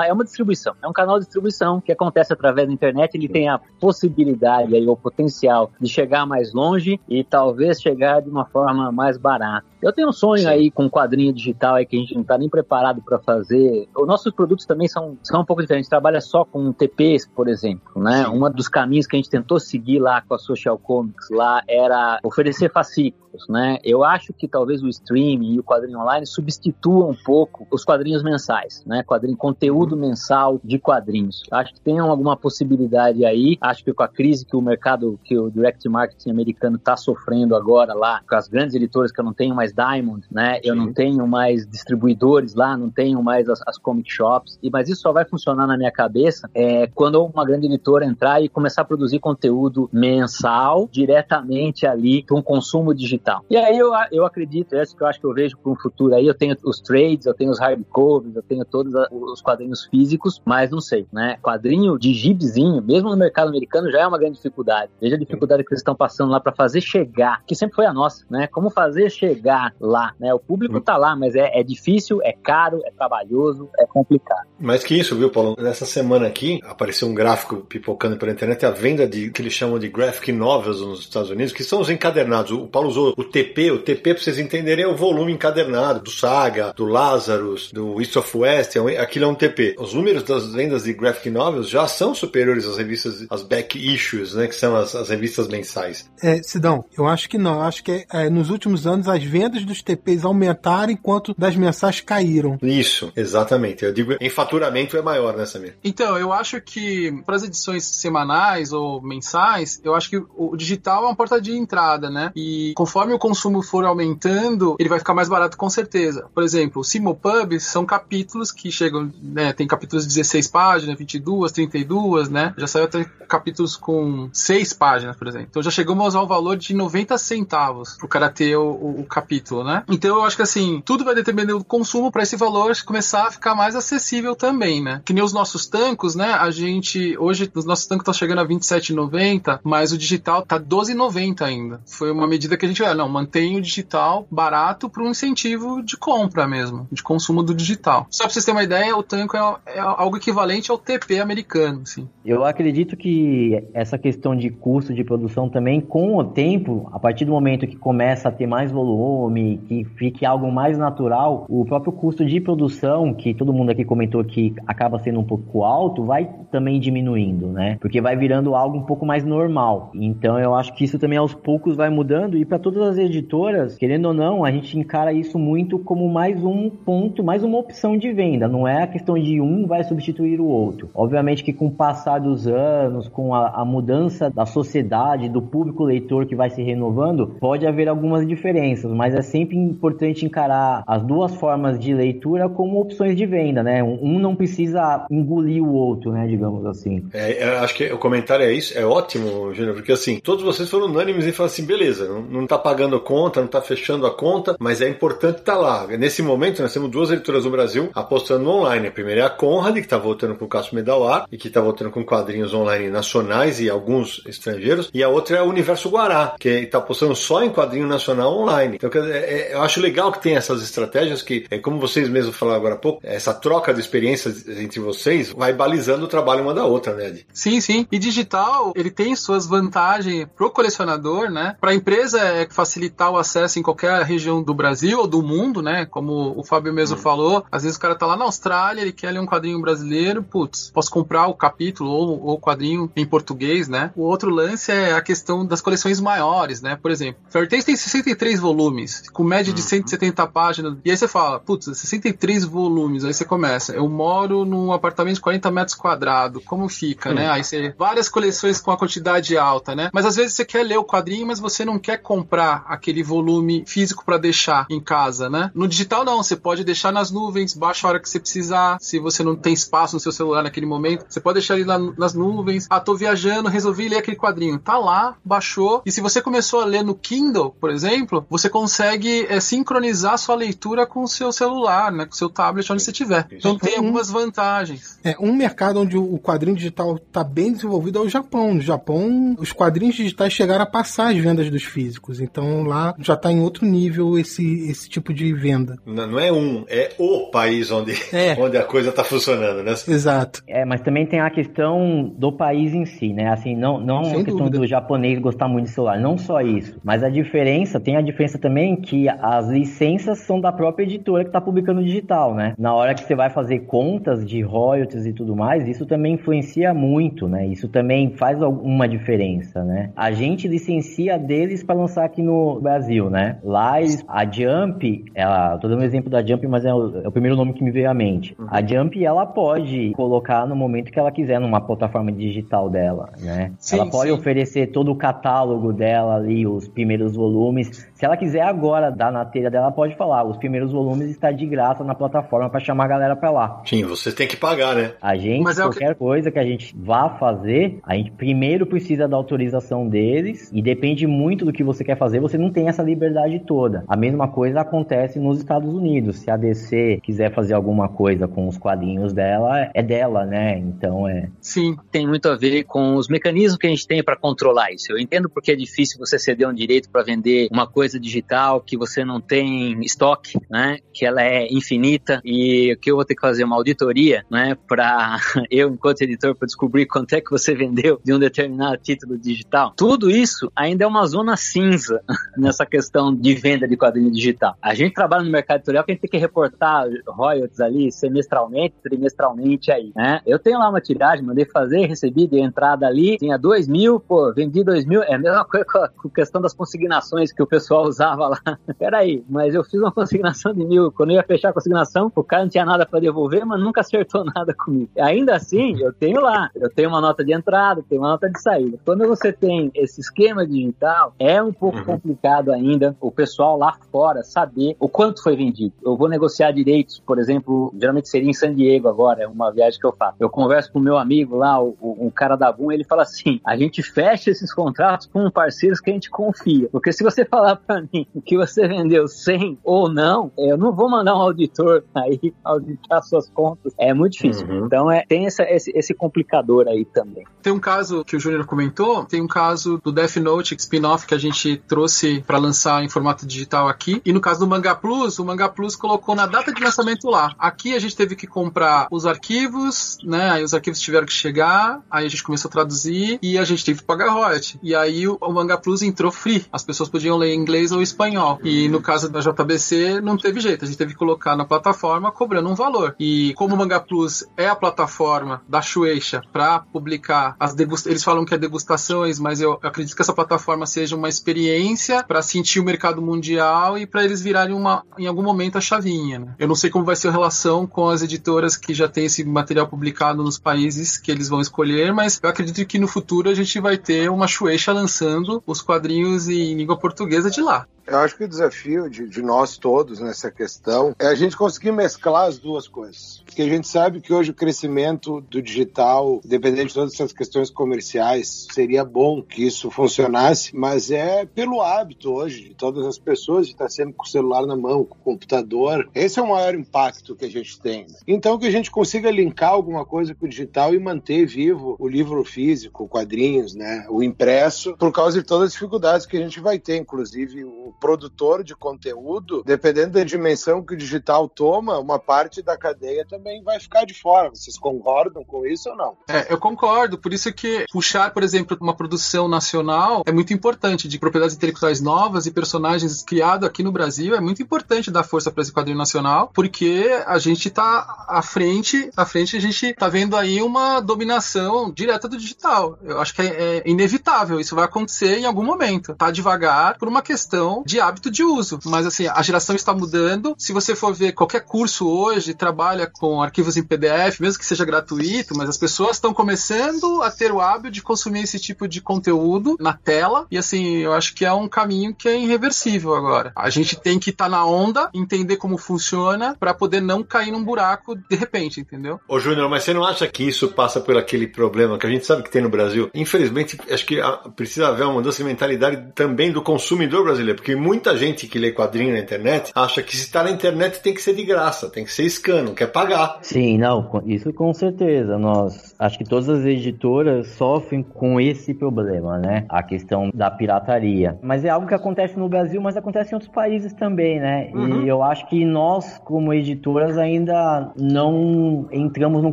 é, 0.03 0.09
é 0.09 0.13
uma 0.13 0.25
distribuição, 0.25 0.75
é 0.83 0.89
um 0.89 0.93
canal 0.93 1.19
de 1.19 1.25
distribuição 1.25 1.81
que 1.81 1.93
acontece 1.93 2.33
através 2.33 2.67
da 2.67 2.73
internet, 2.73 3.15
ele 3.15 3.29
tem 3.29 3.49
a 3.49 3.61
possibilidade 3.81 4.75
aí, 4.75 4.87
o 4.87 4.97
potencial 4.97 5.71
de 5.81 5.89
chegar 5.89 6.27
mais 6.27 6.53
longe 6.53 7.01
e 7.09 7.25
talvez 7.25 7.81
chegar 7.81 8.21
de 8.21 8.29
uma 8.29 8.45
forma 8.45 8.91
mais 8.93 9.17
barata. 9.17 9.67
Eu 9.81 9.93
tenho 9.93 10.09
um 10.09 10.13
sonho 10.13 10.43
Sim. 10.43 10.49
aí 10.49 10.71
com 10.71 10.85
um 10.85 10.91
quadrinho 10.91 11.33
digital 11.33 11.77
aí 11.77 11.87
que 11.87 11.97
a 11.97 12.01
gente 12.01 12.15
não 12.15 12.23
está 12.23 12.37
nem 12.37 12.49
preparado 12.49 13.01
para 13.01 13.19
fazer. 13.19 13.89
Os 13.97 14.07
nossos 14.07 14.33
produtos 14.33 14.67
também 14.67 14.89
são, 14.89 15.17
são 15.23 15.43
um 15.43 15.45
pouco 15.45 15.63
diferentes. 15.63 15.87
A 15.87 15.89
gente 15.89 15.91
trabalha 15.91 16.21
só 16.21 16.45
com 16.45 16.73
TPs, 16.73 17.27
por 17.27 17.49
exemplo, 17.49 18.03
né? 18.03 18.25
Sim. 18.25 18.31
Um 18.31 18.51
dos 18.51 18.69
caminhos 18.69 19.07
que 19.07 19.15
a 19.15 19.19
gente 19.19 19.31
tentou 19.31 19.61
seguir 19.61 20.01
lá 20.01 20.21
com 20.21 20.35
a 20.35 20.39
Social 20.39 20.79
Comics 20.79 21.29
lá 21.31 21.63
era 21.69 22.19
oferecer 22.25 22.73
fascículos, 22.73 23.28
né? 23.49 23.79
Eu 23.85 24.05
acho 24.05 24.33
que 24.33 24.49
talvez 24.49 24.83
o 24.83 24.89
streaming 24.89 25.55
e 25.55 25.61
o 25.61 25.65
quadrinho 25.65 26.01
online 26.01 26.27
substituam 26.27 27.11
um 27.11 27.17
pouco 27.25 27.67
os 27.71 27.85
quadrinhos 27.85 28.23
mensais, 28.23 28.83
né? 28.87 29.03
Quadrinho, 29.03 29.37
conteúdo 29.37 29.97
mensal 29.97 30.61
de 30.65 30.79
quadrinhos. 30.79 31.43
Acho 31.51 31.75
que 31.75 31.81
tem 31.81 31.99
alguma 31.99 32.37
possibilidade 32.37 33.25
aí. 33.25 33.59
Acho 33.61 33.85
que 33.85 33.93
com 33.93 34.03
a 34.03 34.09
crise 34.09 34.47
que 34.47 34.57
o 34.57 34.63
mercado, 34.63 35.19
que 35.25 35.37
o 35.37 35.51
direct 35.51 35.87
marketing 35.89 36.31
americano 36.31 36.77
está 36.77 36.97
sofrendo 36.97 37.55
agora 37.55 37.95
lá, 37.95 38.23
com 38.29 38.35
as 38.35 38.49
grandes 38.49 38.75
editoras 38.75 39.13
que 39.13 39.21
eu 39.21 39.25
não 39.25 39.35
tenho 39.35 39.55
mais 39.55 39.73
Diamond, 39.73 40.27
né? 40.31 40.61
Eu 40.63 40.75
não 40.75 40.93
tenho 40.93 41.27
mais 41.27 41.67
distribuidores 41.67 42.55
lá, 42.55 42.77
não 42.77 42.91
tenho 42.91 43.23
mais 43.23 43.49
as, 43.49 43.61
as, 43.67 43.77
comic 43.77 44.11
shops. 44.11 44.59
E 44.63 44.71
mas 44.71 44.89
isso 44.89 45.03
só 45.03 45.13
vai 45.13 45.25
funcionar 45.25 45.67
na 45.67 45.77
minha 45.77 45.93
cabeça 45.93 46.49
é, 46.55 46.87
quando 46.89 47.25
uma 47.25 47.45
grande 47.45 47.67
editora 47.67 48.05
entrar 48.05 48.43
e 48.43 48.49
começar 48.49 48.83
a 48.83 48.85
produzir 48.85 49.19
conteúdo 49.19 49.89
mensal 49.93 50.89
diretamente 50.91 51.87
ali 51.87 52.25
um 52.31 52.43
consumo 52.43 52.95
digital. 52.95 53.28
E 53.51 53.57
aí 53.57 53.79
eu, 53.79 53.93
eu 54.13 54.25
acredito, 54.25 54.75
é 54.75 54.83
isso 54.83 54.97
que 54.97 55.03
eu 55.03 55.07
acho 55.07 55.21
que 55.21 55.27
eu 55.27 55.35
vejo 55.35 55.57
para 55.57 55.73
um 55.73 55.77
futuro 55.77 56.15
aí. 56.15 56.27
Eu 56.27 56.35
tenho 56.35 56.57
os 56.65 56.81
trades, 56.81 57.27
eu 57.27 57.35
tenho 57.35 57.51
os 57.51 57.59
hardcovers, 57.59 58.35
eu 58.35 58.43
tenho 58.43 58.65
todos 58.65 58.93
os 59.11 59.41
quadrinhos 59.41 59.87
físicos, 59.87 60.41
mas 60.45 60.71
não 60.71 60.81
sei, 60.81 61.07
né? 61.13 61.39
Quadrinho 61.43 61.99
de 61.99 62.13
gibzinho, 62.13 62.83
mesmo 62.83 63.11
no 63.11 63.17
mercado 63.17 63.49
americano, 63.49 63.91
já 63.91 64.01
é 64.01 64.07
uma 64.07 64.19
grande 64.19 64.37
dificuldade. 64.37 64.91
Veja 65.01 65.17
a 65.17 65.19
dificuldade 65.19 65.65
que 65.65 65.73
eles 65.73 65.81
estão 65.81 65.95
passando 65.95 66.31
lá 66.31 66.41
para 66.41 66.53
fazer 66.53 66.81
chegar, 66.81 67.43
que 67.47 67.55
sempre 67.55 67.77
foi 67.77 67.87
a 67.87 67.93
nossa, 67.93 68.25
né? 68.31 68.47
Como 68.47 68.71
fazer 68.71 69.11
chegar 69.11 69.29
chegar 69.29 69.75
lá, 69.81 70.15
né? 70.19 70.33
O 70.35 70.39
público 70.39 70.81
tá 70.81 70.97
lá, 70.97 71.17
mas 71.17 71.35
é, 71.35 71.59
é 71.59 71.63
difícil, 71.63 72.21
é 72.23 72.33
caro, 72.33 72.81
é 72.85 72.91
trabalhoso, 72.91 73.69
é 73.79 73.87
complicado. 73.87 74.47
Mais 74.59 74.83
que 74.83 74.99
isso, 74.99 75.17
viu, 75.17 75.31
Paulo? 75.31 75.57
Nessa 75.59 75.87
semana 75.87 76.27
aqui, 76.27 76.61
apareceu 76.65 77.09
um 77.09 77.15
gráfico 77.15 77.57
pipocando 77.57 78.17
pela 78.17 78.33
internet, 78.33 78.65
a 78.67 78.71
venda 78.71 79.07
de 79.07 79.31
que 79.31 79.43
eles 79.43 79.53
chamam 79.53 79.79
de 79.79 79.89
graphic 79.89 80.33
novels 80.33 80.81
nos 80.81 81.01
Estados 81.01 81.31
Unidos, 81.31 81.53
que 81.53 81.63
são 81.65 81.81
os 81.81 81.91
encadernados. 81.91 82.51
O 82.51 82.67
Paulo 82.67 82.89
usou 82.89 83.08
o 83.17 83.25
TP, 83.25 83.71
o 83.71 83.79
TP, 83.79 84.15
pra 84.15 84.23
vocês 84.23 84.39
entenderem, 84.39 84.85
é 84.85 84.89
o 84.89 84.97
volume 84.97 85.33
encadernado 85.33 86.01
do 86.01 86.11
Saga, 86.11 86.73
do 86.77 86.85
Lazarus, 86.85 87.73
do 87.73 88.01
East 88.01 88.17
of 88.17 88.37
West, 88.37 88.77
é 88.77 88.99
aquilo 88.99 89.25
é 89.25 89.29
um 89.29 89.35
TP. 89.35 89.75
Os 89.79 89.95
números 89.95 90.23
das 90.23 90.53
vendas 90.53 90.85
de 90.85 90.93
graphic 90.93 91.31
novels 91.31 91.69
já 91.69 91.87
são 91.87 92.15
superiores 92.15 92.65
às 92.65 92.77
revistas, 92.77 93.27
às 93.29 93.43
back 93.43 93.79
issues, 93.79 94.35
né, 94.35 94.47
que 94.47 94.55
são 94.55 94.77
as, 94.77 94.95
as 94.95 95.09
revistas 95.09 95.49
mensais. 95.49 96.09
É, 96.23 96.43
Sidão, 96.43 96.85
eu 96.97 97.07
acho 97.07 97.29
que 97.29 97.39
não. 97.39 97.55
Eu 97.55 97.63
acho 97.63 97.83
que 97.83 98.07
é, 98.13 98.31
nos 98.31 98.51
últimos 98.51 98.87
anos 98.87 99.09
as 99.09 99.23
vendas 99.23 99.39
vendas 99.39 99.65
dos 99.65 99.83
TPs 99.83 100.25
aumentaram 100.25 100.93
enquanto 100.93 101.35
das 101.37 101.57
mensais 101.57 102.01
caíram. 102.01 102.59
Isso, 102.63 103.13
exatamente. 103.17 103.85
Eu 103.85 103.93
digo, 103.93 104.17
em 104.21 104.31
faturamento 104.31 104.97
é 104.97 105.03
maior, 105.03 105.37
né, 105.37 105.47
Samir? 105.47 105.77
Então, 105.83 106.19
eu 106.19 106.33
acho 106.33 106.61
que 106.61 107.13
para 107.25 107.37
as 107.37 107.43
edições 107.43 107.85
semanais 107.85 108.73
ou 108.73 109.01
mensais, 109.01 109.81
eu 109.85 109.95
acho 109.95 110.11
que 110.11 110.23
o 110.37 110.57
digital 110.57 111.05
é 111.05 111.07
uma 111.07 111.17
porta 111.17 111.41
de 111.41 111.57
entrada, 111.57 112.11
né? 112.11 112.31
E 112.35 112.73
conforme 112.77 112.98
o 113.15 113.19
consumo 113.19 113.63
for 113.63 113.85
aumentando, 113.85 114.77
ele 114.79 114.89
vai 114.89 114.99
ficar 114.99 115.15
mais 115.15 115.29
barato 115.29 115.57
com 115.57 115.69
certeza. 115.69 116.27
Por 116.35 116.43
exemplo, 116.43 116.81
o 116.81 116.85
Simopub 116.85 117.59
são 117.61 117.85
capítulos 117.85 118.53
que 118.53 118.71
chegam, 118.71 119.13
né? 119.23 119.53
Tem 119.53 119.67
capítulos 119.67 120.07
de 120.07 120.15
16 120.15 120.49
páginas, 120.49 120.99
22, 120.99 121.53
32, 121.53 122.29
né? 122.29 122.55
Já 122.57 122.67
saiu 122.67 122.85
até 122.85 123.05
capítulos 123.29 123.77
com 123.77 124.31
6 124.33 124.73
páginas, 124.73 125.17
por 125.17 125.29
exemplo. 125.29 125.49
Então 125.51 125.63
já 125.63 125.71
chegamos 125.71 126.15
ao 126.15 126.27
valor 126.27 126.57
de 126.57 126.75
90 126.75 127.19
centavos 127.19 127.97
pro 127.99 128.09
cara 128.09 128.31
ter 128.31 128.57
o, 128.57 128.71
o, 128.71 129.01
o 129.01 129.05
capítulo, 129.05 129.65
né? 129.65 129.85
Então 129.89 130.17
eu 130.17 130.25
acho 130.25 130.37
que 130.37 130.43
assim, 130.43 130.83
tudo 130.85 131.05
vai 131.05 131.15
depender 131.15 131.47
do 131.47 131.63
consumo 131.65 132.11
para 132.11 132.23
esse 132.23 132.37
valor 132.37 132.75
começar 132.85 133.27
a 133.27 133.31
ficar 133.31 133.55
mais 133.55 133.75
acessível 133.75 134.35
também, 134.35 134.83
né? 134.83 135.01
Que 135.05 135.13
nem 135.13 135.23
os 135.23 135.33
nossos 135.33 135.67
tancos, 135.67 136.15
né? 136.15 136.33
A 136.33 136.51
gente, 136.51 137.17
hoje, 137.19 137.51
os 137.55 137.65
nossos 137.65 137.87
tancos 137.87 138.03
estão 138.03 138.15
chegando 138.15 138.41
a 138.41 138.47
27,90, 138.47 139.61
mas 139.63 139.93
o 139.93 139.99
digital 139.99 140.43
tá 140.43 140.59
12,90 140.59 141.43
ainda. 141.43 141.81
Foi 141.87 142.11
uma 142.11 142.27
medida 142.27 142.57
que 142.57 142.65
a 142.65 142.69
gente, 142.69 142.83
ah, 142.91 142.95
não, 142.95 143.09
mantém 143.09 143.57
o 143.57 143.61
digital 143.61 144.27
barato 144.31 144.89
para 144.89 145.03
um 145.03 145.11
incentivo 145.11 145.83
de 145.83 145.97
compra 145.97 146.47
mesmo, 146.47 146.87
de 146.91 147.03
consumo 147.03 147.43
do 147.43 147.55
digital. 147.55 148.07
Só 148.11 148.25
para 148.25 148.33
vocês 148.33 148.45
terem 148.45 148.59
uma 148.59 148.65
ideia, 148.65 148.97
o 148.97 149.03
tanco 149.03 149.37
é, 149.37 149.41
é 149.67 149.79
algo 149.79 150.17
equivalente 150.17 150.71
ao 150.71 150.79
TP 150.79 151.21
americano, 151.21 151.83
assim. 151.83 152.09
Eu 152.25 152.45
acredito 152.45 152.97
que 152.97 153.63
essa 153.73 153.99
questão 153.99 154.37
de 154.37 154.51
custo 154.51 154.95
de 154.95 155.05
produção 155.05 155.49
também, 155.49 155.81
com 155.81 156.17
o 156.17 156.25
tempo, 156.25 156.89
a 156.93 156.99
partir 156.99 157.25
do 157.25 157.33
momento 157.33 157.67
que 157.67 157.77
começa 157.77 158.29
a 158.29 158.33
ter 158.33 158.47
mais 158.47 158.71
volume, 158.71 159.59
que 159.67 159.85
fique 159.97 160.25
algo 160.25 160.51
mais 160.51 160.77
natural, 160.79 161.47
o 161.49 161.65
próprio 161.65 161.93
custo 161.93 162.25
de 162.25 162.41
produção, 162.41 163.15
que 163.15 163.35
todo 163.35 163.53
mundo 163.53 163.71
aqui 163.71 163.85
comentou 163.85 164.25
que 164.25 164.55
acaba 164.67 164.99
sendo 164.99 165.21
um 165.21 165.25
pouco 165.25 165.65
alto, 165.65 166.05
vai 166.05 166.29
também 166.51 166.79
diminuindo, 166.79 167.49
né? 167.49 167.77
Porque 167.81 168.01
vai 168.01 168.17
virando 168.17 168.55
algo 168.55 168.77
um 168.77 168.83
pouco 168.83 169.07
mais 169.07 169.25
normal. 169.25 169.91
Então 169.95 170.39
eu 170.39 170.55
acho 170.55 170.75
que 170.75 170.85
isso 170.85 170.99
também 170.99 171.19
aos 171.19 171.35
poucos 171.35 171.77
vai 171.77 171.91
mudando 171.91 172.37
e 172.37 172.45
para 172.45 172.59
todas 172.59 172.78
as 172.83 172.99
editoras, 172.99 173.77
querendo 173.77 174.07
ou 174.07 174.15
não, 174.15 174.45
a 174.45 174.51
gente 174.51 174.79
encara 174.79 175.13
isso 175.13 175.39
muito 175.39 175.79
como 175.79 176.09
mais 176.09 176.43
um 176.45 176.71
ponto, 176.71 177.25
mais 177.25 177.43
uma 177.43 177.59
opção 177.59 177.97
de 177.97 178.13
venda. 178.13 178.49
Não 178.49 178.67
é 178.67 178.83
a 178.83 178.87
questão 178.87 179.17
de 179.17 179.41
um 179.41 179.67
vai 179.67 179.85
substituir 179.85 180.41
o 180.41 180.47
outro. 180.47 180.91
Obviamente 180.95 181.43
que 181.45 181.53
com 181.53 181.67
o 181.67 181.71
passar 181.71 182.19
dos 182.19 182.47
anos, 182.47 183.09
com 183.09 183.35
a, 183.35 183.61
a 183.61 183.65
mudança 183.65 184.31
da 184.31 184.47
sociedade, 184.47 185.29
do 185.29 185.43
público 185.43 185.85
leitor 185.85 186.27
que 186.27 186.37
vai 186.37 186.51
se 186.51 186.63
renovando, 186.63 187.37
pode 187.41 187.67
haver 187.67 187.89
algumas 187.89 188.27
diferenças, 188.27 188.91
mas 188.93 189.15
é 189.15 189.23
sempre 189.23 189.57
importante 189.57 190.25
encarar 190.25 190.83
as 190.87 191.03
duas 191.03 191.35
formas 191.37 191.79
de 191.79 191.95
leitura 191.95 192.49
como 192.49 192.81
opções 192.81 193.17
de 193.17 193.27
venda, 193.27 193.63
né? 193.63 193.83
Um 193.83 194.19
não 194.19 194.35
precisa 194.35 195.07
engolir 195.11 195.63
o 195.63 195.73
outro, 195.73 196.13
né? 196.13 196.27
Digamos 196.27 196.65
assim. 196.67 197.05
É, 197.13 197.59
acho 197.59 197.75
que 197.75 197.93
o 197.93 197.99
comentário 197.99 198.45
é 198.45 198.53
isso, 198.53 198.77
é 198.79 198.85
ótimo, 198.85 199.55
Júnior, 199.55 199.75
porque 199.75 199.93
assim, 199.93 200.21
todos 200.21 200.45
vocês 200.45 200.69
foram 200.71 200.87
unânimes 200.87 201.27
e 201.27 201.33
falaram 201.33 201.53
assim, 201.53 201.65
beleza, 201.65 202.09
não, 202.09 202.23
não 202.23 202.47
tá 202.47 202.59
pagando 202.69 203.01
conta, 203.01 203.41
não 203.41 203.49
tá 203.49 203.63
fechando 203.63 204.07
a 204.07 204.11
conta, 204.11 204.55
mas 204.59 204.83
é 204.83 204.89
importante 204.91 205.39
estar 205.39 205.55
tá 205.55 205.59
lá. 205.59 205.87
Nesse 205.87 206.21
momento, 206.21 206.61
nós 206.61 206.71
temos 206.71 206.91
duas 206.91 207.11
editoras 207.11 207.47
no 207.47 207.51
Brasil 207.51 207.89
apostando 207.95 208.45
no 208.45 208.51
online. 208.51 208.89
A 208.89 208.93
primeira 208.93 209.23
é 209.23 209.25
a 209.25 209.31
Conrad, 209.31 209.77
que 209.77 209.89
tá 209.89 209.97
voltando 209.97 210.35
com 210.35 210.45
o 210.45 210.49
Cássio 210.49 210.75
Medalar 210.75 211.27
e 211.33 211.39
que 211.39 211.49
tá 211.49 211.63
voltando 211.63 211.91
com 211.91 212.05
quadrinhos 212.05 212.53
online 212.53 212.91
nacionais 212.91 213.59
e 213.59 213.71
alguns 213.71 214.21
estrangeiros. 214.27 214.91
E 214.93 215.03
a 215.03 215.09
outra 215.09 215.39
é 215.39 215.43
o 215.43 215.47
Universo 215.47 215.89
Guará, 215.89 216.35
que 216.39 216.51
está 216.51 216.77
apostando 216.77 217.17
só 217.17 217.43
em 217.43 217.49
quadrinho 217.49 217.87
nacional 217.87 218.37
online. 218.37 218.77
Então, 218.77 218.91
é, 219.03 219.17
é, 219.17 219.55
eu 219.55 219.63
acho 219.63 219.81
legal 219.81 220.13
que 220.13 220.21
tem 220.21 220.37
essas 220.37 220.63
estratégias 220.63 221.23
que, 221.23 221.47
é, 221.51 221.59
como 221.59 221.81
vocês 221.81 222.07
mesmos 222.07 222.37
falaram 222.37 222.59
agora 222.59 222.75
há 222.75 222.79
pouco, 222.79 223.01
essa 223.03 223.33
troca 223.33 223.73
de 223.73 223.81
experiências 223.81 224.47
entre 224.47 224.79
vocês 224.79 225.31
vai 225.31 225.55
balizando 225.55 226.05
o 226.05 226.09
trabalho 226.09 226.43
uma 226.43 226.53
da 226.53 226.67
outra, 226.67 226.93
né, 226.93 227.09
Ed? 227.09 227.27
Sim, 227.33 227.63
sim. 227.63 227.87
E 227.91 227.99
digital, 227.99 228.75
ele 228.77 228.91
tem 228.91 229.17
suas 229.17 229.47
vantagens 229.47 230.29
pro 230.37 230.51
colecionador, 230.51 231.31
né? 231.31 231.57
Pra 231.59 231.73
empresa 231.73 232.21
é 232.21 232.45
facilitar 232.59 233.13
o 233.13 233.17
acesso 233.17 233.61
em 233.61 233.63
qualquer 233.63 234.03
região 234.03 234.43
do 234.43 234.53
Brasil 234.53 234.99
ou 234.99 235.07
do 235.07 235.23
mundo, 235.23 235.63
né? 235.63 235.87
Como 235.87 236.35
o 236.37 236.43
Fábio 236.43 236.73
mesmo 236.73 236.97
hum. 236.97 237.01
falou, 237.01 237.47
às 237.53 237.63
vezes 237.63 237.79
o 237.79 237.81
cara 237.81 237.95
tá 237.95 238.05
lá 238.05 238.17
na 238.17 238.25
Austrália, 238.25 238.81
ele 238.81 238.91
quer 238.91 239.13
ler 239.13 239.21
um 239.21 239.27
quadrinho 239.27 239.61
brasileiro, 239.61 240.25
putz, 240.25 240.73
posso 240.75 240.91
comprar 240.91 241.29
o 241.29 241.35
capítulo 241.35 241.89
ou 241.89 242.35
o 242.35 242.41
quadrinho 242.41 242.91
em 242.97 243.07
português, 243.07 243.69
né? 243.69 243.93
O 243.95 244.03
outro 244.03 244.29
lance 244.29 244.73
é 244.73 244.93
a 244.93 245.01
questão 245.01 245.47
das 245.47 245.61
coleções 245.61 246.01
maiores, 246.01 246.61
né? 246.61 246.77
Por 246.83 246.91
exemplo, 246.91 247.21
Fairtaste 247.31 247.67
tem 247.67 247.77
63 247.77 248.41
volumes, 248.41 249.09
com 249.13 249.23
média 249.23 249.53
de 249.53 249.63
170 249.63 250.25
uhum. 250.25 250.31
páginas, 250.31 250.77
e 250.85 250.91
aí 250.91 250.97
você 250.97 251.07
fala, 251.07 251.39
putz, 251.39 251.67
63 251.67 252.45
volumes, 252.45 253.05
aí 253.05 253.15
você 253.15 253.25
começa, 253.25 253.73
eu 253.73 253.89
moro 253.89 254.45
num 254.45 254.73
apartamento 254.73 255.15
de 255.15 255.21
40 255.21 255.51
metros 255.53 255.77
quadrados, 255.77 256.43
como 256.45 256.69
fica, 256.69 257.15
né? 257.15 257.31
Aí 257.31 257.45
você, 257.45 257.73
várias 257.79 258.09
coleções 258.09 258.61
com 258.61 258.73
a 258.73 258.77
quantidade 258.77 259.37
alta, 259.39 259.77
né? 259.77 259.91
Mas 259.93 260.05
às 260.05 260.17
vezes 260.17 260.35
você 260.35 260.45
quer 260.45 260.65
ler 260.65 260.79
o 260.79 260.85
quadrinho, 260.85 261.27
mas 261.27 261.39
você 261.39 261.65
não 261.65 261.79
quer 261.79 261.99
comprar 261.99 262.48
aquele 262.67 263.03
volume 263.03 263.65
físico 263.67 264.05
para 264.05 264.19
deixar 264.19 264.67
em 264.71 264.81
casa, 264.81 265.29
né? 265.29 265.51
No 265.55 265.69
digital 265.69 266.05
não, 266.05 266.23
você 266.23 266.37
pode 266.37 266.65
deixar 266.65 266.93
nas 266.93 267.11
nuvens, 267.11 267.55
baixa 267.55 267.87
a 267.87 267.91
hora 267.91 268.01
que 268.01 268.09
você 268.09 268.19
precisar, 268.21 268.79
se 268.81 268.99
você 268.99 269.23
não 269.23 269.37
tem 269.37 269.53
espaço 269.53 269.97
no 269.97 270.01
seu 270.01 270.13
celular 270.13 270.43
naquele 270.43 270.67
momento, 270.67 271.07
você 271.09 271.21
pode 271.21 271.35
deixar 271.35 271.57
ele 271.57 271.65
lá 271.65 271.79
nas 271.79 272.15
nuvens. 272.15 272.67
Ah, 272.71 272.81
tô 272.81 272.95
viajando, 272.95 273.49
resolvi 273.49 273.89
ler 273.89 273.99
aquele 273.99 274.17
quadrinho. 274.17 274.59
Tá 274.59 274.79
lá, 274.79 275.17
baixou. 275.25 275.83
E 275.85 275.93
se 275.93 276.01
você 276.01 276.21
começou 276.21 276.61
a 276.61 276.65
ler 276.65 276.83
no 276.83 276.95
Kindle, 276.95 277.55
por 277.61 277.71
exemplo, 277.71 278.27
você 278.29 278.49
consegue 278.49 279.27
é, 279.29 279.41
sincronizar 279.41 280.19
sua 280.19 280.35
leitura 280.35 280.87
com 280.87 281.03
o 281.03 281.09
seu 281.09 281.33
celular, 281.33 281.93
né? 281.93 282.05
Com 282.05 282.13
o 282.13 282.17
seu 282.17 282.29
tablet, 282.29 282.71
onde 282.73 282.83
você 282.83 282.91
estiver. 282.91 283.27
Então 283.33 283.59
tem 283.59 283.77
algumas 283.77 284.11
vantagens. 284.11 284.99
É, 285.05 285.17
um 285.21 285.35
mercado 285.35 285.81
onde 285.81 285.97
o 285.97 286.19
quadrinho 286.19 286.57
digital 286.57 286.97
está 286.97 287.23
bem 287.25 287.53
desenvolvido 287.53 287.99
é 287.99 288.03
o 288.03 288.09
Japão. 288.09 288.55
No 288.55 288.61
Japão, 288.61 289.37
os 289.39 289.53
quadrinhos 289.53 289.97
digitais 289.97 290.33
chegaram 290.33 290.63
a 290.63 290.67
passar 290.67 291.13
as 291.13 291.19
vendas 291.19 291.51
dos 291.51 291.65
físicos. 291.65 292.21
Então 292.21 292.38
lá 292.39 292.95
já 292.99 293.15
está 293.15 293.31
em 293.31 293.41
outro 293.41 293.67
nível 293.67 294.19
esse, 294.19 294.71
esse 294.71 294.89
tipo 294.89 295.13
de 295.13 295.33
venda. 295.33 295.77
Não, 295.85 296.07
não 296.07 296.19
é 296.19 296.33
um, 296.33 296.65
é 296.69 296.91
o 296.99 297.31
país 297.31 297.71
onde, 297.71 297.93
é. 298.13 298.35
onde 298.41 298.57
a 298.57 298.65
coisa 298.65 298.91
está 298.91 299.05
funcionando, 299.05 299.63
né? 299.63 299.73
Exato. 299.73 300.43
É, 300.47 300.65
mas 300.65 300.81
também 300.81 301.07
tem 301.07 301.21
a 301.21 301.31
questão 301.31 302.13
do 302.17 302.33
país 302.33 302.75
em 302.75 302.85
si, 302.85 303.13
né? 303.13 303.29
Assim, 303.29 303.57
não, 303.57 303.81
não 303.81 304.01
a 304.01 304.25
questão 304.25 304.47
dúvida. 304.47 304.59
do 304.59 304.67
japonês 304.67 305.19
gostar 305.19 305.49
muito 305.49 305.67
de 305.67 305.71
celular, 305.71 305.99
não 305.99 306.17
só 306.17 306.41
isso. 306.41 306.79
Mas 306.83 307.03
a 307.03 307.09
diferença, 307.09 307.81
tem 307.81 307.97
a 307.97 308.01
diferença 308.01 308.39
também 308.39 308.77
que 308.77 309.09
as 309.09 309.49
licenças 309.49 310.21
são 310.21 310.41
da 310.41 310.53
própria 310.53 310.85
editora 310.85 311.25
que 311.25 311.31
está 311.31 311.41
publicando 311.41 311.83
digital, 311.83 312.35
né? 312.35 312.55
Na 312.59 312.75
hora 312.75 312.95
que 312.95 313.05
você 313.05 313.15
vai 313.15 313.31
fazer 313.31 313.61
contas 313.61 314.25
de 314.25 314.41
royalties 314.43 315.07
e 315.07 315.13
tudo 315.13 315.35
mais, 315.35 315.67
isso 315.67 315.87
também 315.87 316.15
influencia 316.15 316.73
muito, 316.75 317.29
né? 317.29 317.47
Isso 317.47 317.69
também 317.69 318.11
faz 318.17 318.43
alguma 318.43 318.89
diferença, 318.89 319.65
né? 319.65 319.91
A 319.97 320.11
gente 320.13 320.49
licencia 320.49 321.19
deles 321.19 321.63
para 321.63 321.75
lançar 321.75 322.05
aqui 322.05 322.18
no 322.23 322.61
Brasil, 322.61 323.11
né? 323.11 323.39
Lá 323.43 323.81
eles, 323.81 324.05
a 324.09 324.25
Jump, 324.25 325.05
ela, 325.15 325.59
tô 325.59 325.69
dando 325.69 325.81
um 325.81 325.85
exemplo 325.85 326.11
da 326.11 326.25
Jump, 326.25 326.47
mas 326.47 326.65
é 326.65 326.73
o, 326.73 327.03
é 327.03 327.09
o 327.09 327.13
primeiro 327.13 327.37
nome 327.37 327.53
que 327.53 327.63
me 327.63 327.71
veio 327.71 327.91
à 327.91 327.95
mente. 327.95 328.37
Uhum. 328.39 328.47
A 328.51 328.65
Jump, 328.65 329.05
ela 329.05 329.27
pode 329.27 329.93
colocar 329.95 330.47
no 330.47 330.57
momento 330.57 330.91
que 330.91 330.99
ela 330.99 331.11
quiser 331.11 331.41
numa 331.41 331.61
plataforma 331.61 332.13
digital 332.13 332.69
dela, 332.69 333.11
né? 333.19 333.53
Sim, 333.59 333.77
ela 333.77 333.91
pode 333.91 334.11
sim. 334.11 334.17
oferecer 334.17 334.69
todo 334.69 334.91
o 334.91 334.97
catálogo 334.97 335.73
dela 335.73 336.17
ali, 336.17 336.47
os 336.47 336.69
primeiros 336.69 337.15
volumes. 337.15 337.88
Se 337.99 338.05
ela 338.05 338.17
quiser 338.17 338.43
agora 338.43 338.93
dar 338.93 339.11
na 339.11 339.25
telha 339.25 339.51
dela, 339.51 339.73
pode 339.73 339.97
falar, 339.97 340.23
os 340.23 340.37
primeiros 340.37 340.71
volumes 340.71 341.11
está 341.11 341.33
de 341.33 341.45
graça 341.45 341.83
na 341.83 341.97
plataforma 341.97 342.49
para 342.49 342.61
chamar 342.61 342.85
a 342.85 342.89
galera 342.89 343.17
para 343.17 343.29
lá. 343.29 343.61
Sim, 343.67 343.83
você 343.83 344.13
tem 344.13 344.29
que 344.29 344.37
pagar, 344.37 344.77
né? 344.77 344.93
A 345.03 345.17
gente, 345.17 345.43
Mas 345.43 345.59
qualquer 345.59 345.91
é 345.91 345.95
que... 345.95 345.99
coisa 345.99 346.31
que 346.31 346.39
a 346.39 346.45
gente 346.45 346.77
vá 346.79 347.11
fazer, 347.19 347.81
a 347.83 347.97
gente 347.97 348.13
primeiro 348.13 348.67
precisa 348.67 349.09
da 349.09 349.17
autorização 349.17 349.89
deles 349.89 350.49
e 350.53 350.63
depende 350.63 351.09
muito 351.09 351.45
do 351.45 351.53
que 351.53 351.65
você 351.65 351.83
quer 351.83 351.99
fazer, 351.99 352.21
você 352.21 352.39
não 352.39 352.53
tem 352.53 352.69
essa 352.69 352.85
liberdade 352.85 353.41
toda. 353.41 353.83
A 353.89 353.97
mesma 353.97 354.29
coisa 354.29 354.61
acontece 354.61 355.19
nos 355.19 355.41
Estados 355.41 355.75
Unidos. 355.75 356.21
Se 356.21 356.31
a 356.31 356.37
DC 356.37 357.01
quiser 357.03 357.35
fazer 357.35 357.55
alguma 357.55 357.89
coisa 357.89 358.29
com 358.29 358.47
os 358.47 358.57
quadrinhos 358.57 359.13
dela, 359.13 359.73
é 359.75 359.83
dela, 359.83 360.25
né? 360.25 360.57
Então 360.57 361.09
é. 361.09 361.31
Sim, 361.41 361.75
tem 361.91 362.07
muito 362.07 362.29
a 362.29 362.37
ver 362.37 362.63
com 362.63 362.95
os 362.95 363.09
mecanismos 363.09 363.59
que 363.59 363.67
a 363.67 363.71
gente 363.71 363.89
tem 363.89 364.05
para 364.05 364.17
controlar 364.17 364.71
isso. 364.71 364.93
Eu 364.93 364.99
entendo 365.01 365.29
porque 365.29 365.51
é 365.51 365.57
difícil 365.57 365.99
você 365.99 366.17
ceder 366.17 366.49
um 366.49 366.55
direito 366.55 366.89
para 366.89 367.03
vender 367.03 367.49
uma 367.51 367.67
coisa 367.67 367.88
digital 367.97 368.61
que 368.61 368.77
você 368.77 369.05
não 369.05 369.21
tem 369.21 369.81
estoque, 369.85 370.37
né? 370.51 370.79
Que 370.93 371.07
ela 371.07 371.23
é 371.23 371.47
infinita 371.53 372.21
e 372.25 372.77
que 372.83 372.91
eu 372.91 372.97
vou 372.97 373.05
ter 373.05 373.15
que 373.15 373.21
fazer 373.21 373.45
uma 373.45 373.55
auditoria, 373.55 374.25
né? 374.29 374.57
Para 374.67 375.17
eu, 375.51 375.69
enquanto 375.69 376.03
editor, 376.03 376.35
para 376.35 376.47
descobrir 376.47 376.87
quanto 376.87 377.13
é 377.13 377.21
que 377.21 377.31
você 377.31 377.55
vendeu 377.55 378.01
de 378.05 378.13
um 378.13 378.19
determinado 378.19 378.79
título 378.79 379.17
digital. 379.17 379.73
Tudo 379.77 380.11
isso 380.11 380.51
ainda 380.57 380.83
é 380.83 380.87
uma 380.87 381.07
zona 381.07 381.37
cinza 381.37 382.03
nessa 382.37 382.67
questão 382.67 383.15
de 383.15 383.35
venda 383.35 383.69
de 383.69 383.77
quadrinho 383.77 384.11
digital. 384.11 384.57
A 384.61 384.75
gente 384.75 384.95
trabalha 384.95 385.23
no 385.23 385.31
mercado 385.31 385.59
editorial 385.59 385.85
que 385.85 385.93
a 385.93 385.95
gente 385.95 386.03
tem 386.03 386.11
que 386.11 386.19
reportar 386.19 386.87
royalties 387.07 387.61
ali 387.61 387.93
semestralmente, 387.93 388.75
trimestralmente 388.83 389.71
aí, 389.71 389.93
né? 389.95 390.21
Eu 390.27 390.39
tenho 390.39 390.59
lá 390.59 390.69
uma 390.69 390.81
tiragem, 390.81 391.25
mandei 391.25 391.45
fazer, 391.45 391.87
recebi 391.87 392.27
de 392.27 392.41
entrada 392.41 392.87
ali, 392.87 393.19
tinha 393.19 393.37
dois 393.37 393.69
mil, 393.69 394.01
pô, 394.01 394.33
vendi 394.33 394.65
dois 394.65 394.85
mil, 394.85 395.03
é 395.03 395.15
a 395.15 395.19
mesma 395.19 395.45
coisa 395.45 395.65
com 395.65 395.79
a 395.79 396.11
questão 396.15 396.41
das 396.41 396.55
consignações 396.55 397.33
que 397.33 397.43
o 397.43 397.47
pessoal 397.47 397.78
pessoal 397.79 397.87
usava 397.87 398.29
lá. 398.29 398.41
Peraí, 398.79 399.25
mas 399.29 399.55
eu 399.55 399.63
fiz 399.63 399.81
uma 399.81 399.93
consignação 399.93 400.53
de 400.53 400.65
mil. 400.65 400.91
Quando 400.93 401.11
eu 401.11 401.17
ia 401.17 401.23
fechar 401.23 401.51
a 401.51 401.53
consignação, 401.53 402.11
o 402.15 402.25
cara 402.25 402.43
não 402.43 402.51
tinha 402.51 402.65
nada 402.65 402.85
para 402.85 403.01
devolver, 403.01 403.45
mas 403.45 403.61
nunca 403.61 403.81
acertou 403.81 404.25
nada 404.35 404.55
comigo. 404.55 404.91
Ainda 404.99 405.37
assim, 405.37 405.81
eu 405.81 405.93
tenho 405.93 406.21
lá. 406.21 406.51
Eu 406.55 406.71
tenho 406.71 406.89
uma 406.89 407.01
nota 407.01 407.25
de 407.25 407.33
entrada, 407.33 407.85
tenho 407.89 408.03
uma 408.03 408.11
nota 408.11 408.29
de 408.29 408.41
saída. 408.41 408.79
Quando 408.85 409.07
você 409.07 409.33
tem 409.33 409.71
esse 409.75 410.01
esquema 410.01 410.47
digital, 410.47 411.15
é 411.19 411.43
um 411.43 411.53
pouco 411.53 411.79
uhum. 411.79 411.85
complicado 411.85 412.51
ainda 412.51 412.97
o 413.01 413.11
pessoal 413.11 413.59
lá 413.59 413.77
fora 413.91 414.23
saber 414.23 414.77
o 414.79 414.89
quanto 414.89 415.23
foi 415.23 415.37
vendido. 415.37 415.73
Eu 415.85 415.97
vou 415.97 416.09
negociar 416.09 416.53
direitos, 416.53 416.99
por 416.99 417.19
exemplo, 417.19 417.73
geralmente 417.79 418.09
seria 418.09 418.31
em 418.31 418.35
San 418.35 418.55
Diego 418.55 418.89
agora, 418.89 419.23
é 419.23 419.27
uma 419.27 419.51
viagem 419.51 419.79
que 419.79 419.87
eu 419.87 419.93
faço. 419.93 420.17
Eu 420.19 420.31
converso 420.31 420.73
com 420.73 420.79
o 420.79 420.83
meu 420.83 420.97
amigo 420.97 421.37
lá, 421.37 421.61
o, 421.61 421.77
um 421.81 422.11
cara 422.11 422.37
da 422.37 422.51
Boom, 422.51 422.73
ele 422.73 422.85
fala 422.85 423.03
assim: 423.03 423.41
a 423.45 423.57
gente 423.57 423.83
fecha 423.83 424.31
esses 424.31 424.53
contratos 424.53 425.07
com 425.07 425.31
parceiros 425.31 425.81
que 425.81 425.91
a 425.91 425.93
gente 425.93 426.11
confia. 426.11 426.69
Porque 426.71 426.93
se 426.93 427.05
você 427.05 427.25
falar 427.25 427.57
para 427.69 427.83
mim 427.83 428.07
que 428.25 428.35
você 428.35 428.67
vendeu 428.67 429.07
100 429.07 429.59
ou 429.63 429.93
não, 429.93 430.33
eu 430.39 430.57
não 430.57 430.73
vou 430.73 430.91
mandar 430.91 431.15
um 431.15 431.21
auditor 431.21 431.85
aí 431.95 432.33
auditar 432.43 433.03
suas 433.03 433.29
contas. 433.29 433.75
É 433.79 433.93
muito 433.93 434.15
difícil. 434.15 434.47
Uhum. 434.49 434.67
Então 434.67 434.91
é, 434.91 435.05
tem 435.07 435.27
essa, 435.27 435.43
esse, 435.43 435.71
esse 435.75 435.93
complicador 435.93 436.67
aí 436.67 436.87
também. 436.87 437.25
Tem 437.43 437.53
um 437.53 437.59
caso 437.61 438.03
que 438.05 438.17
o 438.17 438.21
Júnior 438.21 438.47
comentou, 438.47 439.05
tem 439.05 439.21
um 439.21 439.29
caso 439.29 439.79
do 439.85 439.93
Death 439.93 440.17
Note 440.17 440.57
spin-off 440.59 441.07
que 441.07 441.15
a 441.15 441.19
gente 441.19 441.59
trouxe 441.69 442.23
para 442.27 442.39
lançar 442.39 442.83
em 442.83 442.89
formato 442.89 443.27
digital 443.27 443.69
aqui. 443.69 444.01
E 444.05 444.13
no 444.13 444.21
caso 444.21 444.41
do 444.41 444.47
Manga 444.47 444.75
Plus, 444.75 445.19
o 445.19 445.25
Manga 445.25 445.49
Plus 445.49 445.77
colocou 445.77 446.15
na 446.15 446.27
data 446.27 446.53
de 446.53 446.63
lançamento 446.63 447.09
lá. 447.09 447.35
Aqui 447.39 447.75
a 447.75 447.79
gente 447.79 447.95
teve 447.95 448.17
que 448.17 448.27
comprar 448.27 448.89
os 448.91 449.05
arquivos, 449.05 449.99
né? 450.03 450.31
Aí 450.31 450.43
os 450.43 450.55
arquivos 450.55 450.81
tiveram 450.81 451.07
que 451.07 451.13
chegar, 451.13 451.83
aí 451.91 452.07
a 452.07 452.09
gente 452.09 452.23
começou 452.23 452.49
a 452.49 452.53
traduzir 452.53 453.19
e 453.23 453.37
a 453.37 453.45
gente 453.45 453.65
teve 453.65 453.81
que 453.81 453.85
pagar 453.85 454.11
royalty. 454.11 454.59
E 454.63 454.75
aí 454.75 455.07
o, 455.07 455.19
o 455.21 455.33
Manga 455.33 455.59
Plus 455.59 455.83
entrou 455.83 456.11
free. 456.11 456.47
As 456.51 456.65
pessoas 456.65 456.89
podiam 456.89 457.19
ler 457.19 457.35
inglês 457.35 457.58
ou 457.73 457.83
espanhol. 457.83 458.39
E 458.43 458.69
no 458.69 458.81
caso 458.81 459.09
da 459.09 459.21
JBC, 459.21 460.01
não 460.01 460.17
teve 460.17 460.41
jeito. 460.41 460.65
A 460.65 460.69
gente 460.69 460.79
teve 460.79 460.93
que 460.93 460.99
colocar 460.99 461.37
na 461.37 461.45
plataforma 461.45 462.11
cobrando 462.11 462.49
um 462.49 462.55
valor. 462.55 462.95
E 462.99 463.33
como 463.35 463.55
o 463.55 463.59
Manga 463.59 463.81
Plus 463.81 464.25
é 464.37 464.49
a 464.49 464.57
plataforma 464.57 465.43
da 465.49 465.61
Shueisha 465.61 466.23
para 466.33 466.61
publicar 466.61 467.37
as 467.39 467.55
degustações, 467.55 467.93
eles 467.93 468.05
falam 468.05 468.25
que 468.25 468.35
é 468.35 468.39
degustações, 468.39 469.19
mas 469.19 469.41
eu 469.41 469.59
acredito 469.63 469.95
que 469.95 470.03
essa 470.03 470.13
plataforma 470.13 470.67
seja 470.67 470.97
uma 470.97 471.09
experiência 471.09 472.03
para 472.05 472.23
sentir 472.23 472.61
o 472.61 472.65
mercado 472.65 473.01
mundial 473.03 473.79
e 473.79 473.87
para 473.87 474.05
eles 474.05 474.21
virarem 474.23 474.55
uma, 474.55 474.85
em 474.99 475.07
algum 475.07 475.23
momento 475.23 475.59
a 475.59 475.61
chavinha. 475.61 476.19
Né? 476.19 476.35
Eu 476.39 476.49
não 476.49 476.55
sei 476.55 476.71
como 476.71 476.85
vai 476.85 476.97
ser 476.97 477.09
a 477.09 477.13
relação 477.13 477.67
com 477.67 477.89
as 477.89 478.03
editoras 478.03 478.57
que 478.57 478.75
já 478.75 478.89
têm 478.89 479.07
esse 479.07 479.25
material 479.25 479.67
publicado 479.67 480.23
nos 480.23 480.39
países 480.39 480.99
que 480.99 481.11
eles 481.11 481.29
vão 481.29 481.41
escolher, 481.41 481.93
mas 481.93 482.21
eu 482.23 482.29
acredito 482.29 482.65
que 482.67 482.79
no 482.79 482.89
futuro 482.89 483.29
a 483.29 483.35
gente 483.35 483.61
vai 483.61 483.77
ter 483.77 484.11
uma 484.11 484.27
Shueisha 484.27 484.73
lançando 484.73 485.43
os 485.47 485.63
quadrinhos 485.63 486.29
em 486.29 486.55
língua 486.55 486.77
portuguesa 486.77 487.31
de 487.31 487.41
lá. 487.41 487.48
Eu 487.89 487.99
acho 488.01 488.19
que 488.19 488.25
o 488.25 488.29
desafio 488.29 488.91
de, 488.91 489.09
de, 489.09 489.23
nós 489.23 489.57
todos 489.57 489.99
nessa 489.99 490.31
questão 490.31 490.95
é 490.99 491.07
a 491.07 491.15
gente 491.15 491.35
conseguir 491.35 491.73
mesclar 491.73 492.27
as 492.29 492.39
duas 492.39 492.69
coisas. 492.69 493.23
Porque 493.25 493.41
a 493.41 493.49
gente 493.49 493.67
sabe 493.67 494.03
que 494.03 494.13
hoje 494.13 494.31
o 494.31 494.35
crescimento 494.35 495.23
do 495.23 495.41
digital, 495.41 496.21
dependendo 496.23 496.69
de 496.69 496.75
todas 496.75 496.93
essas 496.93 497.15
questões 497.15 497.49
comerciais, 497.51 498.47
seria 498.53 498.85
bom 498.85 499.23
que 499.23 499.47
isso 499.47 499.71
funcionasse, 499.71 500.55
mas 500.55 500.91
é 500.91 501.25
pelo 501.25 501.63
hábito 501.63 502.13
hoje 502.13 502.49
de 502.49 502.55
todas 502.55 502.85
as 502.85 502.99
pessoas 502.99 503.47
de 503.47 503.53
estar 503.53 503.71
sempre 503.71 503.95
com 503.95 504.05
o 504.05 504.09
celular 504.09 504.45
na 504.45 504.57
mão, 504.57 504.85
com 504.85 504.97
o 504.97 505.03
computador. 505.03 505.89
Esse 505.95 506.19
é 506.19 506.23
o 506.23 506.29
maior 506.29 506.55
impacto 506.55 507.17
que 507.17 507.25
a 507.25 507.31
gente 507.31 507.59
tem. 507.59 507.87
Então, 508.07 508.39
que 508.39 508.47
a 508.47 508.51
gente 508.51 508.71
consiga 508.71 509.11
linkar 509.11 509.51
alguma 509.51 509.87
coisa 509.87 510.15
com 510.15 510.27
o 510.27 510.29
digital 510.29 510.75
e 510.75 510.79
manter 510.79 511.25
vivo 511.25 511.75
o 511.79 511.89
livro 511.89 512.23
físico, 512.23 512.87
quadrinhos, 512.87 513.55
né, 513.55 513.87
o 513.89 514.03
impresso, 514.03 514.77
por 514.77 514.93
causa 514.93 515.23
de 515.23 515.27
todas 515.27 515.47
as 515.47 515.53
dificuldades 515.55 516.05
que 516.05 516.19
a 516.19 516.21
gente 516.21 516.39
vai 516.39 516.59
ter, 516.59 516.77
inclusive 516.77 517.38
o 517.45 517.75
produtor 517.81 518.43
de 518.43 518.55
conteúdo, 518.55 519.43
dependendo 519.45 519.93
da 519.93 520.05
dimensão 520.05 520.63
que 520.63 520.75
o 520.75 520.77
digital 520.77 521.29
toma, 521.29 521.79
uma 521.79 521.99
parte 521.99 522.43
da 522.43 522.57
cadeia 522.57 523.07
também 523.07 523.43
vai 523.43 523.61
ficar 523.61 523.85
de 523.85 523.95
fora. 523.95 524.31
Vocês 524.31 524.59
concordam 524.59 525.25
com 525.25 525.47
isso 525.47 525.71
ou 525.71 525.77
não? 525.77 525.97
É, 526.09 526.33
eu 526.33 526.39
concordo. 526.39 526.99
Por 526.99 527.13
isso 527.13 527.33
que 527.33 527.67
puxar, 527.73 528.13
por 528.13 528.23
exemplo, 528.23 528.57
uma 528.61 528.75
produção 528.75 529.29
nacional 529.29 530.03
é 530.07 530.13
muito 530.13 530.33
importante, 530.33 530.89
de 530.89 530.99
propriedades 530.99 531.37
intelectuais 531.37 531.81
novas 531.81 532.27
e 532.27 532.31
personagens 532.31 533.03
criados 533.03 533.49
aqui 533.49 533.63
no 533.63 533.73
Brasil, 533.73 534.15
é 534.15 534.21
muito 534.21 534.43
importante 534.43 534.91
dar 534.91 535.03
força 535.03 535.31
para 535.31 535.43
esse 535.43 535.53
quadrinho 535.53 535.79
nacional, 535.79 536.31
porque 536.35 537.03
a 537.07 537.19
gente 537.19 537.49
está 537.49 538.07
à 538.09 538.23
frente, 538.23 538.91
à 538.97 539.05
frente 539.05 539.37
a 539.37 539.41
gente 539.41 539.67
está 539.67 539.89
vendo 539.89 540.17
aí 540.17 540.43
uma 540.43 540.81
dominação 540.81 541.71
direta 541.71 542.09
do 542.09 542.17
digital. 542.17 542.79
Eu 542.83 543.01
acho 543.01 543.15
que 543.15 543.23
é, 543.23 543.59
é 543.59 543.63
inevitável, 543.67 544.41
isso 544.41 544.55
vai 544.55 544.65
acontecer 544.65 545.19
em 545.19 545.25
algum 545.25 545.45
momento. 545.45 545.95
Tá 545.95 546.11
devagar 546.11 546.79
por 546.79 546.89
uma 546.89 547.03
questão 547.03 547.18
de 547.65 547.81
hábito 547.81 548.11
de 548.11 548.23
uso. 548.23 548.59
Mas 548.65 548.87
assim, 548.87 549.07
a 549.07 549.23
geração 549.23 549.57
está 549.57 549.73
mudando. 549.75 550.35
Se 550.39 550.53
você 550.53 550.75
for 550.75 550.95
ver 550.95 551.13
qualquer 551.13 551.41
curso 551.41 551.89
hoje, 551.89 552.35
trabalha 552.35 552.87
com 552.87 553.23
arquivos 553.23 553.57
em 553.57 553.63
PDF, 553.63 554.21
mesmo 554.21 554.39
que 554.39 554.47
seja 554.47 554.65
gratuito, 554.65 555.37
mas 555.37 555.49
as 555.49 555.57
pessoas 555.57 555.97
estão 555.97 556.13
começando 556.13 557.03
a 557.03 557.11
ter 557.11 557.33
o 557.33 557.41
hábito 557.41 557.71
de 557.71 557.83
consumir 557.83 558.23
esse 558.23 558.39
tipo 558.39 558.69
de 558.69 558.81
conteúdo 558.81 559.57
na 559.59 559.73
tela. 559.73 560.27
E 560.31 560.39
assim, 560.39 560.79
eu 560.79 560.93
acho 560.93 561.15
que 561.15 561.25
é 561.25 561.33
um 561.33 561.49
caminho 561.49 561.95
que 561.95 562.09
é 562.09 562.19
irreversível 562.19 562.95
agora. 562.95 563.33
A 563.35 563.51
gente 563.51 563.77
tem 563.77 563.99
que 563.99 564.11
estar 564.11 564.25
tá 564.25 564.31
na 564.31 564.45
onda, 564.45 564.91
entender 564.95 565.37
como 565.37 565.59
funciona, 565.59 566.37
para 566.39 566.55
poder 566.55 566.81
não 566.81 567.03
cair 567.03 567.31
num 567.31 567.43
buraco 567.43 567.95
de 567.95 568.17
repente, 568.17 568.61
entendeu? 568.61 569.01
Ô, 569.09 569.19
Júnior, 569.19 569.49
mas 569.49 569.65
você 569.65 569.75
não 569.75 569.85
acha 569.85 570.07
que 570.07 570.25
isso 570.25 570.49
passa 570.49 570.81
por 570.81 570.97
aquele 570.97 571.27
problema 571.27 571.79
que 571.79 571.87
a 571.87 571.91
gente 571.91 572.07
sabe 572.07 572.23
que 572.23 572.31
tem 572.31 572.43
no 572.43 572.49
Brasil? 572.49 572.91
Infelizmente, 572.95 573.59
acho 573.71 573.87
que 573.87 574.01
ah, 574.01 574.19
precisa 574.35 574.69
haver 574.69 574.85
uma 574.85 574.95
mudança 574.95 575.19
de 575.19 575.25
mentalidade 575.25 575.93
também 575.95 576.33
do 576.33 576.43
consumidor 576.43 577.05
brasileiro, 577.09 577.37
porque 577.37 577.57
muita 577.57 577.97
gente 577.97 578.27
que 578.27 578.39
lê 578.39 578.53
quadrinho 578.53 578.93
na 578.93 579.01
internet 579.01 579.51
acha 579.55 579.83
que 579.83 579.97
se 579.97 580.05
está 580.05 580.23
na 580.23 580.31
internet 580.31 580.81
tem 580.81 580.95
que 580.95 581.03
ser 581.03 581.15
de 581.15 581.25
graça, 581.25 581.71
tem 581.71 581.85
que 581.85 581.93
ser 581.93 582.05
escano, 582.05 582.55
quer 582.55 582.69
pagar. 582.69 583.19
Sim, 583.23 583.59
não, 583.59 584.03
isso 584.07 584.33
com 584.33 584.53
certeza. 584.53 585.19
Nós 585.19 585.75
acho 585.79 585.99
que 585.99 586.05
todas 586.05 586.29
as 586.29 586.45
editoras 586.45 587.29
sofrem 587.29 587.83
com 587.83 588.21
esse 588.21 588.55
problema, 588.55 589.19
né? 589.19 589.45
A 589.49 589.63
questão 589.63 590.11
da 590.13 590.31
pirataria. 590.31 591.19
Mas 591.23 591.45
é 591.45 591.49
algo 591.49 591.67
que 591.67 591.75
acontece 591.75 592.19
no 592.19 592.29
Brasil, 592.29 592.61
mas 592.61 592.77
acontece 592.77 593.13
em 593.13 593.15
outros 593.15 593.33
países 593.33 593.73
também, 593.73 594.21
né? 594.21 594.51
Uhum. 594.55 594.83
E 594.83 594.89
eu 594.89 595.03
acho 595.03 595.27
que 595.29 595.45
nós, 595.45 595.99
como 596.05 596.33
editoras, 596.35 596.99
ainda 596.99 597.73
não 597.77 598.69
entramos 598.73 599.23
num 599.23 599.33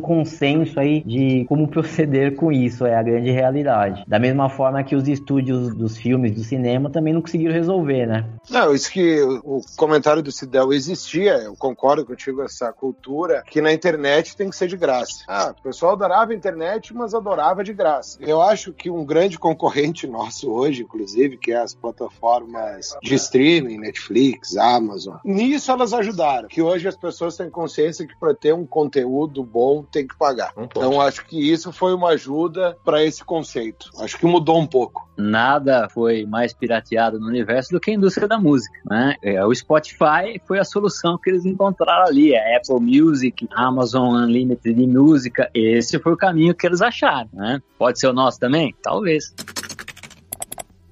consenso 0.00 0.78
aí 0.80 1.02
de 1.04 1.44
como 1.48 1.68
proceder 1.68 2.36
com 2.36 2.50
isso, 2.50 2.86
é 2.86 2.96
a 2.96 3.02
grande 3.02 3.30
realidade. 3.30 4.04
Da 4.06 4.18
mesma 4.18 4.48
forma 4.48 4.82
que 4.82 4.94
os 4.94 5.06
estúdios 5.08 5.74
dos 5.74 5.96
filmes, 5.96 6.32
do 6.32 6.40
cinema, 6.40 6.90
também 6.90 7.12
não 7.12 7.20
conseguiram 7.20 7.52
resolver, 7.52 7.65
né? 7.66 8.06
né? 8.06 8.24
Não, 8.50 8.74
isso 8.74 8.90
que 8.90 9.20
o 9.22 9.60
comentário 9.76 10.22
do 10.22 10.32
Cidel 10.32 10.72
existia, 10.72 11.34
eu 11.38 11.56
concordo 11.56 12.04
contigo, 12.04 12.42
essa 12.42 12.72
cultura 12.72 13.42
que 13.46 13.60
na 13.60 13.72
internet 13.72 14.36
tem 14.36 14.50
que 14.50 14.56
ser 14.56 14.68
de 14.68 14.76
graça. 14.76 15.24
Ah, 15.28 15.54
o 15.58 15.62
pessoal 15.62 15.92
adorava 15.92 16.32
a 16.32 16.34
internet, 16.34 16.94
mas 16.94 17.14
adorava 17.14 17.64
de 17.64 17.72
graça. 17.72 18.18
Eu 18.20 18.40
acho 18.40 18.72
que 18.72 18.90
um 18.90 19.04
grande 19.04 19.38
concorrente 19.38 20.06
nosso 20.08 20.50
hoje, 20.50 20.82
inclusive, 20.82 21.36
que 21.36 21.52
é 21.52 21.56
as 21.56 21.74
plataformas 21.74 22.96
de 23.02 23.14
streaming, 23.14 23.78
Netflix, 23.78 24.56
Amazon, 24.56 25.16
nisso 25.24 25.70
elas 25.70 25.92
ajudaram, 25.92 26.48
que 26.48 26.62
hoje 26.62 26.88
as 26.88 26.96
pessoas 26.96 27.36
têm 27.36 27.50
consciência 27.50 28.06
que 28.06 28.18
para 28.18 28.34
ter 28.34 28.54
um 28.54 28.66
conteúdo 28.66 29.42
bom 29.42 29.82
tem 29.82 30.06
que 30.06 30.16
pagar. 30.16 30.52
Então 30.56 31.00
acho 31.00 31.24
que 31.26 31.50
isso 31.50 31.72
foi 31.72 31.94
uma 31.94 32.10
ajuda 32.10 32.76
para 32.84 33.02
esse 33.02 33.24
conceito. 33.24 33.90
Acho 33.98 34.18
que 34.18 34.26
mudou 34.26 34.58
um 34.58 34.66
pouco. 34.66 35.08
Nada 35.16 35.88
foi 35.88 36.26
mais 36.26 36.52
pirateado 36.52 37.18
no 37.18 37.26
universo 37.26 37.55
do 37.70 37.80
que 37.80 37.90
a 37.90 37.94
indústria 37.94 38.28
da 38.28 38.38
música, 38.38 38.78
né? 38.84 39.14
É, 39.22 39.44
o 39.44 39.54
Spotify 39.54 40.40
foi 40.46 40.58
a 40.58 40.64
solução 40.64 41.18
que 41.18 41.30
eles 41.30 41.44
encontraram 41.44 42.06
ali, 42.06 42.36
a 42.36 42.56
Apple 42.56 42.80
Music, 42.80 43.48
Amazon 43.54 44.14
Unlimited 44.14 44.74
de 44.74 44.86
música, 44.86 45.50
esse 45.54 45.98
foi 45.98 46.12
o 46.12 46.16
caminho 46.16 46.54
que 46.54 46.66
eles 46.66 46.80
acharam, 46.80 47.28
né? 47.32 47.60
Pode 47.78 47.98
ser 47.98 48.08
o 48.08 48.12
nosso 48.12 48.38
também? 48.38 48.74
Talvez. 48.82 49.34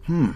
Hum. 0.08 0.34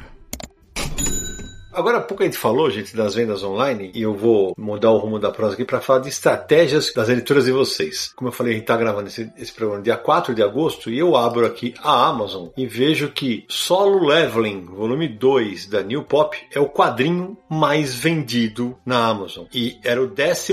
Agora 1.78 1.98
há 1.98 2.00
pouco 2.00 2.24
a 2.24 2.26
gente 2.26 2.36
falou, 2.36 2.68
gente, 2.68 2.96
das 2.96 3.14
vendas 3.14 3.44
online, 3.44 3.92
e 3.94 4.02
eu 4.02 4.12
vou 4.12 4.52
mudar 4.58 4.90
o 4.90 4.98
rumo 4.98 5.16
da 5.16 5.30
prosa 5.30 5.54
aqui 5.54 5.64
para 5.64 5.80
falar 5.80 6.00
de 6.00 6.08
estratégias 6.08 6.92
das 6.92 7.08
editoras 7.08 7.44
de 7.44 7.52
vocês. 7.52 8.12
Como 8.16 8.26
eu 8.26 8.32
falei, 8.32 8.54
a 8.54 8.56
gente 8.56 8.64
está 8.64 8.76
gravando 8.76 9.06
esse, 9.06 9.30
esse, 9.38 9.52
programa 9.52 9.80
dia 9.80 9.96
4 9.96 10.34
de 10.34 10.42
agosto 10.42 10.90
e 10.90 10.98
eu 10.98 11.14
abro 11.14 11.46
aqui 11.46 11.74
a 11.80 12.08
Amazon 12.08 12.48
e 12.56 12.66
vejo 12.66 13.10
que 13.10 13.44
Solo 13.48 14.04
Leveling, 14.08 14.64
volume 14.64 15.06
2 15.06 15.66
da 15.66 15.80
New 15.80 16.02
Pop, 16.02 16.36
é 16.52 16.58
o 16.58 16.68
quadrinho 16.68 17.38
mais 17.48 17.94
vendido 17.94 18.76
na 18.84 19.06
Amazon. 19.06 19.44
E 19.54 19.78
era 19.84 20.02
o 20.02 20.10
11 20.10 20.52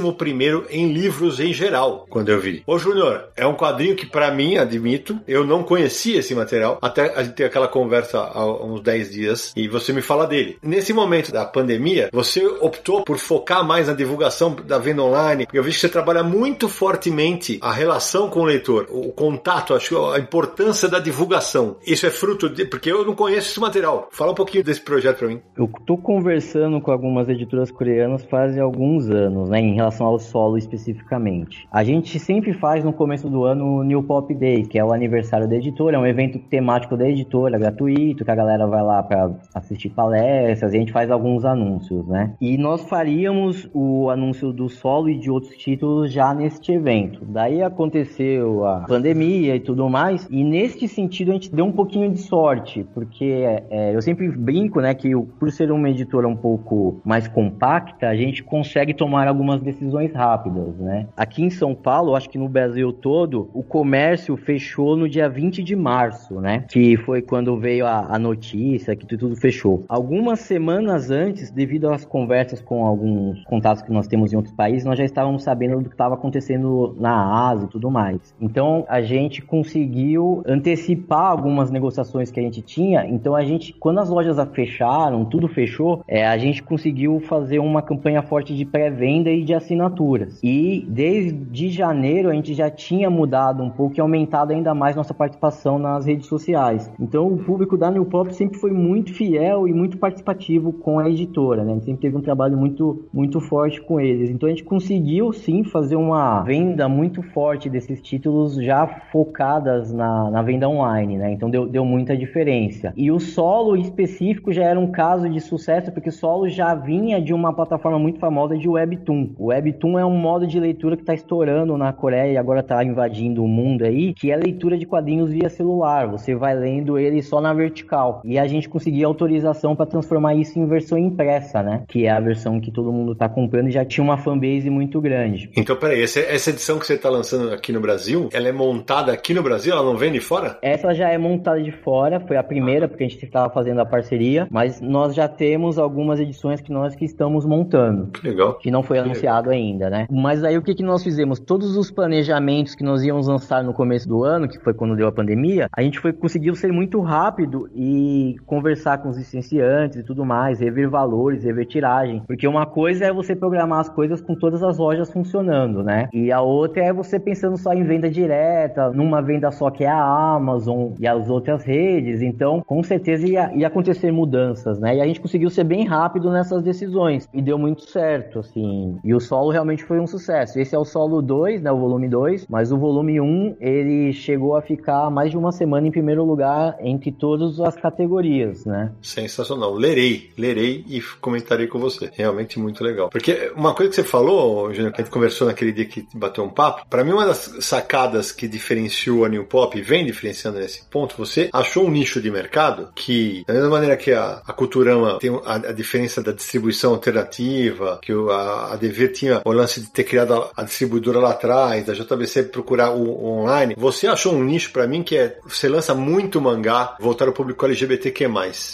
em 0.70 0.94
livros 0.94 1.40
em 1.40 1.52
geral, 1.52 2.06
quando 2.08 2.30
eu 2.30 2.40
vi. 2.40 2.62
Ô 2.68 2.78
Júnior, 2.78 3.30
é 3.36 3.48
um 3.48 3.56
quadrinho 3.56 3.96
que 3.96 4.06
para 4.06 4.30
mim, 4.30 4.58
admito, 4.58 5.20
eu 5.28 5.44
não 5.44 5.64
conhecia 5.64 6.20
esse 6.20 6.36
material, 6.36 6.78
até 6.84 7.16
a 7.16 7.24
gente 7.24 7.34
ter 7.34 7.46
aquela 7.46 7.68
conversa 7.68 8.20
há 8.20 8.46
uns 8.64 8.82
10 8.82 9.12
dias 9.12 9.54
e 9.56 9.68
você 9.68 9.92
me 9.92 10.04
fala 10.04 10.28
dele. 10.28 10.60
Nesse 10.62 10.94
momento, 10.94 11.15
momento 11.16 11.32
da 11.32 11.46
pandemia, 11.46 12.10
você 12.12 12.46
optou 12.46 13.04
por 13.04 13.18
focar 13.18 13.66
mais 13.66 13.88
na 13.88 13.94
divulgação 13.94 14.54
da 14.54 14.78
venda 14.78 15.02
online. 15.02 15.48
Eu 15.54 15.64
vi 15.64 15.72
que 15.72 15.78
você 15.78 15.88
trabalha 15.88 16.24
muito 16.24 16.68
fortemente 16.68 17.58
a 17.62 17.72
relação 17.72 18.30
com 18.30 18.42
o 18.42 18.44
leitor, 18.44 18.88
o 18.90 19.14
contato, 19.14 19.74
acho 19.74 20.12
a 20.12 20.20
importância 20.20 20.90
da 20.90 21.00
divulgação. 21.00 21.78
Isso 21.86 22.06
é 22.06 22.10
fruto 22.10 22.50
de. 22.50 22.66
Porque 22.66 22.92
eu 22.92 23.06
não 23.06 23.16
conheço 23.16 23.50
esse 23.50 23.60
material. 23.60 24.10
Fala 24.12 24.32
um 24.32 24.36
pouquinho 24.36 24.64
desse 24.64 24.82
projeto 24.82 25.20
para 25.20 25.28
mim. 25.30 25.42
Eu 25.58 25.70
tô 25.86 25.98
conversando 25.98 26.82
com 26.82 26.92
algumas 26.92 27.30
editoras 27.30 27.72
coreanas 27.72 28.26
faz 28.26 28.58
alguns 28.58 29.10
anos, 29.10 29.50
né, 29.50 29.60
em 29.60 29.76
relação 29.76 30.08
ao 30.08 30.20
solo 30.20 30.58
especificamente. 30.58 31.66
A 31.72 31.84
gente 31.84 32.20
sempre 32.20 32.54
faz 32.54 32.84
no 32.84 32.92
começo 32.92 33.30
do 33.30 33.46
ano 33.46 33.80
o 33.80 33.84
New 33.84 34.04
Pop 34.04 34.34
Day, 34.34 34.64
que 34.64 34.78
é 34.78 34.84
o 34.84 34.92
aniversário 34.92 35.48
da 35.48 35.56
editora, 35.56 35.96
é 35.96 36.00
um 36.00 36.06
evento 36.06 36.40
temático 36.50 36.98
da 36.98 37.08
editora, 37.08 37.58
gratuito, 37.58 38.26
que 38.26 38.32
a 38.32 38.36
galera 38.36 38.68
vai 38.68 38.84
lá 38.84 39.02
para 39.02 39.32
assistir 39.54 39.90
palestras, 39.90 40.74
e 40.74 40.78
a 40.78 40.80
gente 40.80 40.92
faz 40.92 41.05
alguns 41.12 41.46
anúncios, 41.46 42.06
né? 42.08 42.34
E 42.40 42.58
nós 42.58 42.82
faríamos 42.84 43.70
o 43.74 44.10
anúncio 44.10 44.52
do 44.52 44.70
solo 44.70 45.10
e 45.10 45.18
de 45.18 45.30
outros 45.30 45.56
títulos 45.58 46.12
já 46.12 46.34
neste 46.34 46.72
evento. 46.72 47.24
Daí 47.26 47.62
aconteceu 47.62 48.66
a 48.66 48.82
pandemia 48.82 49.56
e 49.56 49.60
tudo 49.60 49.90
mais, 49.90 50.28
e 50.30 50.44
neste 50.44 50.88
sentido 50.88 51.32
a 51.32 51.34
gente 51.34 51.54
deu 51.54 51.66
um 51.66 51.72
pouquinho 51.72 52.12
de 52.12 52.20
sorte, 52.20 52.86
porque 52.94 53.26
é, 53.70 53.96
eu 53.96 54.02
sempre 54.02 54.30
brinco, 54.30 54.80
né, 54.82 54.94
que 54.94 55.16
por 55.40 55.52
ser 55.52 55.72
uma 55.72 55.90
editora 55.90 56.28
um 56.28 56.36
pouco 56.36 57.02
mais 57.04 57.28
compacta, 57.28 58.08
a 58.08 58.16
gente 58.16 58.44
consegue 58.44 58.94
tomar 58.94 59.28
algumas 59.28 59.62
decisões 59.62 60.14
rápidas, 60.14 60.78
né? 60.78 61.08
Aqui 61.16 61.44
em 61.44 61.50
São 61.50 61.74
Paulo, 61.76 62.16
acho 62.16 62.30
que 62.30 62.38
no 62.38 62.48
Brasil 62.48 62.94
todo, 62.94 63.50
o 63.54 63.64
comércio 63.64 64.38
fechou 64.38 64.96
no 64.96 65.10
dia 65.10 65.28
20 65.28 65.64
de 65.64 65.76
março, 65.76 66.40
né? 66.40 66.66
Que 66.70 66.96
foi 66.98 67.22
quando 67.22 67.58
veio 67.58 67.86
a, 67.86 68.16
a 68.16 68.20
notícia 68.20 68.96
que 68.96 69.06
tudo 69.06 69.36
fechou. 69.36 69.84
Algumas 69.90 70.40
semanas 70.40 70.95
antes, 71.12 71.52
devido 71.52 71.90
às 71.90 72.06
conversas 72.06 72.62
com 72.62 72.86
alguns 72.86 73.44
contatos 73.46 73.84
que 73.84 73.92
nós 73.92 74.08
temos 74.08 74.34
em 74.34 74.36
outros 74.36 74.54
países, 74.54 74.86
nós 74.86 74.98
já 74.98 75.06
estávamos 75.06 75.44
sabendo 75.44 75.82
do 75.82 75.90
que 75.90 75.96
estava 75.96 76.16
acontecendo 76.16 76.96
na 77.00 77.50
Ásia 77.50 77.66
e 77.66 77.70
tudo 77.70 77.92
mais. 77.92 78.34
Então, 78.40 78.86
a 78.88 79.02
gente 79.02 79.42
conseguiu 79.42 80.42
antecipar 80.46 81.32
algumas 81.32 81.70
negociações 81.70 82.32
que 82.32 82.40
a 82.40 82.44
gente 82.44 82.62
tinha. 82.62 83.06
Então, 83.06 83.36
a 83.36 83.44
gente, 83.44 83.74
quando 83.74 84.00
as 84.00 84.10
lojas 84.10 84.38
fecharam, 84.54 85.26
tudo 85.26 85.48
fechou, 85.48 86.04
é, 86.08 86.26
a 86.26 86.38
gente 86.38 86.62
conseguiu 86.62 87.20
fazer 87.20 87.60
uma 87.60 87.82
campanha 87.82 88.22
forte 88.22 88.56
de 88.56 88.66
pré-venda 88.66 89.30
e 89.30 89.44
de 89.44 89.54
assinaturas. 89.54 90.40
E 90.44 90.86
desde 90.88 91.70
janeiro 91.70 92.30
a 92.30 92.34
gente 92.34 92.54
já 92.54 92.70
tinha 92.70 93.10
mudado 93.10 93.64
um 93.64 93.70
pouco 93.70 93.98
e 93.98 94.02
aumentado 94.02 94.52
ainda 94.52 94.74
mais 94.74 94.96
nossa 94.96 95.14
participação 95.14 95.80
nas 95.80 96.06
redes 96.06 96.28
sociais. 96.28 96.92
Então 97.00 97.28
o 97.28 97.38
público 97.38 97.78
da 97.78 97.90
New 97.90 98.06
Pop 98.06 98.34
sempre 98.34 98.60
foi 98.60 98.72
muito 98.72 99.14
fiel 99.14 99.68
e 99.68 99.74
muito 99.74 99.98
participativo 99.98 100.74
com 100.82 101.00
a 101.00 101.10
editora, 101.10 101.64
né? 101.64 101.72
A 101.72 101.76
gente 101.76 101.86
sempre 101.86 102.02
teve 102.02 102.18
um 102.18 102.22
trabalho 102.22 102.58
muito, 102.58 103.06
muito 103.14 103.40
forte 103.40 103.82
com 103.82 104.00
eles. 104.00 104.30
Então 104.30 104.48
a 104.48 104.50
gente 104.50 104.64
conseguiu 104.64 105.32
sim 105.34 105.64
fazer 105.64 105.96
uma 105.96 106.42
venda 106.44 106.88
muito 106.88 107.22
forte 107.22 107.70
desses 107.70 108.02
títulos 108.02 108.56
já 108.56 108.88
focadas 108.88 109.92
na, 109.92 110.30
na 110.30 110.42
venda 110.42 110.68
online, 110.68 111.18
né? 111.18 111.32
Então 111.32 111.50
deu, 111.50 111.68
deu 111.68 111.86
muita 111.86 112.16
diferença. 112.16 112.94
E 112.96 113.12
o 113.12 113.20
solo 113.20 113.76
específico 113.76 114.52
já 114.52 114.64
era 114.64 114.80
um 114.80 114.92
caso 114.92 115.30
de 115.30 115.40
sucesso 115.40 115.92
porque 115.92 116.10
o 116.10 116.12
solo 116.12 116.48
já 116.48 116.76
vinha 116.76 117.22
de 117.22 117.34
uma 117.34 117.54
plataforma 117.54 118.00
muito 118.00 118.20
famosa 118.20 118.58
de 118.58 118.68
Webtoon. 118.68 119.30
O 119.38 119.48
Webtoon 119.48 120.00
é 120.00 120.06
um 120.06 120.18
modo 120.18 120.46
de 120.46 120.60
leitura 120.60 120.96
que 120.96 121.04
está 121.04 121.14
estourando 121.14 121.78
na 121.78 121.94
Coreia 121.94 122.34
e 122.34 122.38
agora 122.38 122.60
está 122.60 122.84
invadindo 122.84 123.44
o 123.44 123.48
mundo 123.48 123.84
aí, 123.84 124.14
que 124.14 124.32
é 124.32 124.36
leitura 124.36 124.78
de 124.78 124.86
quadrinhos 124.86 125.32
via 125.32 125.50
celular. 125.50 126.08
Você 126.08 126.36
vai 126.36 126.56
lendo 126.56 126.98
ele 126.98 127.22
só 127.22 127.42
na 127.42 127.54
vertical. 127.54 128.22
E 128.24 128.38
a 128.38 128.48
gente 128.48 128.70
conseguia 128.70 129.06
autorização 129.06 129.76
para 129.76 129.86
transformar 129.86 130.36
isso 130.36 130.60
em 130.60 130.65
versão 130.68 130.98
impressa, 130.98 131.62
né? 131.62 131.84
Que 131.88 132.06
é 132.06 132.12
a 132.12 132.20
versão 132.20 132.60
que 132.60 132.72
todo 132.72 132.92
mundo 132.92 133.14
está 133.14 133.28
comprando 133.30 133.68
e 133.68 133.72
já 133.72 133.86
tinha 133.86 134.04
uma 134.04 134.18
fanbase 134.18 134.70
muito 134.70 135.00
grande. 135.02 135.50
Então, 135.56 135.76
peraí, 135.76 136.02
essa, 136.02 136.20
essa 136.20 136.50
edição 136.50 136.80
que 136.80 136.86
você 136.86 136.94
está 136.94 137.10
lançando 137.10 137.54
aqui 137.54 137.72
no 137.72 137.80
Brasil, 137.80 138.30
ela 138.34 138.48
é 138.48 138.52
montada 138.52 139.12
aqui 139.12 139.34
no 139.34 139.44
Brasil? 139.44 139.74
Ela 139.74 139.84
não 139.84 139.98
vem 139.98 140.12
de 140.12 140.20
fora? 140.20 140.58
Essa 140.62 140.94
já 140.94 141.10
é 141.10 141.18
montada 141.18 141.62
de 141.62 141.72
fora, 141.72 142.20
foi 142.20 142.38
a 142.38 142.44
primeira, 142.44 142.88
porque 142.88 143.04
a 143.04 143.08
gente 143.08 143.24
estava 143.24 143.54
fazendo 143.54 143.80
a 143.80 143.86
parceria, 143.86 144.48
mas 144.50 144.82
nós 144.82 145.14
já 145.16 145.28
temos 145.28 145.78
algumas 145.78 146.20
edições 146.20 146.62
que 146.62 146.72
nós 146.72 146.96
que 146.96 147.06
estamos 147.06 147.46
montando. 147.46 148.08
Que 148.08 148.28
legal. 148.28 148.56
Que 148.56 148.72
não 148.72 148.84
foi 148.84 149.00
anunciado 149.00 149.50
ainda, 149.50 149.90
né? 149.90 150.08
Mas 150.10 150.44
aí 150.44 150.58
o 150.58 150.62
que, 150.62 150.74
que 150.74 150.84
nós 150.84 151.04
fizemos? 151.04 151.40
Todos 151.40 151.76
os 151.78 151.92
planejamentos 151.92 152.76
que 152.76 152.84
nós 152.84 153.04
íamos 153.04 153.28
lançar 153.28 153.64
no 153.64 153.74
começo 153.74 154.08
do 154.08 154.24
ano, 154.24 154.48
que 154.48 154.60
foi 154.60 154.74
quando 154.74 154.96
deu 154.96 155.08
a 155.08 155.12
pandemia, 155.12 155.68
a 155.76 155.82
gente 155.82 156.00
foi 156.00 156.14
conseguiu 156.14 156.56
ser 156.56 156.72
muito 156.72 157.00
rápido 157.02 157.70
e 157.76 158.36
conversar 158.46 159.00
com 159.00 159.10
os 159.10 159.18
licenciantes 159.18 160.00
e 160.00 160.04
tudo 160.04 160.26
mais, 160.26 160.55
rever 160.60 160.90
valores, 160.90 161.44
rever 161.44 161.66
tiragem. 161.66 162.24
Porque 162.28 162.48
uma 162.48 162.66
coisa 162.66 163.06
é 163.06 163.14
você 163.14 163.36
programar 163.36 163.80
as 163.80 163.90
coisas 163.90 164.22
com 164.22 164.36
todas 164.36 164.64
as 164.64 164.78
lojas 164.78 165.12
funcionando, 165.12 165.84
né? 165.84 166.08
E 166.14 166.32
a 166.32 166.42
outra 166.42 166.84
é 166.84 166.94
você 166.94 167.20
pensando 167.20 167.58
só 167.58 167.74
em 167.74 167.84
venda 167.84 168.10
direta, 168.10 168.92
numa 168.92 169.22
venda 169.22 169.52
só 169.52 169.70
que 169.70 169.84
é 169.84 169.90
a 169.90 170.36
Amazon 170.36 170.94
e 171.00 171.08
as 171.08 171.30
outras 171.30 171.64
redes. 171.64 172.22
Então, 172.22 172.62
com 172.62 172.84
certeza 172.84 173.28
ia, 173.28 173.52
ia 173.56 173.68
acontecer 173.68 174.12
mudanças, 174.12 174.80
né? 174.80 174.98
E 174.98 175.02
a 175.02 175.06
gente 175.06 175.20
conseguiu 175.20 175.50
ser 175.50 175.64
bem 175.64 175.86
rápido 175.86 176.32
nessas 176.32 176.62
decisões. 176.64 177.28
E 177.34 177.42
deu 177.42 177.58
muito 177.58 177.90
certo, 177.90 178.40
assim. 178.40 178.98
E 179.04 179.14
o 179.14 179.20
solo 179.20 179.52
realmente 179.52 179.84
foi 179.84 180.00
um 180.00 180.08
sucesso. 180.08 180.60
Esse 180.60 180.76
é 180.76 180.80
o 180.80 180.86
solo 180.86 181.22
2, 181.22 181.62
né? 181.62 181.72
O 181.72 181.80
volume 181.80 182.08
2. 182.08 182.48
Mas 182.50 182.72
o 182.72 182.78
volume 182.78 183.20
1, 183.20 183.24
um, 183.24 183.56
ele 183.60 184.14
chegou 184.14 184.56
a 184.56 184.62
ficar 184.62 185.10
mais 185.10 185.32
de 185.32 185.38
uma 185.38 185.52
semana 185.52 185.88
em 185.88 185.92
primeiro 185.92 186.24
lugar 186.24 186.78
entre 186.80 187.12
todas 187.12 187.60
as 187.60 187.76
categorias, 187.76 188.66
né? 188.66 188.92
Sensacional. 189.02 189.74
Lerei, 189.74 190.32
lerei 190.46 190.84
e 190.88 191.02
comentarei 191.20 191.68
com 191.68 191.80
você. 191.80 192.12
Realmente 192.14 192.60
muito 192.60 192.84
legal. 192.84 193.10
Porque 193.10 193.52
uma 193.56 193.74
coisa 193.74 193.90
que 193.90 193.96
você 193.96 194.04
falou, 194.04 194.74
Júnior, 194.74 194.94
que 194.94 195.02
a 195.02 195.04
gente 195.04 195.14
conversou 195.14 195.48
naquele 195.48 195.72
dia 195.72 195.86
que 195.86 196.08
bateu 196.14 196.44
um 196.44 196.50
papo, 196.50 196.86
para 196.90 197.04
mim 197.04 197.12
uma 197.12 197.26
das 197.26 197.58
sacadas 197.62 198.32
que 198.32 198.48
diferenciou 198.48 199.26
a 199.26 199.30
New 199.30 199.46
Pop, 199.46 199.78
e 199.78 199.82
vem 199.82 200.06
diferenciando 200.06 200.60
nesse 200.60 200.84
ponto, 200.86 201.16
você 201.18 201.50
achou 201.52 201.86
um 201.86 201.92
nicho 201.92 202.22
de 202.22 202.30
mercado 202.30 202.90
que, 202.96 203.44
da 203.48 203.54
mesma 203.54 203.70
maneira 203.70 203.98
que 203.98 204.12
a, 204.12 204.42
a 204.46 204.54
Culturama 204.54 205.18
tem 205.20 205.32
a, 205.46 205.56
a 205.56 205.72
diferença 205.72 206.22
da 206.22 206.32
distribuição 206.32 206.92
alternativa, 206.92 208.00
que 208.02 208.12
a, 208.12 208.74
a 208.74 208.76
Dever 208.76 209.12
tinha 209.12 209.42
o 209.44 209.52
lance 209.52 209.82
de 209.82 209.88
ter 209.88 210.04
criado 210.04 210.34
a, 210.34 210.52
a 210.58 210.64
distribuidora 210.64 211.20
lá 211.20 211.32
atrás, 211.32 211.86
da 211.86 211.94
JBC 211.94 212.44
procurar 212.44 212.92
o, 212.92 213.04
o 213.04 213.42
online, 213.42 213.76
você 213.78 214.08
achou 214.08 214.34
um 214.34 214.44
nicho 214.44 214.72
para 214.72 214.88
mim 214.88 215.04
que 215.04 215.18
é, 215.18 215.38
você 215.46 215.68
lança 215.68 215.94
muito 215.94 216.42
mangá 216.42 216.96
voltado 217.00 217.32
ao 217.32 217.36
público 217.36 217.66
LGBTQ+. 217.66 218.26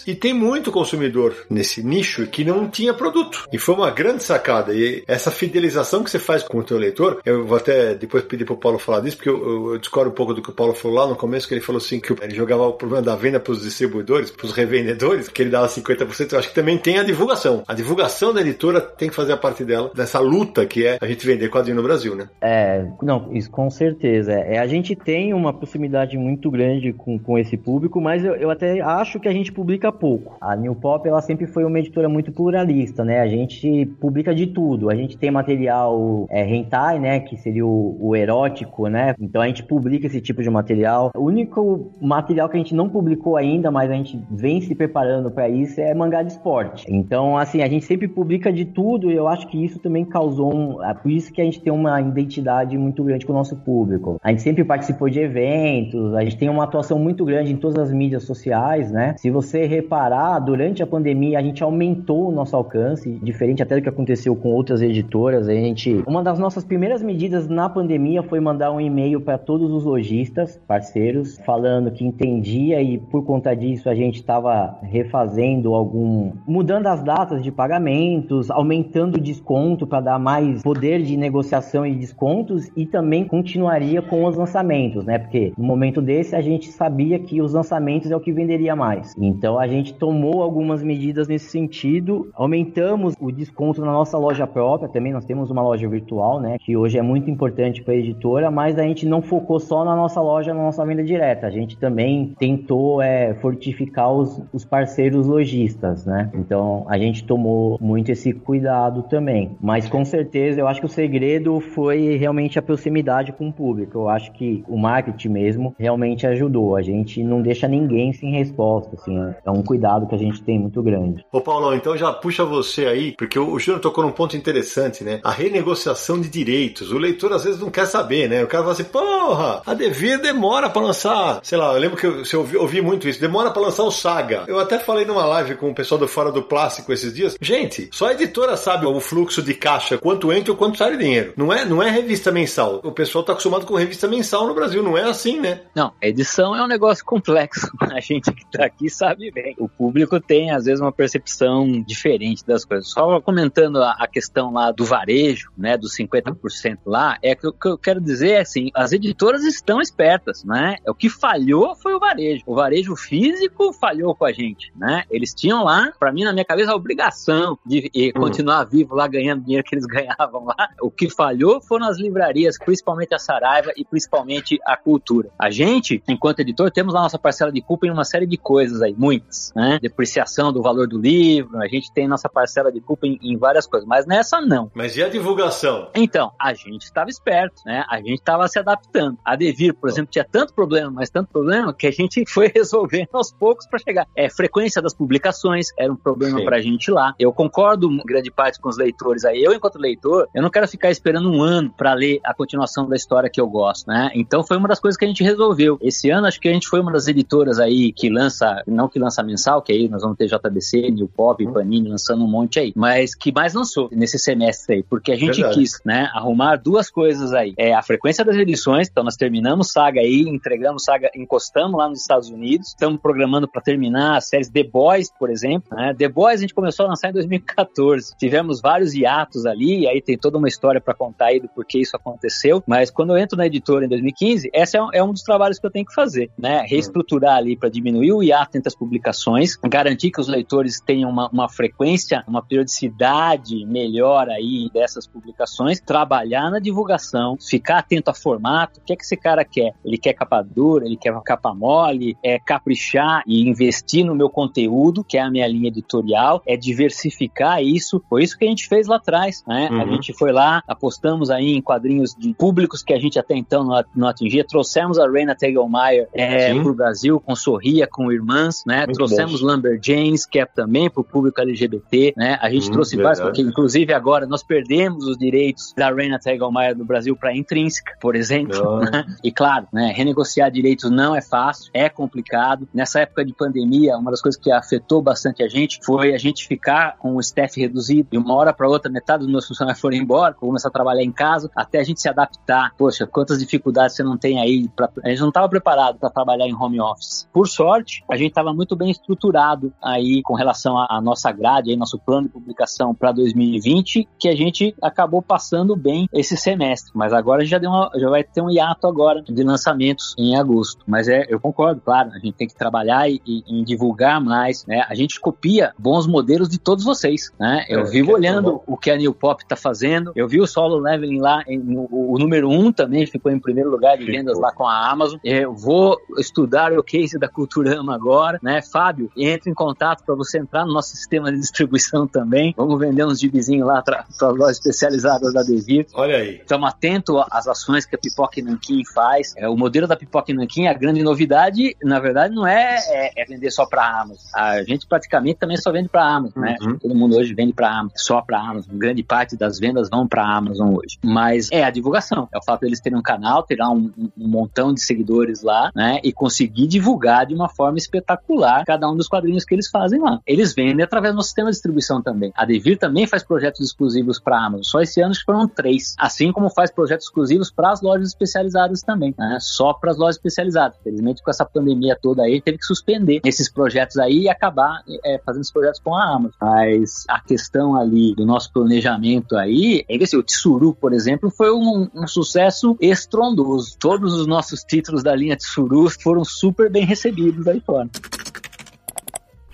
E 0.08 0.16
tem 0.16 0.34
muito 0.34 0.72
consumidor 0.72 1.36
nesse 1.50 1.61
nicho 1.84 2.28
que 2.28 2.44
não 2.44 2.70
tinha 2.70 2.94
produto. 2.94 3.48
E 3.52 3.58
foi 3.58 3.76
uma 3.76 3.92
grande 3.92 4.24
sacada. 4.24 4.74
E 4.74 5.04
essa 5.08 5.32
fidelização 5.32 6.04
que 6.04 6.10
você 6.10 6.20
faz 6.20 6.44
com 6.44 6.60
o 6.60 6.64
teu 6.64 6.78
leitor, 6.78 7.22
eu 7.26 7.46
vou 7.46 7.58
até 7.58 7.94
depois 7.94 8.24
pedir 8.24 8.46
pro 8.46 8.58
Paulo 8.58 8.80
falar 8.80 9.02
disso, 9.02 9.18
porque 9.18 9.30
eu, 9.30 9.74
eu 9.74 9.78
discordo 9.78 10.12
um 10.12 10.14
pouco 10.14 10.34
do 10.34 10.42
que 10.42 10.50
o 10.50 10.54
Paulo 10.54 10.74
falou 10.74 10.98
lá 10.98 11.08
no 11.08 11.16
começo, 11.16 11.48
que 11.48 11.54
ele 11.54 11.62
falou 11.62 11.80
assim, 11.80 12.00
que 12.00 12.14
ele 12.22 12.36
jogava 12.36 12.64
o 12.64 12.74
problema 12.74 13.04
da 13.04 13.16
venda 13.16 13.40
pros 13.40 13.62
distribuidores, 13.62 14.32
pros 14.32 14.52
revendedores, 14.52 15.28
que 15.28 15.42
ele 15.42 15.50
dava 15.50 15.68
50%. 15.68 16.34
Eu 16.34 16.40
acho 16.40 16.50
que 16.50 16.56
também 16.56 16.78
tem 16.78 17.00
a 17.00 17.04
divulgação. 17.04 17.64
A 17.68 17.74
divulgação 17.74 18.34
da 18.34 18.42
editora 18.42 18.82
tem 18.82 19.10
que 19.10 19.16
fazer 19.16 19.34
a 19.34 19.38
parte 19.38 19.64
dela, 19.64 19.92
dessa 19.94 20.20
luta 20.20 20.66
que 20.66 20.86
é 20.86 20.98
a 21.02 21.08
gente 21.08 21.26
vender 21.26 21.50
quadrinho 21.50 21.78
no 21.78 21.84
Brasil, 21.84 22.16
né? 22.16 22.30
É, 22.42 22.86
não, 23.02 23.34
isso 23.34 23.50
com 23.50 23.70
certeza. 23.70 24.32
É, 24.32 24.60
a 24.60 24.68
gente 24.68 24.96
tem 24.96 25.34
uma 25.34 25.54
proximidade 25.54 26.18
muito 26.18 26.50
grande 26.50 26.94
com, 26.94 27.20
com 27.20 27.38
esse 27.38 27.58
público, 27.58 28.00
mas 28.02 28.24
eu, 28.24 28.36
eu 28.36 28.50
até 28.50 28.82
acho 28.82 29.20
que 29.20 29.28
a 29.28 29.34
gente 29.34 29.52
publica 29.52 29.92
pouco. 29.92 30.38
A 30.42 30.56
New 30.56 30.76
Pop, 30.76 31.08
ela 31.08 31.22
sempre 31.22 31.48
foi 31.52 31.64
uma 31.64 31.80
editora 31.80 32.10
muito 32.10 32.32
pluralista, 32.32 33.04
né? 33.04 33.20
A 33.20 33.28
gente 33.28 33.86
publica 34.00 34.34
de 34.34 34.48
tudo. 34.48 34.90
A 34.90 34.96
gente 34.96 35.18
tem 35.18 35.32
material 35.32 36.28
é, 36.30 36.44
hentai, 36.44 37.00
né? 37.00 37.20
Que 37.20 37.38
seria 37.38 37.66
o, 37.66 37.98
o 38.00 38.16
erótico, 38.16 38.88
né? 38.88 39.14
Então 39.20 39.42
a 39.42 39.48
gente 39.48 39.64
publica 39.64 40.08
esse 40.08 40.22
tipo 40.22 40.42
de 40.42 40.50
material. 40.50 41.12
O 41.16 41.26
único 41.26 41.92
material 42.02 42.50
que 42.50 42.58
a 42.58 42.60
gente 42.60 42.76
não 42.76 42.90
publicou 42.90 43.38
ainda, 43.38 43.72
mas 43.72 43.90
a 43.90 43.94
gente 43.94 44.20
vem 44.30 44.62
se 44.62 44.76
preparando 44.76 45.32
para 45.32 45.50
isso, 45.50 45.80
é 45.80 45.94
mangá 45.94 46.24
de 46.24 46.32
esporte. 46.32 46.86
Então, 46.90 47.38
assim, 47.38 47.62
a 47.62 47.68
gente 47.68 47.86
sempre 47.86 48.08
publica 48.08 48.52
de 48.52 48.66
tudo 48.66 49.12
e 49.12 49.16
eu 49.16 49.28
acho 49.28 49.48
que 49.48 49.64
isso 49.64 49.80
também 49.80 50.06
causou 50.06 50.54
um. 50.54 50.84
É 50.84 50.94
por 50.94 51.12
isso 51.12 51.32
que 51.32 51.42
a 51.42 51.46
gente 51.46 51.62
tem 51.62 51.72
uma 51.72 52.02
identidade 52.02 52.78
muito 52.78 53.04
grande 53.04 53.26
com 53.26 53.34
o 53.34 53.36
nosso 53.36 53.56
público. 53.56 54.18
A 54.24 54.30
gente 54.30 54.42
sempre 54.42 54.64
participou 54.64 55.10
de 55.10 55.20
eventos, 55.20 56.14
a 56.14 56.24
gente 56.24 56.38
tem 56.38 56.50
uma 56.50 56.64
atuação 56.64 57.00
muito 57.00 57.24
grande 57.26 57.52
em 57.52 57.58
todas 57.58 57.78
as 57.78 57.92
mídias 57.92 58.24
sociais, 58.24 58.92
né? 58.92 59.16
Se 59.18 59.30
você 59.30 59.66
reparar, 59.66 60.40
durante 60.40 60.82
a 60.84 60.88
pandemia 60.88 61.41
a 61.42 61.44
gente 61.44 61.64
aumentou 61.64 62.30
o 62.30 62.32
nosso 62.32 62.56
alcance, 62.56 63.20
diferente 63.22 63.64
até 63.64 63.76
do 63.76 63.82
que 63.82 63.90
aconteceu 63.90 64.36
com 64.36 64.50
outras 64.50 64.80
editoras. 64.80 65.50
A 65.50 65.54
gente, 65.54 66.04
uma 66.08 66.24
das 66.24 66.38
nossas 66.38 66.64
primeiras 66.64 67.02
medidas 67.02 67.48
na 67.48 67.68
pandemia 67.68 68.22
foi 68.22 68.40
mandar 68.40 68.72
um 68.72 68.80
e-mail 68.80 69.20
para 69.20 69.40
todos 69.40 69.72
os 69.72 69.84
lojistas, 69.84 70.62
parceiros, 70.68 71.40
falando 71.44 71.92
que 71.92 72.06
entendia 72.06 72.80
e 72.82 73.00
por 73.00 73.26
conta 73.26 73.56
disso 73.56 73.90
a 73.90 73.96
gente 73.96 74.18
estava 74.18 74.78
refazendo 74.84 75.74
algum, 75.74 76.32
mudando 76.48 76.86
as 76.86 77.04
datas 77.04 77.42
de 77.42 77.52
pagamentos, 77.52 78.52
aumentando 78.52 79.16
o 79.16 79.22
desconto 79.22 79.88
para 79.88 80.02
dar 80.02 80.20
mais 80.20 80.62
poder 80.62 81.02
de 81.02 81.18
negociação 81.18 81.86
e 81.88 81.96
descontos 81.96 82.70
e 82.76 82.86
também 82.86 83.26
continuaria 83.26 84.02
com 84.02 84.26
os 84.26 84.38
lançamentos, 84.38 85.06
né? 85.06 85.18
Porque 85.18 85.54
no 85.58 85.66
momento 85.66 86.04
desse 86.04 86.36
a 86.36 86.42
gente 86.42 86.72
sabia 86.72 87.18
que 87.18 87.42
os 87.42 87.54
lançamentos 87.54 88.12
é 88.12 88.16
o 88.16 88.20
que 88.20 88.32
venderia 88.32 88.76
mais. 88.76 89.16
Então 89.18 89.58
a 89.58 89.68
gente 89.68 89.96
tomou 89.96 90.44
algumas 90.44 90.84
medidas 90.84 91.31
nesse 91.32 91.50
sentido. 91.50 92.30
Aumentamos 92.34 93.16
o 93.20 93.32
desconto 93.32 93.82
na 93.82 93.92
nossa 93.92 94.18
loja 94.18 94.46
própria, 94.46 94.90
também 94.90 95.14
nós 95.14 95.26
temos 95.26 95.50
uma 95.50 95.62
loja 95.62 95.88
virtual, 95.88 96.40
né, 96.40 96.58
que 96.60 96.76
hoje 96.76 96.98
é 96.98 97.02
muito 97.02 97.30
importante 97.30 97.82
para 97.82 97.94
a 97.94 97.98
editora, 97.98 98.52
mas 98.52 98.78
a 98.78 98.84
gente 98.84 99.06
não 99.06 99.22
focou 99.22 99.60
só 99.60 99.86
na 99.86 99.96
nossa 99.96 100.22
loja, 100.22 100.54
na 100.54 100.62
nossa 100.62 100.86
venda 100.86 101.04
direta. 101.04 101.48
A 101.48 101.50
gente 101.50 101.78
também 101.78 102.34
tentou 102.38 103.02
é, 103.02 103.34
fortificar 103.36 104.12
os, 104.12 104.42
os 104.54 104.66
parceiros 104.66 105.26
lojistas, 105.26 106.06
né? 106.06 106.30
Então 106.34 106.86
a 106.88 106.98
gente 106.98 107.24
tomou 107.24 107.78
muito 107.80 108.12
esse 108.12 108.34
cuidado 108.34 109.04
também. 109.04 109.52
Mas 109.62 109.88
com 109.88 110.04
certeza 110.04 110.60
eu 110.60 110.68
acho 110.68 110.82
que 110.82 110.86
o 110.86 110.90
segredo 110.90 111.60
foi 111.60 112.18
realmente 112.18 112.60
a 112.60 112.62
proximidade 112.62 113.32
com 113.32 113.50
o 113.50 113.54
público. 113.54 113.98
Eu 113.98 114.10
acho 114.10 114.32
que 114.34 114.64
o 114.68 114.78
marketing 114.78 115.30
mesmo 115.30 115.76
realmente 115.80 116.28
ajudou. 116.28 116.76
A 116.76 116.82
gente 116.82 117.24
não 117.24 117.42
deixa 117.42 117.68
ninguém 117.68 118.12
sem 118.12 118.32
resposta, 118.32 118.96
assim, 118.96 119.18
é 119.46 119.52
um 119.52 119.64
cuidado 119.64 120.08
que 120.08 120.16
a 120.16 120.18
gente 120.18 120.42
tem 120.44 120.60
muito 120.60 120.82
grande. 120.82 121.11
Ô 121.32 121.42
Paulão, 121.42 121.74
então 121.76 121.98
já 121.98 122.12
puxa 122.12 122.44
você 122.46 122.86
aí, 122.86 123.14
porque 123.14 123.38
o 123.38 123.58
Júnior 123.60 123.82
tocou 123.82 124.04
num 124.04 124.12
ponto 124.12 124.36
interessante, 124.36 125.04
né? 125.04 125.20
A 125.24 125.32
renegociação 125.32 126.20
de 126.20 126.30
direitos. 126.30 126.92
O 126.92 126.98
leitor 126.98 127.34
às 127.34 127.44
vezes 127.44 127.60
não 127.60 127.70
quer 127.70 127.86
saber, 127.86 128.30
né? 128.30 128.44
O 128.44 128.48
cara 128.48 128.64
fala 128.64 128.74
assim, 128.74 128.84
porra, 128.84 129.62
a 129.66 129.74
Devir 129.74 130.20
demora 130.22 130.70
para 130.70 130.82
lançar, 130.82 131.40
sei 131.44 131.58
lá, 131.58 131.74
eu 131.74 131.80
lembro 131.80 131.98
que 131.98 132.06
eu, 132.06 132.24
eu 132.32 132.40
ouvi, 132.40 132.58
ouvi, 132.58 132.82
muito 132.82 133.08
isso, 133.08 133.20
demora 133.20 133.52
para 133.52 133.62
lançar 133.62 133.84
o 133.84 133.92
Saga. 133.92 134.46
Eu 134.48 134.60
até 134.60 134.80
falei 134.80 135.06
numa 135.06 135.26
live 135.26 135.56
com 135.56 135.70
o 135.70 135.76
pessoal 135.76 136.00
do 136.00 136.08
Fora 136.08 136.32
do 136.32 136.44
Plástico 136.44 136.92
esses 136.92 137.14
dias. 137.14 137.36
Gente, 137.42 137.90
só 137.92 138.08
a 138.08 138.14
editora 138.14 138.56
sabe 138.58 138.86
o 138.86 139.00
fluxo 139.00 139.42
de 139.42 139.54
caixa, 139.54 139.98
quanto 139.98 140.32
entra 140.32 140.52
ou 140.52 140.58
quanto 140.58 140.78
sai 140.78 140.98
dinheiro. 140.98 141.34
Não 141.36 141.52
é, 141.52 141.66
não 141.66 141.82
é 141.82 141.90
revista 141.90 142.32
mensal. 142.32 142.82
O 142.84 142.92
pessoal 142.92 143.24
tá 143.24 143.32
acostumado 143.34 143.66
com 143.66 143.76
revista 143.76 144.08
mensal 144.08 144.48
no 144.48 144.54
Brasil, 144.54 144.84
não 144.84 144.98
é 144.98 145.04
assim, 145.04 145.40
né? 145.40 145.62
Não, 145.76 145.92
edição 146.02 146.56
é 146.56 146.64
um 146.64 146.68
negócio 146.68 147.04
complexo. 147.06 147.72
A 147.80 148.00
gente 148.00 148.32
que 148.32 148.46
tá 148.52 148.66
aqui 148.66 148.90
sabe 148.90 149.32
bem. 149.32 149.56
O 149.58 149.68
público 149.68 150.20
tem, 150.20 150.52
às 150.52 150.66
vezes, 150.66 150.80
uma 150.80 150.92
percepção 151.02 151.82
diferente 151.82 152.46
das 152.46 152.64
coisas. 152.64 152.90
Só 152.90 153.20
comentando 153.22 153.82
a, 153.82 153.94
a 153.94 154.08
questão 154.08 154.54
lá 154.54 154.72
do 154.72 154.86
varejo, 154.86 155.52
né, 155.58 155.76
dos 155.76 155.98
50% 155.98 156.78
lá, 156.86 157.18
é 157.24 157.34
que 157.34 157.48
o 157.48 157.52
que 157.52 157.70
eu 157.70 157.78
quero 157.78 158.00
dizer 158.00 158.30
é 158.34 158.42
assim, 158.42 158.70
as 158.76 158.92
editoras 158.92 159.44
estão 159.44 159.82
espertas, 159.82 160.44
né? 160.44 160.76
O 160.88 160.94
que 160.94 161.10
falhou 161.10 161.76
foi 161.76 161.96
o 161.96 162.00
varejo. 162.00 162.44
O 162.46 162.54
varejo 162.54 162.96
físico 162.96 163.74
falhou 163.74 164.14
com 164.14 164.26
a 164.26 164.32
gente, 164.32 164.72
né? 164.76 165.04
Eles 165.10 165.34
tinham 165.34 165.64
lá, 165.64 165.92
para 166.00 166.12
mim, 166.12 166.24
na 166.24 166.34
minha 166.34 166.46
cabeça, 166.46 166.72
a 166.72 166.76
obrigação 166.76 167.58
de 167.66 167.90
e, 167.96 168.10
hum. 168.10 168.22
continuar 168.22 168.64
vivo 168.66 168.94
lá 168.94 169.08
ganhando 169.08 169.44
dinheiro 169.44 169.64
que 169.64 169.74
eles 169.74 169.86
ganhavam 169.90 170.46
lá. 170.46 170.70
O 170.80 170.92
que 170.92 171.10
falhou 171.10 171.60
foram 171.62 171.88
as 171.88 171.98
livrarias, 171.98 172.60
principalmente 172.60 173.16
a 173.16 173.20
Saraiva 173.20 173.72
e 173.76 173.84
principalmente 173.84 174.60
a 174.68 174.78
cultura. 174.78 175.30
A 175.40 175.50
gente, 175.50 176.02
enquanto 176.08 176.42
editor, 176.42 176.70
temos 176.70 176.94
a 176.94 177.02
nossa 177.02 177.18
parcela 177.18 177.52
de 177.52 177.62
culpa 177.62 177.88
em 177.88 177.92
uma 177.92 178.04
série 178.04 178.28
de 178.28 178.38
coisas 178.38 178.84
aí, 178.84 178.94
muitas, 178.96 179.52
né? 179.56 179.80
Depreciação 179.82 180.54
do 180.54 180.62
valor 180.62 180.88
do 180.92 181.00
livro, 181.00 181.58
a 181.62 181.68
gente 181.68 181.92
tem 181.92 182.08
nossa 182.08 182.30
parcela 182.30 182.72
de 182.72 182.82
culpa 182.82 183.08
em, 183.08 183.18
em 183.22 183.38
várias 183.38 183.66
coisas, 183.66 183.88
mas 183.88 184.06
nessa 184.06 184.42
não. 184.42 184.70
Mas 184.74 184.98
e 184.98 185.04
a 185.04 185.10
divulgação? 185.10 185.90
Então, 185.96 186.32
a 186.40 186.54
gente 186.54 186.84
estava 186.84 187.10
esperto, 187.10 187.62
né? 187.66 187.86
A 187.90 187.98
gente 187.98 188.20
estava 188.20 188.48
se 188.48 188.60
adaptando. 188.60 189.18
A 189.24 189.36
Devir, 189.36 189.74
por 189.74 189.90
exemplo, 189.90 190.12
tinha 190.12 190.26
tanto 190.30 190.54
problema, 190.54 190.92
mas 190.92 191.10
tanto 191.10 191.30
problema 191.30 191.74
que 191.74 191.88
a 191.88 191.92
gente 191.92 192.24
foi 192.30 192.52
resolvendo 192.54 193.10
aos 193.14 193.32
poucos 193.32 193.66
para 193.66 193.80
chegar. 193.80 194.08
É, 194.16 194.30
frequência 194.30 194.82
das 194.82 194.94
publicações 194.94 195.68
era 195.78 195.92
um 195.92 195.96
problema 195.96 196.44
para 196.44 196.58
a 196.58 196.62
gente 196.62 196.92
lá. 196.92 197.14
Eu 197.18 197.32
concordo 197.32 197.90
grande 198.06 198.32
parte 198.32 198.60
com 198.60 198.70
os 198.70 198.78
leitores 198.78 199.24
aí. 199.26 199.42
Eu, 199.44 199.54
enquanto 199.54 199.80
leitor, 199.80 200.28
eu 200.34 200.42
não 200.42 200.50
quero 200.50 200.68
ficar 200.68 200.92
esperando 200.92 201.32
um 201.32 201.42
ano 201.42 201.74
para 201.76 201.94
ler 201.94 202.20
a 202.24 202.34
continuação 202.34 202.88
da 202.88 202.96
história 202.96 203.30
que 203.30 203.40
eu 203.40 203.48
gosto, 203.48 203.88
né? 203.88 204.10
Então 204.14 204.44
foi 204.44 204.58
uma 204.58 204.68
das 204.68 204.80
coisas 204.80 204.98
que 204.98 205.06
a 205.06 205.08
gente 205.08 205.24
resolveu. 205.24 205.78
Esse 205.82 206.10
ano 206.10 206.28
acho 206.28 206.40
que 206.40 206.50
a 206.50 206.54
gente 206.54 206.68
foi 206.68 206.80
uma 206.80 206.92
das 206.92 207.08
editoras 207.08 207.60
aí 207.60 207.92
que 207.92 208.10
lança, 208.10 208.62
não 208.68 208.88
que 208.88 209.00
lança 209.00 209.24
mensal, 209.24 209.62
que 209.62 209.72
aí 209.72 209.88
nós 209.88 210.02
vamos 210.02 210.18
ter 210.18 210.28
JBC, 210.28 210.81
New 210.90 211.08
Pop, 211.08 211.44
uhum. 211.46 211.54
Panini 211.54 211.90
lançando 211.90 212.24
um 212.24 212.28
monte 212.28 212.60
aí, 212.60 212.74
mas 212.76 213.14
que 213.14 213.32
mais 213.32 213.54
lançou 213.54 213.90
nesse 213.92 214.18
semestre 214.18 214.76
aí, 214.76 214.84
porque 214.84 215.12
a 215.12 215.16
gente 215.16 215.36
Verdade. 215.38 215.60
quis, 215.60 215.80
né, 215.86 216.10
arrumar 216.14 216.56
duas 216.56 216.90
coisas 216.90 217.34
aí. 217.34 217.54
É 217.58 217.74
a 217.74 217.82
frequência 217.82 218.24
das 218.24 218.36
edições, 218.36 218.88
então 218.90 219.04
nós 219.04 219.16
terminamos 219.16 219.72
Saga 219.72 220.02
aí, 220.02 220.22
entregamos 220.22 220.84
Saga, 220.84 221.10
encostamos 221.16 221.78
lá 221.78 221.90
nos 221.90 222.02
Estados 222.02 222.30
Unidos, 222.30 222.70
estamos 222.70 223.00
programando 223.00 223.48
para 223.48 223.62
terminar 223.62 224.18
as 224.18 224.28
séries 224.28 224.50
The 224.50 224.64
Boys, 224.64 225.12
por 225.18 225.30
exemplo, 225.30 225.76
né? 225.76 225.94
The 225.98 226.10
Boys 226.10 226.40
a 226.40 226.42
gente 226.42 226.54
começou 226.54 226.86
a 226.86 226.90
lançar 226.90 227.10
em 227.10 227.14
2014. 227.14 228.16
Tivemos 228.18 228.62
vários 228.62 228.94
hiatos 228.94 229.46
ali, 229.46 229.82
e 229.82 229.88
aí 229.88 230.02
tem 230.02 230.18
toda 230.18 230.38
uma 230.38 230.48
história 230.48 230.80
para 230.80 230.94
contar 230.94 231.28
aí 231.28 231.40
do 231.40 231.50
porquê 231.50 231.80
isso 231.80 231.96
aconteceu, 231.96 232.64
mas 232.68 232.90
quando 232.90 233.12
eu 233.12 233.18
entro 233.18 233.38
na 233.38 233.46
editora 233.46 233.86
em 233.86 233.90
2015, 233.90 234.50
esse 234.54 234.78
é 234.78 234.82
um, 234.82 234.90
é 234.94 235.04
um 235.04 235.12
dos 235.12 235.24
trabalhos 235.24 235.60
que 235.60 235.66
eu 235.66 235.72
tenho 235.72 235.86
que 235.86 235.94
fazer, 235.94 236.30
né? 236.38 236.64
Reestruturar 236.68 237.38
ali 237.38 237.56
para 237.56 237.70
diminuir 237.70 238.14
o 238.14 238.24
hiato 238.24 238.58
entre 238.58 238.68
as 238.68 238.76
publicações, 238.76 239.58
garantir 239.58 240.12
que 240.12 240.22
os 240.22 240.28
leitores 240.28 240.71
tenham 240.80 241.10
uma, 241.10 241.30
uma 241.30 241.50
frequência, 241.50 242.24
uma 242.28 242.42
periodicidade 242.42 243.66
melhor 243.66 244.30
aí 244.30 244.70
dessas 244.74 245.08
publicações, 245.08 245.80
trabalhar 245.80 246.50
na 246.50 246.60
divulgação, 246.60 247.38
ficar 247.40 247.80
atento 247.80 248.10
a 248.10 248.14
formato, 248.14 248.80
o 248.80 248.84
que 248.84 248.94
é 248.94 248.96
que 248.96 249.04
esse 249.04 249.18
cara 249.18 249.44
quer? 249.44 249.74
Ele 249.84 249.98
quer 249.98 250.14
capa 250.14 250.42
dura, 250.42 250.86
ele 250.86 250.98
quer 250.98 251.14
capa 251.24 251.54
mole, 251.54 252.18
é 252.24 252.40
caprichar 252.40 253.24
e 253.28 253.48
investir 253.48 254.06
no 254.06 254.16
meu 254.16 254.30
conteúdo, 254.30 255.04
que 255.04 255.18
é 255.18 255.22
a 255.22 255.30
minha 255.30 255.48
linha 255.48 255.68
editorial, 255.68 256.42
é 256.46 256.56
diversificar 256.56 257.62
isso. 257.64 258.02
Foi 258.10 258.24
isso 258.24 258.38
que 258.38 258.46
a 258.46 258.48
gente 258.48 258.68
fez 258.68 258.88
lá 258.88 258.98
atrás, 258.98 259.44
né? 259.48 259.70
Uhum. 259.72 259.82
A 259.82 259.86
gente 259.88 260.14
foi 260.14 260.32
lá, 260.32 260.64
apostamos 260.68 261.30
aí 261.30 261.56
em 261.56 261.62
quadrinhos 261.62 262.16
de 262.18 262.34
públicos 262.34 262.84
que 262.84 262.94
a 262.94 263.00
gente 263.00 263.18
até 263.20 263.36
então 263.36 263.64
não, 263.64 263.84
não 263.96 264.08
atingia, 264.08 264.46
trouxemos 264.46 265.00
a 265.00 265.10
Reina 265.10 265.36
Tegelmeier 265.36 266.08
é, 266.14 266.54
para 266.54 266.72
o 266.72 266.74
Brasil 266.74 267.20
com 267.20 267.36
Sorria, 267.36 267.88
com 267.88 268.12
Irmãs, 268.12 268.64
né? 268.66 268.86
Muito 268.86 268.94
trouxemos 268.94 269.42
bom. 269.42 269.48
Lumberjanes, 269.48 270.26
que 270.26 270.40
é 270.40 270.46
também 270.62 270.90
para 270.92 271.02
o 271.02 271.04
público 271.04 271.42
LGBT, 271.42 272.14
né? 272.16 272.38
A 272.40 272.50
gente 272.50 272.70
hum, 272.70 272.74
trouxe 272.74 272.96
vários, 272.96 273.20
porque 273.20 273.42
inclusive 273.42 273.94
agora 273.94 274.28
nós 274.28 274.44
perdemos 274.44 275.08
os 275.08 275.18
direitos 275.18 275.74
da 275.76 275.92
Reina 275.92 276.20
Tegelmeier 276.20 276.76
do 276.76 276.86
Brasil 276.86 277.16
para 277.16 277.36
Intrínseca, 277.36 277.94
por 278.00 278.16
exemplo. 278.16 278.80
Né? 278.80 279.06
E 279.24 279.32
claro, 279.32 279.68
né? 279.74 279.92
Renegociar 279.96 280.52
direitos 280.52 280.92
não 280.92 281.16
é 281.16 281.22
fácil, 281.22 281.72
é 281.74 281.90
complicado. 281.90 282.68
Nessa 282.74 283.00
época 283.00 283.26
de 283.26 283.34
pandemia, 283.34 283.98
uma 283.98 284.12
das 284.12 284.22
coisas 284.22 284.40
que 284.40 284.52
afetou 284.52 285.02
bastante 285.02 285.42
a 285.42 285.48
gente 285.48 285.80
foi 285.84 286.14
a 286.14 286.18
gente 286.18 286.48
ficar 286.48 286.98
com 286.98 287.16
o 287.16 287.20
staff 287.20 287.60
reduzido 287.60 288.10
e 288.12 288.18
uma 288.18 288.36
hora 288.36 288.54
para 288.54 288.68
outra 288.68 288.92
metade 288.92 289.24
dos 289.24 289.32
meus 289.32 289.48
funcionários 289.48 289.82
foram 289.82 289.98
embora, 289.98 290.34
começar 290.34 290.68
a 290.68 290.72
trabalhar 290.72 291.04
em 291.04 291.12
casa, 291.12 291.50
até 291.56 291.80
a 291.80 291.84
gente 291.84 292.00
se 292.00 292.10
adaptar. 292.10 292.72
Poxa, 292.78 293.08
quantas 293.08 293.40
dificuldades 293.40 293.96
você 293.96 294.04
não 294.04 294.18
tem 294.18 294.40
aí? 294.40 294.68
Pra... 294.76 294.90
A 295.04 295.10
gente 295.10 295.22
não 295.22 295.30
estava 295.30 295.50
preparado 295.50 295.98
para 295.98 296.10
trabalhar 296.10 296.48
em 296.48 296.54
home 296.54 296.80
office. 296.80 297.28
Por 297.34 297.48
sorte, 297.48 298.04
a 298.10 298.16
gente 298.16 298.30
estava 298.30 298.54
muito 298.54 298.76
bem 298.76 298.92
estruturado 298.92 299.74
aí 299.82 300.22
com 300.24 300.36
relação 300.36 300.51
à 300.90 301.02
nossa 301.02 301.32
grade, 301.32 301.72
aí, 301.72 301.78
nosso 301.78 302.00
plano 302.00 302.28
de 302.28 302.34
publicação 302.34 302.94
para 302.94 303.12
2020, 303.12 304.08
que 304.20 304.30
a 304.30 304.36
gente 304.36 304.76
acabou 304.82 305.22
passando 305.22 305.76
bem 305.76 306.08
esse 306.14 306.38
semestre. 306.38 306.92
Mas 306.94 307.14
agora 307.14 307.46
já, 307.46 307.58
deu 307.58 307.70
uma, 307.70 307.90
já 307.96 308.10
vai 308.10 308.24
ter 308.24 308.42
um 308.42 308.50
hiato 308.50 308.88
agora 308.88 309.22
de 309.22 309.44
lançamentos 309.44 310.16
em 310.18 310.36
agosto. 310.36 310.84
Mas 310.88 311.08
é, 311.08 311.26
eu 311.30 311.40
concordo, 311.40 311.82
claro, 311.82 312.12
a 312.12 312.20
gente 312.20 312.34
tem 312.34 312.48
que 312.48 312.56
trabalhar 312.56 313.10
e, 313.10 313.22
e, 313.26 313.64
divulgar 313.64 314.22
mais, 314.22 314.66
né? 314.66 314.84
A 314.88 314.96
gente 314.96 315.20
copia 315.20 315.74
bons 315.78 316.08
modelos 316.08 316.50
de 316.50 316.60
todos 316.60 316.84
vocês, 316.84 317.32
né? 317.40 317.66
Eu 317.70 317.82
é, 317.82 317.84
vivo 317.84 318.14
olhando 318.14 318.62
o 318.66 318.78
que 318.78 318.92
a 318.92 318.98
New 318.98 319.14
Pop 319.14 319.42
está 319.42 319.56
fazendo, 319.56 320.12
eu 320.16 320.28
vi 320.28 320.40
o 320.40 320.48
Solo 320.48 320.78
Leveling 320.78 321.20
lá, 321.20 321.44
em, 321.48 321.60
o, 321.76 322.14
o, 322.14 322.20
número 322.20 322.50
1 322.50 322.60
um 322.60 322.72
também 322.72 323.06
ficou 323.06 323.32
em 323.32 323.40
primeiro 323.40 323.70
lugar 323.70 323.98
de 323.98 324.06
vendas 324.06 324.38
lá 324.40 324.52
com 324.52 324.68
a 324.68 324.90
Amazon. 324.90 325.20
Eu 325.24 325.54
vou 325.54 325.98
estudar 326.18 326.74
o 326.74 326.84
case 326.84 327.18
da 327.18 327.28
Culturama 327.28 327.96
agora, 327.96 328.40
né? 328.42 328.62
Fábio, 328.62 329.10
entre 329.16 329.50
em 329.50 329.54
contato 329.54 330.04
para 330.06 330.16
você 330.16 330.41
entrar 330.42 330.66
no 330.66 330.74
nosso 330.74 330.96
sistema 330.96 331.32
de 331.32 331.40
distribuição 331.40 332.08
também. 332.08 332.54
Vamos 332.58 332.80
vender 332.80 333.06
uns 333.06 333.20
gibizinhos 333.20 333.68
lá 333.68 333.82
para 333.82 334.06
as 334.10 334.20
lojas 334.20 334.58
especializadas 334.58 335.34
da 335.34 335.44
Devir. 335.44 335.86
Olha 335.94 336.18
aí. 336.18 336.36
Estamos 336.38 336.70
atentos 336.70 337.24
às 337.32 337.48
ações 337.48 337.86
que 337.86 337.96
a 337.96 338.00
Pipoca 338.00 338.42
Nankin 338.42 338.84
faz. 338.94 339.34
É, 339.38 339.48
o 339.48 339.56
modelo 339.56 339.88
da 339.88 339.96
Pipoca 339.96 340.34
Nankin, 340.34 340.68
a 340.68 340.74
grande 340.74 341.04
novidade, 341.04 341.76
na 341.84 342.00
verdade, 342.00 342.34
não 342.34 342.46
é, 342.46 342.78
é, 342.88 343.22
é 343.22 343.26
vender 343.26 343.52
só 343.52 343.66
para 343.66 343.84
a 343.84 344.02
Amazon. 344.02 344.26
A 344.36 344.64
gente 344.64 344.88
praticamente 344.88 345.40
também 345.40 345.58
só 345.58 345.72
vende 345.72 345.90
para 345.90 346.04
a 346.04 346.16
Amazon, 346.16 346.44
né? 346.44 346.56
Uhum. 346.62 346.78
Todo 346.78 346.96
mundo 346.96 347.18
hoje 347.18 347.34
vende 347.34 347.54
para 347.54 347.70
Amazon, 347.70 347.98
só 347.98 348.22
para 348.22 348.38
a 348.38 348.50
Amazon. 348.50 348.78
Grande 348.78 349.04
parte 349.04 349.36
das 349.36 349.60
vendas 349.60 349.90
vão 349.90 350.08
para 350.08 350.24
a 350.24 350.38
Amazon 350.38 350.74
hoje. 350.74 350.98
Mas 351.04 351.50
é 351.52 351.64
a 351.64 351.70
divulgação. 351.70 352.28
É 352.34 352.38
o 352.38 352.44
fato 352.44 352.62
deles 352.62 352.80
terem 352.80 352.98
um 352.98 353.02
canal, 353.02 353.44
ter 353.44 353.62
um, 353.62 353.92
um 354.18 354.28
montão 354.28 354.74
de 354.74 354.82
seguidores 354.82 355.42
lá, 355.42 355.72
né? 355.76 356.00
E 356.04 356.12
conseguir 356.12 356.68
divulgar 356.68 357.26
de 357.26 357.34
uma 357.34 357.50
forma 357.50 357.78
espetacular 357.78 358.64
cada 358.66 358.90
um 358.90 358.96
dos 358.96 359.08
quadrinhos 359.08 359.46
que 359.46 359.54
eles 359.54 359.70
fazem 359.70 360.00
lá. 360.00 360.20
Eles 360.32 360.56
vendem 360.56 360.82
através 360.82 361.14
do 361.14 361.22
sistema 361.22 361.50
de 361.50 361.56
distribuição 361.56 362.02
também. 362.02 362.32
A 362.38 362.46
Devir 362.46 362.80
também 362.80 363.06
faz 363.06 363.22
projetos 363.22 363.60
exclusivos 363.60 364.18
para 364.18 364.38
a 364.38 364.46
Amazon. 364.46 364.64
Só 364.64 364.80
esse 364.80 365.02
ano 365.02 365.14
foram 365.26 365.46
três. 365.46 365.94
Assim 366.00 366.32
como 366.32 366.50
faz 366.50 366.72
projetos 366.72 367.08
exclusivos 367.08 367.52
para 367.52 367.70
as 367.70 367.82
lojas 367.82 368.08
especializadas 368.08 368.82
também, 368.82 369.14
né? 369.20 369.38
Só 369.42 369.74
para 369.74 369.92
as 369.92 369.98
lojas 369.98 370.16
especializadas. 370.16 370.78
Infelizmente, 370.80 371.22
com 371.22 371.30
essa 371.30 371.44
pandemia 371.44 371.98
toda 372.02 372.24
aí, 372.24 372.40
teve 372.40 372.60
que 372.60 372.64
suspender 372.64 373.20
esses 373.26 373.52
projetos 373.52 373.98
aí 373.98 374.22
e 374.22 374.30
acabar 374.30 374.82
é, 375.04 375.20
fazendo 375.26 375.42
esses 375.42 375.52
projetos 375.52 375.82
com 375.82 375.94
a 375.94 376.16
Amazon. 376.16 376.38
Mas 376.40 377.04
a 377.10 377.20
questão 377.20 377.76
ali 377.76 378.16
do 378.16 378.26
nosso 378.26 378.54
planejamento 378.54 379.36
aí 379.36 379.84
é 379.90 379.98
que 379.98 380.06
assim, 380.06 380.16
o 380.16 380.24
Tsuru, 380.24 380.74
por 380.74 380.94
exemplo, 380.94 381.30
foi 381.30 381.52
um, 381.52 381.90
um 381.94 382.08
sucesso 382.08 382.78
estrondoso. 382.80 383.76
Todos 383.78 384.14
os 384.14 384.26
nossos 384.26 384.64
títulos 384.64 385.04
da 385.04 385.14
linha 385.14 385.36
Tsuru 385.36 385.90
foram 385.90 386.24
super 386.24 386.72
bem 386.72 386.86
recebidos 386.86 387.46
aí 387.50 387.60
fora. 387.60 387.90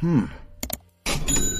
Hmm. 0.03 0.27
you 1.29 1.56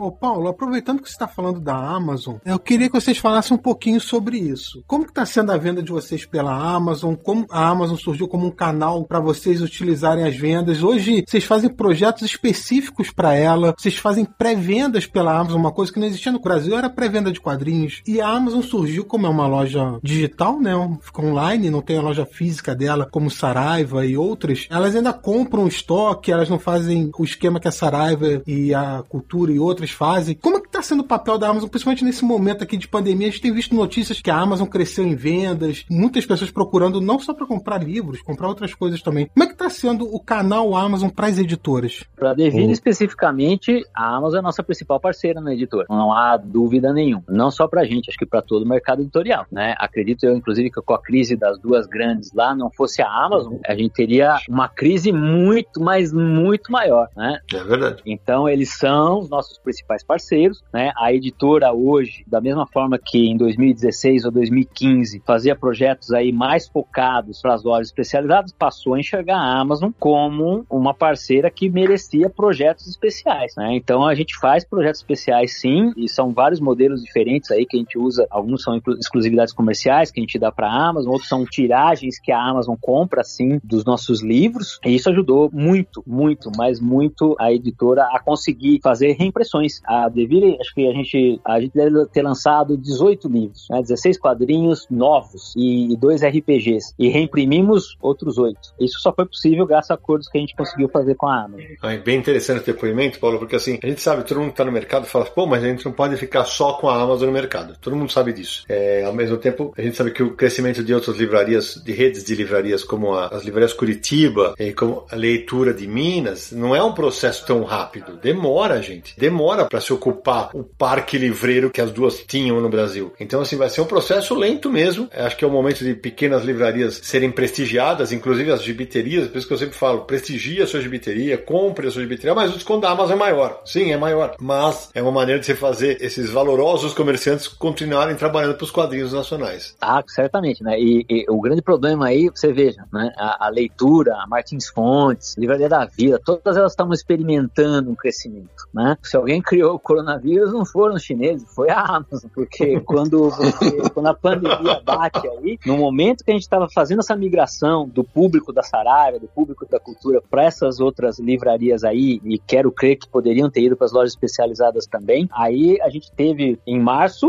Ô 0.00 0.10
Paulo, 0.10 0.48
aproveitando 0.48 1.02
que 1.02 1.08
você 1.10 1.12
está 1.12 1.28
falando 1.28 1.60
da 1.60 1.76
Amazon, 1.76 2.36
eu 2.42 2.58
queria 2.58 2.88
que 2.88 2.98
vocês 2.98 3.18
falassem 3.18 3.54
um 3.54 3.60
pouquinho 3.60 4.00
sobre 4.00 4.38
isso. 4.38 4.82
Como 4.86 5.04
que 5.04 5.10
está 5.10 5.26
sendo 5.26 5.52
a 5.52 5.58
venda 5.58 5.82
de 5.82 5.92
vocês 5.92 6.24
pela 6.24 6.54
Amazon? 6.54 7.14
Como 7.14 7.44
a 7.50 7.68
Amazon 7.68 7.98
surgiu 7.98 8.26
como 8.26 8.46
um 8.46 8.50
canal 8.50 9.04
para 9.04 9.20
vocês 9.20 9.60
utilizarem 9.60 10.24
as 10.24 10.34
vendas? 10.34 10.82
Hoje 10.82 11.22
vocês 11.28 11.44
fazem 11.44 11.68
projetos 11.68 12.22
específicos 12.22 13.10
para 13.10 13.34
ela, 13.34 13.74
vocês 13.76 13.98
fazem 13.98 14.24
pré-vendas 14.24 15.06
pela 15.06 15.38
Amazon, 15.38 15.60
uma 15.60 15.70
coisa 15.70 15.92
que 15.92 16.00
não 16.00 16.06
existia 16.06 16.32
no 16.32 16.40
Brasil 16.40 16.78
era 16.78 16.88
pré-venda 16.88 17.30
de 17.30 17.38
quadrinhos. 17.38 18.00
E 18.06 18.22
a 18.22 18.28
Amazon 18.28 18.62
surgiu 18.62 19.04
como 19.04 19.26
é 19.26 19.28
uma 19.28 19.46
loja 19.46 19.98
digital, 20.02 20.58
né? 20.58 20.72
Fica 21.02 21.20
online, 21.20 21.68
não 21.68 21.82
tem 21.82 21.98
a 21.98 22.02
loja 22.02 22.24
física 22.24 22.74
dela 22.74 23.06
como 23.10 23.30
Saraiva 23.30 24.06
e 24.06 24.16
outras. 24.16 24.66
Elas 24.70 24.96
ainda 24.96 25.12
compram 25.12 25.68
estoque, 25.68 26.32
elas 26.32 26.48
não 26.48 26.58
fazem 26.58 27.10
o 27.18 27.22
esquema 27.22 27.60
que 27.60 27.68
a 27.68 27.72
Saraiva 27.72 28.42
e 28.46 28.72
a 28.72 29.04
Cultura 29.06 29.52
e 29.52 29.58
outras 29.58 29.89
fazem. 29.90 30.34
Como 30.34 30.56
é 30.56 30.60
que 30.60 30.66
está 30.66 30.82
sendo 30.82 31.00
o 31.00 31.06
papel 31.06 31.38
da 31.38 31.48
Amazon, 31.48 31.68
principalmente 31.68 32.04
nesse 32.04 32.24
momento 32.24 32.62
aqui 32.62 32.76
de 32.76 32.88
pandemia? 32.88 33.28
A 33.28 33.30
gente 33.30 33.42
tem 33.42 33.52
visto 33.52 33.74
notícias 33.74 34.20
que 34.20 34.30
a 34.30 34.36
Amazon 34.36 34.66
cresceu 34.66 35.04
em 35.04 35.14
vendas, 35.14 35.84
muitas 35.90 36.24
pessoas 36.24 36.50
procurando 36.50 37.00
não 37.00 37.18
só 37.18 37.34
para 37.34 37.46
comprar 37.46 37.82
livros, 37.82 38.22
comprar 38.22 38.48
outras 38.48 38.74
coisas 38.74 39.02
também. 39.02 39.26
Como 39.26 39.44
é 39.44 39.46
que 39.46 39.52
está 39.52 39.68
sendo 39.68 40.04
o 40.04 40.20
canal 40.20 40.74
Amazon 40.74 41.08
para 41.08 41.26
as 41.26 41.38
editoras? 41.38 42.04
Para 42.16 42.34
Devir 42.34 42.64
uhum. 42.64 42.70
especificamente, 42.70 43.84
a 43.94 44.16
Amazon 44.16 44.36
é 44.36 44.38
a 44.40 44.42
nossa 44.42 44.62
principal 44.62 45.00
parceira 45.00 45.40
na 45.40 45.52
editora. 45.52 45.86
Não 45.88 46.12
há 46.12 46.36
dúvida 46.36 46.92
nenhuma. 46.92 47.24
Não 47.28 47.50
só 47.50 47.66
para 47.66 47.82
a 47.82 47.84
gente, 47.84 48.08
acho 48.08 48.18
que 48.18 48.26
para 48.26 48.42
todo 48.42 48.64
o 48.64 48.68
mercado 48.68 49.02
editorial. 49.02 49.46
Né? 49.50 49.74
Acredito 49.78 50.24
eu, 50.24 50.36
inclusive, 50.36 50.70
que 50.70 50.80
com 50.80 50.94
a 50.94 51.02
crise 51.02 51.36
das 51.36 51.58
duas 51.58 51.86
grandes 51.86 52.32
lá, 52.32 52.54
não 52.54 52.70
fosse 52.70 53.02
a 53.02 53.08
Amazon, 53.08 53.54
a 53.66 53.74
gente 53.74 53.92
teria 53.92 54.38
uma 54.48 54.68
crise 54.68 55.12
muito, 55.12 55.80
mas 55.80 56.12
muito 56.12 56.70
maior. 56.70 57.08
Né? 57.16 57.38
É 57.52 57.64
verdade. 57.64 58.02
Então, 58.06 58.48
eles 58.48 58.76
são 58.76 59.20
os 59.20 59.28
nossos 59.28 59.58
principais 59.58 59.79
parceiros. 60.02 60.62
Né? 60.72 60.92
A 60.96 61.12
editora 61.12 61.72
hoje, 61.72 62.24
da 62.26 62.40
mesma 62.40 62.66
forma 62.66 62.98
que 62.98 63.18
em 63.18 63.36
2016 63.36 64.24
ou 64.24 64.30
2015 64.30 65.22
fazia 65.26 65.54
projetos 65.54 66.12
aí 66.12 66.32
mais 66.32 66.68
focados 66.68 67.40
para 67.40 67.54
as 67.54 67.62
lojas 67.62 67.88
especializadas, 67.88 68.52
passou 68.52 68.94
a 68.94 69.00
enxergar 69.00 69.38
a 69.38 69.60
Amazon 69.60 69.90
como 69.98 70.64
uma 70.70 70.94
parceira 70.94 71.50
que 71.50 71.68
merecia 71.68 72.28
projetos 72.28 72.86
especiais. 72.86 73.54
Né? 73.56 73.74
Então, 73.74 74.06
a 74.06 74.14
gente 74.14 74.36
faz 74.38 74.64
projetos 74.64 75.00
especiais 75.00 75.60
sim, 75.60 75.92
e 75.96 76.08
são 76.08 76.32
vários 76.32 76.60
modelos 76.60 77.02
diferentes 77.02 77.50
aí 77.50 77.66
que 77.66 77.76
a 77.76 77.80
gente 77.80 77.98
usa. 77.98 78.26
Alguns 78.30 78.62
são 78.62 78.80
exclusividades 78.98 79.52
comerciais 79.52 80.10
que 80.10 80.20
a 80.20 80.22
gente 80.22 80.38
dá 80.38 80.50
para 80.50 80.68
a 80.68 80.88
Amazon, 80.88 81.12
outros 81.12 81.28
são 81.28 81.44
tiragens 81.44 82.18
que 82.18 82.32
a 82.32 82.40
Amazon 82.40 82.76
compra 82.80 83.22
sim 83.22 83.60
dos 83.62 83.84
nossos 83.84 84.22
livros. 84.22 84.78
E 84.84 84.94
isso 84.94 85.10
ajudou 85.10 85.50
muito, 85.52 86.02
muito, 86.06 86.50
mas 86.56 86.80
muito 86.80 87.36
a 87.38 87.52
editora 87.52 88.04
a 88.12 88.20
conseguir 88.20 88.80
fazer 88.82 89.12
reimpressões. 89.12 89.59
A 89.86 90.08
Devir, 90.08 90.56
acho 90.60 90.74
que 90.74 90.88
a 90.88 90.92
gente, 90.92 91.40
a 91.44 91.60
gente 91.60 91.72
deve 91.74 92.06
ter 92.06 92.22
lançado 92.22 92.76
18 92.76 93.28
livros, 93.28 93.66
né? 93.70 93.80
16 93.80 94.18
quadrinhos 94.18 94.86
novos 94.90 95.52
e 95.56 95.96
dois 95.96 96.22
RPGs. 96.22 96.94
E 96.98 97.08
reimprimimos 97.08 97.96
outros 98.00 98.38
oito. 98.38 98.60
Isso 98.78 98.98
só 99.00 99.12
foi 99.12 99.26
possível 99.26 99.66
graças 99.66 99.90
a 99.90 99.94
acordos 99.94 100.28
que 100.28 100.38
a 100.38 100.40
gente 100.40 100.56
conseguiu 100.56 100.88
fazer 100.88 101.14
com 101.14 101.26
a 101.26 101.44
Amazon. 101.44 101.66
É 101.82 101.98
bem 101.98 102.18
interessante 102.18 102.62
o 102.62 102.64
depoimento, 102.64 103.18
Paulo, 103.18 103.38
porque 103.38 103.56
assim, 103.56 103.78
a 103.82 103.86
gente 103.86 104.00
sabe, 104.00 104.24
todo 104.24 104.38
mundo 104.38 104.48
que 104.48 104.54
está 104.54 104.64
no 104.64 104.72
mercado 104.72 105.06
fala, 105.06 105.26
pô, 105.26 105.46
mas 105.46 105.62
a 105.62 105.68
gente 105.68 105.84
não 105.84 105.92
pode 105.92 106.16
ficar 106.16 106.44
só 106.44 106.74
com 106.74 106.88
a 106.88 107.00
Amazon 107.00 107.26
no 107.26 107.32
mercado. 107.32 107.76
Todo 107.80 107.96
mundo 107.96 108.10
sabe 108.10 108.32
disso. 108.32 108.64
É, 108.68 109.04
ao 109.04 109.12
mesmo 109.12 109.36
tempo, 109.36 109.72
a 109.76 109.82
gente 109.82 109.96
sabe 109.96 110.10
que 110.10 110.22
o 110.22 110.34
crescimento 110.34 110.82
de 110.82 110.94
outras 110.94 111.16
livrarias, 111.16 111.80
de 111.84 111.92
redes 111.92 112.24
de 112.24 112.34
livrarias, 112.34 112.82
como 112.82 113.12
a, 113.14 113.28
as 113.28 113.44
livrarias 113.44 113.72
Curitiba, 113.72 114.54
e 114.58 114.72
como 114.72 115.04
a 115.10 115.16
leitura 115.16 115.74
de 115.74 115.86
Minas, 115.86 116.52
não 116.52 116.74
é 116.74 116.82
um 116.82 116.92
processo 116.92 117.44
tão 117.46 117.62
rápido. 117.62 118.16
Demora, 118.16 118.80
gente. 118.82 119.18
Demora 119.18 119.49
para 119.64 119.80
se 119.80 119.92
ocupar 119.92 120.50
o 120.54 120.64
parque 120.64 121.18
livreiro 121.18 121.70
que 121.70 121.80
as 121.80 121.90
duas 121.90 122.18
tinham 122.26 122.60
no 122.60 122.68
Brasil. 122.68 123.12
Então, 123.18 123.40
assim, 123.40 123.56
vai 123.56 123.68
ser 123.68 123.80
um 123.80 123.86
processo 123.86 124.34
lento 124.34 124.70
mesmo. 124.70 125.08
Acho 125.12 125.36
que 125.36 125.44
é 125.44 125.48
o 125.48 125.50
momento 125.50 125.84
de 125.84 125.94
pequenas 125.94 126.44
livrarias 126.44 127.00
serem 127.02 127.30
prestigiadas, 127.30 128.12
inclusive 128.12 128.50
as 128.50 128.62
gibiterias, 128.62 129.28
por 129.28 129.38
isso 129.38 129.46
que 129.46 129.54
eu 129.54 129.58
sempre 129.58 129.76
falo, 129.76 130.02
prestigie 130.02 130.62
a 130.62 130.66
sua 130.66 130.80
gibiteria, 130.80 131.38
compre 131.38 131.88
a 131.88 131.90
sua 131.90 132.02
gibiteria, 132.02 132.34
mas 132.34 132.50
o 132.50 132.54
desconto 132.54 132.80
da 132.80 132.90
Amazon 132.90 133.16
é 133.16 133.18
maior. 133.18 133.62
Sim, 133.64 133.92
é 133.92 133.96
maior. 133.96 134.36
Mas 134.40 134.90
é 134.94 135.02
uma 135.02 135.12
maneira 135.12 135.40
de 135.40 135.46
você 135.46 135.54
fazer 135.54 135.98
esses 136.00 136.30
valorosos 136.30 136.94
comerciantes 136.94 137.48
continuarem 137.48 138.16
trabalhando 138.16 138.54
para 138.54 138.64
os 138.64 138.70
quadrinhos 138.70 139.12
nacionais. 139.12 139.76
Ah, 139.80 140.02
certamente, 140.06 140.62
né? 140.62 140.78
E, 140.78 141.04
e, 141.08 141.26
o 141.28 141.40
grande 141.40 141.62
problema 141.62 142.06
aí, 142.06 142.28
você 142.28 142.52
veja, 142.52 142.84
né? 142.92 143.12
A, 143.16 143.46
a, 143.46 143.48
leitura, 143.48 144.14
a 144.16 144.26
Martins 144.26 144.68
Fontes, 144.68 145.36
Livraria 145.36 145.68
da 145.68 145.84
Vida, 145.84 146.20
todas 146.24 146.56
elas 146.56 146.72
estão 146.72 146.92
experimentando 146.92 147.90
um 147.90 147.94
crescimento, 147.94 148.68
né? 148.72 148.96
Se 149.02 149.16
alguém 149.16 149.39
criou 149.40 149.74
o 149.74 149.78
coronavírus, 149.78 150.52
não 150.52 150.64
foram 150.64 150.94
os 150.94 151.02
chineses, 151.02 151.46
foi 151.54 151.70
a 151.70 151.80
Amazon, 151.80 152.30
porque 152.34 152.80
quando, 152.86 153.30
você, 153.30 153.90
quando 153.90 154.06
a 154.06 154.14
pandemia 154.14 154.80
bate 154.84 155.26
aí, 155.28 155.58
no 155.66 155.76
momento 155.76 156.24
que 156.24 156.30
a 156.30 156.34
gente 156.34 156.42
estava 156.42 156.68
fazendo 156.68 157.00
essa 157.00 157.16
migração 157.16 157.88
do 157.88 158.04
público 158.04 158.52
da 158.52 158.62
Saraiva, 158.62 159.18
do 159.18 159.28
público 159.28 159.66
da 159.68 159.78
cultura 159.78 160.22
para 160.30 160.44
essas 160.44 160.80
outras 160.80 161.18
livrarias 161.18 161.84
aí, 161.84 162.20
e 162.24 162.38
quero 162.38 162.70
crer 162.72 162.96
que 162.96 163.08
poderiam 163.08 163.50
ter 163.50 163.62
ido 163.62 163.76
para 163.76 163.86
as 163.86 163.92
lojas 163.92 164.12
especializadas 164.12 164.86
também, 164.86 165.28
aí 165.32 165.80
a 165.80 165.88
gente 165.88 166.10
teve 166.12 166.58
em 166.66 166.78
março 166.80 167.28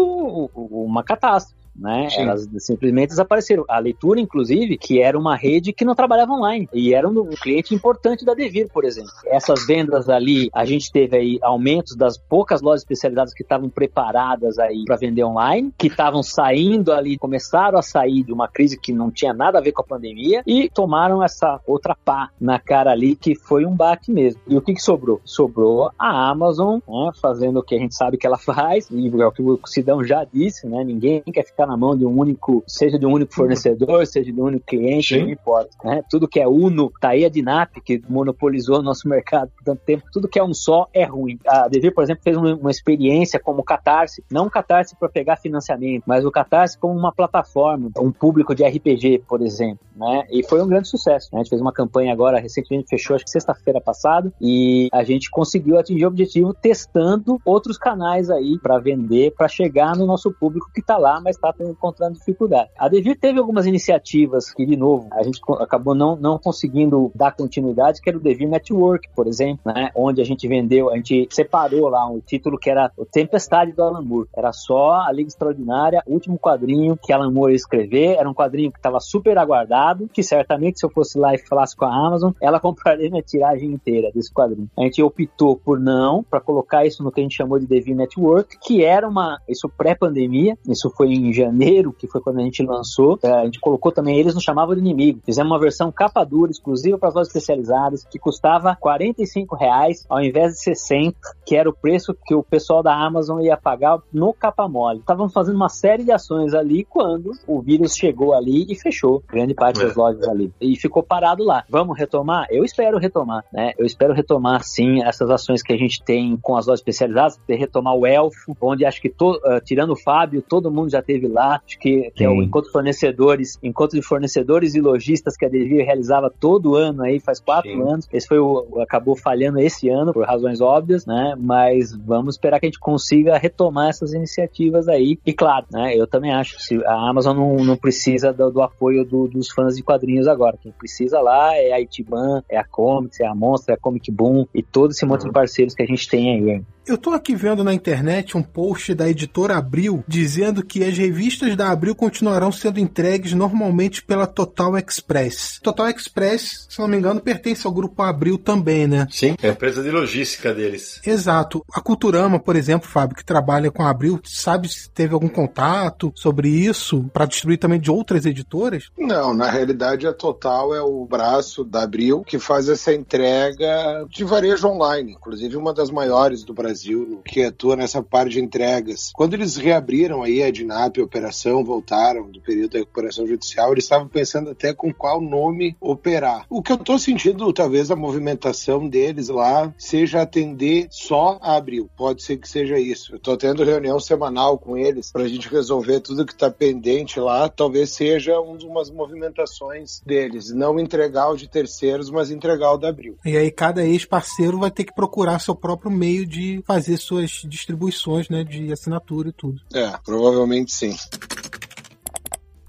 uma 0.55 1.03
catástrofe 1.03 1.60
né? 1.81 2.09
Sim. 2.09 2.21
Elas 2.21 2.47
simplesmente 2.59 3.09
desapareceram. 3.09 3.65
A 3.67 3.79
leitura, 3.79 4.19
inclusive, 4.19 4.77
que 4.77 5.01
era 5.01 5.17
uma 5.17 5.35
rede 5.35 5.73
que 5.73 5.83
não 5.83 5.95
trabalhava 5.95 6.31
online 6.31 6.69
e 6.73 6.93
era 6.93 7.09
um 7.09 7.29
cliente 7.29 7.73
importante 7.73 8.23
da 8.23 8.33
Devir, 8.33 8.69
por 8.71 8.85
exemplo. 8.85 9.11
Essas 9.25 9.65
vendas 9.65 10.07
ali, 10.07 10.49
a 10.53 10.63
gente 10.63 10.91
teve 10.91 11.17
aí 11.17 11.39
aumentos 11.41 11.95
das 11.95 12.17
poucas 12.17 12.61
lojas 12.61 12.81
especializadas 12.81 13.33
que 13.33 13.41
estavam 13.41 13.69
preparadas 13.69 14.59
aí 14.59 14.83
para 14.85 14.95
vender 14.95 15.23
online, 15.23 15.73
que 15.77 15.87
estavam 15.87 16.21
saindo 16.21 16.91
ali, 16.91 17.17
começaram 17.17 17.79
a 17.79 17.81
sair 17.81 18.23
de 18.23 18.31
uma 18.31 18.47
crise 18.47 18.79
que 18.79 18.93
não 18.93 19.09
tinha 19.09 19.33
nada 19.33 19.57
a 19.57 19.61
ver 19.61 19.71
com 19.71 19.81
a 19.81 19.85
pandemia 19.85 20.43
e 20.45 20.69
tomaram 20.69 21.23
essa 21.23 21.59
outra 21.65 21.95
pá 21.95 22.29
na 22.39 22.59
cara 22.59 22.91
ali 22.91 23.15
que 23.15 23.33
foi 23.35 23.65
um 23.65 23.75
baque 23.75 24.11
mesmo. 24.11 24.39
E 24.47 24.55
o 24.55 24.61
que, 24.61 24.73
que 24.73 24.81
sobrou? 24.81 25.19
Sobrou 25.25 25.91
a 25.97 26.29
Amazon, 26.29 26.79
né, 26.87 27.11
fazendo 27.21 27.59
o 27.59 27.63
que 27.63 27.75
a 27.75 27.79
gente 27.79 27.95
sabe 27.95 28.17
que 28.17 28.27
ela 28.27 28.37
faz, 28.39 28.89
e 28.91 29.07
é 29.07 29.25
o 29.25 29.31
que 29.31 29.41
o 29.41 29.59
Sidão 29.65 30.03
já 30.03 30.23
disse, 30.23 30.67
né? 30.67 30.83
Ninguém 30.83 31.21
quer 31.21 31.45
ficar 31.45 31.70
na 31.71 31.77
mão 31.77 31.97
de 31.97 32.05
um 32.05 32.19
único, 32.19 32.63
seja 32.67 32.99
de 32.99 33.05
um 33.05 33.13
único 33.13 33.33
fornecedor, 33.33 34.05
seja 34.05 34.31
de 34.31 34.41
um 34.41 34.45
único 34.45 34.65
cliente, 34.65 35.15
Sim. 35.15 35.23
não 35.23 35.29
importa. 35.29 35.69
Né? 35.83 36.03
Tudo 36.09 36.27
que 36.27 36.39
é 36.39 36.47
uno, 36.47 36.91
tá 36.99 37.09
aí 37.09 37.23
a 37.23 37.29
Dinap, 37.29 37.79
que 37.83 38.01
monopolizou 38.09 38.79
o 38.79 38.81
nosso 38.81 39.07
mercado 39.07 39.49
por 39.55 39.63
tanto 39.63 39.81
tempo, 39.85 40.03
tudo 40.11 40.27
que 40.27 40.37
é 40.37 40.43
um 40.43 40.53
só 40.53 40.87
é 40.93 41.05
ruim. 41.05 41.39
A 41.47 41.69
Devir, 41.69 41.93
por 41.93 42.03
exemplo, 42.03 42.23
fez 42.23 42.35
uma, 42.35 42.55
uma 42.55 42.71
experiência 42.71 43.39
como 43.39 43.63
Catarse, 43.63 44.23
não 44.29 44.49
Catarse 44.49 44.95
para 44.99 45.07
pegar 45.07 45.37
financiamento, 45.37 46.03
mas 46.05 46.25
o 46.25 46.31
Catarse 46.31 46.77
como 46.77 46.97
uma 46.97 47.13
plataforma, 47.13 47.89
um 47.99 48.11
público 48.11 48.53
de 48.53 48.63
RPG, 48.63 49.23
por 49.27 49.41
exemplo, 49.41 49.85
né? 49.95 50.25
E 50.29 50.43
foi 50.43 50.61
um 50.61 50.67
grande 50.67 50.89
sucesso. 50.89 51.29
Né? 51.31 51.39
A 51.39 51.43
gente 51.43 51.49
fez 51.49 51.61
uma 51.61 51.71
campanha 51.71 52.11
agora, 52.11 52.39
recentemente 52.39 52.89
fechou, 52.89 53.15
acho 53.15 53.25
que 53.25 53.31
sexta-feira 53.31 53.79
passada, 53.79 54.33
e 54.41 54.89
a 54.91 55.03
gente 55.03 55.29
conseguiu 55.29 55.79
atingir 55.79 56.05
o 56.05 56.07
objetivo 56.09 56.53
testando 56.53 57.39
outros 57.45 57.77
canais 57.77 58.29
aí 58.29 58.59
para 58.59 58.77
vender, 58.79 59.33
para 59.37 59.47
chegar 59.47 59.95
no 59.95 60.05
nosso 60.05 60.31
público 60.31 60.69
que 60.73 60.81
está 60.81 60.97
lá, 60.97 61.21
mas 61.21 61.35
está 61.35 61.50
estão 61.51 61.69
encontrando 61.69 62.17
dificuldade. 62.17 62.69
A 62.77 62.87
Devir 62.87 63.17
teve 63.19 63.39
algumas 63.39 63.65
iniciativas 63.65 64.51
que, 64.53 64.65
de 64.65 64.75
novo, 64.75 65.07
a 65.11 65.23
gente 65.23 65.39
acabou 65.59 65.95
não, 65.95 66.15
não 66.15 66.37
conseguindo 66.37 67.11
dar 67.13 67.31
continuidade, 67.31 68.01
que 68.01 68.09
era 68.09 68.17
o 68.17 68.21
Devir 68.21 68.49
Network, 68.49 69.09
por 69.15 69.27
exemplo, 69.27 69.61
né? 69.65 69.89
onde 69.95 70.21
a 70.21 70.25
gente 70.25 70.47
vendeu, 70.47 70.89
a 70.89 70.95
gente 70.95 71.27
separou 71.31 71.89
lá 71.89 72.07
um 72.07 72.19
título 72.19 72.57
que 72.57 72.69
era 72.69 72.91
o 72.97 73.05
Tempestade 73.05 73.71
do 73.71 73.83
Alan 73.83 74.01
Moore. 74.01 74.29
Era 74.35 74.51
só 74.51 75.01
a 75.01 75.11
Liga 75.11 75.29
Extraordinária, 75.29 76.03
o 76.05 76.13
último 76.13 76.37
quadrinho 76.37 76.97
que 76.97 77.13
Alan 77.13 77.31
Moore 77.31 77.53
ia 77.53 77.57
escrever, 77.57 78.15
era 78.17 78.29
um 78.29 78.33
quadrinho 78.33 78.71
que 78.71 78.79
estava 78.79 78.99
super 78.99 79.37
aguardado, 79.37 80.09
que 80.11 80.23
certamente 80.23 80.79
se 80.79 80.85
eu 80.85 80.89
fosse 80.89 81.17
lá 81.17 81.33
e 81.33 81.37
falasse 81.37 81.75
com 81.75 81.85
a 81.85 82.07
Amazon, 82.07 82.31
ela 82.41 82.59
compraria 82.61 83.09
minha 83.09 83.23
tiragem 83.23 83.71
inteira 83.71 84.11
desse 84.13 84.33
quadrinho. 84.33 84.69
A 84.77 84.83
gente 84.83 85.01
optou 85.01 85.55
por 85.55 85.79
não, 85.79 86.23
para 86.23 86.39
colocar 86.39 86.85
isso 86.85 87.03
no 87.03 87.11
que 87.11 87.19
a 87.19 87.23
gente 87.23 87.35
chamou 87.35 87.59
de 87.59 87.65
Devir 87.65 87.95
Network, 87.95 88.57
que 88.61 88.83
era 88.83 89.07
uma, 89.07 89.39
isso 89.47 89.69
pré-pandemia, 89.69 90.57
isso 90.67 90.89
foi 90.95 91.09
em 91.09 91.31
janeiro, 91.41 91.93
que 91.93 92.07
foi 92.07 92.21
quando 92.21 92.39
a 92.39 92.43
gente 92.43 92.63
lançou, 92.63 93.19
é, 93.23 93.31
a 93.31 93.45
gente 93.45 93.59
colocou 93.59 93.91
também, 93.91 94.17
eles 94.17 94.33
nos 94.33 94.43
chamavam 94.43 94.75
de 94.75 94.81
inimigo. 94.81 95.21
Fizemos 95.25 95.51
uma 95.51 95.59
versão 95.59 95.91
capa 95.91 96.23
dura, 96.23 96.51
exclusiva 96.51 96.97
para 96.97 97.09
as 97.09 97.15
lojas 97.15 97.27
especializadas, 97.27 98.05
que 98.05 98.19
custava 98.19 98.75
45 98.79 99.55
reais 99.55 100.05
ao 100.09 100.21
invés 100.21 100.53
de 100.53 100.63
60, 100.63 101.15
que 101.45 101.55
era 101.55 101.69
o 101.69 101.73
preço 101.73 102.15
que 102.25 102.35
o 102.35 102.43
pessoal 102.43 102.83
da 102.83 102.93
Amazon 102.93 103.41
ia 103.41 103.57
pagar 103.57 103.99
no 104.11 104.33
capa 104.33 104.67
mole. 104.67 104.99
Estávamos 104.99 105.33
fazendo 105.33 105.55
uma 105.55 105.69
série 105.69 106.03
de 106.03 106.11
ações 106.11 106.53
ali 106.53 106.83
quando 106.83 107.31
o 107.47 107.61
vírus 107.61 107.95
chegou 107.95 108.33
ali 108.33 108.65
e 108.69 108.75
fechou 108.75 109.23
grande 109.27 109.53
parte 109.53 109.81
é. 109.81 109.85
das 109.85 109.95
lojas 109.95 110.27
ali. 110.27 110.51
E 110.59 110.75
ficou 110.75 111.03
parado 111.03 111.43
lá. 111.43 111.63
Vamos 111.69 111.97
retomar? 111.97 112.47
Eu 112.49 112.63
espero 112.63 112.97
retomar, 112.97 113.43
né? 113.51 113.73
Eu 113.77 113.85
espero 113.85 114.13
retomar, 114.13 114.63
sim, 114.63 115.03
essas 115.03 115.29
ações 115.29 115.61
que 115.61 115.73
a 115.73 115.77
gente 115.77 116.03
tem 116.03 116.37
com 116.41 116.55
as 116.55 116.67
lojas 116.67 116.79
especializadas, 116.79 117.39
de 117.47 117.55
retomar 117.55 117.95
o 117.95 118.05
Elfo, 118.05 118.55
onde 118.61 118.85
acho 118.85 119.01
que, 119.01 119.09
to, 119.09 119.31
uh, 119.31 119.61
tirando 119.63 119.91
o 119.91 119.95
Fábio, 119.95 120.41
todo 120.41 120.71
mundo 120.71 120.89
já 120.89 121.01
teve 121.01 121.27
lá, 121.31 121.61
acho 121.65 121.79
que, 121.79 122.11
que 122.15 122.23
é 122.23 122.29
o 122.29 122.41
encontro 122.41 122.67
de 122.67 122.73
fornecedores, 122.73 123.57
encontro 123.63 123.99
de 123.99 124.05
fornecedores 124.05 124.75
e 124.75 124.81
lojistas 124.81 125.35
que 125.35 125.45
a 125.45 125.49
Devir 125.49 125.85
realizava 125.85 126.29
todo 126.29 126.75
ano 126.75 127.03
aí, 127.03 127.19
faz 127.19 127.39
quatro 127.39 127.71
Sim. 127.71 127.81
anos. 127.81 128.07
Esse 128.11 128.27
foi 128.27 128.39
o 128.39 128.79
acabou 128.79 129.15
falhando 129.15 129.59
esse 129.59 129.89
ano 129.89 130.13
por 130.13 130.25
razões 130.25 130.61
óbvias, 130.61 131.05
né? 131.05 131.35
Mas 131.39 131.95
vamos 131.95 132.35
esperar 132.35 132.59
que 132.59 132.65
a 132.65 132.69
gente 132.69 132.79
consiga 132.79 133.37
retomar 133.37 133.89
essas 133.89 134.13
iniciativas 134.13 134.87
aí. 134.87 135.17
E 135.25 135.33
claro, 135.33 135.65
né? 135.71 135.95
Eu 135.95 136.07
também 136.07 136.31
acho 136.31 136.57
que 136.67 136.83
a 136.85 137.09
Amazon 137.09 137.35
não, 137.37 137.55
não 137.57 137.77
precisa 137.77 138.33
do, 138.33 138.51
do 138.51 138.61
apoio 138.61 139.05
do, 139.05 139.27
dos 139.27 139.49
fãs 139.49 139.75
de 139.75 139.83
quadrinhos 139.83 140.27
agora. 140.27 140.57
Quem 140.61 140.71
precisa 140.71 141.19
lá 141.19 141.55
é 141.55 141.71
a 141.71 141.79
Itiban, 141.79 142.43
é 142.49 142.57
a 142.57 142.63
Comics, 142.63 143.19
é 143.19 143.25
a 143.25 143.35
Monster, 143.35 143.73
é 143.73 143.77
a 143.77 143.81
Comic 143.81 144.11
Boom 144.11 144.45
e 144.53 144.61
todo 144.61 144.91
esse 144.91 145.05
monte 145.05 145.25
de 145.25 145.31
parceiros 145.31 145.73
que 145.73 145.83
a 145.83 145.85
gente 145.85 146.07
tem 146.09 146.31
aí. 146.31 146.61
Eu 146.85 146.97
tô 146.97 147.11
aqui 147.11 147.35
vendo 147.35 147.63
na 147.63 147.73
internet 147.73 148.35
um 148.35 148.41
post 148.41 148.95
da 148.95 149.07
editora 149.07 149.55
Abril 149.55 150.03
dizendo 150.07 150.65
que 150.65 150.83
as 150.83 150.97
revistas 150.97 151.55
da 151.55 151.69
Abril 151.69 151.93
continuarão 151.93 152.51
sendo 152.51 152.79
entregues 152.79 153.33
normalmente 153.33 154.01
pela 154.01 154.25
Total 154.25 154.75
Express. 154.79 155.59
Total 155.61 155.89
Express, 155.89 156.65
se 156.67 156.79
não 156.79 156.87
me 156.87 156.97
engano, 156.97 157.21
pertence 157.21 157.67
ao 157.67 157.73
grupo 157.73 158.01
Abril 158.01 158.35
também, 158.37 158.87
né? 158.87 159.07
Sim, 159.11 159.35
é 159.43 159.49
a 159.49 159.51
empresa 159.51 159.83
de 159.83 159.91
logística 159.91 160.53
deles. 160.53 160.99
Exato. 161.05 161.63
A 161.71 161.79
Culturama, 161.79 162.39
por 162.39 162.55
exemplo, 162.55 162.89
Fábio, 162.89 163.15
que 163.15 163.23
trabalha 163.23 163.69
com 163.69 163.83
a 163.83 163.89
Abril, 163.89 164.19
sabe 164.25 164.67
se 164.67 164.89
teve 164.89 165.13
algum 165.13 165.29
contato 165.29 166.11
sobre 166.15 166.49
isso 166.49 167.03
para 167.13 167.25
distribuir 167.25 167.59
também 167.59 167.79
de 167.79 167.91
outras 167.91 168.25
editoras? 168.25 168.89
Não, 168.97 169.35
na 169.35 169.51
realidade 169.51 170.07
a 170.07 170.13
Total 170.13 170.73
é 170.73 170.81
o 170.81 171.05
braço 171.05 171.63
da 171.63 171.83
Abril 171.83 172.23
que 172.23 172.39
faz 172.39 172.67
essa 172.67 172.91
entrega 172.91 174.03
de 174.09 174.23
varejo 174.23 174.67
online, 174.67 175.11
inclusive 175.11 175.55
uma 175.55 175.73
das 175.73 175.91
maiores 175.91 176.43
do 176.43 176.55
Brasil 176.55 176.70
Brasil, 176.71 177.21
que 177.25 177.43
atua 177.43 177.75
nessa 177.75 178.01
parte 178.01 178.31
de 178.31 178.39
entregas. 178.39 179.11
Quando 179.13 179.33
eles 179.33 179.57
reabriram 179.57 180.23
aí 180.23 180.41
a 180.41 180.49
DINAP, 180.49 180.99
a 180.99 181.03
operação, 181.03 181.65
voltaram 181.65 182.31
do 182.31 182.39
período 182.39 182.71
da 182.71 182.79
recuperação 182.79 183.27
judicial, 183.27 183.73
eles 183.73 183.83
estavam 183.83 184.07
pensando 184.07 184.49
até 184.49 184.73
com 184.73 184.93
qual 184.93 185.19
nome 185.19 185.75
operar. 185.81 186.45
O 186.49 186.61
que 186.61 186.71
eu 186.71 186.77
estou 186.77 186.97
sentindo, 186.97 187.51
talvez 187.51 187.91
a 187.91 187.95
movimentação 187.95 188.87
deles 188.87 189.27
lá 189.27 189.73
seja 189.77 190.21
atender 190.21 190.87
só 190.89 191.37
a 191.41 191.57
abril. 191.57 191.89
Pode 191.97 192.23
ser 192.23 192.37
que 192.37 192.47
seja 192.47 192.79
isso. 192.79 193.13
Eu 193.13 193.17
estou 193.17 193.35
tendo 193.35 193.65
reunião 193.65 193.99
semanal 193.99 194.57
com 194.57 194.77
eles 194.77 195.11
para 195.11 195.23
a 195.23 195.27
gente 195.27 195.49
resolver 195.49 195.99
tudo 195.99 196.25
que 196.25 196.33
está 196.33 196.49
pendente 196.49 197.19
lá. 197.19 197.49
Talvez 197.49 197.89
seja 197.89 198.39
uma 198.39 198.79
das 198.79 198.89
movimentações 198.89 200.01
deles. 200.05 200.51
Não 200.53 200.79
entregar 200.79 201.29
o 201.29 201.35
de 201.35 201.49
terceiros, 201.49 202.09
mas 202.09 202.31
entregar 202.31 202.71
o 202.71 202.77
da 202.77 202.87
abril. 202.87 203.17
E 203.25 203.35
aí 203.35 203.51
cada 203.51 203.85
ex-parceiro 203.85 204.57
vai 204.57 204.71
ter 204.71 204.85
que 204.85 204.95
procurar 204.95 205.39
seu 205.39 205.55
próprio 205.55 205.91
meio 205.91 206.25
de 206.25 206.60
fazer 206.61 206.97
suas 206.97 207.41
distribuições 207.45 208.29
né, 208.29 208.43
de 208.43 208.71
assinatura 208.71 209.29
e 209.29 209.33
tudo. 209.33 209.61
É, 209.73 209.97
provavelmente 210.03 210.71
sim. 210.71 210.95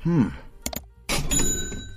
Hum. 0.07 0.31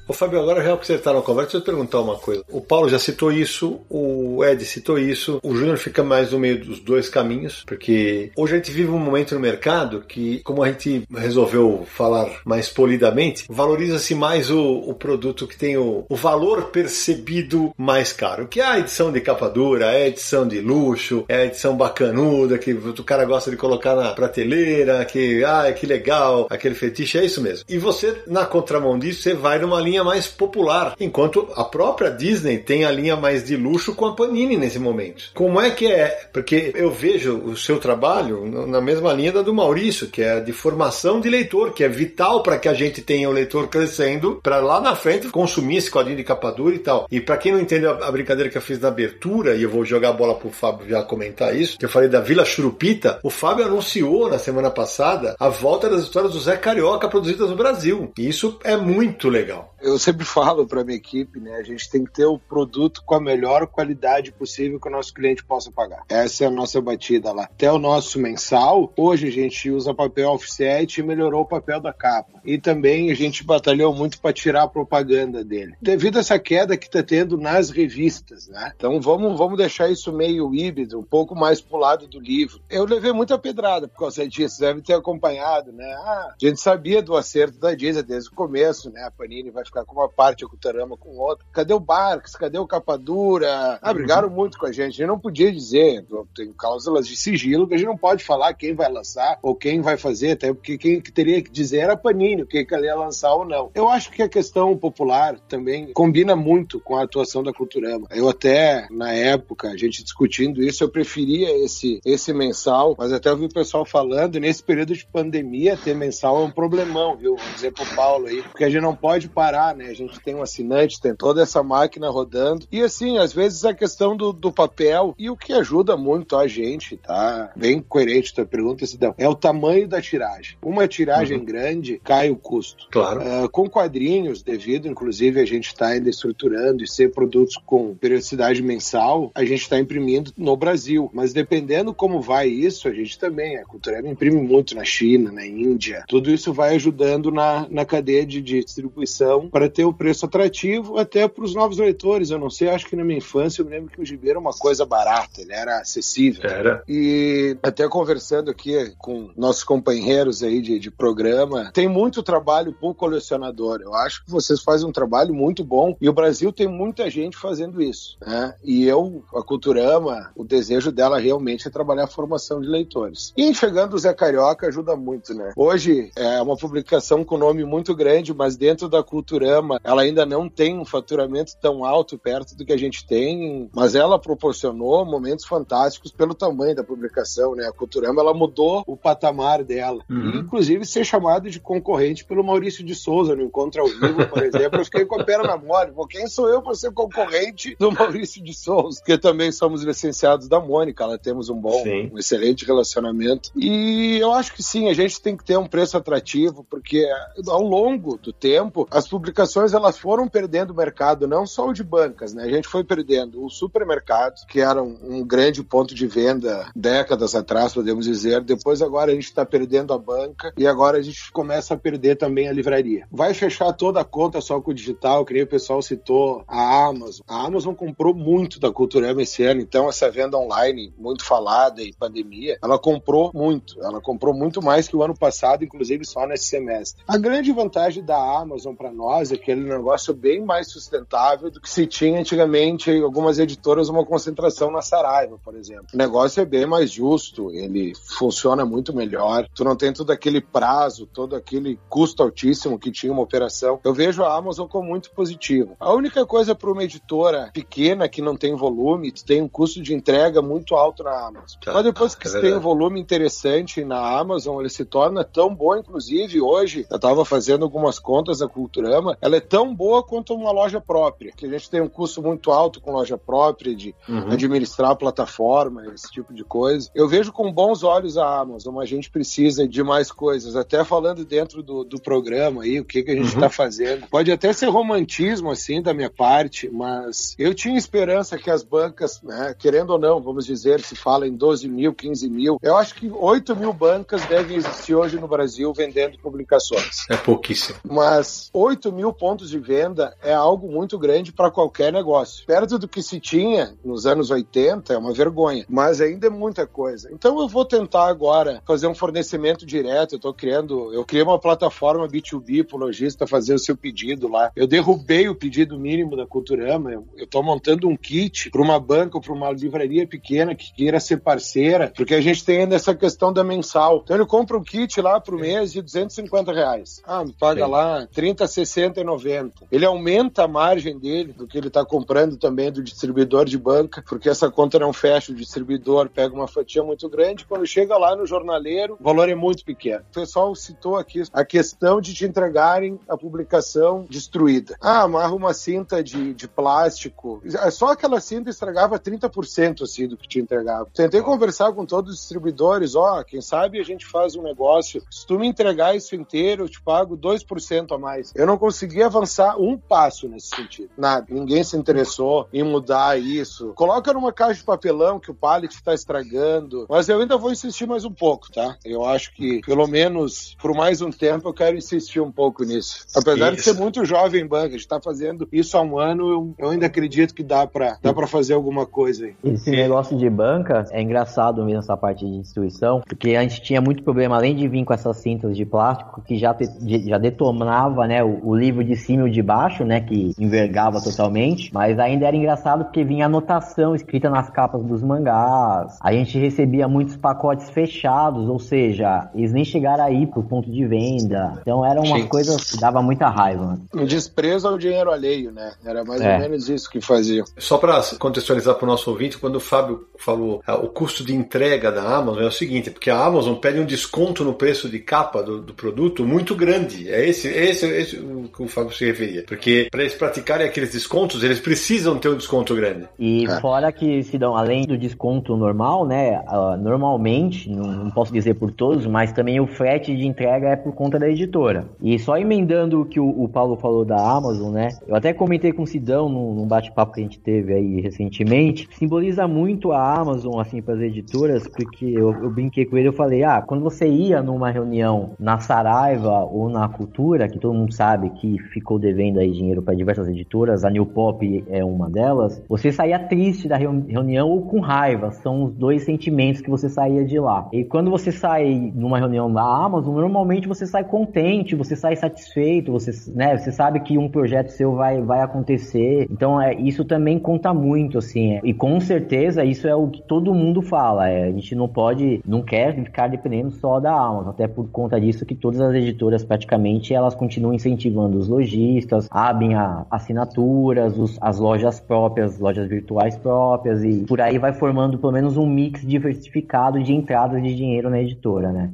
Ô 0.07 0.14
Fábio, 0.14 0.40
agora 0.40 0.64
já 0.64 0.77
que 0.77 0.86
você 0.86 0.94
está 0.94 1.11
na 1.11 1.22
conversa, 1.22 1.53
deixa 1.53 1.57
eu 1.57 1.61
perguntar 1.61 1.99
uma 1.99 2.15
coisa. 2.15 2.44
O 2.52 2.61
Paulo 2.61 2.88
já 2.88 2.99
citou 2.99 3.32
isso, 3.32 3.82
o 3.90 4.45
Ed 4.45 4.64
citou 4.64 4.99
isso, 4.99 5.40
o 5.41 5.56
Júnior 5.56 5.77
fica 5.77 6.03
mais 6.03 6.32
no 6.32 6.38
meio 6.38 6.64
dos 6.64 6.80
dois 6.80 7.10
caminhos, 7.10 7.64
porque 7.65 8.32
hoje 8.38 8.53
a 8.53 8.57
gente 8.57 8.72
vive 8.72 8.91
um 8.91 8.99
momento 8.99 9.34
no 9.34 9.41
mercado 9.41 10.02
que, 10.07 10.41
como 10.44 10.61
a 10.61 10.68
gente 10.68 11.07
resolveu 11.11 11.88
falar 11.88 12.30
mais 12.45 12.69
polidamente, 12.69 13.45
valoriza-se 13.49 14.14
mais 14.14 14.52
o, 14.52 14.61
o, 14.61 14.94
produto 14.94 15.48
que 15.48 15.57
tem 15.57 15.76
o, 15.76 16.06
o, 16.07 16.15
valor 16.15 16.65
percebido 16.65 17.73
mais 17.76 18.14
caro, 18.14 18.48
que 18.48 18.61
é 18.61 18.65
a 18.65 18.80
edição 18.80 19.11
de 19.11 19.22
capa 19.22 19.49
dura, 19.49 19.91
é 19.91 20.03
a 20.03 20.07
edição 20.07 20.48
de 20.48 20.61
luxo, 20.61 21.26
é 21.27 21.38
a 21.38 21.45
edição 21.45 21.76
bacanuda, 21.76 22.60
que 22.60 22.73
o 22.73 23.03
cara 23.03 23.26
gosta 23.26 23.49
de 23.49 23.57
colocar 23.57 23.95
na 23.95 24.11
prateleira, 24.14 25.03
que, 25.06 25.44
ah, 25.44 25.73
que 25.73 25.88
legal, 25.88 26.45
aquele 26.48 26.76
fetiche, 26.76 27.18
é 27.18 27.26
isso 27.26 27.41
mesmo. 27.41 27.65
E 27.68 27.80
você, 27.80 28.22
na 28.27 28.45
contramão 28.45 28.99
disso, 28.99 29.23
você 29.23 29.34
vai 29.34 29.57
numa 29.57 29.82
linha 29.82 29.94
linha 29.95 30.03
mais 30.03 30.27
popular, 30.27 30.95
enquanto 30.99 31.47
a 31.55 31.63
própria 31.63 32.11
Disney 32.11 32.57
tem 32.57 32.84
a 32.84 32.91
linha 32.91 33.15
mais 33.15 33.45
de 33.45 33.55
luxo 33.55 33.95
com 33.95 34.05
a 34.05 34.13
Panini 34.13 34.57
nesse 34.57 34.77
momento. 34.77 35.31
Como 35.34 35.59
é 35.59 35.72
que 35.72 35.88
é? 35.88 36.27
Porque 36.34 36.73
eu 36.76 36.91
vejo 36.91 37.38
o 37.38 37.55
seu 37.55 37.80
trabalho 37.80 38.45
na 38.67 38.81
mesma 38.81 39.13
linha 39.13 39.31
da 39.31 39.41
do 39.41 39.53
Maurício, 39.53 40.07
que 40.07 40.22
é 40.22 40.39
de 40.39 40.51
formação 40.51 41.22
de 41.22 41.30
leitor, 41.30 41.72
que 41.72 41.84
é 41.84 41.88
vital 41.88 42.43
para 42.43 42.57
que 42.57 42.67
a 42.67 42.73
gente 42.73 43.01
tenha 43.01 43.30
o 43.30 43.31
leitor 43.31 43.67
crescendo 43.67 44.39
para 44.43 44.59
lá 44.59 44.81
na 44.81 44.95
frente 44.95 45.30
consumir 45.30 45.77
esse 45.77 45.91
quadrinho 45.91 46.17
de 46.17 46.23
capa 46.23 46.51
dura 46.51 46.76
e 46.76 46.80
tal. 46.80 47.07
E 47.11 47.22
para 47.22 47.38
quem 47.38 47.51
não 47.51 47.59
entendeu 47.59 47.91
a 48.03 48.11
brincadeira 48.11 48.49
que 48.49 48.57
eu 48.57 48.61
fiz 48.61 48.80
na 48.80 48.88
abertura, 48.89 49.55
e 49.55 49.63
eu 49.63 49.69
vou 49.69 49.85
jogar 49.85 50.09
a 50.09 50.13
bola 50.13 50.35
pro 50.35 50.49
Fábio 50.49 50.89
já 50.89 51.03
comentar 51.03 51.55
isso, 51.55 51.77
que 51.77 51.85
eu 51.85 51.89
falei 51.89 52.09
da 52.09 52.19
Vila 52.19 52.43
Churupita, 52.43 53.19
o 53.23 53.30
Fábio 53.30 53.65
anunciou 53.65 54.30
na 54.30 54.39
semana 54.39 54.72
passada 54.72 55.35
a 55.39 55.47
volta 55.47 55.89
das 55.89 56.01
histórias 56.01 56.34
do 56.34 56.39
Zé 56.39 56.57
Carioca 56.57 57.07
produzidas 57.07 57.49
no 57.49 57.55
Brasil. 57.55 58.11
E 58.17 58.27
isso 58.27 58.59
é 58.63 58.76
muito 58.76 59.30
legal 59.30 59.76
eu 59.85 59.99
sempre 59.99 60.25
falo 60.25 60.65
para 60.65 60.83
minha 60.83 60.97
equipe, 60.97 61.39
né? 61.39 61.55
A 61.57 61.63
gente 61.63 61.87
tem 61.89 62.03
que 62.03 62.11
ter 62.11 62.25
o 62.25 62.39
produto 62.39 63.03
com 63.05 63.13
a 63.13 63.21
melhor 63.21 63.67
qualidade 63.67 64.31
possível 64.31 64.79
que 64.79 64.87
o 64.87 64.91
nosso 64.91 65.13
cliente 65.13 65.45
possa 65.45 65.71
pagar. 65.71 66.01
Essa 66.09 66.45
é 66.45 66.47
a 66.47 66.51
nossa 66.51 66.81
batida 66.81 67.31
lá. 67.31 67.43
Até 67.43 67.71
o 67.71 67.77
nosso 67.77 68.19
mensal, 68.19 68.91
hoje 68.97 69.27
a 69.27 69.31
gente 69.31 69.69
usa 69.69 69.93
papel 69.93 70.31
offset 70.31 70.99
e 70.99 71.03
melhorou 71.03 71.43
o 71.43 71.47
papel 71.47 71.79
da 71.79 71.93
capa. 71.93 72.41
E 72.43 72.57
também 72.57 73.11
a 73.11 73.13
gente 73.13 73.43
batalhou 73.43 73.93
muito 73.93 74.19
para 74.19 74.33
tirar 74.33 74.63
a 74.63 74.67
propaganda 74.67 75.43
dele. 75.43 75.75
Devido 75.79 76.17
a 76.17 76.21
essa 76.21 76.39
queda 76.39 76.75
que 76.75 76.87
está 76.87 77.03
tendo 77.03 77.37
nas 77.37 77.69
revistas, 77.69 78.47
né? 78.47 78.73
Então 78.75 78.99
vamos, 78.99 79.37
vamos 79.37 79.57
deixar 79.57 79.89
isso 79.89 80.11
meio 80.11 80.53
híbrido, 80.53 80.99
um 80.99 81.03
pouco 81.03 81.35
mais 81.35 81.61
pro 81.61 81.77
lado 81.77 82.07
do 82.07 82.19
livro. 82.19 82.59
Eu 82.67 82.85
levei 82.85 83.11
muita 83.11 83.37
pedrada 83.37 83.87
por 83.87 83.99
causa 83.99 84.27
disso, 84.27 84.59
deve 84.59 84.81
ter 84.81 84.93
acompanhado, 84.93 85.71
né? 85.71 85.93
Ah, 85.99 86.33
a 86.33 86.45
gente 86.45 86.59
sabia 86.59 87.03
do 87.03 87.15
acerto 87.15 87.59
da 87.59 87.75
Disney 87.75 88.01
desde 88.01 88.29
o 88.29 88.33
começo, 88.33 88.89
né? 88.89 89.03
A 89.03 89.11
Panini 89.11 89.51
vai 89.51 89.63
ficar 89.63 89.74
ficar 89.76 89.85
com 89.85 89.93
uma 89.93 90.07
parte, 90.07 90.45
o 90.45 90.49
Cutarama 90.49 90.95
com 90.95 91.18
outra. 91.18 91.45
Cadê 91.52 91.73
o 91.73 91.80
Barks? 91.80 92.35
Cadê 92.35 92.57
o 92.57 92.68
Capadura? 92.68 93.77
Ah, 93.81 93.93
brigaram 93.93 94.30
uhum. 94.30 94.35
muito 94.35 94.57
com 94.57 94.65
a 94.65 94.72
gente. 94.72 94.85
A 94.85 94.89
gente 94.89 95.07
não 95.07 95.19
podia 95.19 95.52
dizer, 95.52 96.06
tem 96.34 96.53
cláusulas 96.53 97.07
de 97.07 97.18
sigilo 97.18 97.68
que 97.68 97.73
a 97.73 97.77
gente 97.77 97.88
não 97.88 97.97
pode 97.97 98.23
falar 98.23 98.53
quem 98.53 98.73
vai 98.73 98.89
lançar 98.89 99.38
ou 99.41 99.56
quem 99.56 99.81
vai 99.81 99.97
fazer, 99.97 100.31
até 100.31 100.53
porque 100.53 100.77
quem 100.77 101.02
teria 101.02 101.41
que 101.41 101.52
dizer 101.52 101.80
era 101.80 101.97
Panini, 101.97 102.43
o 102.43 102.47
que 102.47 102.65
ele 102.69 102.85
ia 102.85 102.95
lançar 102.95 103.34
ou 103.34 103.45
não. 103.45 103.72
Eu 103.76 103.89
acho 103.89 104.11
que 104.11 104.22
a 104.22 104.30
questão 104.30 104.77
popular 104.77 105.38
também 105.47 105.91
combina 105.93 106.35
muito 106.35 106.80
com 106.80 106.95
a 106.95 107.03
atuação 107.03 107.43
da 107.43 107.52
Culturama. 107.52 108.07
Eu 108.11 108.30
até, 108.30 108.88
na 108.89 109.11
época, 109.11 109.69
a 109.69 109.77
gente 109.77 110.03
discutindo 110.03 110.61
isso, 110.61 110.84
eu 110.84 110.89
preferia 110.89 111.65
esse, 111.65 111.99
esse 112.06 112.31
mensal, 112.31 112.95
mas 112.97 113.11
até 113.11 113.31
ouvi 113.31 113.45
o 113.45 113.53
pessoal 113.53 113.85
falando, 113.85 114.39
nesse 114.39 114.64
período 114.64 114.93
de 114.93 115.06
pandemia, 115.06 115.77
ter 115.77 115.95
mensal 115.95 116.41
é 116.41 116.45
um 116.45 116.52
problemão, 116.52 117.18
viu? 117.18 117.35
Vou 117.35 117.53
dizer 117.53 117.73
pro 117.73 117.85
Paulo 117.95 118.27
aí, 118.27 118.41
porque 118.43 118.64
a 118.64 118.69
gente 118.69 118.81
não 118.81 118.95
pode 118.95 119.27
parar 119.27 119.64
né? 119.73 119.85
A 119.85 119.93
gente 119.93 120.19
tem 120.19 120.35
um 120.35 120.41
assinante, 120.41 121.01
tem 121.01 121.15
toda 121.15 121.41
essa 121.41 121.63
máquina 121.63 122.09
rodando. 122.09 122.67
E 122.71 122.81
assim, 122.81 123.17
às 123.17 123.33
vezes 123.33 123.65
a 123.65 123.73
questão 123.73 124.15
do, 124.15 124.31
do 124.31 124.51
papel 124.51 125.15
e 125.17 125.29
o 125.29 125.37
que 125.37 125.53
ajuda 125.53 125.95
muito 125.95 126.35
a 126.35 126.47
gente, 126.47 126.97
tá? 126.97 127.51
Bem 127.55 127.79
coerente 127.81 128.33
tua 128.33 128.45
pergunta, 128.45 128.85
Cidão, 128.85 129.13
é 129.17 129.27
o 129.27 129.35
tamanho 129.35 129.87
da 129.87 130.01
tiragem. 130.01 130.57
Uma 130.61 130.87
tiragem 130.87 131.37
uhum. 131.37 131.45
grande 131.45 131.99
cai 132.03 132.29
o 132.29 132.35
custo. 132.35 132.87
Claro. 132.91 133.21
Uh, 133.21 133.49
com 133.49 133.69
quadrinhos, 133.69 134.43
devido, 134.43 134.87
inclusive, 134.87 135.39
a 135.39 135.45
gente 135.45 135.67
está 135.67 135.87
ainda 135.87 136.09
estruturando 136.09 136.83
e 136.83 136.87
ser 136.87 137.11
produtos 137.11 137.57
com 137.65 137.95
periodicidade 137.95 138.61
mensal, 138.61 139.31
a 139.33 139.43
gente 139.43 139.61
está 139.61 139.79
imprimindo 139.79 140.31
no 140.37 140.55
Brasil. 140.55 141.09
Mas 141.13 141.33
dependendo 141.33 141.93
como 141.93 142.21
vai 142.21 142.47
isso, 142.47 142.87
a 142.87 142.91
gente 142.91 143.17
também, 143.17 143.57
a 143.57 143.65
cultura 143.65 143.99
imprime 144.07 144.41
muito 144.41 144.75
na 144.75 144.83
China, 144.83 145.31
na 145.31 145.45
Índia. 145.45 146.03
Tudo 146.07 146.31
isso 146.31 146.53
vai 146.53 146.75
ajudando 146.75 147.31
na, 147.31 147.67
na 147.69 147.85
cadeia 147.85 148.25
de, 148.25 148.41
de 148.41 148.63
distribuição 148.63 149.49
para 149.56 149.69
ter 149.69 149.86
o 149.86 149.91
um 149.91 149.94
preço 149.94 150.26
atrativo 150.26 150.98
até 150.98 151.30
para 151.30 151.45
os 151.45 151.56
novos 151.56 151.77
leitores. 151.77 152.30
Eu 152.30 152.38
não 152.38 152.49
sei, 152.49 152.68
acho 152.68 152.88
que 152.88 152.95
na 152.98 153.06
minha 153.06 153.19
infância 153.19 153.61
eu 153.61 153.65
me 153.65 153.72
lembro 153.72 153.90
que 153.90 154.02
o 154.02 154.06
gibi 154.06 154.30
era 154.30 154.38
uma 154.38 154.52
coisa 154.52 154.86
barata, 154.86 155.40
ele 155.40 155.53
era 155.53 155.80
acessível. 155.80 156.44
Era. 156.44 156.84
E 156.90 157.56
até 157.64 157.88
conversando 157.88 158.52
aqui 158.52 158.94
com 158.98 159.32
nossos 159.38 159.64
companheiros 159.64 160.44
aí 160.44 160.61
de, 160.61 160.77
de 160.77 160.91
programa, 160.91 161.72
tem 161.72 161.88
muito 161.88 162.22
trabalho 162.22 162.73
para 162.73 162.90
o 162.90 162.94
colecionador. 162.94 163.80
Eu 163.82 163.95
acho 163.95 164.26
que 164.26 164.30
vocês 164.30 164.61
fazem 164.61 164.90
um 164.90 164.91
trabalho 164.91 165.34
muito 165.34 165.64
bom 165.64 165.95
e 166.02 166.10
o 166.10 166.14
Brasil 166.14 166.52
tem 166.52 166.68
muita 166.68 167.10
gente 167.10 167.38
fazendo 167.38 167.82
isso. 167.82 168.18
Né? 168.19 168.53
E 168.61 168.86
eu, 168.86 169.23
a 169.34 169.41
Culturama, 169.41 170.34
o 170.36 170.44
desejo 170.44 170.91
dela 170.91 171.18
realmente 171.18 171.65
é 171.65 171.72
trabalhar 171.72 172.03
a 172.03 172.07
formação 172.07 172.60
de 172.60 172.68
leitores. 172.68 173.32
E 173.38 173.45
enxergando 173.45 173.95
o 173.95 173.99
Zé 173.99 174.14
Carioca 174.14 174.68
ajuda 174.68 174.98
muito, 174.98 175.34
né? 175.34 175.53
Hoje 175.56 176.11
é 176.14 176.41
uma 176.41 176.57
publicação 176.57 177.23
com 177.23 177.38
nome 177.38 177.64
muito 177.64 177.95
grande, 177.95 178.34
mas 178.34 178.57
dentro 178.57 178.90
da 178.90 179.02
cultura 179.02 179.44
Culturama, 179.45 179.80
ela 179.84 180.01
ainda 180.01 180.26
não 180.26 180.49
tem 180.49 180.77
um 180.80 180.85
faturamento 180.85 181.53
tão 181.61 181.85
alto 181.85 182.17
perto 182.17 182.55
do 182.55 182.65
que 182.65 182.73
a 182.73 182.77
gente 182.77 183.05
tem, 183.05 183.69
mas 183.73 183.93
ela 183.93 184.17
proporcionou 184.17 185.05
momentos 185.05 185.45
fantásticos 185.45 186.11
pelo 186.11 186.34
tamanho 186.34 186.76
da 186.76 186.84
publicação, 186.84 187.55
né? 187.55 187.67
A 187.67 187.72
Culturama, 187.72 188.22
ela 188.22 188.34
mudou 188.34 188.84
o 188.88 188.97
patamar 188.97 189.63
dela. 189.63 190.03
Uhum. 190.09 190.39
Inclusive, 190.39 190.85
ser 190.85 191.05
chamado 191.05 191.49
de 191.49 191.59
concorrente 191.59 192.26
pelo 192.26 192.43
Maurício 192.43 192.84
de 192.84 192.95
Souza 192.95 193.35
no 193.35 193.43
Encontro 193.43 193.81
ao 193.81 193.88
Vivo, 193.88 194.27
por 194.27 194.41
exemplo, 194.43 194.80
eu 194.80 194.85
fiquei 194.85 195.05
com 195.05 195.22
a 195.22 195.23
perna 195.23 195.55
mole. 195.57 195.91
Pô, 195.91 196.07
quem 196.07 196.27
sou 196.27 196.49
eu 196.49 196.61
para 196.61 196.73
ser 196.73 196.91
concorrente 196.91 197.76
do 197.80 197.91
Maurício 197.91 198.43
de 198.43 198.53
Souza? 198.53 198.99
Porque 198.99 199.17
também 199.17 199.51
somos 199.51 199.84
licenciados 199.84 200.47
da 200.47 200.59
Mônica, 200.59 201.03
ela 201.03 201.17
temos 201.17 201.49
um 201.49 201.59
bom, 201.59 201.84
Sim. 201.84 202.09
um 202.13 202.17
excelente 202.17 202.65
relacionamento. 202.65 203.51
E 203.55 204.17
eu 204.19 204.31
acho 204.34 204.53
que 204.53 204.63
sim, 204.63 204.89
a 204.89 204.93
gente 204.93 205.22
tem 205.22 205.38
que 205.38 205.43
ter 205.43 205.57
um 205.57 205.67
preço 205.67 205.97
atrativo, 205.97 206.65
porque 206.67 207.07
ao 207.47 207.61
longo 207.61 208.17
do 208.17 208.34
tempo, 208.34 208.88
as 208.89 209.07
publicações 209.07 209.24
elas 209.73 209.97
foram 209.97 210.27
perdendo 210.27 210.72
o 210.72 210.76
mercado, 210.76 211.27
não 211.27 211.45
só 211.45 211.69
o 211.69 211.73
de 211.73 211.84
bancas, 211.84 212.34
né? 212.34 212.43
A 212.43 212.49
gente 212.49 212.68
foi 212.68 212.84
perdendo 212.84 213.43
o 213.43 213.49
supermercado, 213.49 214.45
que 214.47 214.60
era 214.60 214.81
um, 214.81 214.97
um 215.03 215.23
grande 215.26 215.64
ponto 215.64 215.93
de 215.93 216.07
venda 216.07 216.69
décadas 216.76 217.35
atrás, 217.35 217.73
podemos 217.73 218.06
dizer. 218.06 218.41
Depois 218.41 218.81
agora 218.81 219.11
a 219.11 219.15
gente 219.15 219.26
está 219.26 219.45
perdendo 219.45 219.93
a 219.93 219.97
banca 219.97 220.53
e 220.57 220.68
agora 220.68 220.97
a 220.97 221.02
gente 221.02 221.31
começa 221.31 221.73
a 221.73 221.77
perder 221.77 222.15
também 222.18 222.47
a 222.47 222.53
livraria. 222.53 223.07
Vai 223.11 223.34
fechar 223.34 223.72
toda 223.73 223.99
a 224.02 224.06
conta 224.06 224.41
só 224.41 224.60
com 224.60 224.72
o 224.72 224.73
digital, 224.73 225.26
que 225.26 225.34
nem 225.34 225.43
o 225.43 225.47
pessoal 225.47 225.81
citou 225.81 226.43
a 226.47 226.85
Amazon. 226.85 227.26
A 227.27 227.45
Amazon 227.45 227.73
comprou 227.73 228.14
muito 228.14 228.60
da 228.60 228.72
Culturama 228.72 229.22
esse 229.22 229.43
ano, 229.43 229.61
então 229.61 229.89
essa 229.89 230.10
venda 230.10 230.38
online 230.38 230.93
muito 230.97 231.23
falada 231.23 231.81
e 231.81 231.93
pandemia, 231.93 232.57
ela 232.64 232.77
comprou 232.77 233.31
muito. 233.34 233.81
Ela 233.84 234.02
comprou 234.02 234.34
muito 234.34 234.61
mais 234.61 234.88
que 234.88 234.95
o 234.95 235.03
ano 235.03 235.15
passado, 235.18 235.64
inclusive 235.64 236.06
só 236.06 236.26
nesse 236.27 236.45
semestre. 236.45 237.03
A 237.07 237.18
grande 237.18 237.52
vantagem 237.52 238.03
da 238.03 238.18
Amazon 238.18 238.76
para 238.76 238.91
nós 238.91 239.14
que 239.37 239.51
ele 239.51 239.65
um 239.65 239.77
negócio 239.77 240.13
bem 240.13 240.43
mais 240.43 240.71
sustentável 240.71 241.49
do 241.49 241.61
que 241.61 241.69
se 241.69 241.85
tinha 241.85 242.19
antigamente 242.19 242.91
em 242.91 243.03
algumas 243.03 243.39
editoras 243.39 243.89
uma 243.89 244.05
concentração 244.05 244.71
na 244.71 244.81
Saraiva, 244.81 245.37
por 245.43 245.55
exemplo. 245.55 245.87
O 245.93 245.97
negócio 245.97 246.41
é 246.41 246.45
bem 246.45 246.65
mais 246.65 246.91
justo, 246.91 247.51
ele 247.51 247.93
funciona 247.95 248.65
muito 248.65 248.93
melhor. 248.93 249.47
Tu 249.53 249.63
não 249.63 249.75
tem 249.75 249.93
todo 249.93 250.11
aquele 250.11 250.41
prazo, 250.41 251.05
todo 251.05 251.35
aquele 251.35 251.79
custo 251.89 252.23
altíssimo 252.23 252.79
que 252.79 252.91
tinha 252.91 253.11
uma 253.11 253.21
operação. 253.21 253.79
Eu 253.83 253.93
vejo 253.93 254.23
a 254.23 254.35
Amazon 254.35 254.67
como 254.67 254.87
muito 254.87 255.11
positivo. 255.11 255.75
A 255.79 255.93
única 255.93 256.25
coisa 256.25 256.55
para 256.55 256.71
uma 256.71 256.83
editora 256.83 257.49
pequena 257.53 258.07
que 258.07 258.21
não 258.21 258.35
tem 258.35 258.55
volume, 258.55 259.11
tu 259.11 259.25
tem 259.25 259.41
um 259.41 259.47
custo 259.47 259.81
de 259.81 259.93
entrega 259.93 260.41
muito 260.41 260.75
alto 260.75 261.03
na 261.03 261.27
Amazon. 261.27 261.59
Tá. 261.63 261.73
Mas 261.73 261.83
depois 261.83 262.15
que 262.15 262.27
É 262.27 262.31
você 262.31 262.41
tem 262.41 262.55
um 262.55 262.59
volume 262.59 262.99
interessante 262.99 263.83
na 263.83 264.17
Amazon, 264.19 264.59
ele 264.59 264.69
se 264.69 264.85
torna 264.85 265.23
tão 265.23 265.53
bom, 265.53 265.75
inclusive 265.75 266.41
hoje, 266.41 266.85
eu 266.89 266.95
estava 266.95 267.23
fazendo 267.25 267.63
algumas 267.63 267.99
contas 267.99 268.39
da 268.39 268.47
Culturama, 268.47 269.05
ela 269.22 269.36
é 269.38 269.40
tão 269.41 269.73
boa 269.73 270.03
quanto 270.03 270.34
uma 270.34 270.52
loja 270.52 270.80
própria, 270.82 271.32
que 271.36 271.45
a 271.45 271.49
gente 271.49 271.69
tem 271.69 271.82
um 271.82 271.88
custo 271.90 272.22
muito 272.22 272.52
alto 272.52 272.80
com 272.82 272.91
loja 272.91 273.18
própria, 273.18 273.76
de 273.76 273.94
Uhum. 274.07 274.32
administrar 274.32 274.91
a 274.91 274.95
plataforma, 274.95 275.84
esse 275.94 276.10
tipo 276.11 276.34
de 276.34 276.44
coisa. 276.44 276.90
Eu 276.94 277.07
vejo 277.07 277.32
com 277.32 277.52
bons 277.52 277.84
olhos 277.84 278.18
a 278.18 278.40
Amazon, 278.40 278.73
mas 278.76 278.84
a 278.84 278.95
gente 278.95 279.10
precisa 279.10 279.68
de 279.68 279.84
mais 279.84 280.11
coisas. 280.11 280.56
Até 280.56 280.84
falando 280.84 281.26
dentro 281.26 281.61
do, 281.64 281.84
do 281.84 281.99
programa 281.99 282.64
aí, 282.64 282.80
o 282.80 282.86
que, 282.86 283.03
que 283.03 283.11
a 283.11 283.15
gente 283.15 283.26
Uhum. 283.26 283.34
está 283.36 283.49
fazendo. 283.49 284.07
Pode 284.07 284.32
até 284.32 284.52
ser 284.53 284.68
romantismo, 284.68 285.52
assim, 285.52 285.82
da 285.82 285.94
minha 285.94 286.10
parte, 286.10 286.69
mas 286.72 287.36
eu 287.40 287.53
tinha 287.53 287.77
esperança 287.77 288.38
que 288.38 288.49
as 288.49 288.64
bancas, 288.64 289.22
né, 289.23 289.56
querendo 289.57 289.91
ou 289.91 289.99
não, 289.99 290.22
vamos 290.22 290.45
dizer, 290.45 290.80
se 290.82 290.95
fala 290.95 291.27
em 291.27 291.36
12 291.36 291.68
mil, 291.68 291.94
15 291.94 292.30
mil, 292.30 292.57
eu 292.61 292.76
acho 292.77 292.95
que 292.95 293.10
8 293.10 293.56
mil 293.56 293.73
bancas 293.73 294.23
devem 294.26 294.57
existir 294.57 294.95
hoje 294.95 295.19
no 295.19 295.27
Brasil 295.27 295.73
vendendo 295.73 296.18
publicações. 296.19 297.06
É 297.10 297.18
pouquíssimo. 297.18 297.77
Mas 297.84 298.49
8 298.53 298.91
mil 298.95 299.13
pontos 299.13 299.49
de 299.49 299.59
venda 299.59 300.15
é 300.23 300.34
algo 300.34 300.72
muito 300.72 300.97
grande 300.97 301.31
para 301.31 301.51
qualquer 301.51 301.91
negócio. 301.91 302.45
Perto 302.45 302.80
do 302.80 302.88
que 302.88 303.03
se 303.03 303.19
tinha 303.19 303.76
nos 303.84 304.05
anos 304.05 304.31
80 304.31 304.93
é 304.93 304.97
uma 304.97 305.13
vergonha, 305.13 305.65
mas 305.69 306.01
ainda 306.01 306.27
é 306.27 306.30
muita 306.30 306.65
coisa. 306.65 307.09
Então 307.11 307.39
eu 307.39 307.47
vou 307.47 307.65
tentar 307.65 308.07
agora 308.07 308.61
fazer 308.65 308.88
um 308.88 308.95
fornecimento 308.95 309.65
direto. 309.65 310.13
Eu 310.13 310.17
estou 310.17 310.34
criando, 310.34 310.93
eu 310.93 311.03
criei 311.05 311.23
uma 311.23 311.39
plataforma 311.39 312.07
B2B 312.07 312.65
para 312.65 312.77
o 312.77 312.80
lojista 312.80 313.27
fazer 313.27 313.53
o 313.53 313.59
seu 313.59 313.76
pedido 313.76 314.27
lá. 314.27 314.51
Eu 314.55 314.67
derrubei 314.67 315.27
o 315.27 315.35
pedido 315.35 315.77
mínimo 315.77 316.15
da 316.15 316.26
Culturama. 316.26 316.91
Eu 316.91 317.05
estou 317.17 317.43
montando 317.43 317.88
um 317.88 317.97
kit 317.97 318.49
para 318.49 318.61
uma 318.61 318.80
banca 318.80 319.17
ou 319.17 319.22
para 319.22 319.34
uma 319.34 319.51
livraria 319.51 320.07
pequena 320.07 320.55
que 320.55 320.73
queira 320.73 320.99
ser 320.99 321.17
parceira, 321.17 321.91
porque 321.95 322.13
a 322.13 322.22
gente 322.22 322.43
tem 322.43 322.59
ainda 322.59 322.76
essa 322.76 322.95
questão 322.95 323.34
da 323.34 323.43
mensal. 323.43 324.01
Então 324.03 324.15
ele 324.15 324.26
compra 324.26 324.57
um 324.57 324.63
kit 324.63 325.01
lá 325.01 325.19
pro 325.19 325.39
mês 325.39 325.72
de 325.72 325.81
250 325.81 326.53
reais. 326.53 327.01
Ah, 327.05 327.23
me 327.23 327.34
paga 327.34 327.65
Sim. 327.65 327.72
lá 327.72 328.07
30, 328.07 328.47
60 328.47 328.84
e 328.99 329.03
90. 329.03 329.67
Ele 329.71 329.85
aumenta 329.85 330.43
a 330.43 330.47
margem 330.47 330.97
dele 330.97 331.33
do 331.33 331.47
que 331.47 331.57
ele 331.57 331.67
está 331.67 331.85
comprando 331.85 332.37
também 332.37 332.71
do 332.71 332.83
distribuidor 332.83 333.45
de 333.45 333.57
banca, 333.57 334.03
porque 334.07 334.29
essa 334.29 334.49
conta 334.49 334.79
não 334.79 334.93
fecha, 334.93 335.31
o 335.31 335.35
distribuidor 335.35 336.09
pega 336.09 336.33
uma 336.33 336.47
fatia 336.47 336.83
muito 336.83 337.09
grande. 337.09 337.45
Quando 337.45 337.65
chega 337.65 337.97
lá 337.97 338.15
no 338.15 338.25
jornaleiro, 338.25 338.97
o 338.99 339.03
valor 339.03 339.29
é 339.29 339.35
muito 339.35 339.63
pequeno. 339.63 340.03
O 340.11 340.13
pessoal 340.13 340.53
citou 340.55 340.97
aqui 340.97 341.23
a 341.33 341.43
questão 341.43 341.99
de 341.99 342.13
te 342.13 342.25
entregarem 342.25 342.99
a 343.07 343.17
publicação 343.17 344.05
destruída. 344.09 344.75
Ah, 344.81 345.01
amarra 345.03 345.33
uma 345.33 345.53
cinta 345.53 346.03
de, 346.03 346.33
de 346.33 346.47
plástico. 346.47 347.41
É 347.45 347.71
Só 347.71 347.87
aquela 347.87 348.19
cinta 348.19 348.49
estragava 348.49 348.99
30% 348.99 349.83
assim 349.83 350.07
do 350.07 350.17
que 350.17 350.27
te 350.27 350.39
entregava. 350.39 350.89
Tentei 350.93 351.21
conversar 351.21 351.73
com 351.73 351.85
todos 351.85 352.13
os 352.13 352.19
distribuidores, 352.19 352.95
ó, 352.95 353.23
quem 353.23 353.41
sabe 353.41 353.79
a 353.79 353.83
gente 353.83 354.05
faz 354.05 354.35
um 354.35 354.41
negócio. 354.41 355.01
Se 355.09 355.25
tu 355.25 355.39
me 355.39 355.47
entregar 355.47 355.95
isso 355.95 356.15
inteiro, 356.15 356.63
eu 356.63 356.69
te 356.69 356.81
pago 356.81 357.17
2% 357.17 357.95
a 357.95 357.97
mais. 357.97 358.31
Eu 358.35 358.45
não 358.45 358.57
consegui 358.57 358.74
avançar 359.03 359.60
um 359.60 359.77
passo 359.77 360.27
nesse 360.27 360.56
sentido. 360.56 360.89
Nada. 360.97 361.26
Ninguém 361.30 361.64
se 361.64 361.77
interessou 361.77 362.47
em 362.53 362.64
mudar 362.64 363.19
isso. 363.19 363.73
Coloca 363.76 364.14
numa 364.14 364.31
caixa 364.34 364.60
de 364.60 364.65
papelão 364.65 365.19
que 365.19 365.31
o 365.31 365.34
pallet 365.35 365.73
está 365.73 365.93
estragando. 365.93 366.85
Mas 366.89 367.07
eu 367.10 367.19
ainda 367.19 367.38
vou 367.38 367.52
insistir 367.52 367.85
mais 367.88 368.06
um 368.06 368.11
pouco, 368.11 368.52
tá? 368.52 368.76
Eu 368.84 369.06
acho 369.06 369.34
que, 369.34 369.61
pelo 369.65 369.88
menos 369.88 370.56
por 370.61 370.73
mais 370.76 371.02
um 371.02 371.10
tempo, 371.11 371.47
eu 371.49 371.53
quero 371.53 371.77
insistir 371.77 372.19
um 372.19 372.31
pouco 372.31 372.64
nisso. 372.64 373.06
Apesar 373.15 373.52
de 373.52 373.60
Isso. 373.60 373.73
ser 373.73 373.80
muito 373.80 374.03
jovem 374.06 374.41
em 374.41 374.47
banca, 374.47 374.68
a 374.68 374.72
gente 374.72 374.88
tá 374.88 374.99
fazendo 375.02 375.47
isso 375.52 375.77
há 375.77 375.81
um 375.81 375.97
ano, 375.99 376.30
eu, 376.30 376.56
eu 376.57 376.69
ainda 376.69 376.85
acredito 376.85 377.34
que 377.34 377.43
dá 377.43 377.65
pra, 377.68 377.97
dá 378.02 378.14
pra 378.14 378.27
fazer 378.27 378.53
alguma 378.53 378.85
coisa 378.85 379.26
aí. 379.26 379.35
Esse 379.43 379.69
negócio 379.72 380.18
de 380.18 380.30
banca 380.30 380.85
é 380.91 381.02
engraçado 381.02 381.64
mesmo 381.64 381.80
essa 381.80 381.95
parte 381.97 382.26
de 382.26 382.39
distribuição, 382.39 383.02
porque 383.07 383.35
a 383.35 383.41
gente 383.41 383.61
tinha 383.61 383.81
muito 383.81 384.03
problema, 384.03 384.35
além 384.35 384.56
de 384.56 384.68
vir 384.68 384.84
com 384.85 384.93
essas 384.93 385.18
cintas 385.18 385.56
de 385.56 385.65
plástico, 385.65 386.22
que 386.22 386.38
já, 386.38 386.53
te- 386.53 386.68
de- 386.80 387.10
já 387.10 387.18
detonava 387.18 388.07
né, 388.07 388.23
o, 388.23 388.39
o 388.49 388.56
livro 388.65 388.83
de 388.83 388.95
cima 388.95 389.23
e 389.23 389.29
o 389.29 389.31
de 389.31 389.41
baixo, 389.41 389.83
né, 389.83 390.01
que 390.01 390.33
envergava 390.39 391.01
totalmente, 391.01 391.73
mas 391.73 391.97
ainda 391.99 392.25
era 392.27 392.35
engraçado 392.35 392.85
porque 392.85 393.03
vinha 393.03 393.25
anotação 393.25 393.95
escrita 393.95 394.29
nas 394.29 394.49
capas 394.49 394.83
dos 394.83 395.01
mangás, 395.01 395.97
a 396.01 396.11
gente 396.11 396.37
recebia 396.37 396.87
muitos 396.87 397.15
pacotes 397.15 397.69
fechados, 397.69 398.47
ou 398.49 398.59
seja, 398.59 399.29
eles 399.33 399.51
nem 399.51 399.63
chegaram 399.63 400.03
aí 400.03 400.25
pro 400.27 400.43
ponto 400.43 400.69
de 400.69 400.85
venda, 400.85 401.59
então 401.61 401.85
era 401.85 401.99
uma 402.01 402.17
Sim. 402.17 402.27
coisa 402.27 402.57
que 402.57 402.79
dava 402.79 403.01
muita 403.01 403.27
raiva. 403.29 403.79
Um 403.93 404.05
desprezo 404.05 404.67
ao 404.67 404.77
dinheiro 404.77 405.11
alheio, 405.11 405.51
né? 405.51 405.73
Era 405.85 406.03
mais 406.03 406.21
É. 406.21 406.33
ou 406.35 406.39
menos 406.39 406.69
isso 406.69 406.89
que 406.89 407.01
fazia. 407.01 407.43
Só 407.57 407.77
para 407.77 408.01
contextualizar 408.19 408.75
para 408.75 408.85
o 408.85 408.87
nosso 408.87 409.09
ouvinte, 409.09 409.37
quando 409.37 409.55
o 409.55 409.59
Fábio 409.59 410.07
falou 410.17 410.61
ah, 410.65 410.75
o 410.75 410.87
custo 410.89 411.23
de 411.23 411.35
entrega 411.35 411.91
da 411.91 412.03
Amazon 412.03 412.43
é 412.43 412.47
o 412.47 412.51
seguinte, 412.51 412.89
porque 412.89 413.09
a 413.09 413.23
Amazon 413.23 413.55
pede 413.55 413.79
um 413.79 413.85
desconto 413.85 414.43
no 414.43 414.53
preço 414.53 414.89
de 414.89 414.99
capa 414.99 415.43
do, 415.43 415.61
do 415.61 415.73
produto 415.73 416.25
muito 416.25 416.55
grande. 416.55 417.09
É 417.09 417.27
esse, 417.27 417.47
esse, 417.47 417.85
esse 417.85 418.17
o 418.17 418.49
que 418.56 418.64
o 418.64 418.68
Fábio 418.68 418.91
se 418.94 419.06
referia. 419.06 419.44
Porque 419.48 419.88
para 419.91 420.02
eles 420.02 420.15
praticarem 420.15 420.68
aqueles 420.68 420.91
descontos, 420.91 421.44
eles 421.44 421.60
precisam 421.60 422.18
ter 422.18 422.30
um 422.30 422.38
desconto 422.38 422.76
grande. 422.76 423.07
E 423.19 423.45
É. 423.45 423.60
fora 423.60 423.91
que 423.91 424.23
se 424.23 424.38
dão, 424.38 424.56
além 424.56 424.86
do 424.86 424.98
desconto 424.98 425.56
normal, 425.57 426.06
né? 426.06 426.41
ah, 426.48 426.77
normalmente, 426.77 427.69
não, 427.69 427.86
não 427.86 428.11
posso 428.11 428.32
dizer 428.32 428.56
por 428.56 428.72
todos, 428.72 429.06
mas 429.06 429.32
também 429.32 429.60
o 429.60 429.68
frete 429.68 430.15
de 430.15 430.26
entrega 430.26 430.69
é 430.69 430.76
por 430.76 430.94
conta 430.94 431.19
da 431.19 431.27
editora. 431.27 431.86
E 432.02 432.18
só 432.19 432.38
emendando 432.38 433.02
o 433.02 433.06
que 433.06 433.19
o, 433.19 433.27
o 433.27 433.49
Paulo 433.49 433.76
falou 433.77 434.06
da 434.06 434.18
Amazon, 434.18 434.73
né? 434.73 434.90
Eu 435.07 435.15
até 435.15 435.34
comentei 435.34 435.72
com 435.72 435.84
o 435.84 435.88
Sidão 435.88 436.30
num, 436.30 436.53
num 436.53 436.68
bate-papo 436.68 437.14
que 437.14 437.19
a 437.19 437.23
gente 437.23 437.40
teve 437.40 437.73
aí 437.73 438.02
recentemente. 438.02 438.88
Simboliza 438.94 439.48
muito 439.48 439.91
a 439.91 440.19
Amazon, 440.19 440.60
assim, 440.60 440.82
para 440.82 440.95
as 440.95 441.02
editoras, 441.02 441.68
porque 441.68 442.06
eu, 442.06 442.32
eu 442.32 442.49
brinquei 442.49 442.86
com 442.86 442.98
ele, 442.98 443.07
eu 443.07 443.14
falei, 443.14 443.44
ah, 443.44 443.61
quando 443.61 443.84
você 443.84 444.07
ia 444.07 444.41
numa 444.41 444.72
reunião 444.72 445.32
na 445.40 445.60
Saraiva 445.60 446.40
ou 446.44 446.69
na 446.69 446.88
Cultura, 446.88 447.48
que 447.48 447.60
todo 447.60 447.73
mundo 447.73 447.94
sabe 447.94 448.30
que 448.35 448.57
ficou 448.73 448.99
devendo 448.99 449.39
aí 449.39 449.51
dinheiro 449.51 449.81
para 449.81 449.95
diversas 449.95 450.27
editoras, 450.27 450.83
a 450.83 450.89
New 450.89 451.05
Pop 451.05 451.63
é 451.69 451.83
uma 451.83 452.09
delas, 452.09 452.63
você 452.69 452.91
saía 452.91 453.19
triste 453.19 453.67
da 453.67 453.77
reuni- 453.77 454.11
reunião 454.11 454.49
ou 454.49 454.61
com 454.63 454.79
raiva, 454.79 455.31
são 455.31 455.63
os 455.65 455.73
dois 455.73 456.03
sentimentos 456.03 456.61
que 456.61 456.69
você 456.69 456.89
saía 456.89 457.25
de 457.25 457.39
lá. 457.39 457.67
E 457.71 457.83
quando 457.83 458.09
você 458.11 458.31
sai 458.31 458.91
numa 458.95 459.17
reunião 459.17 459.51
da 459.51 459.63
Amazon, 459.63 460.15
normalmente 460.15 460.67
você 460.67 460.85
sai 460.85 461.03
contente, 461.03 461.75
você 461.75 461.95
sai 461.95 462.15
satisfeito, 462.15 462.91
você, 462.91 463.11
né, 463.33 463.57
você 463.57 463.71
sabe 463.71 463.99
que 464.01 464.17
um 464.17 464.29
projeto 464.29 464.69
seu 464.69 464.95
vai, 464.95 465.21
vai 465.21 465.41
acontecer. 465.41 466.27
Então, 466.31 466.61
é, 466.61 466.73
isso 466.75 467.03
também 467.05 467.39
conta 467.39 467.73
muito, 467.73 468.17
assim. 468.17 468.53
é. 468.55 468.61
E 468.63 468.73
com 468.73 468.99
certeza 468.99 469.63
isso 469.63 469.87
é 469.87 469.95
o 469.95 470.07
que 470.07 470.21
todo 470.21 470.53
mundo 470.53 470.81
fala. 470.81 471.29
é, 471.29 471.45
a 471.45 471.51
gente 471.51 471.75
não 471.75 471.87
pode, 471.87 472.41
não 472.45 472.61
quer 472.61 472.95
ficar 472.95 473.27
dependendo 473.27 473.71
só 473.71 473.99
da 473.99 474.13
Amazon, 474.13 474.49
até 474.49 474.67
por 474.67 474.87
conta 474.89 475.19
disso 475.19 475.45
que 475.45 475.55
todas 475.55 475.79
as 475.81 475.93
editoras 475.93 476.43
praticamente 476.43 477.13
elas 477.13 477.35
continuam 477.35 477.73
incentivando 477.73 478.24
os 478.34 478.47
lojistas, 478.47 479.27
abrem 479.30 479.76
a, 479.76 480.06
assinaturas, 480.10 481.18
os, 481.18 481.38
as 481.41 481.60
lojas 481.60 481.99
próprias, 481.99 482.60
lojas 482.60 482.88
virtuais 482.88 483.38
próprias, 483.38 484.03
e 484.03 484.26
por 484.26 484.41
aí 484.41 484.57
vai 484.57 484.73
formando 484.73 485.18
pelo 485.18 485.31
menos 485.31 485.57
um 485.57 485.68
mix 485.68 486.02
diversificado 486.02 487.02
de 487.02 487.14
entradas 487.14 487.61
de 487.61 487.76
dinheiro 487.76 488.10
na 488.10 488.22
editora, 488.22 488.72
né? 488.72 488.91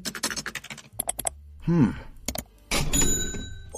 Hum. 1.67 1.93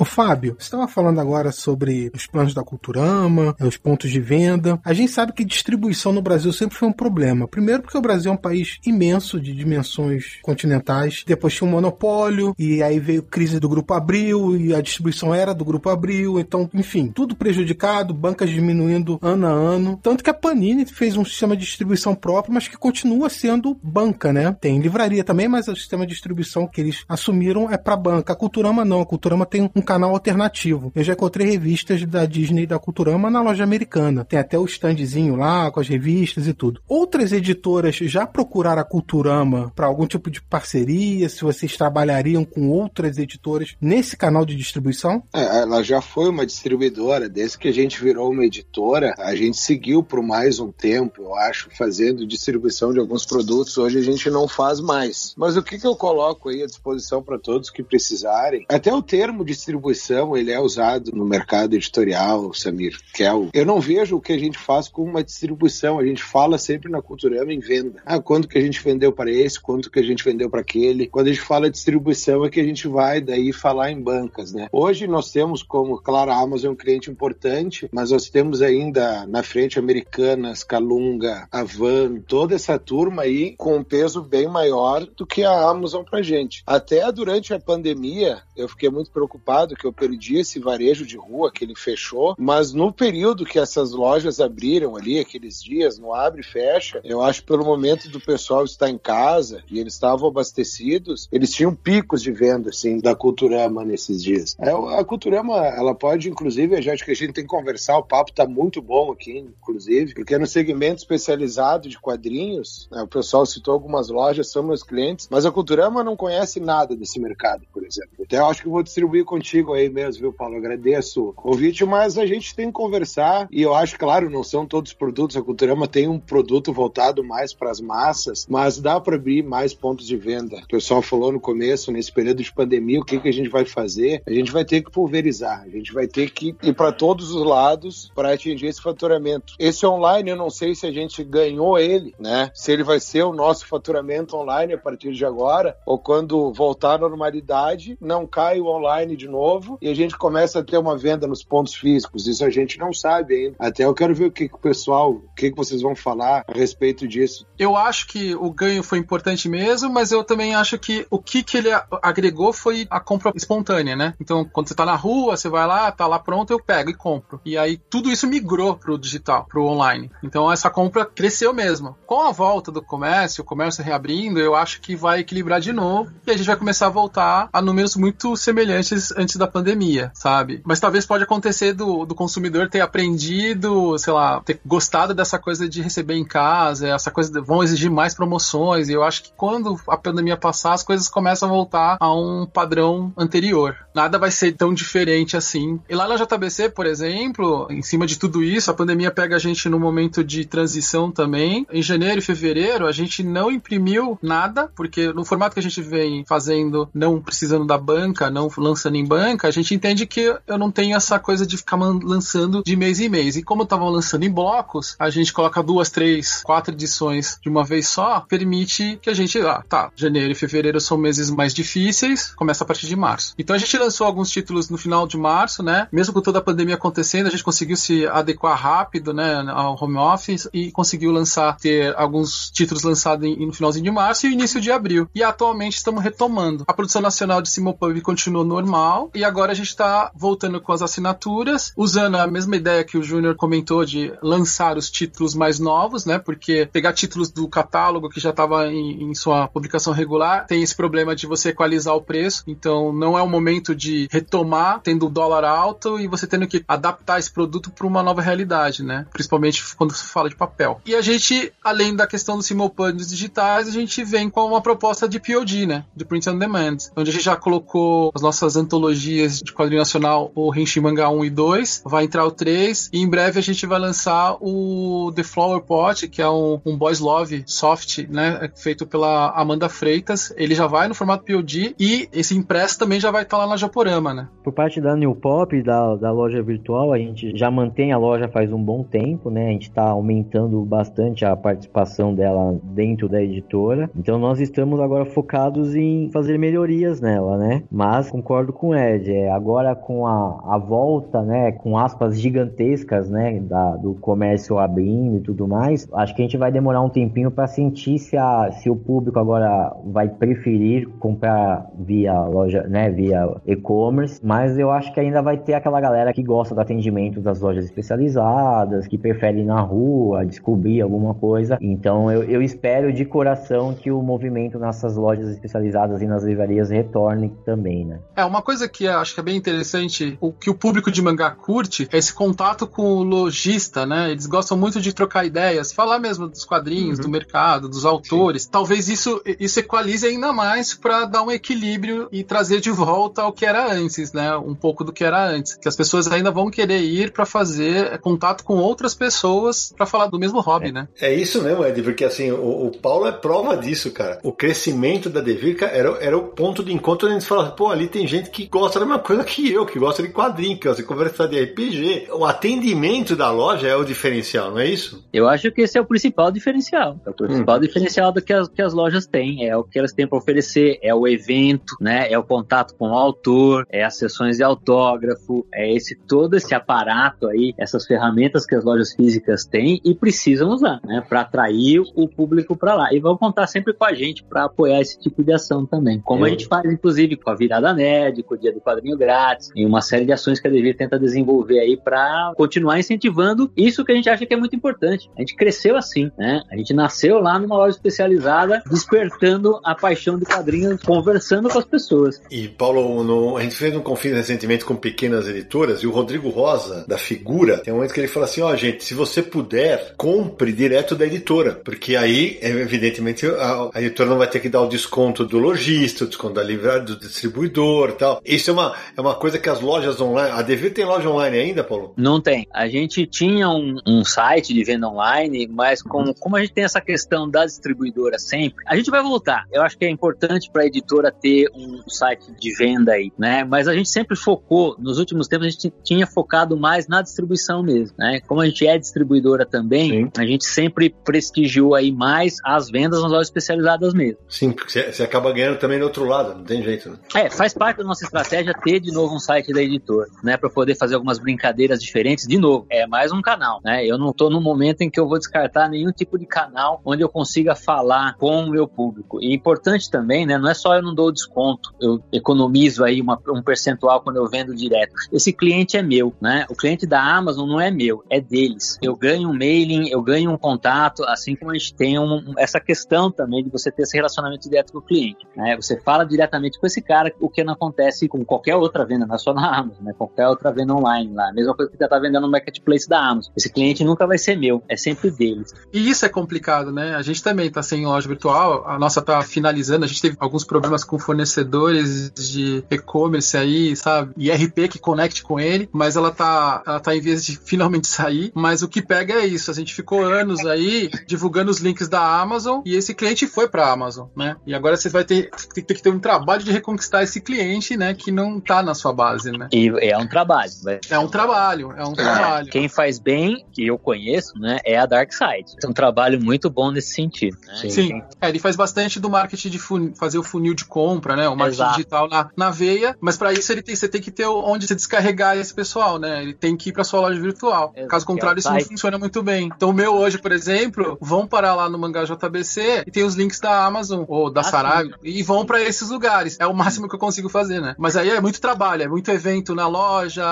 Ô 0.04 0.06
Fábio, 0.06 0.58
você 0.60 0.66
estava 0.66 0.86
falando 0.86 1.22
agora 1.22 1.50
sobre 1.50 2.12
os 2.14 2.28
planos 2.28 2.54
da 2.54 2.62
Culturama, 2.62 3.56
os 3.62 3.78
pontos 3.78 4.12
de 4.12 4.20
venda. 4.20 4.78
A 4.84 4.92
gente 4.92 5.14
sabe 5.14 5.32
que 5.32 5.46
distribuição 5.46 6.12
no 6.12 6.22
Brasil 6.22 6.52
sempre 6.52 6.76
foi 6.76 6.90
um 6.90 6.92
problema. 6.92 7.48
Primeiro 7.48 7.84
porque 7.84 7.98
o 7.98 8.02
Brasil 8.02 8.30
é 8.30 8.34
um 8.34 8.38
país 8.38 8.80
imenso, 8.86 9.40
de 9.40 9.54
dimensões 9.54 10.40
continentais. 10.42 11.24
Depois 11.26 11.54
tinha 11.54 11.66
um 11.66 11.72
monopólio, 11.72 12.54
e 12.60 12.84
aí 12.84 13.00
veio 13.00 13.24
crise 13.24 13.62
do 13.62 13.70
Grupo 13.70 13.94
Abril, 13.94 14.58
e 14.58 14.76
a 14.76 14.82
distribuição 14.82 15.34
era 15.34 15.54
do 15.54 15.64
Grupo 15.64 15.88
Abril. 15.88 16.38
Então, 16.38 16.70
enfim, 16.74 17.08
tudo 17.08 17.34
prejudicado, 17.34 18.14
bancas 18.14 18.50
diminuindo 18.50 19.18
ano 19.22 19.48
a 19.48 19.52
ano. 19.52 19.98
Tanto 20.04 20.22
que 20.22 20.30
a 20.30 20.34
Panini 20.34 20.86
fez 20.86 21.16
um 21.16 21.24
sistema 21.24 21.56
de 21.56 21.64
distribuição 21.64 22.14
próprio, 22.14 22.54
mas 22.54 22.68
que 22.68 22.76
continua 22.76 23.30
sendo 23.30 23.80
banca, 23.82 24.34
né? 24.34 24.54
Tem 24.60 24.82
livraria 24.82 25.24
também, 25.24 25.48
mas 25.48 25.70
o 25.70 25.76
sistema 25.78 26.06
de 26.06 26.12
distribuição 26.12 26.68
que 26.68 26.82
eles 26.82 27.06
assumiram 27.08 27.72
é 27.72 27.78
para 27.78 27.96
banca. 27.96 28.34
A 28.34 28.36
Culturama 28.36 28.84
não. 28.84 29.00
A 29.00 29.06
Culturama 29.06 29.46
tem 29.46 29.72
um 29.74 29.82
canal 29.94 30.10
alternativo. 30.10 30.91
Eu 30.95 31.03
já 31.03 31.14
encontrei 31.14 31.52
revistas 31.52 32.03
da 32.03 32.26
Disney 32.26 32.64
e 32.64 32.68
da 32.68 32.80
Culturama 32.80 33.30
na 33.30 33.44
loja 33.44 33.64
americana. 33.64 34.26
Tem 34.26 34.40
até 34.40 34.57
o 34.57 34.65
standzinho 34.65 35.36
lá 35.36 35.70
com 35.70 35.80
as 35.80 35.88
revistas 35.88 36.48
e 36.48 36.53
tudo. 36.53 36.82
Outras 36.88 37.32
editoras 37.32 37.95
já 37.98 38.26
procuraram 38.26 38.82
a 38.82 38.86
Culturama 38.86 39.72
para 39.76 39.86
algum 39.86 40.07
tipo 40.07 40.32
de 40.32 40.41
parceria? 40.41 41.30
Se 41.30 41.44
vocês 41.44 41.78
trabalhariam 41.78 42.44
com 42.44 42.72
outras 42.72 43.20
editoras 43.20 43.76
nesse 43.80 44.18
canal 44.18 44.44
de 44.48 44.56
distribuição? 44.56 45.22
É, 45.32 45.60
ela 45.61 45.84
já 45.84 46.02
foi 46.02 46.28
uma 46.28 46.44
distribuidora. 46.44 47.30
Desde 47.30 47.60
que 47.60 47.68
a 47.68 47.74
gente 47.74 48.03
virou 48.03 48.32
uma 48.32 48.45
editora, 48.45 49.14
a 49.20 49.36
gente 49.36 49.57
seguiu 49.57 50.02
por 50.02 50.24
mais 50.24 50.60
um 50.60 50.72
tempo, 50.72 51.22
eu 51.22 51.36
acho, 51.36 51.70
fazendo 51.78 52.26
distribuição 52.26 52.91
de 52.91 52.99
alguns 52.99 53.28
produtos. 53.28 53.78
Hoje 53.78 53.99
a 53.99 54.03
gente 54.03 54.28
não 54.32 54.48
faz 54.48 54.80
mais. 54.80 55.36
Mas 55.38 55.56
o 55.56 55.61
que, 55.61 55.78
que 55.78 55.86
eu 55.86 55.95
coloco 55.95 56.49
aí 56.49 56.64
à 56.64 56.65
disposição 56.65 57.22
para 57.22 57.38
todos 57.38 57.70
que 57.70 57.84
precisarem? 57.84 58.65
Até 58.68 58.91
o 58.91 58.99
termo 58.99 59.45
distribuição 59.45 59.73
distribuição 59.74 60.38
ele 60.38 60.52
é 60.52 60.60
usado 60.60 61.12
no 61.14 61.26
mercado 61.26 61.76
editorial, 61.76 62.54
Samir, 62.54 62.95
o... 63.36 63.50
Eu 63.54 63.66
não 63.66 63.80
vejo 63.80 64.18
o 64.18 64.22
que 64.22 64.32
a 64.32 64.38
gente 64.38 64.58
faz 64.58 64.88
com 64.88 65.04
uma 65.04 65.24
distribuição, 65.24 66.00
a 66.00 66.06
gente 66.06 66.22
fala 66.22 66.58
sempre 66.58 66.91
na 66.91 67.02
Culturama 67.02 67.52
em 67.52 67.60
venda. 67.60 68.02
Ah, 68.06 68.20
quanto 68.20 68.48
que 68.48 68.58
a 68.58 68.62
gente 68.62 68.84
vendeu 68.84 69.12
para 69.12 69.32
esse, 69.32 69.60
quanto 69.60 69.90
que 69.90 70.00
a 70.00 70.04
gente 70.04 70.24
vendeu 70.24 70.50
para 70.50 70.62
aquele. 70.62 71.08
Quando 71.08 71.28
a 71.28 71.30
gente 71.32 71.41
fala 71.41 71.70
distribuição 71.70 72.45
é 72.45 72.50
que 72.50 72.60
a 72.60 72.64
gente 72.64 72.88
vai 72.88 73.20
daí 73.20 73.52
falar 73.52 73.91
em 73.91 74.02
bancas, 74.02 74.54
né? 74.54 74.68
Hoje 74.72 75.08
nós 75.08 75.32
temos 75.32 75.64
como, 75.64 75.98
claro, 75.98 76.32
a 76.32 76.40
Amazon 76.40 76.70
é 76.70 76.74
um 76.74 76.76
cliente 76.76 77.10
importante, 77.10 77.90
mas 77.91 78.12
nós 78.12 78.30
temos 78.30 78.62
ainda 78.62 79.26
na 79.26 79.41
frente 79.41 79.80
Americanas, 79.80 80.64
Calunga, 80.64 81.48
Avan, 81.52 82.20
toda 82.28 82.56
essa 82.56 82.78
turma 82.78 83.24
aí 83.24 83.56
com 83.58 83.78
um 83.78 83.84
peso 83.84 84.22
bem 84.22 84.48
maior 84.48 85.06
do 85.18 85.26
que 85.26 85.44
a 85.44 85.70
Amazon 85.70 86.04
pra 86.04 86.22
gente. 86.22 86.64
Até 86.66 87.12
durante 87.12 87.54
a 87.54 87.60
pandemia, 87.60 88.41
eu 88.56 88.68
fiquei 88.68 88.90
muito 88.90 89.10
preocupado 89.12 89.62
que 89.69 89.85
eu 89.85 89.94
perdi 89.94 90.38
esse 90.38 90.60
varejo 90.60 91.06
de 91.06 91.18
rua 91.18 91.52
que 91.52 91.64
ele 91.64 91.76
fechou, 91.76 92.35
mas 92.38 92.73
no 92.73 92.91
período 92.91 93.45
que 93.45 93.60
essas 93.60 93.91
lojas 93.91 94.40
abriram 94.40 94.95
ali, 94.95 95.19
aqueles 95.19 95.61
dias, 95.61 95.98
no 95.98 96.14
abre 96.14 96.41
e 96.41 96.44
fecha, 96.44 97.02
eu 97.03 97.22
acho 97.22 97.44
pelo 97.44 97.64
momento 97.64 98.10
do 98.10 98.19
pessoal 98.19 98.64
estar 98.64 98.90
em 98.90 98.98
casa 98.98 99.64
e 99.69 99.80
eles 99.80 99.94
estavam 99.94 100.27
abastecidos, 100.27 101.27
eles 101.31 101.52
tinham 101.52 101.73
picos 101.73 102.22
de 102.22 102.31
venda, 102.31 102.69
assim, 102.69 102.99
da 102.99 103.15
Culturama 103.15 103.84
nesses 103.84 104.23
dias. 104.23 104.56
É, 104.60 104.72
a 104.72 105.03
Culturama, 105.03 105.57
ela 105.68 105.95
pode, 105.95 106.30
inclusive, 106.30 106.81
já 106.81 106.94
acho 106.94 107.06
que 107.06 107.11
a 107.11 107.15
gente 107.15 107.34
tem 107.34 107.44
que 107.44 107.49
conversar, 107.49 107.98
o 107.98 108.03
papo 108.03 108.31
tá 108.31 108.45
muito 108.45 108.81
bom 108.81 109.11
aqui, 109.11 109.38
inclusive, 109.40 110.14
porque 110.14 110.38
no 110.38 110.48
segmento 110.48 110.98
especializado 110.98 111.90
de 111.90 111.99
quadrinhos, 111.99 112.88
né, 112.91 113.02
o 113.02 113.07
pessoal 113.07 113.45
citou 113.45 113.73
algumas 113.73 114.10
lojas, 114.10 114.49
são 114.49 114.64
meus 114.64 114.84
clientes, 114.84 115.27
mas 115.30 115.45
a 115.45 115.52
Culturama 115.52 116.03
não 116.03 116.15
conhece 116.15 116.60
nada 116.60 116.95
desse 116.95 117.19
mercado, 117.19 117.65
por 117.72 117.84
exemplo. 117.84 118.23
Até 118.23 118.40
eu 118.40 118.45
acho 118.45 118.61
que 118.61 118.68
eu 118.68 118.72
vou 118.72 118.84
distribuir 118.84 119.26
contigo 119.26 119.53
contigo 119.54 119.74
aí 119.74 119.88
mesmo, 119.88 120.22
viu, 120.22 120.34
Paulo? 120.34 120.58
Agradeço 120.58 121.30
o 121.30 121.34
convite, 121.34 121.86
mas 121.86 122.18
a 122.18 122.26
gente 122.26 122.56
tem 122.56 122.68
que 122.68 122.74
conversar 122.74 123.48
e 123.52 123.62
eu 123.62 123.76
acho, 123.76 124.00
claro, 124.00 124.30
não 124.30 124.44
são 124.44 124.66
todos 124.66 124.92
os 124.92 124.98
produtos. 124.98 125.38
A 125.38 125.44
Culturama 125.44 125.88
tem 125.88 126.08
um 126.08 126.20
produto 126.20 126.74
voltado 126.74 127.24
mais 127.24 127.54
para 127.54 127.70
as 127.70 127.80
massas, 127.80 128.48
mas 128.50 128.80
dá 128.80 129.00
para 129.00 129.16
abrir 129.16 129.44
mais 129.44 129.74
pontos 129.74 130.08
de 130.08 130.18
venda. 130.18 130.58
O 130.64 130.68
pessoal 130.68 131.04
falou 131.04 131.32
no 131.32 131.40
começo, 131.40 131.92
nesse 131.92 132.12
período 132.12 132.42
de 132.42 132.52
pandemia, 132.52 133.00
o 133.00 133.06
que, 133.06 133.20
que 133.20 133.30
a 133.30 133.34
gente 133.34 133.50
vai 133.50 133.64
fazer? 133.64 134.24
A 134.26 134.34
gente 134.34 134.52
vai 134.52 134.66
ter 134.66 134.82
que 134.82 134.90
pulverizar, 134.90 135.62
a 135.62 135.70
gente 135.70 135.94
vai 135.94 136.08
ter 136.08 136.32
que 136.32 136.56
ir 136.64 136.74
para 136.74 136.92
todos 136.92 137.32
os 137.32 137.46
lados 137.46 138.12
para 138.16 138.34
atingir 138.34 138.68
esse 138.68 138.82
faturamento. 138.82 139.54
Esse 139.60 139.86
online, 139.86 140.32
eu 140.32 140.36
não 140.36 140.50
sei 140.50 140.74
se 140.74 140.88
a 140.88 140.92
gente 140.92 141.24
ganhou 141.24 141.78
ele, 141.78 142.16
né? 142.20 142.50
Se 142.56 142.72
ele 142.72 142.84
vai 142.84 143.00
ser 143.00 143.24
o 143.24 143.34
nosso 143.34 143.68
faturamento 143.68 144.36
online 144.36 144.74
a 144.74 144.78
partir 144.80 145.14
de 145.14 145.24
agora, 145.24 145.78
ou 145.86 146.00
quando 146.00 146.52
voltar 146.52 146.96
à 146.96 146.98
normalidade, 146.98 147.96
não 148.02 148.26
cai 148.26 148.60
o 148.60 148.66
online 148.66 149.16
de 149.16 149.28
novo 149.28 149.43
novo 149.44 149.78
e 149.82 149.90
a 149.90 149.94
gente 149.94 150.18
começa 150.18 150.60
a 150.60 150.64
ter 150.64 150.78
uma 150.78 150.98
venda 150.98 151.28
nos 151.28 151.44
pontos 151.44 151.76
físicos. 151.76 152.28
Isso 152.28 152.45
a 152.45 152.49
gente 152.49 152.80
não 152.80 152.94
sabe 152.94 153.36
ainda. 153.36 153.56
Até 153.60 153.84
eu 153.84 153.94
quero 153.94 154.15
ver 154.15 154.26
o 154.26 154.32
que, 154.32 154.48
que 154.48 154.56
o 154.56 154.57
pessoal, 154.57 155.11
o 155.11 155.30
que, 155.36 155.52
que 155.52 155.57
vocês 155.57 155.82
vão 155.82 155.95
falar 155.95 156.45
a 156.48 156.53
respeito 156.53 157.07
disso. 157.07 157.45
Eu 157.60 157.76
acho 157.76 158.07
que 158.07 158.36
o 158.36 158.49
ganho 158.52 158.82
foi 158.82 158.98
importante 158.98 159.49
mesmo, 159.49 159.91
mas 159.91 160.11
eu 160.11 160.24
também 160.24 160.56
acho 160.56 160.78
que 160.80 161.06
o 161.10 161.20
que, 161.20 161.44
que 161.44 161.57
ele 161.57 161.70
agregou 162.02 162.53
foi 162.53 162.88
a 162.90 162.99
compra 162.99 163.34
espontânea, 163.36 163.95
né? 163.95 164.14
Então, 164.20 164.45
quando 164.45 164.68
você 164.68 164.76
tá 164.76 164.86
na 164.86 164.95
rua, 164.95 165.36
você 165.36 165.49
vai 165.49 165.68
lá, 165.68 165.91
tá 165.91 166.07
lá 166.07 166.20
pronto, 166.20 166.52
eu 166.52 166.60
pego 166.60 166.90
e 166.90 166.94
compro. 166.94 167.41
E 167.45 167.57
aí 167.57 167.78
tudo 167.90 168.10
isso 168.10 168.28
migrou 168.28 168.76
pro 168.76 168.98
digital, 168.98 169.45
pro 169.45 169.65
online. 169.65 170.10
Então 170.24 170.52
essa 170.52 170.70
compra 170.70 171.06
cresceu 171.06 171.53
mesmo. 171.53 171.98
Com 172.06 172.22
a 172.22 172.32
volta 172.32 172.72
do 172.72 172.82
comércio, 172.82 173.44
o 173.44 173.45
comércio 173.45 173.84
reabrindo, 173.84 174.40
eu 174.40 174.56
acho 174.56 174.80
que 174.82 174.95
vai 174.95 175.20
equilibrar 175.20 175.60
de 175.60 175.74
novo 175.74 176.11
e 176.26 176.32
a 176.32 176.38
gente 176.38 176.48
vai 176.48 176.56
começar 176.56 176.88
a 176.88 176.90
voltar 176.90 177.49
a 177.52 177.61
números 177.61 177.95
muito 177.95 178.36
semelhantes 178.38 179.11
antes 179.11 179.33
antes 179.34 179.38
da 179.38 179.48
pandemia, 179.48 180.12
sabe? 180.14 180.62
Mas 180.64 180.80
talvez 180.80 181.06
pode 181.06 181.24
acontecer 181.24 181.74
do, 181.74 182.06
do 182.06 182.16
consumidor 182.16 182.70
ter 182.70 182.82
aprendido, 182.82 183.98
sei 183.98 184.14
lá, 184.14 184.42
ter 184.42 184.60
gostado 184.66 185.14
dessa 185.14 185.40
coisa 185.40 185.68
de 185.68 185.82
receber 185.82 186.16
em 186.16 186.26
casa, 186.26 186.88
essa 186.88 187.12
coisa 187.12 187.32
de, 187.32 187.40
vão 187.40 187.64
exigir 187.64 187.90
mais 187.90 188.14
promoções. 188.14 188.90
E 188.90 188.94
eu 188.94 189.04
acho 189.04 189.24
que 189.24 189.32
quando 189.36 189.80
a 189.88 189.98
pandemia 189.98 190.38
passar, 190.38 190.74
as 190.74 190.84
coisas 190.84 191.08
começam 191.10 191.50
a 191.50 191.52
voltar 191.52 191.98
a 192.00 192.14
um 192.14 192.46
padrão 192.46 193.12
anterior. 193.18 193.76
Nada 193.94 194.18
vai 194.18 194.32
ser 194.32 194.54
tão 194.54 194.74
diferente 194.74 195.36
assim. 195.36 195.80
E 195.90 195.96
lá 195.96 196.08
na 196.08 196.16
JBC, 196.16 196.70
por 196.70 196.86
exemplo, 196.86 197.68
em 197.70 197.82
cima 197.82 198.06
de 198.06 198.18
tudo 198.18 198.44
isso, 198.44 198.72
a 198.72 198.74
pandemia 198.74 199.12
pega 199.12 199.36
a 199.36 199.40
gente 199.40 199.68
no 199.70 199.80
momento 199.80 200.24
de 200.24 200.46
transição 200.46 201.12
também. 201.12 201.66
Em 201.72 201.82
janeiro 201.82 202.20
e 202.20 202.22
fevereiro, 202.22 202.88
a 202.88 202.92
gente 202.92 203.24
não 203.24 203.52
imprimiu 203.52 204.18
nada, 204.22 204.70
porque 204.76 205.12
no 205.14 205.26
formato 205.26 205.54
que 205.54 205.60
a 205.60 205.64
gente 205.64 205.82
vem 205.82 206.24
fazendo, 206.26 206.90
não 206.94 207.22
precisando 207.22 207.66
da 207.66 207.78
banca, 207.78 208.30
não 208.30 208.50
lançando 208.58 208.96
em 208.96 209.06
banca, 209.06 209.23
a 209.44 209.52
gente 209.52 209.74
entende 209.74 210.06
que 210.06 210.36
eu 210.48 210.58
não 210.58 210.72
tenho 210.72 210.95
essa 210.95 211.20
coisa 211.20 211.45
de 211.45 211.58
ficar 211.58 211.78
lançando 211.78 212.64
de 212.64 212.76
mês 212.76 213.00
em 213.00 213.10
mês. 213.10 213.36
E 213.36 213.44
como 213.44 213.64
estavam 213.64 213.90
lançando 213.90 214.24
em 214.24 214.32
blocos, 214.32 214.95
a 215.00 215.10
gente 215.10 215.34
coloca 215.34 215.62
duas, 215.64 215.90
três, 215.90 216.41
quatro 216.44 216.74
edições 216.74 217.38
de 217.41 217.50
uma 217.50 217.64
vez 217.64 217.88
só, 217.88 218.22
permite 218.22 219.00
que 219.02 219.10
a 219.10 219.14
gente, 219.14 219.40
ah, 219.40 219.64
tá, 219.68 219.91
janeiro 219.95 220.32
e 220.32 220.36
fevereiro 220.36 220.80
são 220.80 220.98
meses 220.98 221.30
mais 221.30 221.54
difíceis, 221.54 222.34
começa 222.36 222.64
a 222.64 222.68
partir 222.68 222.88
de 222.88 222.95
março. 222.95 223.34
Então 223.38 223.56
a 223.56 223.60
gente 223.60 223.78
lançou 223.78 224.06
alguns 224.06 224.30
títulos 224.30 224.70
no 224.70 224.78
final 224.78 225.08
de 225.08 225.18
março, 225.18 225.64
né? 225.64 225.88
Mesmo 225.91 226.14
com 226.14 226.22
toda 226.22 226.40
a 226.40 226.41
pandemia 226.41 226.76
acontecendo, 226.76 227.28
a 227.28 227.30
gente 227.30 227.44
conseguiu 227.44 227.78
se 227.78 228.06
adequar 228.08 228.58
rápido, 228.58 229.14
né, 229.14 229.44
ao 229.50 229.78
home 229.82 229.98
office 229.98 230.48
e 230.54 230.72
conseguiu 230.72 231.12
lançar, 231.12 231.58
ter 231.58 231.95
alguns 231.98 232.50
títulos 232.50 232.84
lançados 232.84 233.26
em, 233.26 233.45
no 233.45 233.54
finalzinho 233.54 233.84
de 233.84 233.91
março 233.91 234.28
e 234.28 234.32
início 234.32 234.60
de 234.60 234.72
abril. 234.72 235.08
E 235.14 235.24
atualmente 235.24 235.78
estamos 235.78 236.04
retomando. 236.04 236.64
A 236.68 236.74
produção 236.74 237.02
nacional 237.02 237.41
de 237.41 237.50
Simopub 237.50 238.00
continua 238.02 238.44
normal, 238.44 239.10
e 239.14 239.23
agora 239.23 239.52
a 239.52 239.56
gente 239.56 239.68
está 239.68 240.11
voltando 240.15 240.60
com 240.60 240.72
as 240.72 240.81
assinaturas, 240.81 241.72
usando 241.77 242.15
a 242.15 242.27
mesma 242.27 242.56
ideia 242.56 242.84
que 242.84 242.98
o 242.98 243.03
Júnior 243.03 243.35
comentou 243.35 243.85
de 243.85 244.11
lançar 244.22 244.77
os 244.77 244.90
títulos 244.90 245.35
mais 245.35 245.60
novos, 245.60 246.06
né? 246.06 246.18
Porque 246.18 246.68
pegar 246.72 246.94
títulos 246.94 247.30
do 247.30 247.48
catálogo 247.48 248.10
que 248.10 248.19
já 248.19 248.31
estava 248.31 248.68
em, 248.68 249.03
em, 249.03 249.15
sua 249.15 249.48
publicação 249.48 249.94
regular 249.94 250.48
tem 250.48 250.64
esse 250.64 250.76
problema 250.76 251.15
de 251.15 251.27
você 251.27 251.49
equalizar 251.49 251.95
o 251.95 252.02
preço. 252.02 252.44
Então 252.48 252.91
não 252.91 253.18
é 253.18 253.22
o 253.22 253.27
momento 253.27 253.76
de 253.76 254.07
retomar 254.11 254.81
tendo 254.81 255.06
o 255.06 255.10
dólar 255.10 255.44
alto 255.44 255.99
e 255.99 256.07
você 256.07 256.26
tendo 256.26 256.48
que 256.48 256.64
adaptar 256.68 257.19
esse 257.19 257.31
produto 257.31 257.72
para 257.72 257.85
uma 257.85 258.02
nova 258.02 258.22
realidade, 258.22 258.84
né? 258.84 259.06
Principalmente 259.11 259.64
quando 259.76 259.94
se 259.94 260.06
fala 260.06 260.30
de 260.30 260.35
papel. 260.35 260.81
E 260.85 260.95
a 260.95 261.02
gente, 261.02 261.53
além 261.64 261.95
da 261.95 262.07
questão 262.07 262.38
dos 262.38 262.48
simultâneos 262.48 263.10
digitais, 263.10 263.68
a 263.68 263.72
gente 263.72 264.03
vem 264.03 264.30
com 264.30 264.45
uma 264.45 264.61
proposta 264.61 265.07
de 265.07 265.19
POD, 265.19 265.68
né? 265.68 265.85
De 265.95 266.03
Print 266.03 266.30
on 266.30 266.38
Demand, 266.38 266.77
onde 266.95 267.10
a 267.10 267.14
gente 267.14 267.23
já 267.23 267.35
colocou 267.35 268.11
as 268.15 268.22
nossas 268.22 268.56
antologias 268.56 269.03
de 269.04 269.54
quadrinho 269.54 269.80
nacional, 269.80 270.32
o 270.36 270.50
Renshi 270.50 270.80
Manga 270.80 271.10
1 271.10 271.26
e 271.26 271.30
2, 271.30 271.84
vai 271.86 272.06
entrar 272.06 272.26
o 272.26 272.32
3, 272.32 272.90
e 272.94 273.00
em 273.00 273.10
breve 273.10 273.40
a 273.40 273.44
gente 273.44 273.66
vai 273.66 273.80
lançar 273.80 274.38
o 274.40 275.12
The 275.16 275.24
Flower 275.24 275.62
Pot, 275.62 276.08
que 276.08 276.22
é 276.22 276.30
um, 276.30 276.60
um 276.66 276.78
Boys 276.78 277.00
Love 277.00 277.44
soft, 277.46 278.00
né, 278.10 278.50
feito 278.56 278.86
pela 278.86 279.32
Amanda 279.32 279.70
Freitas. 279.70 280.34
Ele 280.38 280.56
já 280.56 280.68
vai 280.68 280.88
no 280.88 280.96
formato 280.96 281.26
POD 281.26 281.76
e 281.80 282.08
esse 282.14 282.38
impresso 282.38 282.80
também 282.80 283.00
já 283.00 283.12
vai 283.12 283.24
estar 283.24 283.38
lá 283.38 283.48
na 283.48 283.58
Japorama, 283.58 284.14
né? 284.14 284.28
Por 284.44 284.54
parte 284.54 284.80
da 284.82 284.96
New 284.96 285.16
Pop, 285.16 285.62
da, 285.62 285.96
da 285.96 286.12
loja 286.12 286.42
virtual, 286.42 286.94
a 286.94 286.98
gente 286.98 287.36
já 287.36 287.50
mantém 287.50 287.92
a 287.92 287.98
loja 287.98 288.28
faz 288.28 288.52
um 288.52 288.62
bom 288.62 288.84
tempo, 288.84 289.30
né? 289.30 289.48
A 289.48 289.52
gente 289.52 289.70
está 289.70 289.84
aumentando 289.90 290.64
bastante 290.64 291.26
a 291.26 291.36
participação 291.36 292.14
dela 292.14 292.60
dentro 292.64 293.08
da 293.08 293.22
editora. 293.22 293.90
Então 293.96 294.18
nós 294.20 294.40
estamos 294.40 294.80
agora 294.80 295.06
focados 295.06 295.76
em 295.76 296.10
fazer 296.12 296.38
melhorias 296.38 297.02
nela, 297.02 297.38
né? 297.38 297.64
Mas 297.72 298.10
concordo 298.10 298.54
com 298.54 298.70
o 298.70 298.76
É, 298.84 299.32
agora 299.32 299.76
com 299.76 300.06
a, 300.06 300.56
a 300.56 300.58
volta, 300.58 301.22
né, 301.22 301.52
com 301.52 301.78
aspas 301.78 302.20
gigantescas, 302.20 303.10
né, 303.10 303.40
da, 303.40 303.76
do 303.76 303.94
comércio 303.96 304.58
abrindo 304.58 305.18
e 305.18 305.22
tudo 305.22 305.48
mais, 305.48 305.88
acho 305.94 306.16
que 306.16 306.22
a 306.22 306.26
gente 306.26 306.38
vai 306.38 306.52
demorar 306.52 306.82
um 306.82 306.90
tempinho 306.90 307.32
para 307.32 307.48
sentir 307.48 308.00
se, 308.00 308.18
a, 308.18 308.52
se 308.52 308.70
o 308.70 308.76
público 308.76 309.20
agora 309.20 309.74
vai 309.86 310.08
preferir 310.08 310.88
comprar 311.00 311.70
via 311.78 312.22
loja, 312.24 312.64
né, 312.64 312.90
via 312.90 313.30
e-commerce, 313.46 314.20
mas 314.24 314.58
eu 314.58 314.72
acho 314.72 314.94
que 314.94 315.00
ainda 315.00 315.22
vai 315.22 315.38
ter 315.38 315.54
aquela 315.54 315.80
galera 315.80 316.14
que 316.14 316.24
gosta 316.24 316.54
do 316.54 316.62
atendimento 316.62 317.20
das 317.22 317.42
lojas 317.42 317.66
especializadas, 317.66 318.88
que 318.88 318.98
prefere 318.98 319.42
ir 319.42 319.46
na 319.46 319.62
rua, 319.62 320.26
descobrir 320.26 320.82
alguma 320.82 321.14
coisa. 321.14 321.58
Então 321.62 322.12
eu, 322.12 322.24
eu 322.24 322.42
espero 322.42 322.92
de 322.92 323.06
coração 323.06 323.74
que 323.74 323.92
o 323.92 324.02
movimento 324.02 324.60
nessas 324.60 324.96
lojas 324.96 325.30
especializadas 325.30 326.02
e 326.02 326.08
nas 326.08 326.24
livrarias 326.24 326.70
retorne 326.70 327.32
também, 327.46 327.86
né? 327.86 328.00
É, 328.16 328.26
uma 328.26 328.42
coisa 328.42 328.68
que 328.74 328.86
eu 328.86 328.98
acho 328.98 329.14
que 329.14 329.20
é 329.20 329.24
bem 329.24 329.38
interessante, 329.38 330.18
o 330.20 330.34
que 330.34 330.50
o 330.50 330.56
público 330.56 330.91
de 330.91 331.02
mangá 331.02 331.30
curte 331.32 331.88
é 331.91 331.98
esse 331.98 332.14
contato 332.14 332.66
com 332.66 332.95
o 332.95 333.04
lojista, 333.04 333.86
né? 333.86 334.12
Eles 334.12 334.26
gostam 334.26 334.58
muito 334.58 334.82
de 334.82 334.91
trocar 334.91 335.26
ideias, 335.26 335.72
falar 335.72 336.00
mesmo 336.00 336.28
dos 336.28 336.44
quadrinhos, 336.44 336.98
uhum. 336.98 337.06
do 337.06 337.10
mercado, 337.10 337.70
dos 337.70 337.86
autores. 337.86 338.44
Sim. 338.44 338.50
Talvez 338.52 338.90
isso, 338.90 339.22
isso 339.40 339.60
equalize 339.60 340.06
ainda 340.06 340.34
mais 340.34 340.74
para 340.74 341.06
dar 341.06 341.24
um 341.24 341.32
equilíbrio 341.32 342.10
e 342.12 342.24
trazer 342.24 342.60
de 342.60 342.72
volta 342.72 343.22
ao 343.22 343.32
que 343.32 343.45
era 343.45 343.72
antes, 343.72 344.12
né? 344.12 344.36
Um 344.36 344.56
pouco 344.56 344.84
do 344.84 344.91
que 344.91 345.04
era 345.04 345.26
antes. 345.26 345.56
Que 345.56 345.68
as 345.68 345.76
pessoas 345.76 346.12
ainda 346.12 346.32
vão 346.32 346.50
querer 346.50 346.82
ir 346.82 347.12
para 347.12 347.26
fazer 347.26 348.00
contato 348.00 348.44
com 348.44 348.56
outras 348.56 348.95
pessoas 348.95 349.72
para 349.76 349.86
falar 349.86 350.08
do 350.08 350.20
mesmo 350.20 350.40
hobby, 350.40 350.70
é, 350.70 350.72
né? 350.72 350.88
É 351.00 351.14
isso 351.14 351.41
mesmo, 351.41 351.64
Ed, 351.64 351.82
porque 351.84 352.04
assim, 352.04 352.32
o, 352.32 352.68
o, 352.68 352.72
Paulo 352.80 353.08
é 353.08 353.12
prova 353.12 353.56
disso, 353.56 353.91
cara. 353.91 354.20
O 354.24 354.32
crescimento 354.32 355.10
da 355.10 355.22
Devir 355.22 355.58
era, 355.62 355.98
era 356.02 356.18
o 356.18 356.30
ponto 356.30 356.64
de 356.64 356.74
encontro 356.74 357.08
onde 357.08 357.18
a 357.18 357.20
gente 357.20 357.30
fala, 357.30 357.52
pô, 357.52 357.70
ali 357.70 357.88
tem 357.88 358.08
gente 358.08 358.30
que 358.30 358.48
gosta 358.48 358.62
da 358.72 358.85
mesma 358.85 358.99
coisa 358.99 359.23
que 359.23 359.52
eu, 359.52 359.65
que 359.65 359.80
gosta 359.80 360.02
de 360.02 360.10
quadrinho, 360.10 360.57
que 360.57 360.68
gosta 360.68 360.81
de 360.81 360.88
conversar 360.88 361.27
de 361.27 361.41
RPG. 361.41 362.07
O 362.11 362.26
atendimento 362.26 363.15
da 363.15 363.31
loja 363.31 363.68
é 363.68 363.76
o 363.76 363.84
diferencial, 363.84 364.52
não 364.52 364.60
é 364.60 364.68
isso? 364.68 365.03
Eu 365.11 365.27
acho 365.27 365.52
que 365.52 365.61
esse 365.61 365.77
é 365.77 365.81
o 365.81 365.85
principal 365.85 366.31
diferencial. 366.31 366.99
É 367.06 367.10
o 367.10 367.14
principal 367.14 367.57
hum. 367.57 367.61
diferencial 367.61 368.11
do 368.11 368.22
que 368.22 368.34
as, 368.34 368.48
que 368.48 368.61
as 368.61 368.73
lojas 368.73 369.06
têm. 369.06 369.48
É 369.48 369.57
o 369.57 369.64
que 369.64 369.77
elas 369.77 369.91
têm 369.91 370.07
para 370.07 370.18
oferecer, 370.18 370.80
é 370.81 370.94
o 370.94 371.07
evento, 371.07 371.76
né? 371.80 372.11
É 372.11 372.18
o 372.18 372.23
contato 372.23 372.76
com 372.76 372.90
o 372.90 372.94
autor, 372.94 373.65
é 373.69 373.84
as 373.84 373.98
sessões 373.98 374.38
de 374.38 374.44
autógrafo, 374.44 375.45
é 375.53 375.73
esse 375.73 375.95
todo 375.95 376.35
esse 376.35 376.53
aparato 376.56 377.27
aí, 377.27 377.53
essas 377.57 377.85
ferramentas 377.85 378.45
que 378.45 378.56
as 378.56 378.64
lojas 378.64 378.94
físicas 378.94 379.45
têm 379.45 379.81
e 379.84 379.94
precisam 379.94 380.49
usar, 380.49 380.80
né? 380.84 381.03
Para 381.07 381.22
atrair 381.22 381.81
o 381.95 382.07
público 382.07 382.56
para 382.56 382.76
lá. 382.76 382.94
E 382.94 382.99
vão 382.99 383.18
contar 383.18 383.48
sempre 383.48 383.73
com 383.73 383.85
a 383.85 383.94
gente 383.94 384.23
para 384.23 384.45
apoiar 384.45 384.80
esse 384.81 384.99
tipo 384.99 385.23
de 385.23 385.34
ação 385.34 385.65
também. 385.65 385.99
Como 385.99 386.26
a 386.26 386.30
gente 386.30 386.48
faz, 386.48 386.65
inclusive, 386.72 387.15
com 387.18 387.30
a 387.30 387.35
Virada 387.35 387.73
Nerd, 387.73 388.23
com 388.23 388.35
o 388.35 388.38
Dia 388.38 388.53
do 388.54 388.62
Quadrinho 388.62 388.98
Grátis, 388.98 389.50
e 389.56 389.66
uma 389.66 389.82
série 389.82 390.06
de 390.06 390.12
ações 390.12 390.40
que 390.40 390.48
a 390.48 390.52
Devir 390.52 390.76
tenta 390.76 391.00
desenvolver 391.00 391.60
aí 391.60 391.78
para 391.78 392.34
continuar 392.36 392.80
incentivando 392.80 393.52
isso 393.56 393.84
que 393.84 393.92
a 393.92 393.96
gente 393.96 394.10
acha 394.10 394.26
que 394.26 394.34
é 394.34 394.38
muito 394.38 394.56
importante. 394.56 395.10
A 395.18 395.22
gente 395.22 395.36
cresceu 395.36 395.76
assim, 395.76 396.12
né? 396.18 396.42
A 396.52 396.56
gente 396.56 396.74
nasceu 396.74 397.20
lá 397.20 397.38
numa 397.40 397.58
loja 397.58 397.76
especializada, 397.76 398.62
despertando 398.70 399.60
a 399.64 399.76
paixão 399.76 400.18
de 400.18 400.26
quadrinhos, 400.26 400.82
conversando 400.82 401.50
com 401.50 401.60
as 401.60 401.66
pessoas. 401.66 402.22
E, 402.32 402.48
Paulo, 402.48 403.04
no, 403.04 403.38
a 403.38 403.42
gente 403.42 403.56
fez 403.56 403.76
um 403.76 403.82
conflito 403.82 404.16
recentemente 404.16 404.66
com 404.66 404.76
pequenas 404.76 405.28
editoras 405.28 405.82
e 405.82 405.88
o 405.88 405.92
Rodrigo 405.92 406.30
Rosa, 406.30 406.86
da 406.88 406.98
Figura, 406.98 407.58
tem 407.58 407.74
um 407.74 407.78
momento 407.78 407.94
que 407.94 408.00
ele 408.00 408.08
fala 408.08 408.26
assim: 408.26 408.42
ó, 408.42 408.52
oh, 408.52 408.56
gente, 408.56 408.84
se 408.84 408.94
você 408.94 409.22
puder, 409.22 409.94
compre 409.98 410.52
direto 410.52 410.96
da 410.96 411.06
editora, 411.06 411.62
porque 411.64 411.96
aí, 411.96 412.38
evidentemente, 412.42 413.26
a, 413.26 413.70
editora 413.76 414.10
não 414.10 414.18
vai 414.18 414.28
ter 414.28 414.40
que 414.40 414.50
dar 414.50 414.62
o 414.62 414.70
desconto 414.70 415.26
do 415.26 415.40
lojista, 415.40 416.06
o 416.06 416.08
desconto 416.08 416.36
da 416.36 416.44
livraria, 416.44 416.84
do 416.84 416.98
distribuidor 416.98 417.94
tal. 417.94 418.22
É 418.49 418.53
uma, 418.53 418.76
é 418.95 419.02
uma 419.02 419.15
coisa 419.15 419.38
que 419.40 419.49
as 419.49 419.61
lojas 419.61 419.99
online. 419.99 420.32
A 420.32 420.41
Devir 420.41 420.74
tem 420.74 420.86
loja 420.86 421.10
online 421.10 421.38
ainda, 421.38 421.64
Paulo? 421.64 421.94
Não 421.98 422.22
tem. 422.22 422.48
A 422.52 422.68
gente 422.68 423.06
tinha 423.06 423.49
um, 423.49 423.78
um 423.86 424.03
site 424.03 424.53
de 424.53 424.64
venda 424.64 424.88
online, 424.88 425.48
mas 425.48 425.82
como, 425.82 426.14
como 426.15 426.36
a 426.36 426.41
gente 426.41 426.53
tem 426.53 426.64
essa 426.64 426.82
questão 426.82 427.30
da 427.30 427.45
distribuidora 427.45 428.20
sempre, 428.20 428.64
a 428.68 428.76
gente 428.76 428.90
vai 428.90 429.02
voltar. 429.02 429.45
Eu 429.52 429.61
acho 429.61 429.78
que 429.78 429.86
é 429.86 429.90
importante 429.90 430.49
para 430.52 430.64
a 430.64 430.65
editora 430.65 431.11
ter 431.11 431.49
um 431.56 431.82
site 431.88 432.32
de 432.40 432.56
venda 432.56 432.94
aí, 432.94 433.11
né? 433.18 433.44
Mas 433.44 433.68
a 433.68 433.74
gente 433.74 433.90
sempre 433.90 434.15
focou, 434.15 434.76
nos 434.80 434.98
últimos 434.99 435.28
tempos, 435.28 435.48
a 435.48 435.49
gente 435.49 435.74
tinha 435.84 436.06
focado 436.06 436.57
mais 436.57 436.88
na 436.88 437.02
distribuição 437.02 437.64
mesmo, 437.64 437.95
né? 437.98 438.20
Como 438.28 438.41
a 438.41 438.45
gente 438.45 438.68
é 438.68 438.78
distribuidora 438.78 439.45
também, 439.45 440.06
Sim. 440.06 440.11
a 440.18 440.26
gente 440.26 440.45
sempre 440.45 440.94
prestigiou 441.03 441.76
aí 441.76 441.91
mais 441.91 442.38
as 442.44 442.70
vendas 442.70 443.02
nas 443.02 443.11
lojas 443.11 443.28
especializadas 443.28 443.94
mesmo. 443.94 444.20
Sim, 444.28 444.52
porque 444.52 444.91
você 444.91 445.03
acaba 445.03 445.32
ganhando 445.32 445.57
também 445.57 445.80
do 445.80 445.86
outro 445.86 446.06
lado, 446.06 446.36
não 446.36 446.44
tem 446.44 446.64
jeito, 446.64 446.90
né? 446.90 446.98
É, 447.15 447.30
faz 447.30 447.53
parte 447.53 447.78
da 447.78 447.84
nossa 447.84 448.03
estratégia 448.03 448.33
ter 448.64 448.80
de 448.80 448.92
novo 448.92 449.16
um 449.16 449.20
site 449.20 449.52
da 449.52 449.62
editora, 449.62 450.08
né? 450.24 450.38
Para 450.38 450.50
poder 450.50 450.76
fazer 450.76 450.96
algumas 450.96 451.20
brincadeiras 451.20 451.82
diferentes. 451.82 452.26
De 452.26 452.38
novo, 452.38 452.66
é 452.70 452.88
mais 452.88 453.12
um 453.12 453.22
canal, 453.22 453.60
né? 453.64 453.86
Eu 453.86 453.98
não 453.98 454.12
estou 454.12 454.30
no 454.30 454.42
momento 454.42 454.82
em 454.82 454.90
que 454.90 455.00
eu 455.00 455.08
vou 455.08 455.20
descartar 455.20 455.70
nenhum 455.70 455.92
tipo 455.92 456.18
de 456.18 456.26
canal 456.26 456.82
onde 456.86 457.04
eu 457.04 457.10
consiga 457.10 457.56
falar 457.56 458.16
com 458.16 458.46
o 458.46 458.50
meu 458.50 458.68
público. 458.68 459.22
E 459.22 459.34
importante 459.34 459.90
também, 459.90 460.26
né? 460.26 460.38
Não 460.38 460.50
é 460.50 460.54
só 460.54 460.76
eu 460.76 460.82
não 460.82 460.96
dou 460.96 461.12
desconto, 461.12 461.74
eu 461.80 462.02
economizo 462.12 462.84
aí 462.84 463.02
uma, 463.02 463.20
um 463.30 463.44
percentual 463.44 464.02
quando 464.02 464.18
eu 464.18 464.28
vendo 464.28 464.56
direto. 464.56 464.94
Esse 465.12 465.34
cliente 465.34 465.78
é 465.78 465.82
meu, 465.82 466.14
né? 466.22 466.46
O 466.50 466.56
cliente 466.56 466.88
da 466.88 467.02
Amazon 467.02 467.48
não 467.48 467.60
é 467.60 467.70
meu, 467.70 468.04
é 468.10 468.22
deles. 468.22 468.78
Eu 468.82 468.96
ganho 468.96 469.30
um 469.30 469.34
mailing, 469.34 469.90
eu 469.90 470.02
ganho 470.02 470.32
um 470.32 470.38
contato, 470.38 471.04
assim 471.06 471.36
como 471.36 471.52
a 471.52 471.54
gente 471.54 471.74
tem 471.76 472.00
um, 472.00 472.34
essa 472.38 472.60
questão 472.60 473.12
também 473.12 473.44
de 473.44 473.50
você 473.50 473.72
ter 473.72 473.84
esse 473.84 473.96
relacionamento 473.96 474.50
direto 474.50 474.72
com 474.72 474.80
o 474.80 474.82
cliente. 474.82 475.26
Né? 475.36 475.56
Você 475.56 475.80
fala 475.82 476.06
diretamente 476.06 476.60
com 476.60 476.66
esse 476.66 476.82
cara, 476.82 477.14
o 477.20 477.30
que 477.30 477.44
não 477.44 477.54
acontece 477.54 478.08
com 478.08 478.23
qualquer 478.24 478.56
outra 478.56 478.86
venda, 478.86 479.06
não 479.06 479.16
é 479.16 479.18
só 479.18 479.34
na 479.34 479.58
Amazon, 479.58 479.84
né? 479.84 479.94
Qualquer 479.98 480.28
outra 480.28 480.52
venda 480.52 480.74
online 480.74 481.14
lá. 481.14 481.32
Mesma 481.34 481.56
coisa 481.56 481.72
que 481.72 481.78
você 481.78 481.88
tá 481.88 482.00
vendendo 482.00 482.22
no 482.22 482.32
marketplace 482.32 482.88
da 482.88 483.00
Amazon. 483.00 483.32
Esse 483.36 483.52
cliente 483.52 483.84
nunca 483.84 484.06
vai 484.08 484.18
ser 484.18 484.36
meu, 484.38 484.64
é 484.68 484.76
sempre 484.76 485.12
deles. 485.12 485.54
E 485.72 485.90
isso 485.90 486.06
é 486.06 486.10
complicado, 486.10 486.72
né? 486.72 486.95
A 486.95 487.02
gente 487.02 487.24
também 487.24 487.50
tá 487.52 487.62
sem 487.62 487.86
loja 487.86 488.08
virtual, 488.08 488.68
a 488.68 488.78
nossa 488.78 489.02
tá 489.02 489.22
finalizando, 489.22 489.86
a 489.86 489.88
gente 489.88 490.02
teve 490.02 490.18
alguns 490.20 490.44
problemas 490.44 490.84
com 490.84 490.98
fornecedores 490.98 492.12
de 492.12 492.64
e-commerce 492.70 493.36
aí, 493.38 493.76
sabe? 493.76 494.14
E 494.18 494.32
RP 494.32 494.70
que 494.70 494.80
conecte 494.80 495.24
com 495.24 495.40
ele, 495.40 495.70
mas 495.72 495.95
ela 495.95 496.12
tá, 496.12 496.64
ela 496.66 496.80
tá 496.80 496.95
em 496.95 497.02
vez 497.02 497.26
de 497.26 497.38
finalmente 497.38 497.88
sair. 497.88 498.32
Mas 498.34 498.62
o 498.62 498.68
que 498.68 498.82
pega 498.82 499.16
é 499.16 499.26
isso, 499.26 499.52
a 499.52 499.54
gente 499.54 499.74
ficou 499.74 500.04
anos 500.04 500.45
aí 500.45 500.90
divulgando 501.08 501.52
os 501.52 501.60
links 501.60 501.88
da 501.88 502.22
Amazon 502.22 502.62
e 502.66 502.76
esse 502.76 502.94
cliente 502.94 503.28
foi 503.28 503.48
pra 503.48 503.72
Amazon, 503.72 504.08
né? 504.16 504.36
E 504.45 504.54
agora 504.54 504.78
você 504.78 504.90
vai 504.90 505.04
ter, 505.04 505.30
ter 505.54 505.62
que 505.62 505.82
ter 505.82 505.90
um 505.90 506.00
trabalho 506.00 506.44
de 506.44 506.52
reconquistar 506.52 507.04
esse 507.04 507.22
cliente, 507.22 507.76
né? 507.78 507.94
Que 507.94 508.12
não 508.14 508.40
tá 508.40 508.61
na 508.61 508.73
sua 508.73 508.94
base, 508.94 509.31
né? 509.31 509.48
E 509.52 509.69
é 509.81 509.98
um 509.98 510.07
trabalho. 510.07 510.52
É 510.90 510.99
um 510.99 511.07
trabalho, 511.07 511.73
é 511.76 511.84
um 511.84 511.94
trabalho. 511.94 512.49
Quem 512.49 512.69
faz 512.69 512.99
bem, 512.99 513.45
que 513.52 513.65
eu 513.65 513.77
conheço, 513.77 514.38
né? 514.40 514.60
É 514.65 514.77
a 514.77 514.85
Dark 514.85 515.11
Side. 515.11 515.56
É 515.61 515.68
um 515.68 515.73
trabalho 515.73 516.23
muito 516.23 516.49
bom 516.49 516.72
nesse 516.72 516.94
sentido. 516.94 517.38
Né? 517.45 517.69
Sim, 517.69 518.03
é, 518.22 518.30
ele 518.30 518.40
faz 518.40 518.56
bastante 518.56 518.99
do 518.99 519.10
marketing 519.10 519.49
de 519.49 519.60
funil, 519.60 519.94
fazer 519.95 520.18
o 520.18 520.23
funil 520.23 520.53
de 520.53 520.65
compra, 520.65 521.15
né? 521.15 521.27
O 521.27 521.35
marketing 521.35 521.61
Exato. 521.61 521.76
digital 521.77 522.07
na, 522.07 522.30
na 522.35 522.49
veia, 522.49 522.95
mas 523.02 523.18
para 523.18 523.34
isso 523.34 523.52
ele 523.52 523.61
tem, 523.61 523.76
você 523.76 523.88
tem 523.88 524.02
que 524.02 524.11
ter 524.11 524.26
onde 524.26 524.68
você 524.68 524.76
descarregar 524.76 525.38
esse 525.38 525.53
pessoal, 525.53 525.98
né? 525.98 526.22
Ele 526.22 526.34
tem 526.34 526.56
que 526.56 526.69
ir 526.69 526.73
para 526.73 526.84
sua 526.84 527.02
loja 527.02 527.19
virtual. 527.19 527.73
Exato. 527.76 527.90
Caso 527.90 528.06
contrário, 528.06 528.40
isso 528.40 528.52
não 528.52 528.61
funciona 528.61 528.98
muito 528.98 529.23
bem. 529.23 529.52
Então 529.56 529.69
o 529.69 529.73
meu 529.73 529.94
hoje, 529.95 530.18
por 530.18 530.31
exemplo, 530.31 530.98
vão 531.02 531.27
parar 531.27 531.56
lá 531.56 531.69
no 531.69 531.77
Mangá 531.77 532.03
JBC 532.03 532.84
e 532.85 532.91
tem 532.91 533.03
os 533.03 533.15
links 533.15 533.40
da 533.40 533.65
Amazon 533.65 534.03
ou 534.07 534.31
da 534.31 534.41
ah, 534.41 534.44
Saraiva 534.44 534.98
e 535.03 535.23
vão 535.23 535.45
para 535.45 535.61
esses 535.61 535.90
lugares. 535.90 536.38
É 536.40 536.48
o 536.48 536.53
máximo 536.53 536.88
que 536.88 536.95
eu 536.95 536.99
consigo 536.99 537.30
fazer, 537.30 537.60
né? 537.60 537.76
Mas 537.77 537.95
aí 537.95 538.03
é 538.10 538.22
muito 538.22 538.40
trabalho, 538.40 538.84
é 538.84 538.88
muito 538.88 539.10
evento 539.12 539.56
na 539.56 539.68
loja, 539.68 540.24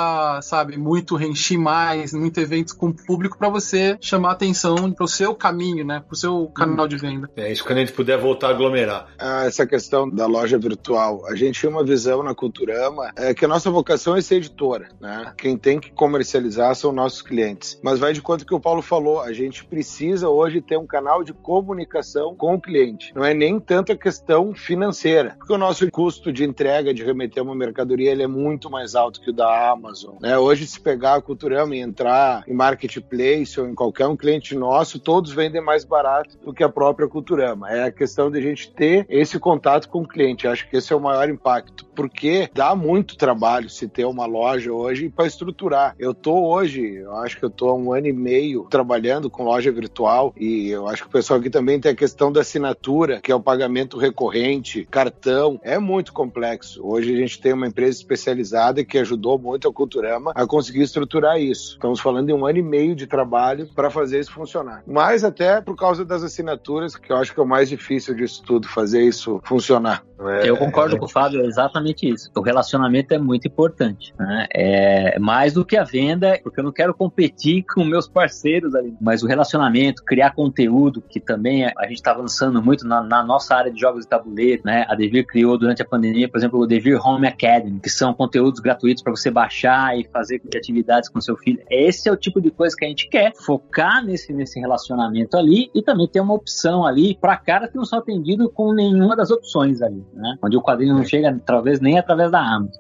sabe? 0.42 0.78
Muito 0.78 1.16
renchi 1.16 1.58
mais, 1.58 2.14
muito 2.14 2.40
evento 2.40 2.76
com 2.76 2.92
público 2.92 3.38
para 3.38 3.50
você 3.50 3.98
chamar 4.00 4.32
atenção 4.32 4.92
pro 4.92 5.08
seu 5.08 5.36
caminho, 5.36 5.86
né? 5.86 6.04
Pro 6.08 6.16
seu 6.16 6.48
canal 6.48 6.88
de 6.88 6.98
venda. 6.98 7.30
É 7.36 7.52
isso 7.52 7.64
quando 7.64 7.78
a 7.78 7.82
gente 7.82 7.94
puder 7.94 8.18
voltar 8.18 8.48
a 8.48 8.50
aglomerar. 8.52 9.08
Ah, 9.20 9.46
essa 9.46 9.66
questão 9.66 10.10
da 10.10 10.26
loja 10.26 10.58
virtual, 10.58 11.26
a 11.28 11.36
gente 11.36 11.60
tinha 11.60 11.70
uma 11.70 11.84
visão 11.84 12.24
na 12.24 12.36
Culturama 12.36 13.12
é 13.16 13.34
que 13.34 13.46
a 13.46 13.48
nossa 13.48 13.70
vocação 13.70 14.16
é 14.16 14.22
ser 14.22 14.36
editora, 14.36 14.90
né? 15.00 15.34
Quem 15.38 15.58
tem 15.58 15.80
que 15.80 15.92
comercializar 15.92 16.76
são 16.76 16.92
nossos 16.92 17.22
clientes. 17.22 17.80
Mas 17.84 18.00
vai 18.00 18.14
de 18.14 18.22
conta 18.22 18.46
que 18.46 18.54
o 18.54 18.60
Paulo 18.60 18.82
falou, 18.82 19.22
a 19.22 19.34
gente 19.34 19.66
precisa 19.66 20.30
hoje 20.30 20.62
ter 20.62 20.78
um 20.78 20.88
canal 20.88 21.24
de 21.24 21.34
comunicação 21.34 22.36
com 22.36 22.56
o 22.56 22.62
cliente. 22.62 23.12
Não 23.16 23.24
é 23.24 23.34
nem 23.34 23.60
tanto 23.60 23.92
a 23.92 23.98
questão 23.98 24.54
financeira, 24.54 25.36
porque 25.38 25.54
o 25.54 25.58
nosso 25.58 25.90
custo 25.90 26.22
custo 26.22 26.32
de 26.32 26.44
entrega, 26.44 26.94
de 26.94 27.04
remeter 27.04 27.42
uma 27.42 27.51
mercadoria, 27.56 28.12
ele 28.12 28.24
é 28.24 28.28
muito 28.28 28.70
mais 28.70 28.96
alto 28.96 29.22
que 29.22 29.30
o 29.30 29.34
da 29.34 29.72
Amazon. 29.72 30.16
Né? 30.22 30.38
Hoje, 30.38 30.68
se 30.68 30.80
pegar 30.80 31.16
a 31.16 31.22
Culturama 31.22 31.76
e 31.76 31.80
entrar 31.80 32.44
em 32.48 32.54
marketplace 32.54 33.60
ou 33.60 33.68
em 33.68 33.76
qualquer 33.76 34.08
um 34.08 34.16
cliente 34.16 34.56
nosso, 34.56 35.00
todos 35.00 35.32
vendem 35.32 35.62
mais 35.62 35.84
barato 35.84 36.38
do 36.44 36.54
que 36.54 36.64
a 36.64 36.70
própria 36.70 37.08
Culturama. 37.08 37.70
É 37.70 37.84
a 37.84 37.92
questão 37.92 38.30
de 38.30 38.40
a 38.40 38.42
gente 38.42 38.72
ter 38.72 39.06
esse 39.10 39.40
contato 39.40 39.90
com 39.90 40.02
o 40.02 40.08
cliente. 40.08 40.48
Acho 40.48 40.70
que 40.70 40.78
esse 40.78 40.94
é 40.94 40.96
o 40.96 41.00
maior 41.00 41.30
impacto, 41.30 41.86
porque 41.96 42.50
dá 42.54 42.76
muito 42.76 43.18
trabalho 43.18 43.70
se 43.70 43.88
ter 43.88 44.06
uma 44.06 44.26
loja 44.26 44.72
hoje 44.72 45.10
para 45.10 45.28
estruturar. 45.28 45.96
Eu 45.98 46.14
tô 46.14 46.48
hoje, 46.48 46.96
eu 46.96 47.16
acho 47.18 47.38
que 47.38 47.46
eu 47.46 47.50
tô 47.50 47.70
há 47.70 47.76
um 47.76 47.94
ano 47.94 48.08
e 48.08 48.14
meio 48.14 48.68
trabalhando 48.70 49.30
com 49.30 49.44
loja 49.44 49.72
virtual 49.72 50.34
e 50.38 50.70
eu 50.70 50.88
acho 50.88 51.04
que 51.04 51.10
o 51.10 51.12
pessoal 51.12 51.40
aqui 51.40 51.50
também 51.50 51.80
tem 51.80 51.92
a 51.92 51.96
questão 51.96 52.32
da 52.32 52.42
assinatura, 52.42 53.20
que 53.22 53.32
é 53.32 53.36
o 53.36 53.42
pagamento 53.42 53.98
recorrente, 53.98 54.88
cartão. 54.90 55.60
É 55.64 55.78
muito 55.80 56.14
complexo. 56.14 56.82
Hoje 56.84 57.14
a 57.14 57.18
gente 57.18 57.41
tem 57.42 57.54
uma 57.54 57.68
empresa 57.68 57.98
especializada 57.98 58.84
que 58.86 58.98
ajudou 58.98 59.38
muito 59.38 59.68
a 59.68 59.74
Culturama 59.74 60.32
a 60.36 60.46
conseguir 60.46 60.82
estruturar 60.82 61.40
isso. 61.40 61.74
Estamos 61.74 62.00
falando 62.00 62.28
de 62.28 62.34
um 62.34 62.46
ano 62.46 62.60
e 62.60 62.64
meio 62.64 62.96
de 62.96 63.08
trabalho 63.08 63.68
para 63.76 63.90
fazer 63.90 64.20
isso 64.20 64.32
funcionar. 64.32 64.84
Mas 64.86 65.24
até 65.24 65.60
por 65.60 65.76
causa 65.76 66.06
das 66.06 66.24
assinaturas, 66.24 66.96
que 66.96 67.12
eu 67.12 67.18
acho 67.18 67.34
que 67.34 67.40
é 67.40 67.44
o 67.44 67.48
mais 67.48 67.70
difícil 67.70 68.16
disso 68.16 68.44
tudo, 68.46 68.68
fazer 68.68 69.02
isso 69.02 69.42
funcionar. 69.44 70.04
É, 70.30 70.50
eu 70.50 70.58
concordo 70.58 70.96
é... 70.96 71.00
com 71.00 71.06
o 71.06 71.10
Fábio, 71.10 71.42
é 71.42 71.46
exatamente 71.46 72.08
isso. 72.08 72.30
O 72.36 72.42
relacionamento 72.42 73.14
é 73.14 73.18
muito 73.18 73.48
importante. 73.48 74.14
Né? 74.18 74.48
É 74.54 75.20
mais 75.20 75.54
do 75.54 75.66
que 75.66 75.78
a 75.78 75.84
venda, 75.84 76.40
porque 76.44 76.60
eu 76.60 76.64
não 76.64 76.72
quero 76.72 76.94
competir 76.94 77.64
com 77.74 77.84
meus 77.84 78.08
parceiros 78.08 78.76
ali, 78.76 78.94
mas 79.00 79.24
o 79.24 79.28
relacionamento, 79.28 80.04
criar 80.04 80.32
conteúdo, 80.32 81.02
que 81.02 81.20
também 81.20 81.66
a 81.66 81.84
gente 81.84 81.96
está 81.96 82.12
avançando 82.12 82.62
muito 82.62 82.88
na, 82.88 83.02
na, 83.02 83.24
nossa 83.24 83.56
área 83.56 83.72
de 83.72 83.80
jogos 83.80 84.04
de 84.04 84.10
tabuleiro, 84.10 84.62
né? 84.66 84.86
A 84.90 84.96
Devir 84.96 85.26
criou 85.26 85.58
durante 85.58 85.82
a 85.82 85.86
pandemia, 85.86 86.28
por 86.30 86.38
exemplo, 86.38 86.60
o 86.60 86.68
Devir 86.68 87.00
Home 87.06 87.28
Academy, 87.28 87.80
que 87.80 87.90
são 87.90 88.14
conteúdos 88.14 88.60
gratuitos 88.60 89.04
para 89.04 89.12
você 89.12 89.32
baixar 89.32 89.98
e 89.98 90.08
fazer 90.12 90.42
atividades 90.56 91.10
com 91.10 91.22
seu 91.22 91.38
filho. 91.38 91.62
Esse 91.70 92.10
é 92.10 92.12
o 92.12 92.18
tipo 92.18 92.42
de 92.42 92.52
coisa 92.52 92.76
que 92.76 92.86
a 92.86 92.88
gente 92.88 93.08
quer, 93.08 93.34
focar 93.36 94.04
nesse, 94.04 94.34
nesse 94.34 94.60
relacionamento 94.60 95.38
ali 95.38 95.70
e 95.74 95.82
também 95.82 96.08
ter 96.08 96.20
uma 96.20 96.34
opção 96.34 96.86
ali 96.86 97.16
para 97.16 97.38
caras 97.38 97.70
que 97.70 97.78
não 97.78 97.86
são 97.86 98.00
atendidos 98.00 98.50
com 98.54 98.74
nenhuma 98.74 99.16
das 99.16 99.32
opções 99.32 99.82
ali 99.82 100.04
né? 100.14 100.38
Onde 100.42 100.58
o 100.58 100.62
quadrinho 100.62 100.96
não 100.96 101.06
chega, 101.06 101.38
talvez 101.46 101.80
nem 101.80 101.98
através 101.98 102.32
da 102.32 102.40
Amazon. 102.40 102.80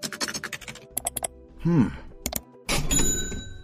Hum. 1.65 1.89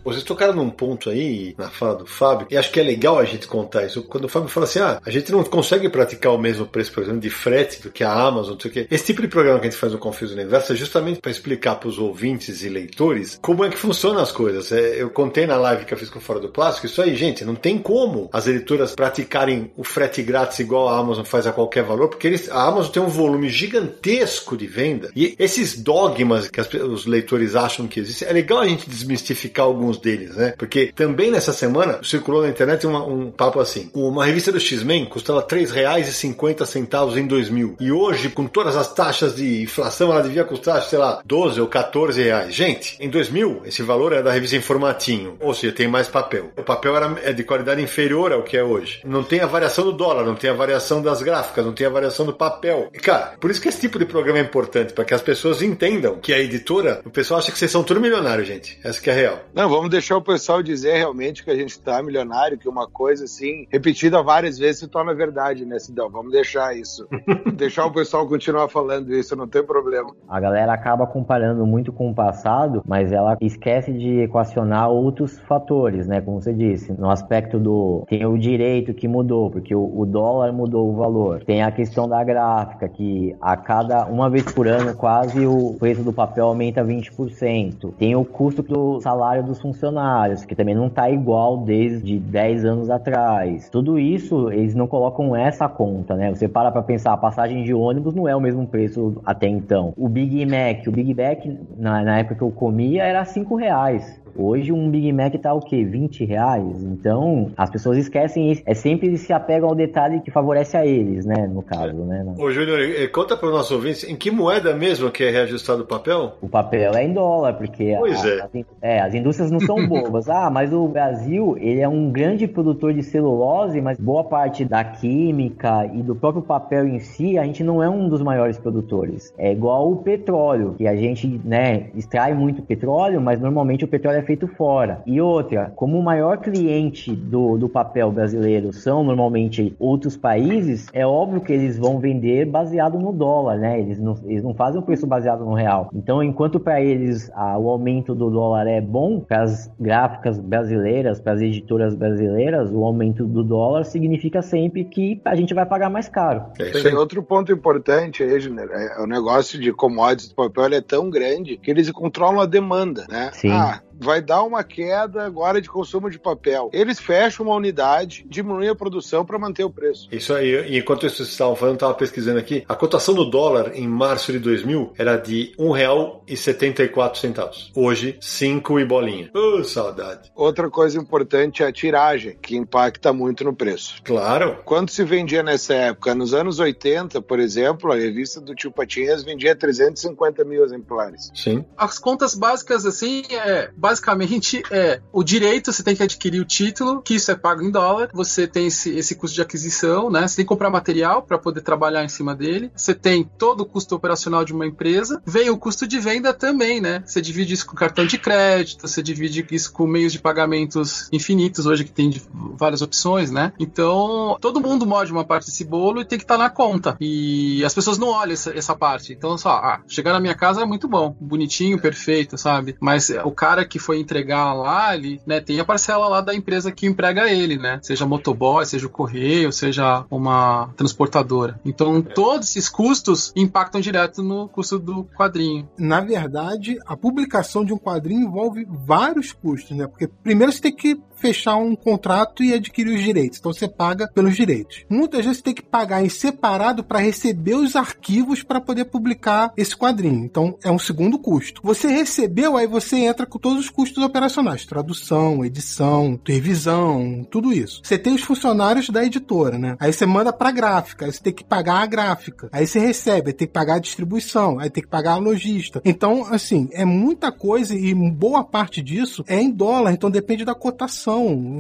Vocês 0.08 0.24
tocaram 0.24 0.54
num 0.54 0.70
ponto 0.70 1.10
aí 1.10 1.54
na 1.58 1.70
fala 1.70 1.96
do 1.96 2.06
Fábio, 2.06 2.48
e 2.50 2.56
acho 2.56 2.72
que 2.72 2.80
é 2.80 2.84
legal 2.84 3.20
a 3.20 3.26
gente 3.26 3.46
contar 3.46 3.86
isso. 3.86 4.04
Quando 4.04 4.24
o 4.24 4.30
Fábio 4.30 4.48
fala 4.48 4.66
assim, 4.66 4.80
ah, 4.80 5.02
a 5.06 5.12
gente 5.12 5.34
não 5.34 5.44
consegue 5.44 5.90
praticar 5.90 6.34
o 6.34 6.38
mesmo 6.38 6.66
preço, 6.66 6.94
por 6.94 7.04
exemplo, 7.04 7.20
de 7.20 7.30
frete 7.30 7.82
do 7.82 7.92
que 7.92 8.06
a 8.06 8.14
Amazon, 8.14 8.54
não 8.54 8.60
sei 8.60 8.72
o 8.72 8.74
quê. 8.74 8.88
Esse 8.90 9.08
tipo 9.08 9.22
de 9.22 9.28
programa 9.28 9.60
que 9.60 9.68
a 9.68 9.70
gente 9.70 9.80
faz 9.80 9.92
no 9.92 10.00
Confis 10.00 10.32
Universo 10.32 10.72
é 10.72 10.78
justamente 10.78 11.20
para 11.20 11.30
explicar 11.30 11.76
para 11.76 11.90
os 11.90 12.00
ouvintes 12.00 12.64
e 12.64 12.70
leitores 12.70 13.38
como 13.42 13.66
é 13.66 13.70
que 13.70 13.78
funcionam 13.78 14.22
as 14.22 14.32
coisas. 14.32 14.72
É, 14.72 15.02
eu 15.02 15.10
contei 15.10 15.46
na 15.46 15.58
live 15.58 15.84
que 15.84 15.94
eu 15.94 15.98
fiz 15.98 16.10
com 16.10 16.22
Fora 16.22 16.40
do 16.40 16.48
Plástico, 16.48 16.86
isso 16.86 17.02
aí, 17.02 17.14
gente, 17.14 17.44
não 17.44 17.56
tem 17.56 17.78
como 17.78 18.30
as 18.32 18.48
editoras 18.48 18.96
praticarem 18.96 19.72
o 19.76 19.84
frete 19.84 20.24
grátis 20.24 20.60
igual 20.60 20.88
a 20.88 20.98
Amazon 20.98 21.26
faz 21.26 21.46
a 21.46 21.52
qualquer 21.52 21.84
valor, 21.84 22.08
porque 22.08 22.28
eles, 22.28 22.50
a 22.50 22.64
Amazon 22.64 22.92
tem 22.94 23.04
um 23.04 23.10
volume 23.10 23.50
gigantesco 23.50 24.56
de 24.56 24.68
venda, 24.68 25.12
e 25.14 25.36
esses 25.38 25.78
dogmas 25.78 26.50
que 26.50 26.62
as, 26.62 26.74
os 26.74 27.06
leitores 27.06 27.58
acham 27.58 27.88
que 27.88 28.00
existem, 28.00 28.26
é 28.26 28.32
legal 28.32 28.60
a 28.60 28.68
gente 28.68 28.90
desmistificar 28.90 29.66
alguns 29.66 29.97
deles, 30.02 30.36
né? 30.36 30.54
Porque 30.58 30.92
também 30.96 31.32
nessa 31.32 31.54
semana 31.54 32.00
circulou 32.04 32.42
na 32.42 32.50
internet 32.50 32.86
uma, 32.86 33.06
um 33.06 33.32
papo 33.32 33.60
assim: 33.60 33.90
uma 33.94 34.26
revista 34.26 34.52
do 34.52 34.60
X-Men 34.60 35.06
custava 35.06 35.40
R$ 35.40 35.48
3,50 35.48 37.18
em 37.18 37.28
2000 37.28 37.78
e 37.80 37.92
hoje, 37.92 38.30
com 38.30 38.48
todas 38.48 38.76
as 38.76 38.94
taxas 38.94 39.36
de 39.36 39.64
inflação, 39.64 40.12
ela 40.12 40.22
devia 40.22 40.44
custar, 40.44 40.82
sei 40.84 41.00
lá, 41.00 41.22
12 41.26 41.60
ou 41.62 41.68
14 41.68 42.22
reais. 42.22 42.54
Gente, 42.54 42.98
em 43.00 43.10
2000 43.10 43.62
esse 43.66 43.82
valor 43.82 44.14
era 44.14 44.24
da 44.24 44.32
revista 44.32 44.56
em 44.56 44.62
formatinho, 44.62 45.38
ou 45.40 45.54
seja, 45.54 45.74
tem 45.74 45.88
mais 45.88 46.08
papel. 46.08 46.52
O 46.58 46.64
papel 46.64 46.96
era 46.96 47.18
é 47.24 47.34
de 47.34 47.44
qualidade 47.44 47.82
inferior 47.82 48.32
ao 48.32 48.44
que 48.44 48.58
é 48.58 48.64
hoje. 48.64 49.02
Não 49.06 49.24
tem 49.24 49.40
a 49.40 49.46
variação 49.46 49.86
do 49.86 49.92
dólar, 49.92 50.26
não 50.26 50.36
tem 50.36 50.50
a 50.50 50.54
variação 50.54 51.02
das 51.02 51.22
gráficas, 51.22 51.66
não 51.66 51.74
tem 51.74 51.88
a 51.88 51.90
variação 51.90 52.26
do 52.26 52.34
papel. 52.34 52.90
E, 52.94 53.00
cara, 53.00 53.34
por 53.40 53.50
isso 53.52 53.62
que 53.62 53.70
esse 53.70 53.82
tipo 53.82 54.00
de 54.00 54.06
programa 54.06 54.40
é 54.40 54.42
importante, 54.42 54.94
para 54.94 55.06
que 55.06 55.14
as 55.14 55.22
pessoas 55.22 55.62
entendam 55.62 56.18
que 56.20 56.34
a 56.34 56.40
editora, 56.40 57.02
o 57.06 57.10
pessoal 57.10 57.40
acha 57.40 57.52
que 57.52 57.58
vocês 57.58 57.72
são 57.72 57.84
tudo 57.84 58.02
milionário, 58.02 58.46
gente. 58.46 58.78
Essa 58.84 59.02
que 59.02 59.10
é 59.10 59.14
a 59.14 59.16
real. 59.16 59.40
Não, 59.54 59.70
vamos 59.70 59.87
vamos 59.88 59.92
deixar 59.92 60.18
o 60.18 60.22
pessoal 60.22 60.62
dizer 60.62 60.98
realmente 60.98 61.44
que 61.44 61.50
a 61.50 61.56
gente 61.56 61.70
está 61.70 62.04
milionário, 62.04 62.58
que 62.58 62.68
uma 62.68 62.88
coisa 62.88 63.24
assim, 63.24 63.66
repetida 63.72 64.22
várias 64.22 64.58
vezes 64.58 64.80
se 64.80 64.88
torna 64.88 65.14
verdade, 65.14 65.66
né, 65.66 65.80
Sidão? 65.80 66.10
Vamos 66.10 66.32
deixar 66.32 66.76
isso. 66.76 67.08
deixar 67.56 67.86
o 67.86 67.92
pessoal 67.92 68.28
continuar 68.28 68.68
falando 68.68 69.14
isso, 69.14 69.36
não 69.36 69.48
tem 69.48 69.64
problema. 69.64 70.14
A 70.28 70.40
galera 70.40 70.74
acaba 70.74 71.08
comparando 71.08 71.66
muito 71.66 71.94
com 71.94 72.10
o 72.10 72.14
passado, 72.14 72.84
mas 72.86 73.12
ela 73.12 73.38
esquece 73.40 73.94
de 73.94 74.22
equacionar 74.22 74.90
outros 74.90 75.40
fatores, 75.42 76.06
né? 76.06 76.20
Como 76.20 76.42
você 76.42 76.54
disse, 76.54 76.92
no 76.92 77.10
aspecto 77.10 77.58
do. 77.58 78.04
Tem 78.10 78.26
o 78.26 78.38
direito 78.38 78.94
que 78.94 79.08
mudou, 79.08 79.50
porque 79.50 79.74
o, 79.74 80.00
o 80.00 80.06
dólar 80.06 80.52
mudou 80.52 80.92
o 80.92 80.96
valor. 80.96 81.44
Tem 81.46 81.64
a 81.64 81.72
questão 81.72 82.10
da 82.10 82.22
gráfica, 82.24 82.90
que 82.90 83.36
a 83.40 83.56
cada 83.56 84.06
uma 84.06 84.30
vez 84.30 84.44
por 84.52 84.68
ano 84.68 84.94
quase 84.96 85.46
o 85.46 85.76
preço 85.80 86.04
do 86.04 86.12
papel 86.12 86.48
aumenta 86.48 86.84
20%. 86.84 87.94
Tem 87.98 88.16
o 88.16 88.26
custo 88.26 88.62
do 88.62 89.00
salário 89.00 89.44
dos 89.44 89.60
funcionários 89.68 90.46
que 90.46 90.56
também 90.56 90.74
não 90.74 90.88
está 90.88 91.10
igual 91.10 91.58
desde 91.58 92.18
10 92.20 92.66
anos 92.66 92.90
atrás. 92.90 93.70
Tudo 93.70 94.00
isso, 94.00 94.50
eles 94.52 94.74
não 94.74 94.88
colocam 94.88 95.36
essa 95.36 95.68
conta, 95.68 96.16
né? 96.16 96.30
Você 96.30 96.48
para 96.48 96.72
para 96.72 96.82
pensar, 96.82 97.12
a 97.14 97.18
passagem 97.18 97.64
de 97.64 97.74
ônibus 97.74 98.16
não 98.16 98.28
é 98.28 98.36
o 98.36 98.40
mesmo 98.40 98.66
preço 98.66 99.22
até 99.26 99.48
então. 99.48 99.94
O 99.98 100.08
Big 100.08 100.46
Mac, 100.46 100.88
o 100.88 100.92
Big 100.92 101.14
Mac, 101.14 101.46
na, 101.78 102.02
na 102.04 102.20
época 102.20 102.36
que 102.36 102.44
eu 102.44 102.52
comia, 102.52 103.04
era 103.04 103.26
5 103.26 103.56
reais. 103.56 104.22
Hoje 104.38 104.72
um 104.72 104.90
Big 104.90 105.12
Mac 105.12 105.34
tá 105.42 105.52
o 105.54 105.60
quê? 105.60 105.84
20 105.84 106.24
reais? 106.26 106.84
Então, 106.84 107.52
as 107.58 107.72
pessoas 107.72 107.98
esquecem 107.98 108.52
isso. 108.52 108.62
É 108.66 108.76
sempre 108.76 109.18
se 109.18 109.34
apegam 109.34 109.70
ao 109.70 109.76
detalhe 109.76 110.22
que 110.22 110.30
favorece 110.30 110.78
a 110.78 110.86
eles, 110.86 111.26
né? 111.26 111.48
No 111.48 111.64
caso, 111.64 112.06
né? 112.06 112.24
Ô, 112.38 112.52
Júnior, 112.52 112.80
conta 113.12 113.36
para 113.36 113.50
o 113.50 113.52
nosso 113.52 113.74
ouvinte, 113.74 114.06
em 114.06 114.16
que 114.16 114.30
moeda 114.30 114.76
mesmo 114.76 115.10
que 115.10 115.24
é 115.24 115.32
reajustado 115.32 115.82
o 115.82 115.86
papel? 115.88 116.34
O 116.40 116.48
papel 116.48 116.94
é 116.94 117.04
em 117.04 117.14
dólar, 117.14 117.54
porque 117.54 117.96
pois 117.98 118.24
a, 118.24 118.30
é. 118.30 118.42
As, 118.42 118.52
é, 118.82 119.00
as 119.02 119.14
indústrias 119.16 119.50
não 119.50 119.60
são 119.60 119.76
bobas. 119.90 120.30
ah, 120.30 120.52
mas 120.52 120.72
o 120.72 120.88
Brasil, 120.88 121.56
ele 121.60 121.82
é 121.82 121.88
um 121.88 122.12
grande 122.12 122.48
produtor 122.48 122.94
de 122.94 123.02
celulose, 123.02 123.82
mas 123.82 124.00
boa 124.00 124.24
parte 124.24 124.64
da 124.64 124.84
química 124.84 125.90
e 125.92 126.04
do 126.04 126.16
próprio 126.16 126.44
papel 126.44 126.88
em 126.88 127.00
si, 127.00 127.40
a 127.40 127.44
gente 127.44 127.64
não 127.64 127.82
é 127.82 127.90
um 127.90 128.08
dos 128.08 128.22
maiores 128.22 128.60
produtores. 128.60 129.34
É 129.38 129.52
igual 129.52 129.92
o 129.92 129.98
petróleo, 129.98 130.76
que 130.78 130.88
a 130.88 130.96
gente, 130.96 131.42
né, 131.44 131.88
extrai 131.96 132.36
muito 132.36 132.62
petróleo, 132.62 133.20
mas 133.20 133.40
normalmente 133.40 133.84
o 133.84 133.88
petróleo 133.88 134.20
é 134.20 134.27
feito 134.28 134.48
fora. 134.48 135.02
E 135.06 135.20
outra, 135.20 135.72
como 135.76 135.98
o 135.98 136.04
maior 136.04 136.38
cliente 136.38 137.16
do, 137.16 137.58
do 137.58 137.70
papel 137.70 138.12
brasileiro 138.12 138.72
são 138.74 139.04
normalmente 139.04 139.76
outros 139.80 140.16
países, 140.16 140.88
é 140.94 141.08
óbvio 141.08 141.42
que 141.42 141.54
eles 141.54 141.80
vão 141.80 142.00
vender 142.00 142.46
baseado 142.46 143.00
no 143.00 143.12
dólar, 143.12 143.58
né? 143.58 143.80
Eles 143.80 144.00
não, 144.00 144.16
eles 144.26 144.44
não 144.44 144.54
fazem 144.54 144.80
o 144.80 144.84
preço 144.84 145.08
baseado 145.08 145.46
no 145.46 145.54
real. 145.54 145.90
Então, 145.94 146.22
enquanto 146.22 146.60
para 146.60 146.82
eles 146.82 147.32
a, 147.34 147.58
o 147.58 147.70
aumento 147.70 148.14
do 148.14 148.30
dólar 148.30 148.68
é 148.68 148.82
bom, 148.82 149.22
para 149.22 149.44
as 149.44 149.72
gráficas 149.80 150.38
brasileiras, 150.40 151.20
para 151.20 151.34
as 151.34 151.42
editoras 151.42 151.96
brasileiras, 151.96 152.72
o 152.72 152.84
aumento 152.84 153.26
do 153.26 153.44
dólar 153.44 153.86
significa 153.86 154.42
sempre 154.42 154.84
que 154.84 155.22
a 155.24 155.36
gente 155.36 155.54
vai 155.54 155.66
pagar 155.66 155.90
mais 155.90 156.10
caro. 156.10 156.44
Tem 156.58 156.94
outro 156.96 157.24
ponto 157.24 157.52
importante 157.52 158.24
aí, 158.24 158.40
Júnior. 158.40 158.70
É, 158.72 159.02
o 159.02 159.08
negócio 159.08 159.60
de 159.60 159.72
commodities 159.72 160.30
do 160.30 160.36
papel 160.36 160.66
é 160.74 160.82
tão 160.82 161.10
grande 161.10 161.58
que 161.58 161.72
eles 161.72 161.90
controlam 161.92 162.42
a 162.42 162.46
demanda, 162.46 163.06
né? 163.10 163.30
Sim. 163.34 163.52
Ah, 163.52 163.82
vai 164.00 164.22
dar 164.22 164.44
uma 164.44 164.64
queda 164.64 165.24
agora 165.24 165.62
de 165.62 165.70
consumo 165.70 166.10
de 166.10 166.20
papel. 166.20 166.70
Eles 166.74 167.00
fecham 167.00 167.46
uma 167.46 167.56
unidade, 167.56 168.26
diminuem 168.30 168.70
a 168.70 168.76
produção 168.76 169.26
para 169.26 169.40
manter 169.40 169.64
o 169.64 169.70
preço. 169.70 170.08
Isso 170.12 170.34
aí, 170.34 170.70
e 170.70 170.78
enquanto 170.78 171.10
vocês 171.10 171.30
estavam 171.30 171.56
falando, 171.56 171.74
eu 171.74 171.78
estava 171.78 171.94
pesquisando 171.94 172.40
aqui, 172.40 172.64
a 172.68 172.76
cotação 172.76 173.14
do 173.14 173.26
dólar 173.26 173.72
em 173.76 173.88
março 173.88 174.32
de 174.32 174.40
2000 174.40 174.94
era 174.98 175.18
de 175.18 175.54
R$ 175.58 175.66
1,74. 175.66 177.72
Hoje, 177.76 178.18
5 178.20 178.80
e 178.80 178.86
bolinha. 178.86 179.30
Oh, 179.34 179.64
saudade. 179.64 180.32
Outra 180.36 180.70
coisa 180.70 181.00
importante 181.00 181.64
é 181.64 181.68
a 181.68 181.72
tiragem, 181.72 182.38
que 182.42 182.56
impacta 182.56 183.14
muito 183.14 183.44
no 183.44 183.56
preço. 183.56 184.02
Claro. 184.04 184.60
Quanto 184.66 184.92
se 184.92 185.04
vendia 185.04 185.44
nessa 185.44 185.74
época? 185.74 186.16
Nos 186.16 186.34
anos 186.34 186.60
80, 186.60 187.22
por 187.22 187.40
exemplo, 187.40 187.92
a 187.92 187.96
revista 187.96 188.40
do 188.40 188.56
Tio 188.56 188.72
Patinhas 188.72 189.24
vendia 189.24 189.56
350 189.56 190.44
mil 190.44 190.64
exemplares. 190.64 191.32
Sim. 191.34 191.66
As 191.78 192.00
contas 192.00 192.36
básicas, 192.36 192.86
assim, 192.86 193.24
é 193.32 193.70
basicamente 193.88 194.62
é 194.70 195.00
o 195.14 195.24
direito, 195.24 195.72
você 195.72 195.82
tem 195.82 195.96
que 195.96 196.04
adquirir 196.04 196.42
o 196.42 196.46
título, 196.46 197.02
que 197.02 197.16
isso 197.16 197.32
é 197.32 197.36
pago 197.36 197.62
em 197.62 197.72
dólar, 197.72 198.10
você 198.14 198.46
tem 198.46 198.68
esse, 198.68 198.94
esse 198.98 199.16
custo 199.16 199.36
de 199.36 199.42
aquisição, 199.42 200.10
né? 200.10 200.28
Você 200.28 200.38
tem 200.38 200.46
que 200.46 200.50
comprar 200.50 200.70
material 200.70 201.22
para 201.22 201.38
poder 201.38 201.62
trabalhar 201.62 202.04
em 202.04 202.10
cima 202.10 202.36
dele, 202.36 202.70
você 202.76 202.94
tem 202.94 203.24
todo 203.24 203.62
o 203.62 203.66
custo 203.66 203.96
operacional 203.96 204.44
de 204.44 204.52
uma 204.52 204.68
empresa, 204.68 205.22
vem 205.26 205.50
o 205.50 205.58
custo 205.58 205.88
de 205.88 206.00
venda 206.00 206.34
também, 206.34 206.82
né? 206.82 207.02
Você 207.06 207.22
divide 207.22 207.54
isso 207.54 207.66
com 207.66 207.76
cartão 207.76 208.06
de 208.06 208.18
crédito, 208.18 208.86
você 208.86 209.02
divide 209.02 209.46
isso 209.52 209.72
com 209.72 209.88
meios 209.88 210.12
de 210.12 210.20
pagamentos 210.20 211.08
infinitos 211.14 211.66
hoje 211.66 211.86
que 211.86 211.92
tem 211.92 212.22
várias 212.58 212.82
opções, 212.82 213.32
né? 213.32 213.54
Então, 213.58 214.38
todo 214.42 214.60
mundo 214.60 214.86
morde 214.86 215.14
uma 215.14 215.24
parte 215.24 215.46
desse 215.46 215.64
bolo 215.64 216.02
e 216.02 216.06
tem 216.06 216.18
que 216.18 216.26
estar 216.26 216.38
tá 216.38 216.44
na 216.44 216.50
conta. 216.50 216.98
E 217.00 217.64
as 217.64 217.74
pessoas 217.74 217.98
não 217.98 218.10
olham 218.10 218.34
essa, 218.34 218.52
essa 218.52 218.76
parte. 218.76 219.14
Então, 219.14 219.38
só, 219.38 219.52
ah, 219.52 219.82
chegar 219.88 220.12
na 220.12 220.20
minha 220.20 220.36
casa 220.36 220.62
é 220.62 220.66
muito 220.66 220.90
bom, 220.90 221.16
bonitinho, 221.22 221.80
perfeito, 221.80 222.38
sabe? 222.38 222.76
Mas 222.82 223.10
o 223.24 223.32
cara 223.32 223.64
que 223.64 223.77
foi 223.78 224.00
entregar 224.00 224.54
lá, 224.54 224.96
ele, 224.96 225.22
né, 225.26 225.40
tem 225.40 225.60
a 225.60 225.66
parcela 225.66 226.08
lá 226.08 226.22
da 226.22 226.34
empresa 226.34 226.72
que 226.72 226.86
emprega 226.86 227.32
ele, 227.32 227.58
né? 227.58 227.80
Seja 227.82 228.06
motoboy, 228.06 228.66
seja 228.66 228.88
o 228.88 228.90
correio, 228.90 229.52
seja 229.52 230.06
uma 230.10 230.70
transportadora. 230.76 231.60
Então, 231.66 232.02
todos 232.02 232.50
esses 232.50 232.70
custos 232.70 233.32
impactam 233.36 233.82
direto 233.82 234.24
no 234.24 234.48
custo 234.48 234.80
do 234.80 235.04
quadrinho. 235.18 235.68
Na 235.78 236.02
verdade, 236.02 236.78
a 236.86 236.96
publicação 236.96 237.64
de 237.64 237.74
um 237.74 237.78
quadrinho 237.78 238.28
envolve 238.28 238.66
vários 238.70 239.32
custos, 239.34 239.76
né? 239.76 239.88
Porque 239.88 240.08
primeiro 240.08 240.52
você 240.52 240.62
tem 240.62 240.76
que 240.76 241.00
fechar 241.18 241.58
um 241.58 241.76
contrato 241.76 242.44
e 242.44 242.54
adquirir 242.54 242.96
os 242.96 243.04
direitos. 243.04 243.40
Então 243.40 243.54
você 243.54 243.68
paga 243.68 244.10
pelos 244.14 244.36
direitos. 244.36 244.86
Muitas 244.90 245.26
vezes 245.26 245.38
você 245.38 245.44
tem 245.44 245.54
que 245.54 245.64
pagar 245.64 246.04
em 246.04 246.10
separado 246.10 246.84
para 246.84 247.00
receber 247.00 247.56
os 247.56 247.76
arquivos 247.76 248.44
para 248.44 248.62
poder 248.62 248.86
publicar 248.86 249.52
esse 249.58 249.76
quadrinho. 249.76 250.24
Então 250.24 250.58
é 250.64 250.72
um 250.72 250.80
segundo 250.80 251.20
custo. 251.20 251.62
Você 251.64 251.88
recebeu, 251.88 252.56
aí 252.56 252.68
você 252.68 252.98
entra 252.98 253.26
com 253.26 253.40
todos 253.40 253.66
os 253.66 253.70
custos 253.70 254.04
operacionais: 254.04 254.66
tradução, 254.66 255.44
edição, 255.44 256.20
revisão, 256.26 257.26
tudo 257.30 257.52
isso. 257.52 257.82
Você 257.84 257.98
tem 257.98 258.14
os 258.14 258.22
funcionários 258.22 258.90
da 258.90 259.04
editora, 259.04 259.58
né? 259.58 259.76
Aí 259.80 259.92
você 259.92 260.06
manda 260.06 260.32
para 260.32 260.52
gráfica, 260.52 261.06
aí 261.06 261.12
você 261.12 261.22
tem 261.22 261.34
que 261.34 261.44
pagar 261.44 261.82
a 261.82 261.86
gráfica. 261.86 262.50
Aí 262.52 262.66
você 262.66 262.80
recebe, 262.80 263.30
aí 263.30 263.34
tem 263.34 263.48
que 263.48 263.54
pagar 263.54 263.76
a 263.76 263.80
distribuição, 263.80 264.60
aí 264.60 264.70
tem 264.70 264.84
que 264.84 264.90
pagar 264.90 265.14
a 265.14 265.18
lojista. 265.18 265.82
Então, 265.84 266.26
assim, 266.32 266.70
é 266.72 266.86
muita 266.86 267.32
coisa 267.32 267.76
e 267.76 267.94
boa 267.94 268.44
parte 268.44 268.82
disso 268.82 269.24
é 269.28 269.42
em 269.42 269.50
dólar, 269.50 269.92
então 269.92 270.10
depende 270.10 270.46
da 270.46 270.56
cotação 270.56 271.07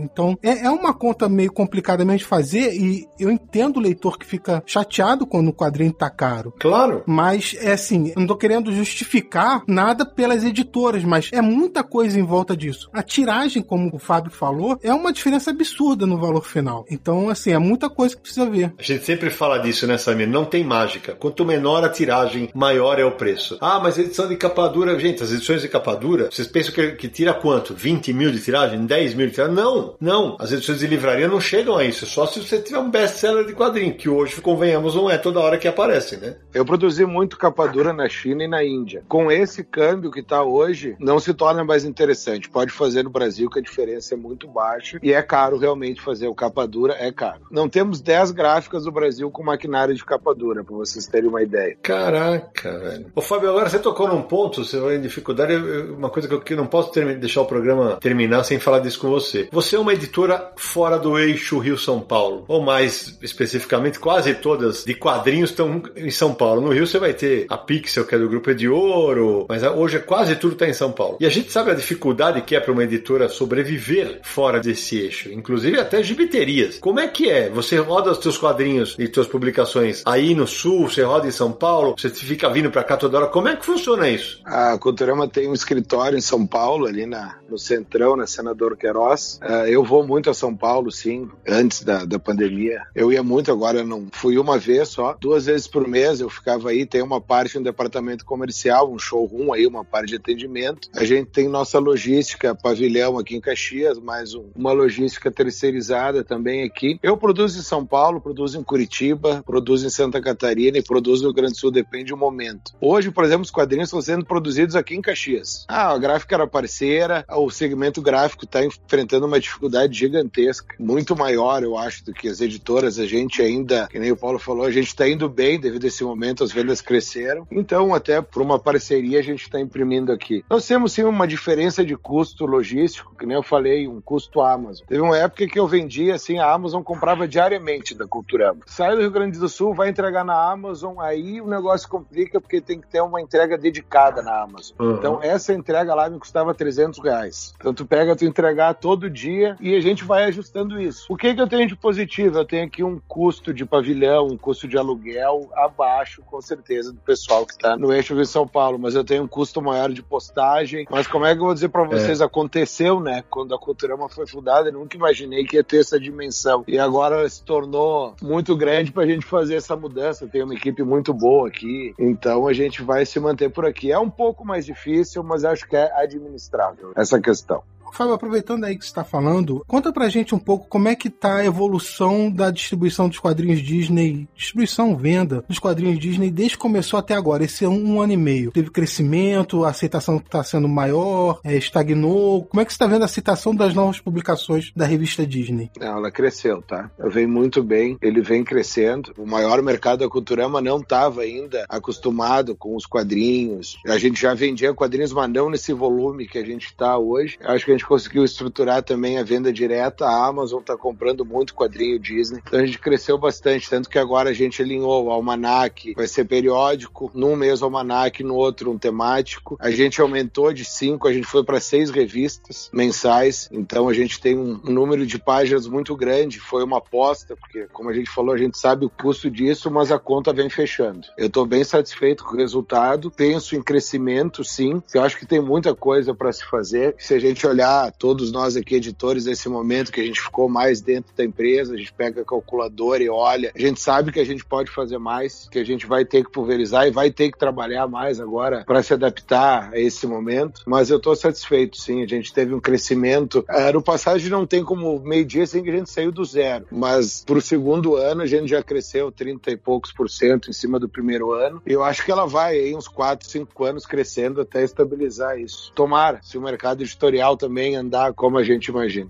então, 0.03 0.37
é, 0.41 0.65
é 0.65 0.69
uma 0.69 0.93
conta 0.93 1.29
meio 1.29 1.51
complicada 1.51 2.03
mesmo 2.03 2.19
de 2.19 2.25
fazer 2.25 2.73
e 2.73 3.07
eu 3.19 3.29
entendo 3.29 3.77
o 3.77 3.79
leitor 3.81 4.17
que 4.17 4.25
fica 4.25 4.63
chateado 4.65 5.25
quando 5.25 5.49
o 5.49 5.53
quadrinho 5.53 5.93
tá 5.93 6.09
caro. 6.09 6.53
Claro. 6.59 7.03
Mas, 7.05 7.55
é 7.59 7.73
assim, 7.73 8.09
eu 8.09 8.19
não 8.19 8.27
tô 8.27 8.35
querendo 8.35 8.71
justificar 8.71 9.63
nada 9.67 10.05
pelas 10.05 10.43
editoras, 10.43 11.03
mas 11.03 11.29
é 11.31 11.41
muita 11.41 11.83
coisa 11.83 12.19
em 12.19 12.23
volta 12.23 12.55
disso. 12.55 12.89
A 12.93 13.03
tiragem, 13.03 13.61
como 13.61 13.89
o 13.93 13.99
Fábio 13.99 14.31
falou, 14.31 14.77
é 14.83 14.93
uma 14.93 15.13
diferença 15.13 15.51
absurda 15.51 16.05
no 16.05 16.17
valor 16.17 16.45
final. 16.45 16.85
Então, 16.89 17.29
assim, 17.29 17.51
é 17.51 17.59
muita 17.59 17.89
coisa 17.89 18.15
que 18.15 18.21
precisa 18.21 18.49
ver. 18.49 18.73
A 18.77 18.83
gente 18.83 19.03
sempre 19.03 19.29
fala 19.29 19.57
disso, 19.57 19.87
né, 19.87 19.97
Samir? 19.97 20.27
Não 20.27 20.45
tem 20.45 20.63
mágica. 20.63 21.13
Quanto 21.13 21.45
menor 21.45 21.83
a 21.83 21.89
tiragem, 21.89 22.49
maior 22.53 22.99
é 22.99 23.05
o 23.05 23.11
preço. 23.11 23.57
Ah, 23.61 23.79
mas 23.79 23.97
edição 23.97 24.27
de 24.27 24.35
capa 24.35 24.67
dura, 24.67 24.99
gente, 24.99 25.23
as 25.23 25.31
edições 25.31 25.61
de 25.61 25.69
capa 25.69 25.95
dura, 25.95 26.29
vocês 26.31 26.47
pensam 26.47 26.73
que, 26.73 26.91
que 26.93 27.07
tira 27.07 27.33
quanto? 27.33 27.73
20 27.73 28.13
mil 28.13 28.31
de 28.31 28.39
tiragem? 28.39 28.85
10 28.85 29.13
mil 29.13 29.27
de 29.27 29.33
não, 29.45 29.95
não. 29.99 30.37
As 30.39 30.51
edições 30.51 30.79
de 30.79 30.87
livraria 30.87 31.27
não 31.27 31.41
chegam 31.41 31.77
a 31.77 31.83
isso. 31.83 32.05
Só 32.05 32.25
se 32.25 32.39
você 32.39 32.59
tiver 32.59 32.79
um 32.79 32.89
best-seller 32.89 33.45
de 33.45 33.53
quadrinho, 33.53 33.93
que 33.93 34.09
hoje, 34.09 34.39
convenhamos, 34.41 34.95
não 34.95 35.09
é 35.09 35.17
toda 35.17 35.39
hora 35.39 35.57
que 35.57 35.67
aparece, 35.67 36.17
né? 36.17 36.37
Eu 36.53 36.65
produzi 36.65 37.05
muito 37.05 37.37
capa 37.37 37.67
dura 37.67 37.91
na 37.91 38.07
China 38.07 38.43
e 38.43 38.47
na 38.47 38.63
Índia. 38.63 39.03
Com 39.07 39.31
esse 39.31 39.63
câmbio 39.63 40.11
que 40.11 40.21
está 40.21 40.43
hoje, 40.43 40.95
não 40.99 41.19
se 41.19 41.33
torna 41.33 41.63
mais 41.63 41.83
interessante. 41.83 42.49
Pode 42.49 42.71
fazer 42.71 43.03
no 43.03 43.09
Brasil, 43.09 43.49
que 43.49 43.59
a 43.59 43.61
diferença 43.61 44.13
é 44.13 44.17
muito 44.17 44.47
baixa. 44.47 44.99
E 45.03 45.11
é 45.11 45.21
caro 45.21 45.57
realmente 45.57 46.01
fazer 46.01 46.27
o 46.27 46.35
capa 46.35 46.65
dura, 46.65 46.95
é 46.97 47.11
caro. 47.11 47.41
Não 47.51 47.67
temos 47.67 48.01
10 48.01 48.31
gráficas 48.31 48.85
do 48.85 48.91
Brasil 48.91 49.29
com 49.29 49.43
maquinário 49.43 49.93
de 49.93 50.05
capa 50.05 50.33
dura, 50.33 50.63
para 50.63 50.75
vocês 50.75 51.05
terem 51.05 51.29
uma 51.29 51.41
ideia. 51.41 51.77
Caraca, 51.83 52.79
velho. 52.79 53.11
Ô, 53.13 53.21
Fábio, 53.21 53.49
agora 53.49 53.69
você 53.69 53.79
tocou 53.79 54.07
num 54.07 54.21
ponto, 54.21 54.63
você 54.63 54.79
vai 54.79 54.95
em 54.95 55.01
dificuldade, 55.01 55.53
uma 55.55 56.09
coisa 56.09 56.27
que 56.27 56.53
eu 56.53 56.57
não 56.57 56.67
posso 56.67 56.91
deixar 56.93 57.41
o 57.41 57.45
programa 57.45 57.97
terminar 57.97 58.43
sem 58.43 58.59
falar 58.59 58.79
disso 58.79 58.99
com 58.99 59.09
você 59.09 59.26
você. 59.27 59.49
Você 59.51 59.75
é 59.75 59.79
uma 59.79 59.93
editora 59.93 60.51
fora 60.55 60.97
do 60.97 61.17
eixo 61.19 61.59
Rio-São 61.59 61.99
Paulo, 61.99 62.45
ou 62.47 62.61
mais 62.61 63.17
especificamente, 63.21 63.99
quase 63.99 64.33
todas 64.33 64.83
de 64.85 64.93
quadrinhos 64.93 65.49
estão 65.49 65.81
em 65.95 66.11
São 66.11 66.33
Paulo. 66.33 66.61
No 66.61 66.71
Rio 66.71 66.87
você 66.87 66.97
vai 66.97 67.13
ter 67.13 67.45
a 67.49 67.57
Pixel, 67.57 68.05
que 68.05 68.15
é 68.15 68.17
do 68.17 68.29
Grupo 68.29 68.53
de 68.53 68.69
Ouro, 68.69 69.45
mas 69.49 69.63
hoje 69.63 69.99
quase 69.99 70.35
tudo 70.35 70.53
está 70.53 70.67
em 70.67 70.73
São 70.73 70.91
Paulo. 70.91 71.17
E 71.19 71.25
a 71.25 71.29
gente 71.29 71.51
sabe 71.51 71.71
a 71.71 71.75
dificuldade 71.75 72.41
que 72.41 72.55
é 72.55 72.59
para 72.59 72.71
uma 72.71 72.83
editora 72.83 73.27
sobreviver 73.27 74.19
fora 74.23 74.59
desse 74.59 74.97
eixo, 74.97 75.31
inclusive 75.31 75.79
até 75.79 76.01
gibiterias. 76.01 76.79
Como 76.79 76.99
é 76.99 77.07
que 77.07 77.29
é? 77.29 77.49
Você 77.49 77.77
roda 77.77 78.11
os 78.11 78.19
seus 78.19 78.37
quadrinhos 78.37 78.95
e 78.97 79.11
suas 79.13 79.27
publicações 79.27 80.03
aí 80.05 80.33
no 80.33 80.47
Sul, 80.47 80.89
você 80.89 81.03
roda 81.03 81.27
em 81.27 81.31
São 81.31 81.51
Paulo, 81.51 81.95
você 81.97 82.09
fica 82.09 82.49
vindo 82.49 82.71
para 82.71 82.83
cá 82.83 82.95
toda 82.95 83.17
hora. 83.17 83.27
Como 83.27 83.47
é 83.47 83.55
que 83.55 83.65
funciona 83.65 84.09
isso? 84.09 84.39
A 84.45 84.77
Culturama 84.77 85.27
tem 85.27 85.47
um 85.47 85.53
escritório 85.53 86.17
em 86.17 86.21
São 86.21 86.45
Paulo, 86.45 86.85
ali 86.85 87.05
na, 87.05 87.37
no 87.49 87.57
Centrão, 87.57 88.15
na 88.15 88.27
Senador 88.27 88.77
Queiroz 88.77 89.16
Uh, 89.41 89.67
eu 89.67 89.83
vou 89.83 90.05
muito 90.05 90.29
a 90.29 90.33
São 90.33 90.55
Paulo, 90.55 90.91
sim, 90.91 91.29
antes 91.47 91.83
da, 91.83 92.05
da 92.05 92.19
pandemia. 92.19 92.81
Eu 92.95 93.11
ia 93.11 93.23
muito, 93.23 93.51
agora 93.51 93.83
não 93.83 94.07
fui 94.11 94.37
uma 94.37 94.57
vez 94.57 94.89
só. 94.89 95.15
Duas 95.19 95.45
vezes 95.45 95.67
por 95.67 95.87
mês 95.87 96.19
eu 96.19 96.29
ficava 96.29 96.69
aí. 96.69 96.85
Tem 96.85 97.01
uma 97.01 97.19
parte 97.19 97.57
no 97.57 97.63
departamento 97.63 98.23
comercial, 98.23 98.91
um 98.91 98.99
showroom 98.99 99.53
aí, 99.53 99.65
uma 99.65 99.83
parte 99.83 100.09
de 100.09 100.15
atendimento. 100.15 100.89
A 100.95 101.03
gente 101.03 101.29
tem 101.31 101.47
nossa 101.47 101.79
logística, 101.79 102.55
pavilhão 102.55 103.17
aqui 103.17 103.35
em 103.35 103.41
Caxias, 103.41 103.99
mais 103.99 104.33
um, 104.33 104.49
uma 104.55 104.71
logística 104.71 105.31
terceirizada 105.31 106.23
também 106.23 106.63
aqui. 106.63 106.99
Eu 107.01 107.17
produzo 107.17 107.59
em 107.59 107.63
São 107.63 107.85
Paulo, 107.85 108.21
produzo 108.21 108.59
em 108.59 108.63
Curitiba, 108.63 109.43
produzo 109.45 109.87
em 109.87 109.89
Santa 109.89 110.21
Catarina 110.21 110.77
e 110.77 110.83
produzo 110.83 111.23
no 111.23 111.29
Rio 111.29 111.35
Grande 111.35 111.53
do 111.53 111.59
Sul, 111.59 111.71
depende 111.71 112.11
do 112.11 112.17
momento. 112.17 112.73
Hoje, 112.79 113.11
por 113.11 113.23
exemplo, 113.23 113.43
os 113.43 113.51
quadrinhos 113.51 113.87
estão 113.87 114.01
sendo 114.01 114.25
produzidos 114.25 114.75
aqui 114.75 114.95
em 114.95 115.01
Caxias. 115.01 115.65
Ah, 115.67 115.91
a 115.91 115.97
gráfica 115.97 116.35
era 116.35 116.47
parceira, 116.47 117.25
o 117.29 117.49
segmento 117.49 118.01
gráfico 118.01 118.45
está 118.45 118.63
enfrentando 118.63 119.06
enfrentando 119.07 119.25
uma 119.25 119.39
dificuldade 119.39 119.97
gigantesca, 119.97 120.75
muito 120.77 121.15
maior, 121.15 121.63
eu 121.63 121.77
acho, 121.77 122.03
do 122.05 122.13
que 122.13 122.27
as 122.27 122.41
editoras. 122.41 122.99
A 122.99 123.05
gente 123.05 123.41
ainda, 123.41 123.87
que 123.87 123.97
nem 123.97 124.11
o 124.11 124.17
Paulo 124.17 124.37
falou, 124.37 124.65
a 124.65 124.71
gente 124.71 124.87
está 124.87 125.07
indo 125.07 125.29
bem 125.29 125.59
devido 125.59 125.85
a 125.85 125.87
esse 125.87 126.03
momento, 126.03 126.43
as 126.43 126.51
vendas 126.51 126.81
cresceram. 126.81 127.47
Então, 127.49 127.93
até 127.93 128.21
por 128.21 128.41
uma 128.41 128.59
parceria, 128.59 129.19
a 129.19 129.23
gente 129.23 129.43
está 129.43 129.59
imprimindo 129.59 130.11
aqui. 130.11 130.43
Nós 130.49 130.67
temos 130.67 130.91
sim 130.91 131.03
uma 131.03 131.25
diferença 131.25 131.85
de 131.85 131.95
custo 131.95 132.45
logístico, 132.45 133.15
que 133.17 133.25
nem 133.25 133.37
eu 133.37 133.43
falei, 133.43 133.87
um 133.87 134.01
custo 134.01 134.41
Amazon. 134.41 134.85
Teve 134.85 135.01
uma 135.01 135.17
época 135.17 135.47
que 135.47 135.59
eu 135.59 135.67
vendia 135.67 136.15
assim, 136.15 136.37
a 136.37 136.51
Amazon 136.51 136.83
comprava 136.83 137.27
diariamente 137.27 137.95
da 137.95 138.05
Culturama. 138.05 138.59
Sai 138.65 138.93
do 138.95 139.01
Rio 139.01 139.11
Grande 139.11 139.39
do 139.39 139.47
Sul, 139.47 139.73
vai 139.73 139.89
entregar 139.89 140.25
na 140.25 140.51
Amazon, 140.51 140.99
aí 140.99 141.39
o 141.39 141.47
negócio 141.47 141.87
complica 141.87 142.41
porque 142.41 142.59
tem 142.59 142.81
que 142.81 142.87
ter 142.87 143.01
uma 143.01 143.21
entrega 143.21 143.57
dedicada 143.57 144.21
na 144.21 144.41
Amazon. 144.41 144.75
Uhum. 144.79 144.95
Então, 144.95 145.19
essa 145.21 145.53
entrega 145.53 145.95
lá 145.95 146.09
me 146.09 146.19
custava 146.19 146.53
300 146.53 146.99
reais. 146.99 147.53
Então, 147.57 147.73
tu 147.73 147.85
pega, 147.85 148.15
tu 148.15 148.25
entregar 148.25 148.73
todo 148.73 148.96
todo 148.97 149.09
dia 149.11 149.55
e 149.61 149.75
a 149.75 149.79
gente 149.79 150.03
vai 150.03 150.23
ajustando 150.23 150.81
isso. 150.81 151.05
O 151.07 151.15
que, 151.15 151.33
que 151.33 151.39
eu 151.39 151.47
tenho 151.47 151.67
de 151.67 151.75
positivo? 151.75 152.39
Eu 152.39 152.45
tenho 152.45 152.65
aqui 152.65 152.83
um 152.83 152.99
custo 153.07 153.53
de 153.53 153.63
pavilhão, 153.63 154.25
um 154.25 154.37
custo 154.37 154.67
de 154.67 154.75
aluguel 154.75 155.49
abaixo, 155.53 156.23
com 156.25 156.41
certeza, 156.41 156.91
do 156.91 156.99
pessoal 156.99 157.45
que 157.45 157.53
está 157.53 157.77
no 157.77 157.93
eixo 157.93 158.15
de 158.15 158.25
São 158.25 158.47
Paulo, 158.47 158.79
mas 158.79 158.95
eu 158.95 159.03
tenho 159.03 159.23
um 159.23 159.27
custo 159.27 159.61
maior 159.61 159.91
de 159.91 160.01
postagem. 160.01 160.87
Mas 160.89 161.05
como 161.05 161.25
é 161.25 161.35
que 161.35 161.39
eu 161.39 161.45
vou 161.45 161.53
dizer 161.53 161.69
para 161.69 161.83
vocês? 161.83 162.21
É. 162.21 162.27
Aconteceu, 162.27 162.99
né? 162.99 163.23
Quando 163.29 163.53
a 163.53 163.59
Culturama 163.59 164.09
foi 164.09 164.25
fundada, 164.25 164.69
eu 164.69 164.73
nunca 164.73 164.97
imaginei 164.97 165.45
que 165.45 165.55
ia 165.55 165.63
ter 165.63 165.79
essa 165.79 165.99
dimensão. 165.99 166.63
E 166.67 166.79
agora 166.79 167.27
se 167.29 167.43
tornou 167.43 168.15
muito 168.21 168.57
grande 168.57 168.91
para 168.91 169.03
a 169.03 169.07
gente 169.07 169.25
fazer 169.25 169.55
essa 169.55 169.75
mudança. 169.75 170.27
Tem 170.27 170.43
uma 170.43 170.55
equipe 170.55 170.83
muito 170.83 171.13
boa 171.13 171.47
aqui, 171.47 171.93
então 171.99 172.47
a 172.47 172.53
gente 172.53 172.81
vai 172.81 173.05
se 173.05 173.19
manter 173.19 173.49
por 173.49 173.65
aqui. 173.65 173.91
É 173.91 173.99
um 173.99 174.09
pouco 174.09 174.43
mais 174.43 174.65
difícil, 174.65 175.23
mas 175.23 175.45
acho 175.45 175.67
que 175.67 175.75
é 175.75 175.91
administrável 175.95 176.91
essa 176.95 177.21
questão. 177.21 177.63
Fábio, 177.95 178.13
aproveitando 178.13 178.63
aí 178.63 178.77
que 178.77 178.83
você 178.83 178.89
está 178.89 179.03
falando, 179.03 179.63
conta 179.67 179.91
pra 179.91 180.09
gente 180.09 180.33
um 180.33 180.39
pouco 180.39 180.67
como 180.67 180.87
é 180.87 180.95
que 180.95 181.09
tá 181.09 181.37
a 181.37 181.45
evolução 181.45 182.31
da 182.31 182.51
distribuição 182.51 183.07
dos 183.07 183.19
quadrinhos 183.19 183.61
Disney, 183.61 184.27
distribuição, 184.35 184.95
venda 184.95 185.43
dos 185.47 185.59
quadrinhos 185.59 185.99
Disney 185.99 186.31
desde 186.31 186.55
que 186.55 186.61
começou 186.61 186.99
até 186.99 187.13
agora, 187.13 187.43
esse 187.43 187.65
é 187.65 187.69
um, 187.69 188.01
ano 188.01 188.13
e 188.13 188.17
meio. 188.17 188.51
Teve 188.51 188.69
crescimento, 188.69 189.63
a 189.63 189.69
aceitação 189.69 190.17
está 190.17 190.43
sendo 190.43 190.67
maior, 190.67 191.39
é, 191.43 191.55
estagnou. 191.55 192.43
Como 192.45 192.61
é 192.61 192.65
que 192.65 192.71
você 192.71 192.75
está 192.75 192.87
vendo 192.87 193.01
a 193.01 193.05
aceitação 193.05 193.55
das 193.55 193.73
novas 193.73 193.99
publicações 193.99 194.71
da 194.75 194.85
revista 194.85 195.25
Disney? 195.25 195.71
Não, 195.79 195.97
ela 195.97 196.11
cresceu, 196.11 196.61
tá? 196.61 196.91
Vem 196.99 197.27
muito 197.27 197.63
bem, 197.63 197.97
ele 198.01 198.21
vem 198.21 198.43
crescendo. 198.43 199.13
O 199.17 199.25
maior 199.25 199.61
mercado 199.61 199.99
da 199.99 200.09
Culturama 200.09 200.61
não 200.61 200.79
estava 200.79 201.21
ainda 201.21 201.65
acostumado 201.69 202.55
com 202.55 202.75
os 202.75 202.85
quadrinhos. 202.85 203.77
A 203.85 203.97
gente 203.97 204.21
já 204.21 204.33
vendia 204.33 204.73
quadrinhos, 204.73 205.13
mas 205.13 205.29
não 205.29 205.49
nesse 205.49 205.73
volume 205.73 206.27
que 206.27 206.37
a 206.37 206.45
gente 206.45 206.67
está 206.67 206.97
hoje. 206.97 207.37
Acho 207.41 207.65
que 207.65 207.76
gente 207.77 207.85
conseguiu 207.85 208.25
estruturar 208.25 208.81
também 208.81 209.17
a 209.17 209.23
venda 209.23 209.53
direta. 209.53 210.05
A 210.05 210.25
Amazon 210.25 210.59
está 210.59 210.75
comprando 210.75 211.23
muito 211.23 211.53
quadrinho 211.53 211.99
Disney. 211.99 212.41
Então 212.45 212.59
a 212.59 212.65
gente 212.65 212.79
cresceu 212.79 213.17
bastante, 213.17 213.69
tanto 213.69 213.89
que 213.89 213.99
agora 213.99 214.31
a 214.31 214.33
gente 214.33 214.61
alinhou 214.61 215.05
o 215.05 215.11
almanac, 215.11 215.93
vai 215.93 216.07
ser 216.07 216.25
periódico, 216.25 217.11
num 217.13 217.35
mês 217.35 217.61
o 217.61 217.65
almanac, 217.65 218.23
no 218.23 218.35
outro 218.35 218.71
um 218.71 218.77
temático. 218.77 219.57
A 219.59 219.69
gente 219.69 220.01
aumentou 220.01 220.51
de 220.51 220.65
cinco, 220.65 221.07
a 221.07 221.13
gente 221.13 221.27
foi 221.27 221.43
para 221.43 221.59
seis 221.59 221.91
revistas 221.91 222.69
mensais. 222.73 223.47
Então 223.51 223.87
a 223.87 223.93
gente 223.93 224.19
tem 224.19 224.37
um 224.37 224.59
número 224.63 225.05
de 225.05 225.19
páginas 225.19 225.67
muito 225.67 225.95
grande. 225.95 226.39
Foi 226.39 226.63
uma 226.63 226.79
aposta, 226.79 227.35
porque 227.35 227.67
como 227.71 227.89
a 227.89 227.93
gente 227.93 228.09
falou, 228.09 228.33
a 228.33 228.37
gente 228.37 228.57
sabe 228.57 228.85
o 228.85 228.89
custo 228.89 229.29
disso, 229.29 229.69
mas 229.69 229.91
a 229.91 229.99
conta 229.99 230.33
vem 230.33 230.49
fechando. 230.49 231.07
Eu 231.17 231.27
estou 231.27 231.45
bem 231.45 231.63
satisfeito 231.63 232.23
com 232.23 232.33
o 232.33 232.37
resultado. 232.37 233.11
Penso 233.11 233.55
em 233.55 233.61
crescimento, 233.61 234.43
sim. 234.43 234.81
Eu 234.93 235.03
acho 235.03 235.17
que 235.17 235.25
tem 235.25 235.39
muita 235.39 235.75
coisa 235.75 236.13
para 236.13 236.31
se 236.31 236.43
fazer. 236.45 236.95
Se 236.97 237.13
a 237.13 237.19
gente 237.19 237.45
olhar 237.45 237.66
todos 237.97 238.31
nós 238.31 238.55
aqui 238.55 238.75
editores 238.75 239.25
nesse 239.25 239.49
momento 239.49 239.91
que 239.91 240.01
a 240.01 240.03
gente 240.03 240.21
ficou 240.21 240.47
mais 240.47 240.81
dentro 240.81 241.15
da 241.15 241.23
empresa, 241.23 241.73
a 241.73 241.77
gente 241.77 241.93
pega 241.93 242.21
a 242.21 242.25
calculadora 242.25 243.03
e 243.03 243.09
olha, 243.09 243.51
a 243.55 243.59
gente 243.59 243.79
sabe 243.79 244.11
que 244.11 244.19
a 244.19 244.25
gente 244.25 244.45
pode 244.45 244.69
fazer 244.71 244.97
mais, 244.97 245.47
que 245.49 245.59
a 245.59 245.63
gente 245.63 245.85
vai 245.85 246.05
ter 246.05 246.23
que 246.23 246.31
pulverizar 246.31 246.87
e 246.87 246.91
vai 246.91 247.11
ter 247.11 247.31
que 247.31 247.37
trabalhar 247.37 247.87
mais 247.87 248.19
agora 248.19 248.63
para 248.65 248.83
se 248.83 248.93
adaptar 248.93 249.69
a 249.73 249.79
esse 249.79 250.05
momento. 250.05 250.61
Mas 250.65 250.89
eu 250.89 250.97
estou 250.97 251.15
satisfeito, 251.15 251.77
sim. 251.77 252.03
A 252.03 252.07
gente 252.07 252.33
teve 252.33 252.53
um 252.53 252.59
crescimento. 252.59 253.43
É, 253.49 253.71
no 253.71 253.81
passado 253.81 254.17
não 254.29 254.45
tem 254.45 254.63
como 254.63 254.99
meio-dia 254.99 255.45
sem 255.45 255.63
que 255.63 255.69
a 255.69 255.75
gente 255.75 255.89
saiu 255.89 256.11
do 256.11 256.25
zero, 256.25 256.65
mas 256.71 257.23
para 257.25 257.37
o 257.37 257.41
segundo 257.41 257.95
ano 257.95 258.21
a 258.21 258.25
gente 258.25 258.47
já 258.47 258.61
cresceu 258.63 259.11
30 259.11 259.51
e 259.51 259.57
poucos 259.57 259.91
por 259.91 260.09
cento 260.09 260.49
em 260.49 260.53
cima 260.53 260.79
do 260.79 260.89
primeiro 260.89 261.33
ano. 261.33 261.61
E 261.65 261.71
eu 261.71 261.83
acho 261.83 262.03
que 262.03 262.11
ela 262.11 262.25
vai 262.25 262.57
aí 262.57 262.75
uns 262.75 262.87
4, 262.87 263.27
5 263.27 263.63
anos 263.63 263.85
crescendo 263.85 264.41
até 264.41 264.63
estabilizar 264.63 265.39
isso. 265.39 265.71
Tomara, 265.73 266.19
se 266.23 266.37
o 266.37 266.41
mercado 266.41 266.81
editorial 266.81 267.37
também 267.37 267.56
andar 267.75 268.13
como 268.13 268.37
a 268.37 268.43
gente 268.43 268.67
imagina. 268.67 269.09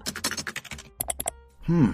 Hum. 1.70 1.94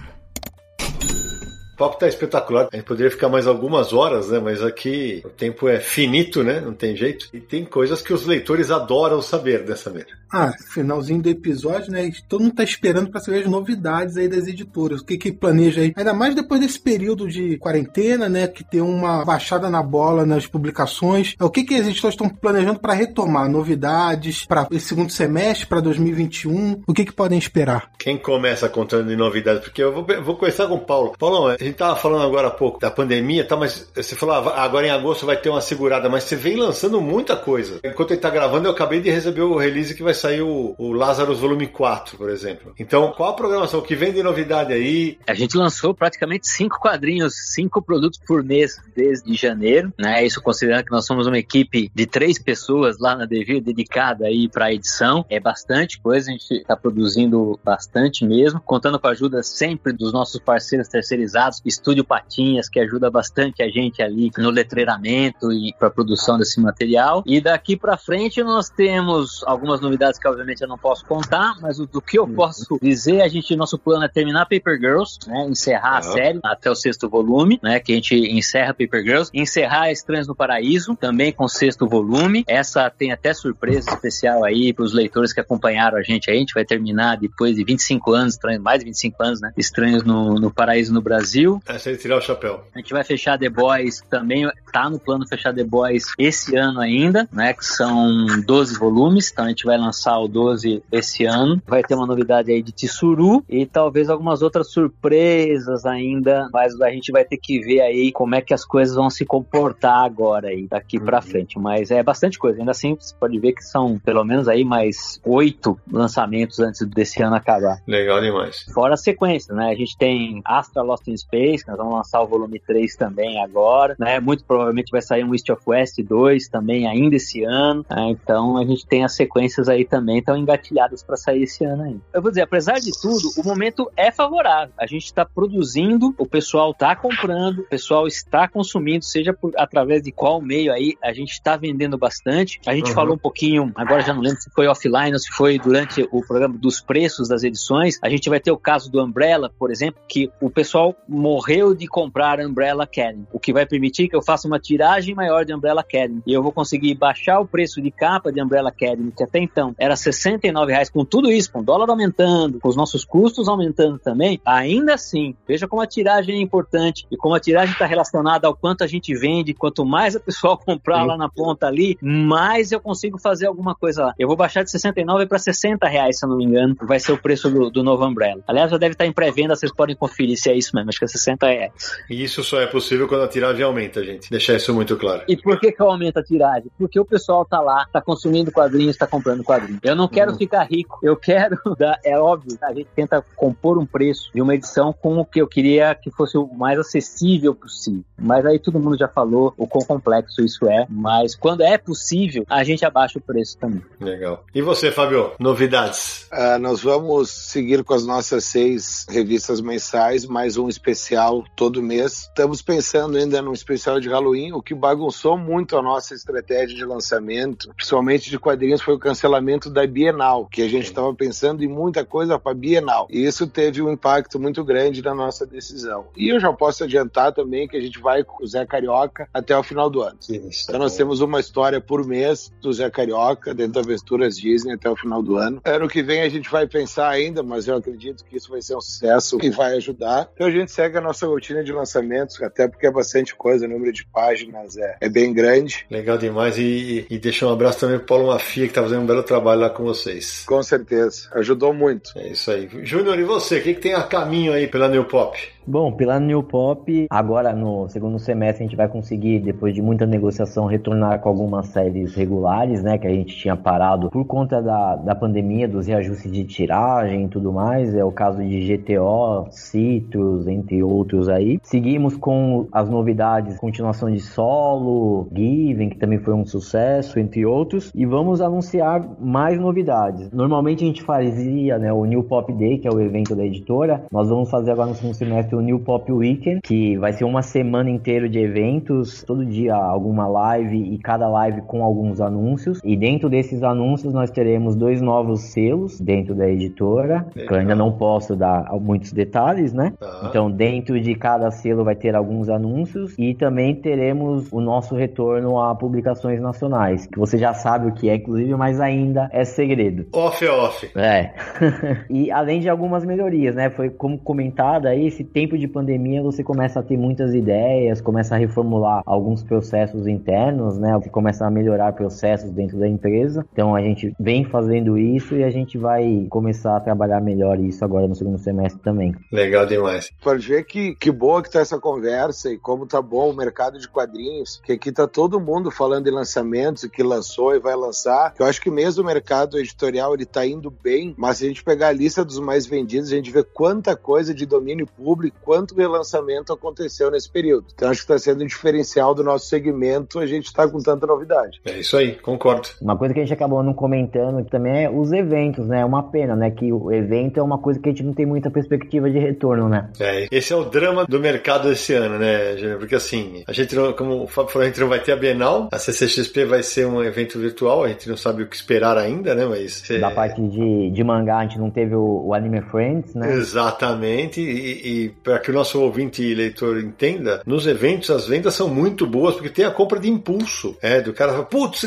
O 1.74 1.76
papo 1.76 1.98
tá 1.98 2.06
espetacular. 2.06 2.68
A 2.72 2.76
gente 2.76 2.86
poderia 2.86 3.10
ficar 3.10 3.28
mais 3.28 3.48
algumas 3.48 3.92
horas, 3.92 4.30
né? 4.30 4.38
Mas 4.38 4.62
aqui 4.62 5.20
o 5.24 5.28
tempo 5.28 5.68
é 5.68 5.80
finito, 5.80 6.44
né? 6.44 6.60
Não 6.60 6.72
tem 6.72 6.94
jeito. 6.94 7.28
E 7.32 7.40
tem 7.40 7.64
coisas 7.64 8.00
que 8.00 8.12
os 8.12 8.24
leitores 8.24 8.70
adoram 8.70 9.20
saber 9.20 9.64
dessa 9.64 9.90
vez. 9.90 10.06
Ah, 10.34 10.52
finalzinho 10.72 11.22
do 11.22 11.28
episódio, 11.28 11.92
né? 11.92 12.10
Todo 12.28 12.42
mundo 12.42 12.56
tá 12.56 12.64
esperando 12.64 13.08
para 13.08 13.20
saber 13.20 13.44
as 13.44 13.46
novidades 13.50 14.16
aí 14.16 14.28
das 14.28 14.48
editoras. 14.48 15.00
O 15.00 15.04
que 15.04 15.16
que 15.16 15.30
planeja 15.30 15.80
aí? 15.80 15.92
Ainda 15.96 16.12
mais 16.12 16.34
depois 16.34 16.60
desse 16.60 16.80
período 16.80 17.28
de 17.28 17.56
quarentena, 17.58 18.28
né? 18.28 18.48
Que 18.48 18.64
tem 18.64 18.80
uma 18.80 19.24
baixada 19.24 19.70
na 19.70 19.80
bola 19.80 20.26
nas 20.26 20.44
publicações. 20.44 21.36
O 21.40 21.48
que 21.48 21.62
que 21.62 21.76
as 21.76 21.86
editoras 21.86 22.14
estão 22.14 22.28
planejando 22.28 22.80
para 22.80 22.94
retomar? 22.94 23.48
Novidades 23.48 24.44
para 24.44 24.66
esse 24.72 24.88
segundo 24.88 25.12
semestre, 25.12 25.68
para 25.68 25.78
2021? 25.78 26.82
O 26.84 26.92
que 26.92 27.04
que 27.04 27.12
podem 27.12 27.38
esperar? 27.38 27.92
Quem 27.96 28.18
começa 28.18 28.68
contando 28.68 29.08
de 29.08 29.14
novidades? 29.14 29.62
Porque 29.62 29.84
eu 29.84 29.92
vou, 29.92 30.04
vou 30.24 30.36
começar 30.36 30.66
com 30.66 30.74
o 30.74 30.80
Paulo. 30.80 31.14
Paulo, 31.16 31.46
a 31.46 31.56
gente 31.56 31.74
tava 31.74 31.94
falando 31.94 32.24
agora 32.24 32.48
há 32.48 32.50
pouco 32.50 32.80
da 32.80 32.90
pandemia, 32.90 33.44
tá? 33.44 33.56
Mas 33.56 33.88
você 33.94 34.16
falou, 34.16 34.34
ah, 34.34 34.64
agora 34.64 34.88
em 34.88 34.90
agosto 34.90 35.26
vai 35.26 35.36
ter 35.36 35.48
uma 35.48 35.60
segurada, 35.60 36.08
mas 36.08 36.24
você 36.24 36.34
vem 36.34 36.56
lançando 36.56 37.00
muita 37.00 37.36
coisa. 37.36 37.78
Enquanto 37.84 38.10
ele 38.10 38.20
tá 38.20 38.30
gravando, 38.30 38.66
eu 38.66 38.72
acabei 38.72 39.00
de 39.00 39.10
receber 39.10 39.42
o 39.42 39.56
release 39.56 39.94
que 39.94 40.02
vai 40.02 40.12
sair 40.12 40.23
o, 40.40 40.74
o 40.78 40.92
Lazarus 40.92 41.40
Volume 41.40 41.66
4, 41.66 42.16
por 42.16 42.30
exemplo. 42.30 42.74
Então, 42.78 43.12
qual 43.12 43.30
a 43.30 43.36
programação 43.36 43.80
que 43.80 43.94
vem 43.94 44.12
de 44.12 44.22
novidade 44.22 44.72
aí? 44.72 45.18
A 45.26 45.34
gente 45.34 45.56
lançou 45.56 45.94
praticamente 45.94 46.48
cinco 46.48 46.78
quadrinhos, 46.78 47.34
cinco 47.52 47.82
produtos 47.82 48.18
por 48.26 48.42
mês 48.42 48.80
desde 48.94 49.34
janeiro, 49.34 49.92
né? 49.98 50.24
Isso 50.24 50.42
considerando 50.42 50.84
que 50.84 50.90
nós 50.90 51.06
somos 51.06 51.26
uma 51.26 51.38
equipe 51.38 51.90
de 51.94 52.06
três 52.06 52.38
pessoas 52.38 52.98
lá 52.98 53.16
na 53.16 53.24
Devir 53.24 53.62
dedicada 53.62 54.26
aí 54.26 54.48
para 54.48 54.72
edição. 54.72 55.24
É 55.28 55.40
bastante 55.40 56.00
coisa, 56.00 56.30
a 56.30 56.32
gente 56.32 56.54
está 56.54 56.76
produzindo 56.76 57.58
bastante 57.64 58.24
mesmo, 58.24 58.60
contando 58.60 58.98
com 58.98 59.06
a 59.06 59.10
ajuda 59.10 59.42
sempre 59.42 59.92
dos 59.92 60.12
nossos 60.12 60.40
parceiros 60.40 60.88
terceirizados, 60.88 61.60
Estúdio 61.64 62.04
Patinhas, 62.04 62.68
que 62.68 62.80
ajuda 62.80 63.10
bastante 63.10 63.62
a 63.62 63.68
gente 63.68 64.02
ali 64.02 64.30
no 64.38 64.50
letreiramento 64.50 65.52
e 65.52 65.74
para 65.78 65.90
produção 65.90 66.38
desse 66.38 66.60
material. 66.60 67.22
E 67.26 67.40
daqui 67.40 67.76
para 67.76 67.96
frente 67.96 68.42
nós 68.42 68.68
temos 68.68 69.42
algumas 69.46 69.80
novidades 69.80 70.13
que 70.20 70.28
obviamente 70.28 70.60
eu 70.62 70.68
não 70.68 70.78
posso 70.78 71.04
contar, 71.04 71.56
mas 71.60 71.78
o, 71.78 71.86
do 71.86 72.00
que 72.00 72.18
eu 72.18 72.26
posso 72.26 72.78
dizer, 72.80 73.22
a 73.22 73.28
gente 73.28 73.54
nosso 73.56 73.78
plano 73.78 74.04
é 74.04 74.08
terminar 74.08 74.46
Paper 74.46 74.78
Girls, 74.78 75.18
né, 75.26 75.46
encerrar 75.48 75.98
a 75.98 76.02
série 76.02 76.40
até 76.42 76.70
o 76.70 76.74
sexto 76.74 77.08
volume, 77.08 77.58
né, 77.62 77.80
que 77.80 77.92
a 77.92 77.94
gente 77.94 78.14
encerra 78.14 78.74
Paper 78.74 79.02
Girls, 79.02 79.30
encerrar 79.32 79.90
Estranhos 79.90 80.26
no 80.26 80.34
Paraíso, 80.34 80.96
também 80.96 81.32
com 81.32 81.44
o 81.44 81.48
sexto 81.48 81.86
volume. 81.86 82.44
Essa 82.46 82.90
tem 82.90 83.12
até 83.12 83.32
surpresa 83.32 83.90
especial 83.90 84.44
aí 84.44 84.72
para 84.72 84.84
os 84.84 84.92
leitores 84.92 85.32
que 85.32 85.40
acompanharam 85.40 85.98
a 85.98 86.02
gente 86.02 86.30
aí. 86.30 86.36
A 86.36 86.40
gente 86.40 86.54
vai 86.54 86.64
terminar 86.64 87.16
depois 87.16 87.56
de 87.56 87.64
25 87.64 88.12
anos, 88.12 88.38
mais 88.60 88.80
de 88.80 88.86
25 88.86 89.22
anos, 89.22 89.40
né? 89.40 89.52
Estranhos 89.56 90.02
no, 90.02 90.34
no 90.34 90.50
Paraíso 90.50 90.92
no 90.92 91.00
Brasil. 91.00 91.60
É 91.66 91.78
tirar 91.96 92.18
o 92.18 92.20
chapéu. 92.20 92.64
A 92.74 92.78
gente 92.78 92.92
vai 92.92 93.04
fechar 93.04 93.38
The 93.38 93.48
Boys 93.48 94.02
também, 94.10 94.50
tá 94.72 94.88
no 94.90 94.98
plano 94.98 95.26
fechar 95.26 95.54
The 95.54 95.64
Boys 95.64 96.04
esse 96.18 96.56
ano 96.56 96.80
ainda, 96.80 97.28
né? 97.32 97.52
Que 97.52 97.64
são 97.64 98.26
12 98.46 98.78
volumes, 98.78 99.30
então 99.32 99.44
a 99.44 99.48
gente 99.48 99.64
vai 99.64 99.78
lançar 99.78 99.93
o 100.18 100.28
12 100.28 100.82
esse 100.90 101.24
ano. 101.24 101.60
Vai 101.66 101.82
ter 101.82 101.94
uma 101.94 102.06
novidade 102.06 102.50
aí 102.50 102.62
de 102.62 102.72
Tsuru 102.72 103.44
e 103.48 103.66
talvez 103.66 104.10
algumas 104.10 104.42
outras 104.42 104.70
surpresas 104.70 105.84
ainda, 105.84 106.48
mas 106.52 106.80
a 106.80 106.90
gente 106.90 107.12
vai 107.12 107.24
ter 107.24 107.36
que 107.36 107.60
ver 107.60 107.80
aí 107.80 108.12
como 108.12 108.34
é 108.34 108.40
que 108.40 108.54
as 108.54 108.64
coisas 108.64 108.94
vão 108.94 109.10
se 109.10 109.24
comportar 109.24 110.04
agora 110.04 110.48
aí, 110.48 110.66
daqui 110.66 110.98
uhum. 110.98 111.04
pra 111.04 111.22
frente. 111.22 111.58
Mas 111.58 111.90
é 111.90 112.02
bastante 112.02 112.38
coisa, 112.38 112.58
ainda 112.58 112.70
assim 112.70 112.96
você 112.98 113.14
pode 113.18 113.38
ver 113.38 113.52
que 113.52 113.62
são 113.62 113.98
pelo 113.98 114.24
menos 114.24 114.48
aí 114.48 114.64
mais 114.64 115.20
oito 115.24 115.78
lançamentos 115.90 116.58
antes 116.60 116.86
desse 116.86 117.22
ano 117.22 117.36
acabar. 117.36 117.78
Legal 117.86 118.20
demais. 118.20 118.64
Fora 118.72 118.94
a 118.94 118.96
sequência, 118.96 119.54
né? 119.54 119.70
A 119.70 119.74
gente 119.74 119.96
tem 119.96 120.40
Astra 120.44 120.82
Lost 120.82 121.06
in 121.08 121.16
Space, 121.16 121.66
nós 121.66 121.76
vamos 121.76 121.94
lançar 121.94 122.20
o 122.20 122.26
volume 122.26 122.60
3 122.60 122.96
também 122.96 123.42
agora, 123.42 123.94
né? 123.98 124.20
Muito 124.20 124.44
provavelmente 124.44 124.90
vai 124.90 125.02
sair 125.02 125.24
um 125.24 125.32
East 125.34 125.48
of 125.50 125.62
West 125.66 126.00
2 126.02 126.48
também 126.48 126.86
ainda 126.86 127.16
esse 127.16 127.44
ano, 127.44 127.84
né? 127.90 128.10
Então 128.10 128.56
a 128.56 128.64
gente 128.64 128.86
tem 128.86 129.04
as 129.04 129.14
sequências 129.14 129.68
aí 129.68 129.83
também 129.84 130.18
estão 130.18 130.36
engatilhadas 130.36 131.02
para 131.02 131.16
sair 131.16 131.42
esse 131.42 131.64
ano 131.64 131.82
ainda. 131.84 132.00
Eu 132.12 132.22
vou 132.22 132.30
dizer, 132.30 132.42
apesar 132.42 132.78
de 132.78 132.90
tudo, 133.00 133.30
o 133.36 133.44
momento 133.44 133.90
é 133.96 134.10
favorável. 134.10 134.74
A 134.78 134.86
gente 134.86 135.04
está 135.04 135.24
produzindo, 135.24 136.14
o 136.18 136.26
pessoal 136.26 136.70
está 136.70 136.94
comprando, 136.94 137.60
o 137.60 137.68
pessoal 137.68 138.06
está 138.06 138.48
consumindo, 138.48 139.04
seja 139.04 139.32
por, 139.32 139.52
através 139.56 140.02
de 140.02 140.12
qual 140.12 140.40
meio 140.40 140.72
aí, 140.72 140.94
a 141.02 141.12
gente 141.12 141.32
está 141.32 141.56
vendendo 141.56 141.96
bastante. 141.98 142.60
A 142.66 142.74
gente 142.74 142.88
uhum. 142.88 142.94
falou 142.94 143.14
um 143.14 143.18
pouquinho, 143.18 143.72
agora 143.74 144.02
já 144.02 144.14
não 144.14 144.22
lembro 144.22 144.40
se 144.40 144.50
foi 144.50 144.66
offline 144.66 145.12
ou 145.12 145.18
se 145.18 145.30
foi 145.32 145.58
durante 145.58 146.06
o 146.10 146.20
programa 146.26 146.56
dos 146.56 146.80
preços 146.80 147.28
das 147.28 147.42
edições. 147.42 147.98
A 148.02 148.08
gente 148.08 148.28
vai 148.28 148.40
ter 148.40 148.50
o 148.50 148.58
caso 148.58 148.90
do 148.90 149.02
Umbrella, 149.02 149.50
por 149.58 149.70
exemplo, 149.70 150.00
que 150.08 150.30
o 150.40 150.50
pessoal 150.50 150.94
morreu 151.08 151.74
de 151.74 151.86
comprar 151.86 152.40
Umbrella 152.40 152.84
Academy, 152.84 153.26
o 153.32 153.38
que 153.38 153.52
vai 153.52 153.66
permitir 153.66 154.08
que 154.08 154.16
eu 154.16 154.22
faça 154.22 154.46
uma 154.46 154.58
tiragem 154.58 155.14
maior 155.14 155.44
de 155.44 155.54
Umbrella 155.54 155.80
Academy 155.80 156.22
e 156.26 156.32
eu 156.32 156.42
vou 156.42 156.52
conseguir 156.52 156.94
baixar 156.94 157.40
o 157.40 157.46
preço 157.46 157.80
de 157.80 157.90
capa 157.90 158.32
de 158.32 158.42
Umbrella 158.42 158.68
Academy, 158.68 159.12
que 159.16 159.22
até 159.22 159.38
então 159.38 159.73
era 159.78 159.96
69 159.96 160.72
reais, 160.72 160.90
com 160.90 161.04
tudo 161.04 161.30
isso, 161.30 161.50
com 161.52 161.60
o 161.60 161.62
dólar 161.62 161.90
aumentando, 161.90 162.60
com 162.60 162.68
os 162.68 162.76
nossos 162.76 163.04
custos 163.04 163.48
aumentando 163.48 163.98
também, 163.98 164.40
ainda 164.44 164.94
assim, 164.94 165.34
veja 165.46 165.66
como 165.66 165.82
a 165.82 165.86
tiragem 165.86 166.36
é 166.36 166.40
importante 166.40 167.06
e 167.10 167.16
como 167.16 167.34
a 167.34 167.40
tiragem 167.40 167.72
está 167.72 167.86
relacionada 167.86 168.46
ao 168.46 168.54
quanto 168.54 168.84
a 168.84 168.86
gente 168.86 169.14
vende, 169.14 169.54
quanto 169.54 169.84
mais 169.84 170.16
a 170.16 170.20
pessoa 170.20 170.56
comprar 170.58 171.02
Sim. 171.02 171.08
lá 171.08 171.16
na 171.16 171.28
ponta 171.28 171.66
ali, 171.66 171.98
mais 172.00 172.72
eu 172.72 172.80
consigo 172.80 173.18
fazer 173.18 173.46
alguma 173.46 173.74
coisa 173.74 174.06
lá. 174.06 174.14
Eu 174.18 174.28
vou 174.28 174.36
baixar 174.36 174.62
de 174.62 174.70
69 174.70 175.26
para 175.26 175.38
60 175.38 175.86
reais, 175.86 176.18
se 176.18 176.24
eu 176.26 176.30
não 176.30 176.36
me 176.36 176.44
engano, 176.44 176.76
vai 176.82 176.98
ser 176.98 177.12
o 177.12 177.18
preço 177.18 177.50
do, 177.50 177.70
do 177.70 177.82
novo 177.82 178.04
Umbrella. 178.04 178.42
Aliás, 178.46 178.70
já 178.70 178.78
deve 178.78 178.92
estar 178.92 179.06
em 179.06 179.12
pré-venda, 179.12 179.54
vocês 179.56 179.72
podem 179.72 179.96
conferir 179.96 180.36
se 180.36 180.50
é 180.50 180.56
isso 180.56 180.70
mesmo, 180.74 180.90
acho 180.90 180.98
que 180.98 181.04
é 181.04 181.08
60 181.08 181.46
reais. 181.46 181.72
E 182.10 182.22
isso 182.22 182.42
só 182.42 182.60
é 182.60 182.66
possível 182.66 183.08
quando 183.08 183.24
a 183.24 183.28
tiragem 183.28 183.64
aumenta, 183.64 184.04
gente. 184.04 184.30
Deixar 184.30 184.54
isso 184.54 184.72
muito 184.74 184.96
claro. 184.96 185.22
E 185.28 185.36
por 185.36 185.58
que, 185.58 185.72
que 185.72 185.82
aumenta 185.82 186.20
a 186.20 186.22
tiragem? 186.22 186.70
Porque 186.78 186.98
o 186.98 187.04
pessoal 187.04 187.44
tá 187.44 187.60
lá, 187.60 187.86
tá 187.92 188.00
consumindo 188.00 188.50
quadrinhos, 188.50 188.96
tá 188.96 189.06
comprando 189.06 189.42
quadrinhos. 189.42 189.63
Eu 189.82 189.96
não 189.96 190.08
quero 190.08 190.32
uhum. 190.32 190.38
ficar 190.38 190.64
rico, 190.64 190.98
eu 191.02 191.16
quero 191.16 191.58
dar, 191.78 191.98
é 192.04 192.18
óbvio, 192.18 192.56
a 192.62 192.72
gente 192.72 192.88
tenta 192.94 193.24
compor 193.36 193.78
um 193.78 193.86
preço 193.86 194.30
de 194.34 194.40
uma 194.40 194.54
edição 194.54 194.92
com 194.92 195.18
o 195.18 195.24
que 195.24 195.40
eu 195.40 195.46
queria 195.46 195.94
que 195.94 196.10
fosse 196.10 196.36
o 196.36 196.46
mais 196.46 196.78
acessível 196.78 197.54
possível. 197.54 198.04
Mas 198.18 198.44
aí 198.46 198.58
todo 198.58 198.80
mundo 198.80 198.96
já 198.96 199.08
falou 199.08 199.52
o 199.56 199.66
quão 199.66 199.84
complexo 199.84 200.42
isso 200.42 200.68
é, 200.68 200.86
mas 200.88 201.34
quando 201.34 201.62
é 201.62 201.76
possível, 201.78 202.44
a 202.48 202.64
gente 202.64 202.84
abaixa 202.84 203.18
o 203.18 203.22
preço 203.22 203.58
também. 203.58 203.82
Legal. 204.00 204.44
E 204.54 204.62
você, 204.62 204.90
Fábio? 204.90 205.32
Novidades? 205.38 206.28
Uh, 206.32 206.58
nós 206.58 206.82
vamos 206.82 207.30
seguir 207.30 207.84
com 207.84 207.94
as 207.94 208.06
nossas 208.06 208.44
seis 208.44 209.06
revistas 209.08 209.60
mensais, 209.60 210.26
mais 210.26 210.56
um 210.56 210.68
especial 210.68 211.44
todo 211.56 211.82
mês. 211.82 212.28
Estamos 212.28 212.62
pensando 212.62 213.16
ainda 213.16 213.40
num 213.40 213.52
especial 213.52 214.00
de 214.00 214.08
Halloween, 214.08 214.52
o 214.52 214.62
que 214.62 214.74
bagunçou 214.74 215.36
muito 215.36 215.76
a 215.76 215.82
nossa 215.82 216.14
estratégia 216.14 216.76
de 216.76 216.84
lançamento, 216.84 217.72
principalmente 217.74 218.30
de 218.30 218.38
quadrinhos, 218.38 218.82
foi 218.82 218.94
o 218.94 218.98
cancelamento 218.98 219.53
lançamento 219.54 219.70
da 219.70 219.86
Bienal, 219.86 220.46
que 220.46 220.62
a 220.62 220.68
gente 220.68 220.84
estava 220.84 221.14
pensando 221.14 221.62
em 221.62 221.68
muita 221.68 222.04
coisa 222.04 222.38
para 222.38 222.54
Bienal. 222.54 223.06
E 223.10 223.24
isso 223.24 223.46
teve 223.46 223.80
um 223.80 223.90
impacto 223.90 224.38
muito 224.38 224.64
grande 224.64 225.02
na 225.02 225.14
nossa 225.14 225.46
decisão. 225.46 226.06
E 226.16 226.28
eu 226.28 226.40
já 226.40 226.52
posso 226.52 226.84
adiantar 226.84 227.32
também 227.32 227.68
que 227.68 227.76
a 227.76 227.80
gente 227.80 227.98
vai 227.98 228.24
com 228.24 228.42
o 228.42 228.46
Zé 228.46 228.66
Carioca 228.66 229.28
até 229.32 229.56
o 229.56 229.62
final 229.62 229.88
do 229.88 230.02
ano. 230.02 230.18
Isso, 230.28 230.66
Então 230.68 230.78
nós 230.78 230.96
temos 230.96 231.20
uma 231.20 231.40
história 231.40 231.80
por 231.80 232.06
mês 232.06 232.52
do 232.60 232.72
Zé 232.72 232.90
Carioca 232.90 233.54
dentro 233.54 233.74
da 233.74 233.80
Aventuras 233.80 234.36
Disney 234.36 234.74
até 234.74 234.90
o 234.90 234.96
final 234.96 235.22
do 235.22 235.36
ano. 235.36 235.60
Ano 235.64 235.88
que 235.88 236.02
vem 236.02 236.22
a 236.22 236.28
gente 236.28 236.50
vai 236.50 236.66
pensar 236.66 237.08
ainda, 237.08 237.42
mas 237.42 237.68
eu 237.68 237.76
acredito 237.76 238.24
que 238.24 238.36
isso 238.36 238.50
vai 238.50 238.60
ser 238.60 238.76
um 238.76 238.80
sucesso 238.80 239.38
e 239.42 239.50
vai 239.50 239.76
ajudar. 239.76 240.28
Então 240.34 240.46
a 240.46 240.50
gente 240.50 240.72
segue 240.72 240.98
a 240.98 241.00
nossa 241.00 241.26
rotina 241.26 241.62
de 241.62 241.72
lançamentos, 241.72 242.40
até 242.42 242.66
porque 242.66 242.86
é 242.86 242.90
bastante 242.90 243.34
coisa, 243.34 243.66
o 243.66 243.68
número 243.68 243.92
de 243.92 244.06
páginas 244.06 244.76
é, 244.76 244.96
é 245.00 245.08
bem 245.08 245.32
grande. 245.32 245.86
Legal 245.90 246.18
demais. 246.18 246.58
E, 246.58 247.06
e 247.08 247.18
deixa 247.18 247.46
um 247.46 247.52
abraço 247.52 247.80
também 247.80 247.98
pro 247.98 248.06
Paulo 248.06 248.26
Mafia, 248.28 248.66
que 248.66 248.74
tá 248.74 248.82
fazendo 248.82 249.02
um 249.02 249.06
belo 249.06 249.22
trabalho 249.22 249.43
lá 249.52 249.68
com 249.68 249.84
vocês. 249.84 250.44
Com 250.46 250.62
certeza, 250.62 251.28
ajudou 251.32 251.74
muito. 251.74 252.10
É 252.16 252.28
isso 252.28 252.50
aí. 252.50 252.68
Júnior, 252.82 253.18
e 253.18 253.24
você? 253.24 253.58
O 253.58 253.62
que, 253.62 253.74
que 253.74 253.80
tem 253.80 253.94
a 253.94 254.02
caminho 254.02 254.52
aí 254.52 254.66
pela 254.66 254.88
New 254.88 255.04
Pop? 255.04 255.38
Bom, 255.66 255.92
pela 255.92 256.20
New 256.20 256.42
Pop, 256.42 257.06
agora 257.08 257.54
no 257.54 257.88
segundo 257.88 258.18
semestre 258.18 258.62
a 258.62 258.66
gente 258.66 258.76
vai 258.76 258.86
conseguir, 258.86 259.40
depois 259.40 259.74
de 259.74 259.80
muita 259.80 260.04
negociação, 260.04 260.66
retornar 260.66 261.20
com 261.20 261.30
algumas 261.30 261.68
séries 261.68 262.14
regulares, 262.14 262.82
né? 262.82 262.98
Que 262.98 263.06
a 263.06 263.10
gente 263.10 263.34
tinha 263.34 263.56
parado 263.56 264.10
por 264.10 264.26
conta 264.26 264.60
da, 264.60 264.96
da 264.96 265.14
pandemia, 265.14 265.66
dos 265.66 265.86
reajustes 265.86 266.30
de 266.30 266.44
tiragem 266.44 267.24
e 267.24 267.28
tudo 267.28 267.50
mais. 267.50 267.94
É 267.94 268.04
o 268.04 268.12
caso 268.12 268.44
de 268.44 268.76
GTO, 268.76 269.46
Citrus, 269.50 270.46
entre 270.46 270.82
outros 270.82 271.30
aí. 271.30 271.58
Seguimos 271.62 272.14
com 272.14 272.68
as 272.70 272.90
novidades, 272.90 273.56
continuação 273.56 274.10
de 274.10 274.20
solo, 274.20 275.28
Given, 275.34 275.88
que 275.88 275.96
também 275.96 276.18
foi 276.18 276.34
um 276.34 276.44
sucesso, 276.44 277.18
entre 277.18 277.46
outros. 277.46 277.90
E 277.94 278.04
vamos 278.04 278.42
anunciar 278.42 279.02
mais 279.18 279.58
novidades. 279.58 280.30
Normalmente 280.30 280.84
a 280.84 280.86
gente 280.86 281.02
fazia 281.02 281.78
né, 281.78 281.90
o 281.90 282.04
New 282.04 282.22
Pop 282.24 282.52
Day, 282.52 282.76
que 282.76 282.86
é 282.86 282.90
o 282.90 283.00
evento 283.00 283.34
da 283.34 283.46
editora. 283.46 284.04
Nós 284.12 284.28
vamos 284.28 284.50
fazer 284.50 284.70
agora 284.70 284.90
no 284.90 284.94
segundo 284.94 285.14
semestre 285.14 285.53
o 285.54 285.60
New 285.60 285.80
Pop 285.80 286.10
Weekend, 286.10 286.60
que 286.62 286.96
vai 286.98 287.12
ser 287.12 287.24
uma 287.24 287.42
semana 287.42 287.90
inteira 287.90 288.28
de 288.28 288.38
eventos, 288.38 289.22
todo 289.22 289.44
dia 289.44 289.74
alguma 289.74 290.26
live 290.26 290.76
e 290.76 290.98
cada 290.98 291.28
live 291.28 291.62
com 291.62 291.84
alguns 291.84 292.20
anúncios. 292.20 292.80
E 292.84 292.96
dentro 292.96 293.28
desses 293.28 293.62
anúncios 293.62 294.12
nós 294.12 294.30
teremos 294.30 294.76
dois 294.76 295.00
novos 295.00 295.40
selos 295.52 296.00
dentro 296.00 296.34
da 296.34 296.48
editora, 296.48 297.26
que 297.32 297.52
eu 297.52 297.56
ainda 297.56 297.74
não 297.74 297.92
posso 297.92 298.36
dar 298.36 298.70
muitos 298.80 299.12
detalhes, 299.12 299.72
né? 299.72 299.92
Tá. 299.98 300.26
Então 300.28 300.50
dentro 300.50 301.00
de 301.00 301.14
cada 301.14 301.50
selo 301.50 301.84
vai 301.84 301.94
ter 301.94 302.14
alguns 302.14 302.48
anúncios 302.48 303.14
e 303.18 303.34
também 303.34 303.74
teremos 303.74 304.48
o 304.52 304.60
nosso 304.60 304.94
retorno 304.94 305.60
a 305.60 305.74
publicações 305.74 306.40
nacionais, 306.40 307.06
que 307.06 307.18
você 307.18 307.38
já 307.38 307.52
sabe 307.54 307.88
o 307.88 307.92
que 307.92 308.08
é, 308.08 308.16
inclusive, 308.16 308.54
mas 308.54 308.80
ainda 308.80 309.28
é 309.32 309.44
segredo. 309.44 310.06
Off 310.12 310.44
é 310.44 310.50
off. 310.50 310.90
É. 310.96 311.32
e 312.08 312.30
além 312.30 312.60
de 312.60 312.68
algumas 312.68 313.04
melhorias, 313.04 313.54
né? 313.54 313.70
Foi 313.70 313.90
como 313.90 314.18
comentado 314.18 314.86
aí, 314.86 315.06
esse 315.06 315.24
tempo 315.44 315.58
de 315.58 315.68
pandemia 315.68 316.22
você 316.22 316.42
começa 316.42 316.80
a 316.80 316.82
ter 316.82 316.96
muitas 316.96 317.34
ideias, 317.34 318.00
começa 318.00 318.34
a 318.34 318.38
reformular 318.38 319.02
alguns 319.04 319.42
processos 319.42 320.06
internos, 320.06 320.78
né? 320.78 320.94
Você 320.94 321.10
começa 321.10 321.46
a 321.46 321.50
melhorar 321.50 321.92
processos 321.92 322.50
dentro 322.50 322.78
da 322.78 322.88
empresa. 322.88 323.44
Então 323.52 323.74
a 323.74 323.82
gente 323.82 324.14
vem 324.18 324.42
fazendo 324.44 324.96
isso 324.96 325.34
e 325.34 325.44
a 325.44 325.50
gente 325.50 325.76
vai 325.76 326.26
começar 326.30 326.78
a 326.78 326.80
trabalhar 326.80 327.20
melhor 327.20 327.60
isso 327.60 327.84
agora 327.84 328.08
no 328.08 328.14
segundo 328.14 328.38
semestre 328.38 328.80
também. 328.82 329.14
Legal 329.30 329.66
demais. 329.66 330.10
Pode 330.22 330.48
ver 330.48 330.64
que, 330.64 330.94
que 330.94 331.10
boa 331.10 331.42
que 331.42 331.50
tá 331.50 331.60
essa 331.60 331.78
conversa 331.78 332.50
e 332.50 332.56
como 332.56 332.86
tá 332.86 333.02
bom 333.02 333.30
o 333.30 333.36
mercado 333.36 333.78
de 333.78 333.86
quadrinhos, 333.86 334.62
que 334.64 334.72
aqui 334.72 334.90
tá 334.90 335.06
todo 335.06 335.38
mundo 335.38 335.70
falando 335.70 336.08
em 336.08 336.12
lançamentos, 336.12 336.86
que 336.86 337.02
lançou 337.02 337.54
e 337.54 337.58
vai 337.58 337.76
lançar. 337.76 338.32
Eu 338.38 338.46
acho 338.46 338.62
que 338.62 338.70
mesmo 338.70 339.02
o 339.02 339.06
mercado 339.06 339.58
editorial 339.58 340.14
ele 340.14 340.24
tá 340.24 340.46
indo 340.46 340.70
bem, 340.70 341.14
mas 341.18 341.38
se 341.38 341.44
a 341.44 341.48
gente 341.48 341.62
pegar 341.62 341.88
a 341.88 341.92
lista 341.92 342.24
dos 342.24 342.40
mais 342.40 342.64
vendidos, 342.64 343.12
a 343.12 343.16
gente 343.16 343.30
vê 343.30 343.44
quanta 343.44 343.94
coisa 343.94 344.32
de 344.32 344.46
domínio 344.46 344.86
público, 344.86 345.33
quanto 345.42 345.74
relançamento 345.74 346.52
aconteceu 346.52 347.10
nesse 347.10 347.28
período. 347.28 347.66
Então 347.74 347.90
acho 347.90 348.00
que 348.00 348.12
está 348.12 348.18
sendo 348.18 348.42
um 348.42 348.46
diferencial 348.46 349.14
do 349.14 349.22
nosso 349.22 349.46
segmento, 349.46 350.18
a 350.18 350.26
gente 350.26 350.46
está 350.46 350.66
com 350.66 350.78
tanta 350.78 351.06
novidade. 351.06 351.60
É 351.64 351.78
isso 351.78 351.96
aí, 351.96 352.14
concordo. 352.14 352.68
Uma 352.80 352.96
coisa 352.96 353.14
que 353.14 353.20
a 353.20 353.22
gente 353.24 353.34
acabou 353.34 353.62
não 353.62 353.74
comentando 353.74 354.44
também 354.48 354.84
é 354.84 354.90
os 354.90 355.12
eventos, 355.12 355.66
né? 355.66 355.80
É 355.80 355.84
uma 355.84 356.02
pena, 356.02 356.34
né? 356.34 356.50
Que 356.50 356.72
o 356.72 356.92
evento 356.92 357.38
é 357.38 357.42
uma 357.42 357.58
coisa 357.58 357.78
que 357.78 357.88
a 357.88 357.92
gente 357.92 358.02
não 358.02 358.14
tem 358.14 358.26
muita 358.26 358.50
perspectiva 358.50 359.10
de 359.10 359.18
retorno, 359.18 359.68
né? 359.68 359.90
É, 360.00 360.28
esse 360.30 360.52
é 360.52 360.56
o 360.56 360.64
drama 360.64 361.04
do 361.06 361.20
mercado 361.20 361.70
esse 361.70 361.94
ano, 361.94 362.18
né, 362.18 362.56
Júnior? 362.56 362.78
Porque 362.78 362.94
assim, 362.94 363.42
a 363.46 363.52
gente 363.52 363.74
não, 363.74 363.92
como 363.92 364.24
o 364.24 364.26
Fábio 364.26 364.52
falou, 364.52 364.64
a 364.64 364.68
gente 364.68 364.80
não 364.80 364.88
vai 364.88 365.00
ter 365.00 365.12
a 365.12 365.16
Bienal, 365.16 365.68
a 365.72 365.78
CCXP 365.78 366.44
vai 366.44 366.62
ser 366.62 366.86
um 366.86 367.02
evento 367.02 367.38
virtual, 367.38 367.84
a 367.84 367.88
gente 367.88 368.08
não 368.08 368.16
sabe 368.16 368.42
o 368.42 368.48
que 368.48 368.56
esperar 368.56 368.96
ainda, 368.96 369.34
né? 369.34 369.44
Mas. 369.46 369.84
Da 370.00 370.10
parte 370.10 370.40
de, 370.40 370.90
de 370.90 371.04
mangá, 371.04 371.38
a 371.38 371.42
gente 371.42 371.58
não 371.58 371.70
teve 371.70 371.94
o, 371.94 372.26
o 372.26 372.34
Anime 372.34 372.62
Friends, 372.62 373.14
né? 373.14 373.32
Exatamente, 373.32 374.40
e, 374.40 375.04
e 375.04 375.08
para 375.24 375.38
que 375.38 375.50
o 375.50 375.54
nosso 375.54 375.80
ouvinte 375.80 376.22
e 376.22 376.34
leitor 376.34 376.78
entenda, 376.78 377.40
nos 377.46 377.66
eventos 377.66 378.10
as 378.10 378.28
vendas 378.28 378.54
são 378.54 378.68
muito 378.68 379.06
boas, 379.06 379.34
porque 379.34 379.48
tem 379.48 379.64
a 379.64 379.70
compra 379.70 379.98
de 379.98 380.08
impulso. 380.10 380.76
É, 380.82 381.00
do 381.00 381.12
cara 381.14 381.32
fala, 381.32 381.44
putz, 381.44 381.82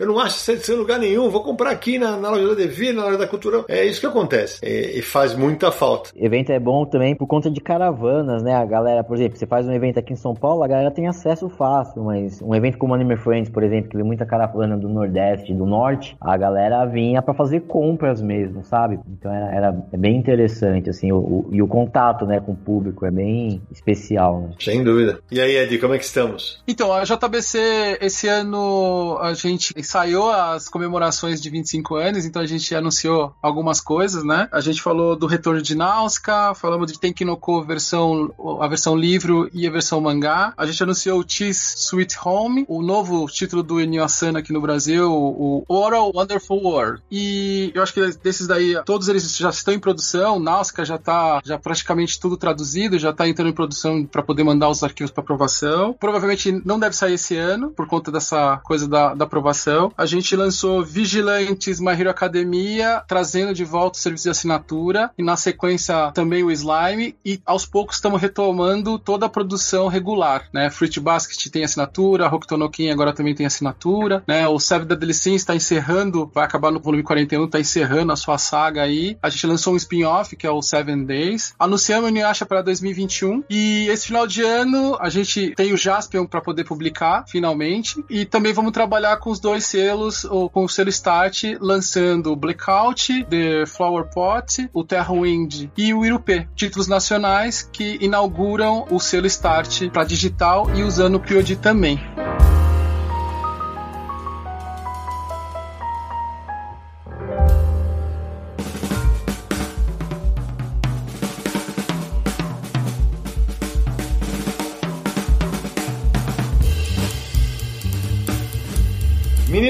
eu 0.00 0.06
não 0.06 0.18
acho 0.18 0.52
isso 0.54 0.72
em 0.72 0.76
lugar 0.76 0.98
nenhum, 0.98 1.28
vou 1.28 1.42
comprar 1.42 1.70
aqui 1.70 1.98
na, 1.98 2.16
na 2.16 2.30
loja 2.30 2.48
da 2.48 2.54
Devir, 2.54 2.94
na 2.94 3.04
loja 3.04 3.18
da 3.18 3.26
Cultura. 3.26 3.64
É 3.68 3.84
isso 3.84 4.00
que 4.00 4.06
acontece. 4.06 4.58
E, 4.64 4.98
e 4.98 5.02
faz 5.02 5.34
muita 5.34 5.70
falta. 5.70 6.10
Evento 6.16 6.50
é 6.50 6.58
bom 6.58 6.84
também 6.86 7.14
por 7.14 7.26
conta 7.26 7.50
de 7.50 7.60
caravanas, 7.60 8.42
né? 8.42 8.54
A 8.54 8.64
galera, 8.64 9.04
por 9.04 9.16
exemplo, 9.16 9.36
você 9.38 9.46
faz 9.46 9.66
um 9.66 9.72
evento 9.72 9.98
aqui 9.98 10.12
em 10.12 10.16
São 10.16 10.34
Paulo, 10.34 10.62
a 10.62 10.68
galera 10.68 10.90
tem 10.90 11.06
acesso 11.06 11.48
fácil, 11.50 12.02
mas 12.04 12.40
um 12.40 12.54
evento 12.54 12.78
como 12.78 12.94
Anime 12.94 13.16
Friends, 13.16 13.50
por 13.50 13.62
exemplo, 13.62 13.90
que 13.90 13.96
vem 13.96 14.06
muita 14.06 14.24
caravana 14.24 14.76
do 14.76 14.88
Nordeste 14.88 15.52
do 15.52 15.66
Norte, 15.66 16.16
a 16.20 16.36
galera 16.36 16.84
vinha 16.86 17.20
pra 17.20 17.34
fazer 17.34 17.60
compras 17.60 18.22
mesmo, 18.22 18.64
sabe? 18.64 18.98
Então 19.18 19.32
era, 19.32 19.54
era 19.54 19.84
é 19.92 19.96
bem 19.96 20.16
interessante, 20.16 20.88
assim, 20.88 21.12
o, 21.12 21.16
o- 21.18 21.48
e 21.52 21.60
o 21.60 21.66
contato, 21.66 22.24
né, 22.24 22.40
com 22.40 22.53
o 22.54 22.56
público 22.56 23.04
é 23.04 23.10
bem 23.10 23.62
especial, 23.70 24.40
né? 24.40 24.54
Sem 24.58 24.82
dúvida. 24.82 25.20
E 25.30 25.40
aí, 25.40 25.56
Ed, 25.56 25.78
como 25.78 25.94
é 25.94 25.98
que 25.98 26.04
estamos? 26.04 26.62
Então, 26.66 26.92
a 26.92 27.04
JBC, 27.04 27.98
esse 28.00 28.28
ano 28.28 29.18
a 29.20 29.34
gente 29.34 29.74
ensaiou 29.76 30.30
as 30.30 30.68
comemorações 30.68 31.40
de 31.40 31.50
25 31.50 31.96
anos, 31.96 32.24
então 32.24 32.40
a 32.40 32.46
gente 32.46 32.74
anunciou 32.74 33.34
algumas 33.42 33.80
coisas, 33.80 34.24
né? 34.24 34.48
A 34.52 34.60
gente 34.60 34.80
falou 34.80 35.16
do 35.16 35.26
retorno 35.26 35.60
de 35.60 35.74
Nausica, 35.74 36.54
falamos 36.54 36.90
de 36.90 36.98
Tenkinoko 36.98 37.62
versão, 37.62 38.32
a 38.60 38.68
versão 38.68 38.96
livro 38.96 39.50
e 39.52 39.66
a 39.66 39.70
versão 39.70 40.00
mangá. 40.00 40.52
A 40.56 40.66
gente 40.66 40.82
anunciou 40.82 41.20
o 41.20 41.24
Cheese 41.26 41.74
Sweet 41.76 42.16
Home, 42.24 42.64
o 42.68 42.82
novo 42.82 43.26
título 43.26 43.62
do 43.62 43.80
Enio 43.80 44.04
Asano 44.04 44.38
aqui 44.38 44.52
no 44.52 44.60
Brasil, 44.60 45.12
o 45.12 45.64
Oral 45.68 46.12
Wonderful 46.14 46.62
World. 46.62 47.02
E 47.10 47.72
eu 47.74 47.82
acho 47.82 47.92
que 47.92 48.00
desses 48.22 48.46
daí, 48.46 48.80
todos 48.84 49.08
eles 49.08 49.36
já 49.36 49.50
estão 49.50 49.74
em 49.74 49.78
produção, 49.78 50.38
Nausica 50.38 50.84
já 50.84 50.98
tá 50.98 51.40
já 51.44 51.58
praticamente 51.58 52.18
tudo 52.20 52.36
traduzido, 52.44 52.98
já 52.98 53.10
tá 53.10 53.26
entrando 53.26 53.48
em 53.48 53.54
produção 53.54 54.04
para 54.04 54.22
poder 54.22 54.44
mandar 54.44 54.68
os 54.68 54.82
arquivos 54.82 55.10
para 55.10 55.22
aprovação. 55.22 55.96
Provavelmente 55.98 56.60
não 56.62 56.78
deve 56.78 56.94
sair 56.94 57.14
esse 57.14 57.36
ano, 57.38 57.70
por 57.70 57.86
conta 57.86 58.12
dessa 58.12 58.58
coisa 58.58 58.86
da, 58.86 59.14
da 59.14 59.24
aprovação. 59.24 59.90
A 59.96 60.04
gente 60.04 60.36
lançou 60.36 60.84
Vigilantes 60.84 61.80
My 61.80 61.92
Hero 61.92 62.10
Academia, 62.10 63.02
trazendo 63.08 63.54
de 63.54 63.64
volta 63.64 63.98
o 63.98 64.02
serviço 64.02 64.24
de 64.24 64.30
assinatura, 64.30 65.10
e 65.16 65.22
na 65.22 65.36
sequência 65.36 66.12
também 66.12 66.42
o 66.42 66.50
Slime, 66.50 67.16
e 67.24 67.40
aos 67.46 67.64
poucos 67.64 67.96
estamos 67.96 68.20
retomando 68.20 68.98
toda 68.98 69.24
a 69.24 69.28
produção 69.28 69.88
regular, 69.88 70.48
né? 70.52 70.70
Fruit 70.70 71.00
Basket 71.00 71.50
tem 71.50 71.64
assinatura, 71.64 72.26
Hokuto 72.26 72.58
no 72.58 72.68
Ken 72.68 72.90
agora 72.92 73.14
também 73.14 73.34
tem 73.34 73.46
assinatura, 73.46 74.22
né? 74.26 74.46
O 74.46 74.58
Seven 74.58 74.86
Deadly 74.86 75.14
Sins 75.14 75.40
está 75.40 75.54
encerrando, 75.54 76.30
vai 76.34 76.44
acabar 76.44 76.70
no 76.70 76.80
volume 76.80 77.02
41, 77.02 77.48
tá 77.48 77.58
encerrando 77.58 78.12
a 78.12 78.16
sua 78.16 78.36
saga 78.36 78.82
aí. 78.82 79.16
A 79.22 79.30
gente 79.30 79.46
lançou 79.46 79.72
um 79.72 79.76
spin-off, 79.76 80.36
que 80.36 80.46
é 80.46 80.50
o 80.50 80.60
Seven 80.60 81.04
Days. 81.04 81.54
Anunciamos 81.58 82.10
o 82.10 82.12
Inuyasha 82.34 82.44
para 82.44 82.62
2021, 82.62 83.44
e 83.48 83.86
esse 83.88 84.08
final 84.08 84.26
de 84.26 84.42
ano 84.42 84.96
a 85.00 85.08
gente 85.08 85.54
tem 85.54 85.72
o 85.72 85.76
Jaspion 85.76 86.26
para 86.26 86.40
poder 86.40 86.64
publicar, 86.64 87.24
finalmente, 87.28 88.04
e 88.10 88.24
também 88.24 88.52
vamos 88.52 88.72
trabalhar 88.72 89.18
com 89.18 89.30
os 89.30 89.38
dois 89.38 89.64
selos, 89.64 90.24
ou 90.24 90.50
com 90.50 90.64
o 90.64 90.68
selo 90.68 90.88
Start, 90.88 91.44
lançando 91.60 92.32
o 92.32 92.36
Blackout, 92.36 93.24
The 93.30 93.66
Flower 93.66 94.06
Pot, 94.12 94.68
o 94.72 94.82
Terrawind 94.82 95.70
e 95.76 95.94
o 95.94 96.04
Irupê, 96.04 96.48
títulos 96.56 96.88
nacionais 96.88 97.62
que 97.62 97.98
inauguram 98.00 98.86
o 98.90 98.98
selo 98.98 99.26
Start 99.26 99.88
para 99.90 100.04
digital 100.04 100.68
e 100.74 100.82
usando 100.82 101.16
o 101.16 101.20
Kyodi 101.20 101.56
também. 101.56 102.00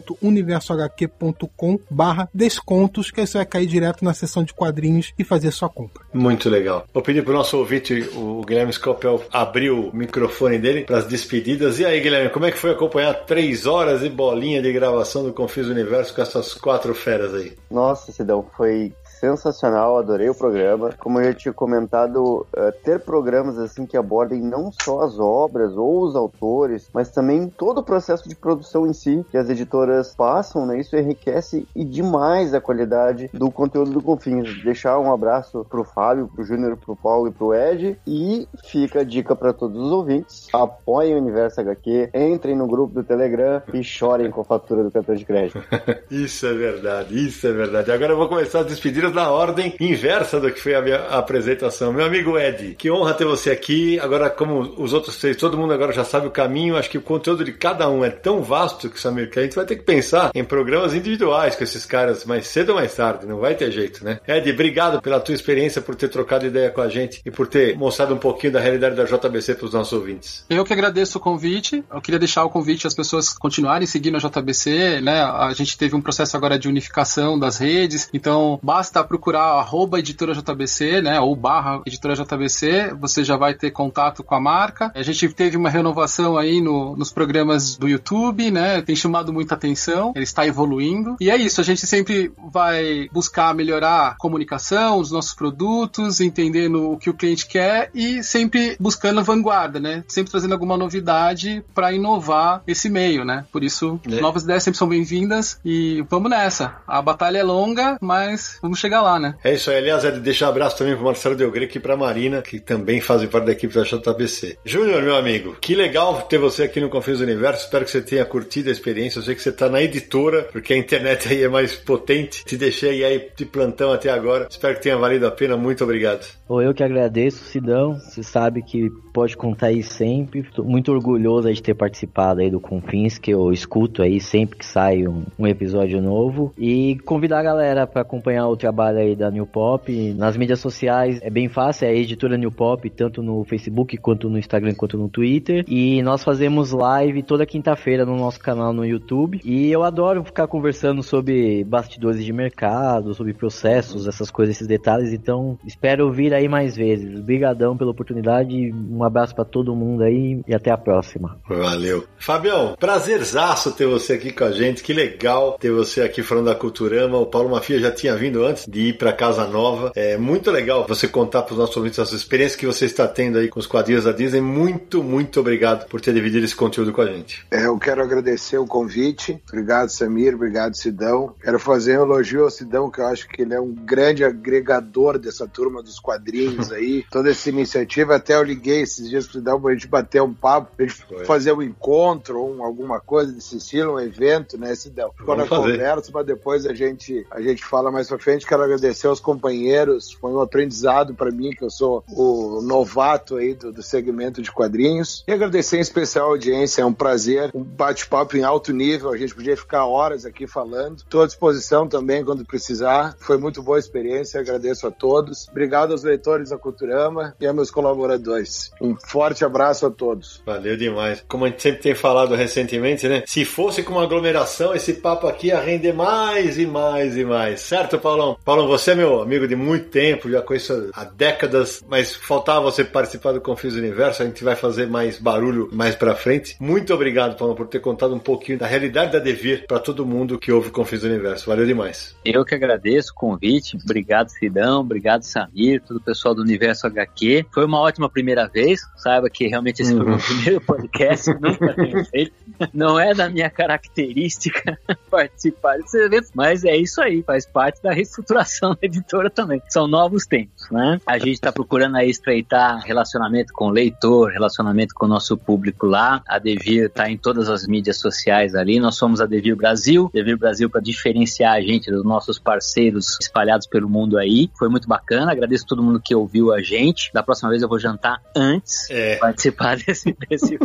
www.universohq.com 0.00 1.78
barra 1.90 2.28
descontos, 2.32 3.10
que 3.10 3.20
aí 3.20 3.26
você 3.26 3.38
vai 3.38 3.46
cair 3.46 3.66
direto 3.66 4.04
na 4.04 4.14
seção 4.14 4.42
de 4.42 4.54
quadrinhos 4.54 5.12
e 5.18 5.24
fazer 5.24 5.50
sua 5.50 5.68
compra. 5.68 6.04
Muito 6.12 6.48
legal. 6.48 6.84
Vou 6.92 7.02
pedir 7.02 7.24
pro 7.24 7.34
nosso 7.34 7.56
ouvinte, 7.58 8.08
o 8.14 8.42
Guilherme 8.42 8.72
Scopel, 8.72 9.22
abrir 9.32 9.70
o 9.70 9.94
microfone 9.94 10.58
dele 10.58 10.82
para 10.82 10.98
as 10.98 11.06
despedidas. 11.06 11.78
E 11.78 11.84
aí, 11.84 12.00
Guilherme, 12.00 12.30
como 12.30 12.46
é 12.46 12.50
que 12.50 12.58
foi 12.58 12.70
acompanhar 12.70 13.14
três 13.24 13.66
horas 13.66 14.02
e 14.02 14.08
bolinha 14.08 14.62
de 14.62 14.72
gravação 14.72 15.22
do 15.22 15.32
Confis 15.32 15.66
Universo 15.66 16.14
com 16.14 16.22
essas 16.22 16.54
quatro 16.54 16.94
feras 16.94 17.34
aí? 17.34 17.52
Nossa, 17.70 18.12
Sidão, 18.12 18.46
foi 18.56 18.92
sensacional, 19.20 19.98
adorei 19.98 20.30
o 20.30 20.34
programa. 20.34 20.90
Como 20.98 21.20
eu 21.20 21.24
já 21.24 21.34
tinha 21.34 21.52
comentado, 21.52 22.46
uh, 22.56 22.72
ter 22.82 23.00
programas 23.00 23.58
assim 23.58 23.84
que 23.84 23.96
abordem 23.96 24.40
não 24.40 24.72
só 24.72 25.02
as 25.02 25.18
obras 25.18 25.76
ou 25.76 26.02
os 26.02 26.16
autores, 26.16 26.88
mas 26.92 27.10
também 27.10 27.48
todo 27.48 27.78
o 27.78 27.84
processo 27.84 28.26
de 28.26 28.34
produção 28.34 28.86
em 28.86 28.94
si 28.94 29.24
que 29.30 29.36
as 29.36 29.50
editoras 29.50 30.14
passam, 30.14 30.64
né? 30.64 30.80
Isso 30.80 30.96
enriquece 30.96 31.68
e 31.76 31.84
demais 31.84 32.54
a 32.54 32.60
qualidade 32.60 33.30
do 33.34 33.50
conteúdo 33.50 33.90
do 33.90 34.02
Confins. 34.02 34.62
Deixar 34.64 34.98
um 34.98 35.12
abraço 35.12 35.66
pro 35.68 35.84
Fábio, 35.84 36.28
pro 36.34 36.42
Júnior, 36.42 36.78
pro 36.78 36.96
Paulo 36.96 37.28
e 37.28 37.32
pro 37.32 37.54
Ed 37.54 37.98
e 38.06 38.48
fica 38.64 39.00
a 39.00 39.04
dica 39.04 39.36
para 39.36 39.52
todos 39.52 39.78
os 39.78 39.92
ouvintes: 39.92 40.48
apoiem 40.52 41.14
o 41.14 41.18
Universo 41.18 41.60
HQ, 41.60 42.10
entrem 42.14 42.56
no 42.56 42.66
grupo 42.66 42.94
do 42.94 43.04
Telegram 43.04 43.60
e 43.74 43.84
chorem 43.84 44.30
com 44.30 44.40
a 44.40 44.44
fatura 44.44 44.82
do 44.82 44.90
cartão 44.90 45.14
de 45.14 45.26
crédito. 45.26 45.62
isso 46.10 46.46
é 46.46 46.54
verdade, 46.54 47.26
isso 47.26 47.46
é 47.46 47.52
verdade. 47.52 47.92
Agora 47.92 48.12
eu 48.12 48.16
vou 48.16 48.28
começar 48.28 48.60
a 48.60 48.64
despedir 48.64 49.09
na 49.12 49.30
ordem 49.30 49.74
inversa 49.80 50.40
do 50.40 50.50
que 50.50 50.60
foi 50.60 50.74
a 50.74 50.82
minha 50.82 50.98
apresentação. 51.08 51.92
Meu 51.92 52.04
amigo 52.04 52.38
Ed, 52.38 52.74
que 52.76 52.90
honra 52.90 53.14
ter 53.14 53.24
você 53.24 53.50
aqui. 53.50 53.98
Agora, 54.00 54.30
como 54.30 54.74
os 54.78 54.92
outros 54.92 55.16
três, 55.18 55.36
todo 55.36 55.56
mundo 55.56 55.72
agora 55.72 55.92
já 55.92 56.04
sabe 56.04 56.26
o 56.26 56.30
caminho. 56.30 56.76
Acho 56.76 56.90
que 56.90 56.98
o 56.98 57.02
conteúdo 57.02 57.44
de 57.44 57.52
cada 57.52 57.88
um 57.88 58.04
é 58.04 58.10
tão 58.10 58.42
vasto 58.42 58.88
que, 58.88 59.00
Samir, 59.00 59.30
que 59.30 59.38
a 59.38 59.42
gente 59.42 59.56
vai 59.56 59.64
ter 59.64 59.76
que 59.76 59.82
pensar 59.82 60.30
em 60.34 60.44
programas 60.44 60.94
individuais 60.94 61.56
com 61.56 61.64
esses 61.64 61.84
caras 61.84 62.24
mais 62.24 62.46
cedo 62.46 62.70
ou 62.70 62.74
mais 62.76 62.94
tarde. 62.94 63.26
Não 63.26 63.38
vai 63.38 63.54
ter 63.54 63.70
jeito, 63.70 64.04
né? 64.04 64.20
Ed, 64.26 64.50
obrigado 64.50 65.00
pela 65.00 65.20
tua 65.20 65.34
experiência, 65.34 65.80
por 65.80 65.94
ter 65.94 66.08
trocado 66.08 66.46
ideia 66.46 66.70
com 66.70 66.80
a 66.80 66.88
gente 66.88 67.20
e 67.24 67.30
por 67.30 67.46
ter 67.46 67.76
mostrado 67.76 68.14
um 68.14 68.18
pouquinho 68.18 68.52
da 68.52 68.60
realidade 68.60 68.96
da 68.96 69.04
JBC 69.04 69.54
para 69.54 69.66
os 69.66 69.72
nossos 69.72 69.92
ouvintes. 69.92 70.44
Eu 70.48 70.64
que 70.64 70.72
agradeço 70.72 71.18
o 71.18 71.20
convite. 71.20 71.84
Eu 71.92 72.00
queria 72.00 72.18
deixar 72.18 72.44
o 72.44 72.50
convite 72.50 72.86
às 72.86 72.94
pessoas 72.94 73.32
continuarem 73.32 73.86
seguindo 73.86 74.16
a 74.16 74.20
JBC, 74.20 75.00
né? 75.00 75.22
A 75.22 75.52
gente 75.52 75.76
teve 75.76 75.94
um 75.94 76.00
processo 76.00 76.36
agora 76.36 76.58
de 76.58 76.68
unificação 76.68 77.38
das 77.38 77.58
redes, 77.58 78.08
então 78.12 78.58
basta 78.62 78.99
procurar 79.04 79.58
arroba 79.58 79.98
editora 79.98 80.34
JBC, 80.34 81.02
né, 81.02 81.20
ou 81.20 81.34
barra 81.34 81.80
editora 81.86 82.14
JBC, 82.14 82.94
você 82.98 83.24
já 83.24 83.36
vai 83.36 83.54
ter 83.54 83.70
contato 83.70 84.22
com 84.22 84.34
a 84.34 84.40
marca. 84.40 84.92
A 84.94 85.02
gente 85.02 85.28
teve 85.30 85.56
uma 85.56 85.70
renovação 85.70 86.36
aí 86.36 86.60
no, 86.60 86.96
nos 86.96 87.12
programas 87.12 87.76
do 87.76 87.88
YouTube, 87.88 88.50
né, 88.50 88.82
tem 88.82 88.96
chamado 88.96 89.32
muita 89.32 89.54
atenção, 89.54 90.12
ele 90.14 90.24
está 90.24 90.46
evoluindo. 90.46 91.16
E 91.20 91.30
é 91.30 91.36
isso, 91.36 91.60
a 91.60 91.64
gente 91.64 91.86
sempre 91.86 92.32
vai 92.52 93.08
buscar 93.12 93.54
melhorar 93.54 94.08
a 94.08 94.14
comunicação, 94.18 94.98
os 94.98 95.10
nossos 95.10 95.34
produtos, 95.34 96.20
entendendo 96.20 96.92
o 96.92 96.98
que 96.98 97.10
o 97.10 97.14
cliente 97.14 97.46
quer 97.46 97.90
e 97.94 98.22
sempre 98.22 98.76
buscando 98.78 99.20
a 99.20 99.22
vanguarda, 99.22 99.78
né, 99.78 100.04
sempre 100.08 100.30
trazendo 100.30 100.52
alguma 100.52 100.76
novidade 100.76 101.64
para 101.74 101.92
inovar 101.92 102.62
esse 102.66 102.88
meio, 102.88 103.24
né. 103.24 103.44
Por 103.52 103.62
isso, 103.62 104.00
é. 104.10 104.20
novas 104.20 104.42
ideias 104.42 104.62
sempre 104.62 104.78
são 104.78 104.88
bem-vindas 104.88 105.60
e 105.64 106.04
vamos 106.08 106.30
nessa. 106.30 106.76
A 106.86 107.00
batalha 107.00 107.38
é 107.38 107.42
longa, 107.42 107.98
mas 108.00 108.58
vamos 108.60 108.78
chegar 108.78 108.89
lá, 108.98 109.18
né? 109.18 109.34
É 109.44 109.52
isso 109.52 109.70
aí. 109.70 109.76
Aliás, 109.76 110.04
é 110.04 110.10
de 110.10 110.20
deixar 110.20 110.46
um 110.46 110.50
abraço 110.50 110.78
também 110.78 110.94
pro 110.94 111.04
Marcelo 111.04 111.36
Delgreque 111.36 111.78
e 111.78 111.80
pra 111.80 111.96
Marina, 111.96 112.40
que 112.40 112.58
também 112.58 113.00
fazem 113.00 113.28
parte 113.28 113.46
da 113.46 113.52
equipe 113.52 113.74
da 113.74 113.82
JBC. 113.82 114.58
Júnior, 114.64 115.02
meu 115.02 115.14
amigo, 115.14 115.56
que 115.60 115.74
legal 115.74 116.22
ter 116.22 116.38
você 116.38 116.62
aqui 116.62 116.80
no 116.80 116.88
Confins 116.88 117.18
do 117.18 117.24
Universo. 117.24 117.64
Espero 117.64 117.84
que 117.84 117.90
você 117.90 118.00
tenha 118.00 118.24
curtido 118.24 118.68
a 118.68 118.72
experiência. 118.72 119.18
Eu 119.18 119.22
sei 119.22 119.34
que 119.34 119.42
você 119.42 119.52
tá 119.52 119.68
na 119.68 119.82
editora, 119.82 120.48
porque 120.50 120.72
a 120.72 120.78
internet 120.78 121.28
aí 121.28 121.42
é 121.42 121.48
mais 121.48 121.74
potente. 121.74 122.44
Te 122.44 122.56
deixei 122.56 123.04
aí 123.04 123.30
de 123.36 123.44
plantão 123.44 123.92
até 123.92 124.10
agora. 124.10 124.46
Espero 124.50 124.74
que 124.74 124.82
tenha 124.82 124.96
valido 124.96 125.26
a 125.26 125.30
pena. 125.30 125.56
Muito 125.56 125.84
obrigado. 125.84 126.26
Eu 126.48 126.74
que 126.74 126.82
agradeço, 126.82 127.44
Sidão. 127.44 127.94
Você 127.94 128.22
sabe 128.22 128.62
que 128.62 128.90
pode 129.12 129.36
contar 129.36 129.68
aí 129.68 129.82
sempre. 129.82 130.40
Estou 130.40 130.64
muito 130.64 130.90
orgulhoso 130.90 131.52
de 131.52 131.62
ter 131.62 131.74
participado 131.74 132.40
aí 132.40 132.50
do 132.50 132.60
Confins, 132.60 133.18
que 133.18 133.30
eu 133.30 133.52
escuto 133.52 134.02
aí 134.02 134.20
sempre 134.20 134.58
que 134.58 134.66
sai 134.66 135.06
um, 135.06 135.24
um 135.38 135.46
episódio 135.46 136.00
novo. 136.02 136.52
E 136.58 136.98
convidar 137.04 137.40
a 137.40 137.42
galera 137.42 137.86
para 137.86 138.02
acompanhar 138.02 138.48
o 138.48 138.56
trabalho 138.56 138.79
aí 138.88 139.14
da 139.14 139.30
New 139.30 139.46
Pop. 139.46 140.14
Nas 140.14 140.36
mídias 140.36 140.60
sociais 140.60 141.18
é 141.22 141.30
bem 141.30 141.48
fácil, 141.48 141.86
é 141.86 141.90
a 141.90 141.94
editora 141.94 142.36
New 142.36 142.50
Pop, 142.50 142.88
tanto 142.90 143.22
no 143.22 143.44
Facebook 143.44 143.96
quanto 143.96 144.28
no 144.28 144.38
Instagram 144.38 144.74
quanto 144.74 144.96
no 144.96 145.08
Twitter. 145.08 145.64
E 145.68 146.02
nós 146.02 146.24
fazemos 146.24 146.72
live 146.72 147.22
toda 147.22 147.46
quinta-feira 147.46 148.04
no 148.04 148.16
nosso 148.16 148.40
canal 148.40 148.72
no 148.72 148.84
YouTube. 148.84 149.40
E 149.44 149.70
eu 149.70 149.82
adoro 149.82 150.24
ficar 150.24 150.46
conversando 150.46 151.02
sobre 151.02 151.64
bastidores 151.64 152.24
de 152.24 152.32
mercado, 152.32 153.14
sobre 153.14 153.34
processos, 153.34 154.06
essas 154.06 154.30
coisas, 154.30 154.56
esses 154.56 154.66
detalhes. 154.66 155.12
Então, 155.12 155.58
espero 155.66 156.10
vir 156.12 156.34
aí 156.34 156.48
mais 156.48 156.76
vezes. 156.76 157.18
Obrigadão 157.20 157.76
pela 157.76 157.90
oportunidade. 157.90 158.72
Um 158.72 159.02
abraço 159.04 159.34
para 159.34 159.44
todo 159.44 159.74
mundo 159.74 160.02
aí 160.02 160.40
e 160.46 160.54
até 160.54 160.70
a 160.70 160.78
próxima. 160.78 161.38
Valeu. 161.48 162.04
Fabião, 162.18 162.76
prazerzaço 162.78 163.72
ter 163.72 163.86
você 163.86 164.14
aqui 164.14 164.32
com 164.32 164.44
a 164.44 164.52
gente. 164.52 164.82
Que 164.82 164.92
legal 164.92 165.56
ter 165.58 165.70
você 165.70 166.02
aqui 166.02 166.22
falando 166.22 166.46
da 166.46 166.54
Culturama. 166.54 167.18
O 167.18 167.26
Paulo 167.26 167.50
Mafia 167.50 167.78
já 167.78 167.90
tinha 167.90 168.16
vindo 168.16 168.44
antes 168.44 168.66
de 168.70 168.88
ir 168.88 168.98
para 168.98 169.12
Casa 169.12 169.46
Nova. 169.46 169.92
É 169.96 170.16
muito 170.16 170.50
legal 170.50 170.86
você 170.86 171.08
contar 171.08 171.42
para 171.42 171.52
os 171.52 171.58
nossos 171.58 171.76
ouvintes 171.76 171.98
as 171.98 172.12
experiências 172.12 172.58
que 172.58 172.66
você 172.66 172.84
está 172.86 173.06
tendo 173.08 173.38
aí 173.38 173.48
com 173.48 173.58
os 173.58 173.66
quadrinhos 173.66 174.04
da 174.04 174.12
Disney. 174.12 174.40
Muito, 174.40 175.02
muito 175.02 175.40
obrigado 175.40 175.88
por 175.88 176.00
ter 176.00 176.14
dividido 176.14 176.44
esse 176.44 176.54
conteúdo 176.54 176.92
com 176.92 177.00
a 177.00 177.06
gente. 177.06 177.44
É, 177.50 177.66
eu 177.66 177.78
quero 177.78 178.02
agradecer 178.02 178.58
o 178.58 178.66
convite. 178.66 179.42
Obrigado, 179.48 179.88
Samir. 179.90 180.34
Obrigado, 180.34 180.76
Sidão. 180.76 181.34
Quero 181.42 181.58
fazer 181.58 181.98
um 181.98 182.02
elogio 182.04 182.44
ao 182.44 182.50
Sidão, 182.50 182.90
que 182.90 183.00
eu 183.00 183.06
acho 183.06 183.28
que 183.28 183.42
ele 183.42 183.54
é 183.54 183.60
um 183.60 183.74
grande 183.74 184.24
agregador 184.24 185.18
dessa 185.18 185.46
turma 185.48 185.82
dos 185.82 185.98
quadrinhos 185.98 186.70
aí. 186.72 187.04
Toda 187.10 187.30
essa 187.30 187.48
iniciativa. 187.48 188.16
Até 188.16 188.34
eu 188.36 188.42
liguei 188.42 188.82
esses 188.82 189.08
dias 189.08 189.24
pro 189.26 189.38
Sidão 189.38 189.60
pra 189.60 189.72
gente 189.72 189.88
bater 189.88 190.22
um 190.22 190.32
papo, 190.32 190.76
pra 190.76 190.86
gente 190.86 191.04
Foi. 191.08 191.24
fazer 191.24 191.52
um 191.52 191.62
encontro 191.62 192.40
ou 192.40 192.62
alguma 192.64 193.00
coisa 193.00 193.32
desse 193.32 193.56
estilo, 193.56 193.94
um 193.94 194.00
evento, 194.00 194.56
né, 194.58 194.74
Sidão? 194.74 195.10
Ficou 195.16 195.36
na 195.36 195.46
fazer. 195.46 195.72
conversa, 195.72 196.10
mas 196.12 196.26
depois 196.26 196.66
a 196.66 196.74
gente, 196.74 197.26
a 197.30 197.40
gente 197.40 197.64
fala 197.64 197.90
mais 197.90 198.08
pra 198.08 198.18
frente 198.18 198.46
quero 198.50 198.64
agradecer 198.64 199.06
aos 199.06 199.20
companheiros. 199.20 200.10
Foi 200.12 200.32
um 200.32 200.40
aprendizado 200.40 201.14
para 201.14 201.30
mim, 201.30 201.50
que 201.50 201.62
eu 201.62 201.70
sou 201.70 202.02
o 202.08 202.60
novato 202.60 203.36
aí 203.36 203.54
do, 203.54 203.72
do 203.72 203.82
segmento 203.82 204.42
de 204.42 204.50
quadrinhos. 204.50 205.22
E 205.28 205.32
agradecer 205.32 205.76
em 205.76 205.80
especial 205.80 206.26
a 206.26 206.30
audiência. 206.30 206.82
É 206.82 206.84
um 206.84 206.92
prazer, 206.92 207.52
um 207.54 207.62
bate-papo 207.62 208.36
em 208.36 208.42
alto 208.42 208.72
nível. 208.72 209.10
A 209.10 209.16
gente 209.16 209.34
podia 209.34 209.56
ficar 209.56 209.86
horas 209.86 210.26
aqui 210.26 210.48
falando. 210.48 210.98
Estou 210.98 211.22
à 211.22 211.26
disposição 211.26 211.86
também 211.86 212.24
quando 212.24 212.44
precisar. 212.44 213.14
Foi 213.20 213.38
muito 213.38 213.62
boa 213.62 213.76
a 213.76 213.80
experiência. 213.80 214.40
Agradeço 214.40 214.84
a 214.84 214.90
todos. 214.90 215.46
Obrigado 215.48 215.92
aos 215.92 216.02
leitores 216.02 216.50
da 216.50 216.58
Culturama 216.58 217.36
e 217.40 217.46
a 217.46 217.52
meus 217.52 217.70
colaboradores. 217.70 218.72
Um 218.80 218.96
forte 218.96 219.44
abraço 219.44 219.86
a 219.86 219.90
todos. 219.90 220.42
Valeu 220.44 220.76
demais. 220.76 221.22
Como 221.28 221.44
a 221.44 221.48
gente 221.48 221.62
sempre 221.62 221.82
tem 221.82 221.94
falado 221.94 222.34
recentemente, 222.34 223.06
né? 223.06 223.22
Se 223.26 223.44
fosse 223.44 223.84
com 223.84 223.92
uma 223.92 224.02
aglomeração, 224.02 224.74
esse 224.74 224.94
papo 224.94 225.28
aqui 225.28 225.48
ia 225.48 225.60
render 225.60 225.92
mais 225.92 226.58
e 226.58 226.66
mais 226.66 227.16
e 227.16 227.24
mais. 227.24 227.60
Certo, 227.60 227.96
Paulão? 227.98 228.36
Paulão, 228.50 228.66
você 228.66 228.90
é 228.90 228.94
meu 228.96 229.22
amigo 229.22 229.46
de 229.46 229.54
muito 229.54 229.90
tempo, 229.90 230.28
já 230.28 230.42
conheço 230.42 230.90
há 230.92 231.04
décadas, 231.04 231.84
mas 231.88 232.16
faltava 232.16 232.62
você 232.62 232.82
participar 232.82 233.30
do 233.30 233.40
Confis 233.40 233.74
Universo. 233.74 234.24
A 234.24 234.26
gente 234.26 234.42
vai 234.42 234.56
fazer 234.56 234.88
mais 234.88 235.20
barulho 235.20 235.68
mais 235.70 235.94
pra 235.94 236.16
frente. 236.16 236.56
Muito 236.58 236.92
obrigado, 236.92 237.36
Paulão, 237.36 237.54
por 237.54 237.68
ter 237.68 237.78
contado 237.78 238.12
um 238.12 238.18
pouquinho 238.18 238.58
da 238.58 238.66
realidade 238.66 239.12
da 239.12 239.20
Devir 239.20 239.68
para 239.68 239.78
todo 239.78 240.04
mundo 240.04 240.36
que 240.36 240.50
ouve 240.50 240.66
o 240.66 240.72
Confis 240.72 241.04
Universo. 241.04 241.46
Valeu 241.46 241.64
demais. 241.64 242.16
Eu 242.24 242.44
que 242.44 242.52
agradeço 242.52 243.12
o 243.12 243.14
convite. 243.14 243.78
Obrigado, 243.84 244.30
Sidão. 244.30 244.80
Obrigado, 244.80 245.22
Samir, 245.22 245.80
todo 245.86 245.98
o 245.98 246.02
pessoal 246.02 246.34
do 246.34 246.42
Universo 246.42 246.88
HQ. 246.88 247.46
Foi 247.54 247.64
uma 247.64 247.78
ótima 247.78 248.10
primeira 248.10 248.48
vez. 248.48 248.80
Saiba 248.96 249.30
que 249.30 249.46
realmente 249.46 249.82
esse 249.82 249.94
uhum. 249.94 249.98
foi 249.98 250.06
o 250.06 250.10
meu 250.10 250.18
primeiro 250.18 250.60
podcast. 250.62 251.30
nunca 251.40 251.72
tenho 251.72 252.04
feito. 252.06 252.32
Não 252.72 252.98
é 252.98 253.14
da 253.14 253.28
minha 253.28 253.50
característica 253.50 254.78
participar 255.10 255.78
desses 255.78 255.94
eventos, 255.94 256.30
mas 256.34 256.64
é 256.64 256.76
isso 256.76 257.00
aí. 257.00 257.22
Faz 257.22 257.46
parte 257.46 257.82
da 257.82 257.92
reestruturação 257.92 258.70
da 258.80 258.86
editora 258.86 259.30
também. 259.30 259.62
São 259.68 259.86
novos 259.86 260.26
tempos, 260.26 260.70
né? 260.70 261.00
A 261.06 261.18
gente 261.18 261.34
está 261.34 261.52
procurando 261.52 261.96
aí 261.96 262.10
estreitar 262.10 262.80
relacionamento 262.84 263.52
com 263.52 263.66
o 263.66 263.70
leitor, 263.70 264.30
relacionamento 264.30 264.94
com 264.94 265.06
o 265.06 265.08
nosso 265.08 265.36
público 265.36 265.86
lá. 265.86 266.22
A 266.26 266.38
Devir 266.38 266.86
está 266.86 267.10
em 267.10 267.16
todas 267.16 267.48
as 267.48 267.66
mídias 267.66 267.98
sociais 267.98 268.54
ali. 268.54 268.78
Nós 268.80 268.96
somos 268.96 269.20
a 269.20 269.26
Devir 269.26 269.56
Brasil. 269.56 270.10
Devir 270.12 270.36
Brasil 270.36 270.68
para 270.68 270.80
diferenciar 270.80 271.54
a 271.54 271.60
gente 271.60 271.90
dos 271.90 272.04
nossos 272.04 272.38
parceiros 272.38 273.18
espalhados 273.20 273.66
pelo 273.66 273.88
mundo 273.88 274.18
aí. 274.18 274.50
Foi 274.58 274.68
muito 274.68 274.88
bacana. 274.88 275.32
Agradeço 275.32 275.66
todo 275.66 275.82
mundo 275.82 276.00
que 276.02 276.14
ouviu 276.14 276.52
a 276.52 276.62
gente. 276.62 277.10
Da 277.12 277.22
próxima 277.22 277.50
vez 277.50 277.62
eu 277.62 277.68
vou 277.68 277.78
jantar 277.78 278.20
antes 278.34 278.88
é. 278.90 279.16
participar 279.16 279.76
desse, 279.84 280.16
desse, 280.28 280.58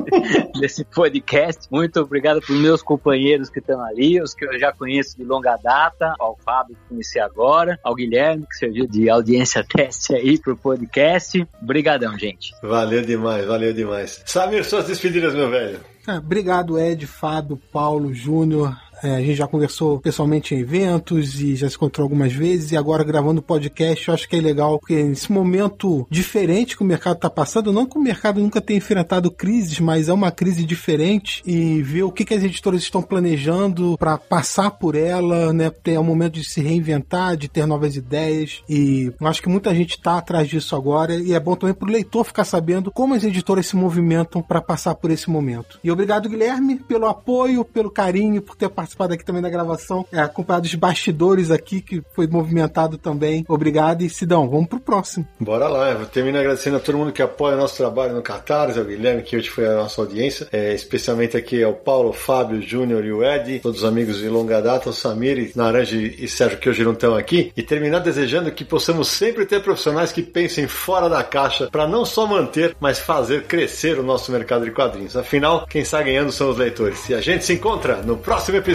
desse 0.59 0.83
podcast. 0.85 1.67
Muito 1.71 1.84
obrigado 1.99 2.41
para 2.41 2.53
os 2.53 2.59
meus 2.59 2.81
companheiros 2.81 3.49
que 3.49 3.59
estão 3.59 3.83
ali, 3.83 4.21
os 4.21 4.33
que 4.33 4.45
eu 4.45 4.59
já 4.59 4.71
conheço 4.71 5.17
de 5.17 5.23
longa 5.23 5.57
data, 5.57 6.13
ao 6.19 6.37
Fábio 6.43 6.75
que 6.75 6.89
conheci 6.89 7.19
agora, 7.19 7.79
ao 7.83 7.95
Guilherme 7.95 8.45
que 8.47 8.57
serviu 8.57 8.87
de 8.87 9.09
audiência 9.09 9.63
teste 9.67 10.15
aí 10.15 10.37
pro 10.37 10.57
podcast. 10.57 11.47
Obrigadão, 11.61 12.17
gente. 12.17 12.53
Valeu 12.61 13.01
demais, 13.01 13.45
valeu 13.45 13.73
demais. 13.73 14.21
Samir, 14.25 14.63
suas 14.63 14.87
despedidas, 14.87 15.33
meu 15.33 15.49
velho. 15.49 15.79
Ah, 16.07 16.17
obrigado, 16.17 16.77
Ed, 16.77 17.07
Fábio, 17.07 17.59
Paulo, 17.71 18.13
Júnior, 18.13 18.75
é, 19.05 19.15
a 19.15 19.19
gente 19.21 19.35
já 19.35 19.47
conversou 19.47 19.99
pessoalmente 19.99 20.55
em 20.55 20.59
eventos 20.59 21.39
e 21.39 21.55
já 21.55 21.69
se 21.69 21.75
encontrou 21.75 22.03
algumas 22.03 22.33
vezes 22.33 22.71
e 22.71 22.77
agora 22.77 23.03
gravando 23.03 23.41
podcast, 23.41 24.07
eu 24.07 24.13
acho 24.13 24.27
que 24.27 24.35
é 24.35 24.41
legal 24.41 24.79
porque 24.79 25.03
nesse 25.03 25.31
momento 25.31 26.07
diferente 26.09 26.75
que 26.75 26.81
o 26.81 26.85
mercado 26.85 27.17
está 27.17 27.29
passando, 27.29 27.71
não 27.71 27.85
que 27.85 27.97
o 27.97 28.01
mercado 28.01 28.41
nunca 28.41 28.59
tenha 28.59 28.77
enfrentado 28.77 29.29
crises, 29.29 29.79
mas 29.79 30.09
é 30.09 30.13
uma 30.13 30.31
crise 30.31 30.65
diferente 30.65 31.43
e 31.45 31.83
ver 31.83 32.03
o 32.03 32.11
que, 32.11 32.25
que 32.25 32.33
as 32.33 32.43
editoras 32.43 32.81
estão 32.81 33.01
planejando 33.01 33.95
para 33.97 34.17
passar 34.17 34.71
por 34.71 34.95
ela, 34.95 35.53
né? 35.53 35.71
É 35.85 35.99
um 35.99 36.03
momento 36.03 36.33
de 36.33 36.43
se 36.43 36.61
reinventar, 36.61 37.37
de 37.37 37.47
ter 37.47 37.67
novas 37.67 37.95
ideias 37.95 38.63
e 38.67 39.13
eu 39.19 39.27
acho 39.27 39.41
que 39.41 39.49
muita 39.49 39.73
gente 39.75 39.91
está 39.91 40.17
atrás 40.17 40.47
disso 40.47 40.75
agora 40.75 41.15
e 41.15 41.33
é 41.33 41.39
bom 41.39 41.55
também 41.55 41.75
para 41.75 41.87
o 41.87 41.91
leitor 41.91 42.25
ficar 42.25 42.43
sabendo 42.43 42.91
como 42.91 43.13
as 43.13 43.23
editoras 43.23 43.67
se 43.67 43.75
movimentam 43.75 44.41
para 44.41 44.61
passar 44.61 44.95
por 44.95 45.11
esse 45.11 45.29
momento. 45.29 45.79
E 45.83 45.91
obrigado, 45.91 46.27
Guilherme, 46.27 46.77
pelo 46.77 47.07
apoio, 47.07 47.63
pelo 47.63 47.91
carinho, 47.91 48.41
por 48.41 48.55
ter 48.55 48.69
participado 48.69 48.94
participado 48.95 49.13
aqui 49.13 49.25
também 49.25 49.41
da 49.41 49.49
gravação, 49.49 50.05
é, 50.11 50.19
acompanhado 50.19 50.63
dos 50.63 50.75
bastidores 50.75 51.51
aqui, 51.51 51.81
que 51.81 52.01
foi 52.13 52.27
movimentado 52.27 52.97
também. 52.97 53.45
Obrigado 53.47 54.01
e 54.01 54.09
Sidão, 54.09 54.49
vamos 54.49 54.67
pro 54.67 54.79
próximo. 54.79 55.27
Bora 55.39 55.67
lá, 55.67 55.91
eu 55.91 56.05
termino 56.05 56.39
agradecendo 56.39 56.77
a 56.77 56.79
todo 56.79 56.97
mundo 56.97 57.11
que 57.11 57.21
apoia 57.21 57.55
o 57.55 57.59
nosso 57.59 57.75
trabalho 57.75 58.15
no 58.15 58.21
Catarse, 58.21 58.79
ao 58.79 58.85
Guilherme, 58.85 59.21
que 59.21 59.35
hoje 59.35 59.49
foi 59.49 59.67
a 59.67 59.75
nossa 59.75 60.01
audiência, 60.01 60.47
é, 60.51 60.73
especialmente 60.73 61.35
aqui 61.35 61.61
ao 61.61 61.73
Paulo, 61.73 62.13
Fábio, 62.13 62.61
Júnior 62.61 63.03
e 63.05 63.11
o 63.11 63.23
Ed, 63.23 63.59
todos 63.59 63.79
os 63.79 63.85
amigos 63.85 64.17
de 64.17 64.29
longa 64.29 64.61
data, 64.61 64.89
o 64.89 64.93
Samir, 64.93 65.51
Naranja 65.55 65.97
e 65.97 66.27
Sérgio, 66.27 66.57
que 66.57 66.69
hoje 66.69 66.83
não 66.83 66.93
estão 66.93 67.15
aqui, 67.15 67.51
e 67.55 67.61
terminar 67.61 67.99
desejando 67.99 68.51
que 68.51 68.63
possamos 68.63 69.09
sempre 69.09 69.45
ter 69.45 69.61
profissionais 69.61 70.11
que 70.11 70.21
pensem 70.21 70.67
fora 70.67 71.09
da 71.09 71.23
caixa 71.23 71.69
para 71.69 71.87
não 71.87 72.05
só 72.05 72.25
manter, 72.25 72.75
mas 72.79 72.99
fazer 72.99 73.43
crescer 73.43 73.99
o 73.99 74.03
nosso 74.03 74.31
mercado 74.31 74.65
de 74.65 74.71
quadrinhos. 74.71 75.17
Afinal, 75.17 75.65
quem 75.67 75.81
está 75.81 76.01
ganhando 76.01 76.31
são 76.31 76.49
os 76.49 76.57
leitores. 76.57 77.09
E 77.09 77.13
a 77.13 77.21
gente 77.21 77.43
se 77.45 77.53
encontra 77.53 77.97
no 77.97 78.17
próximo 78.17 78.57
episódio 78.57 78.74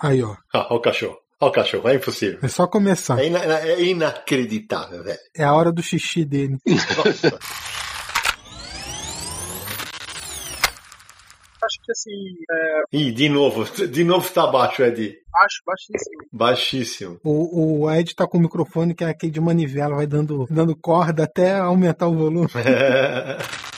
Aí, 0.00 0.22
ó. 0.22 0.36
Ah, 0.52 0.72
o 0.74 0.80
cachorro. 0.80 1.18
Olha 1.40 1.50
o 1.50 1.52
cachorro, 1.52 1.88
é 1.88 1.94
impossível. 1.94 2.38
É 2.42 2.48
só 2.48 2.66
começar. 2.66 3.20
É, 3.20 3.26
ina 3.26 3.38
é 3.38 3.82
inacreditável, 3.82 5.04
velho. 5.04 5.18
É 5.36 5.44
a 5.44 5.54
hora 5.54 5.70
do 5.70 5.82
xixi 5.82 6.24
dele. 6.24 6.56
Acho 11.68 11.80
que 11.84 11.92
assim. 11.92 12.10
É... 12.50 12.96
Ih, 12.96 13.12
de 13.12 13.28
novo, 13.28 13.64
de 13.64 14.04
novo 14.04 14.32
tá 14.32 14.46
baixo, 14.46 14.82
Ed. 14.82 15.18
Baixo, 15.30 15.62
baixíssimo. 15.66 16.28
Baixíssimo. 16.32 17.20
O, 17.22 17.82
o 17.82 17.90
Ed 17.90 18.14
tá 18.14 18.26
com 18.26 18.38
o 18.38 18.40
microfone 18.40 18.94
que 18.94 19.04
é 19.04 19.10
aquele 19.10 19.32
de 19.32 19.40
manivela, 19.40 19.96
vai 19.96 20.06
dando, 20.06 20.46
dando 20.50 20.74
corda 20.74 21.24
até 21.24 21.56
aumentar 21.58 22.08
o 22.08 22.16
volume. 22.16 22.48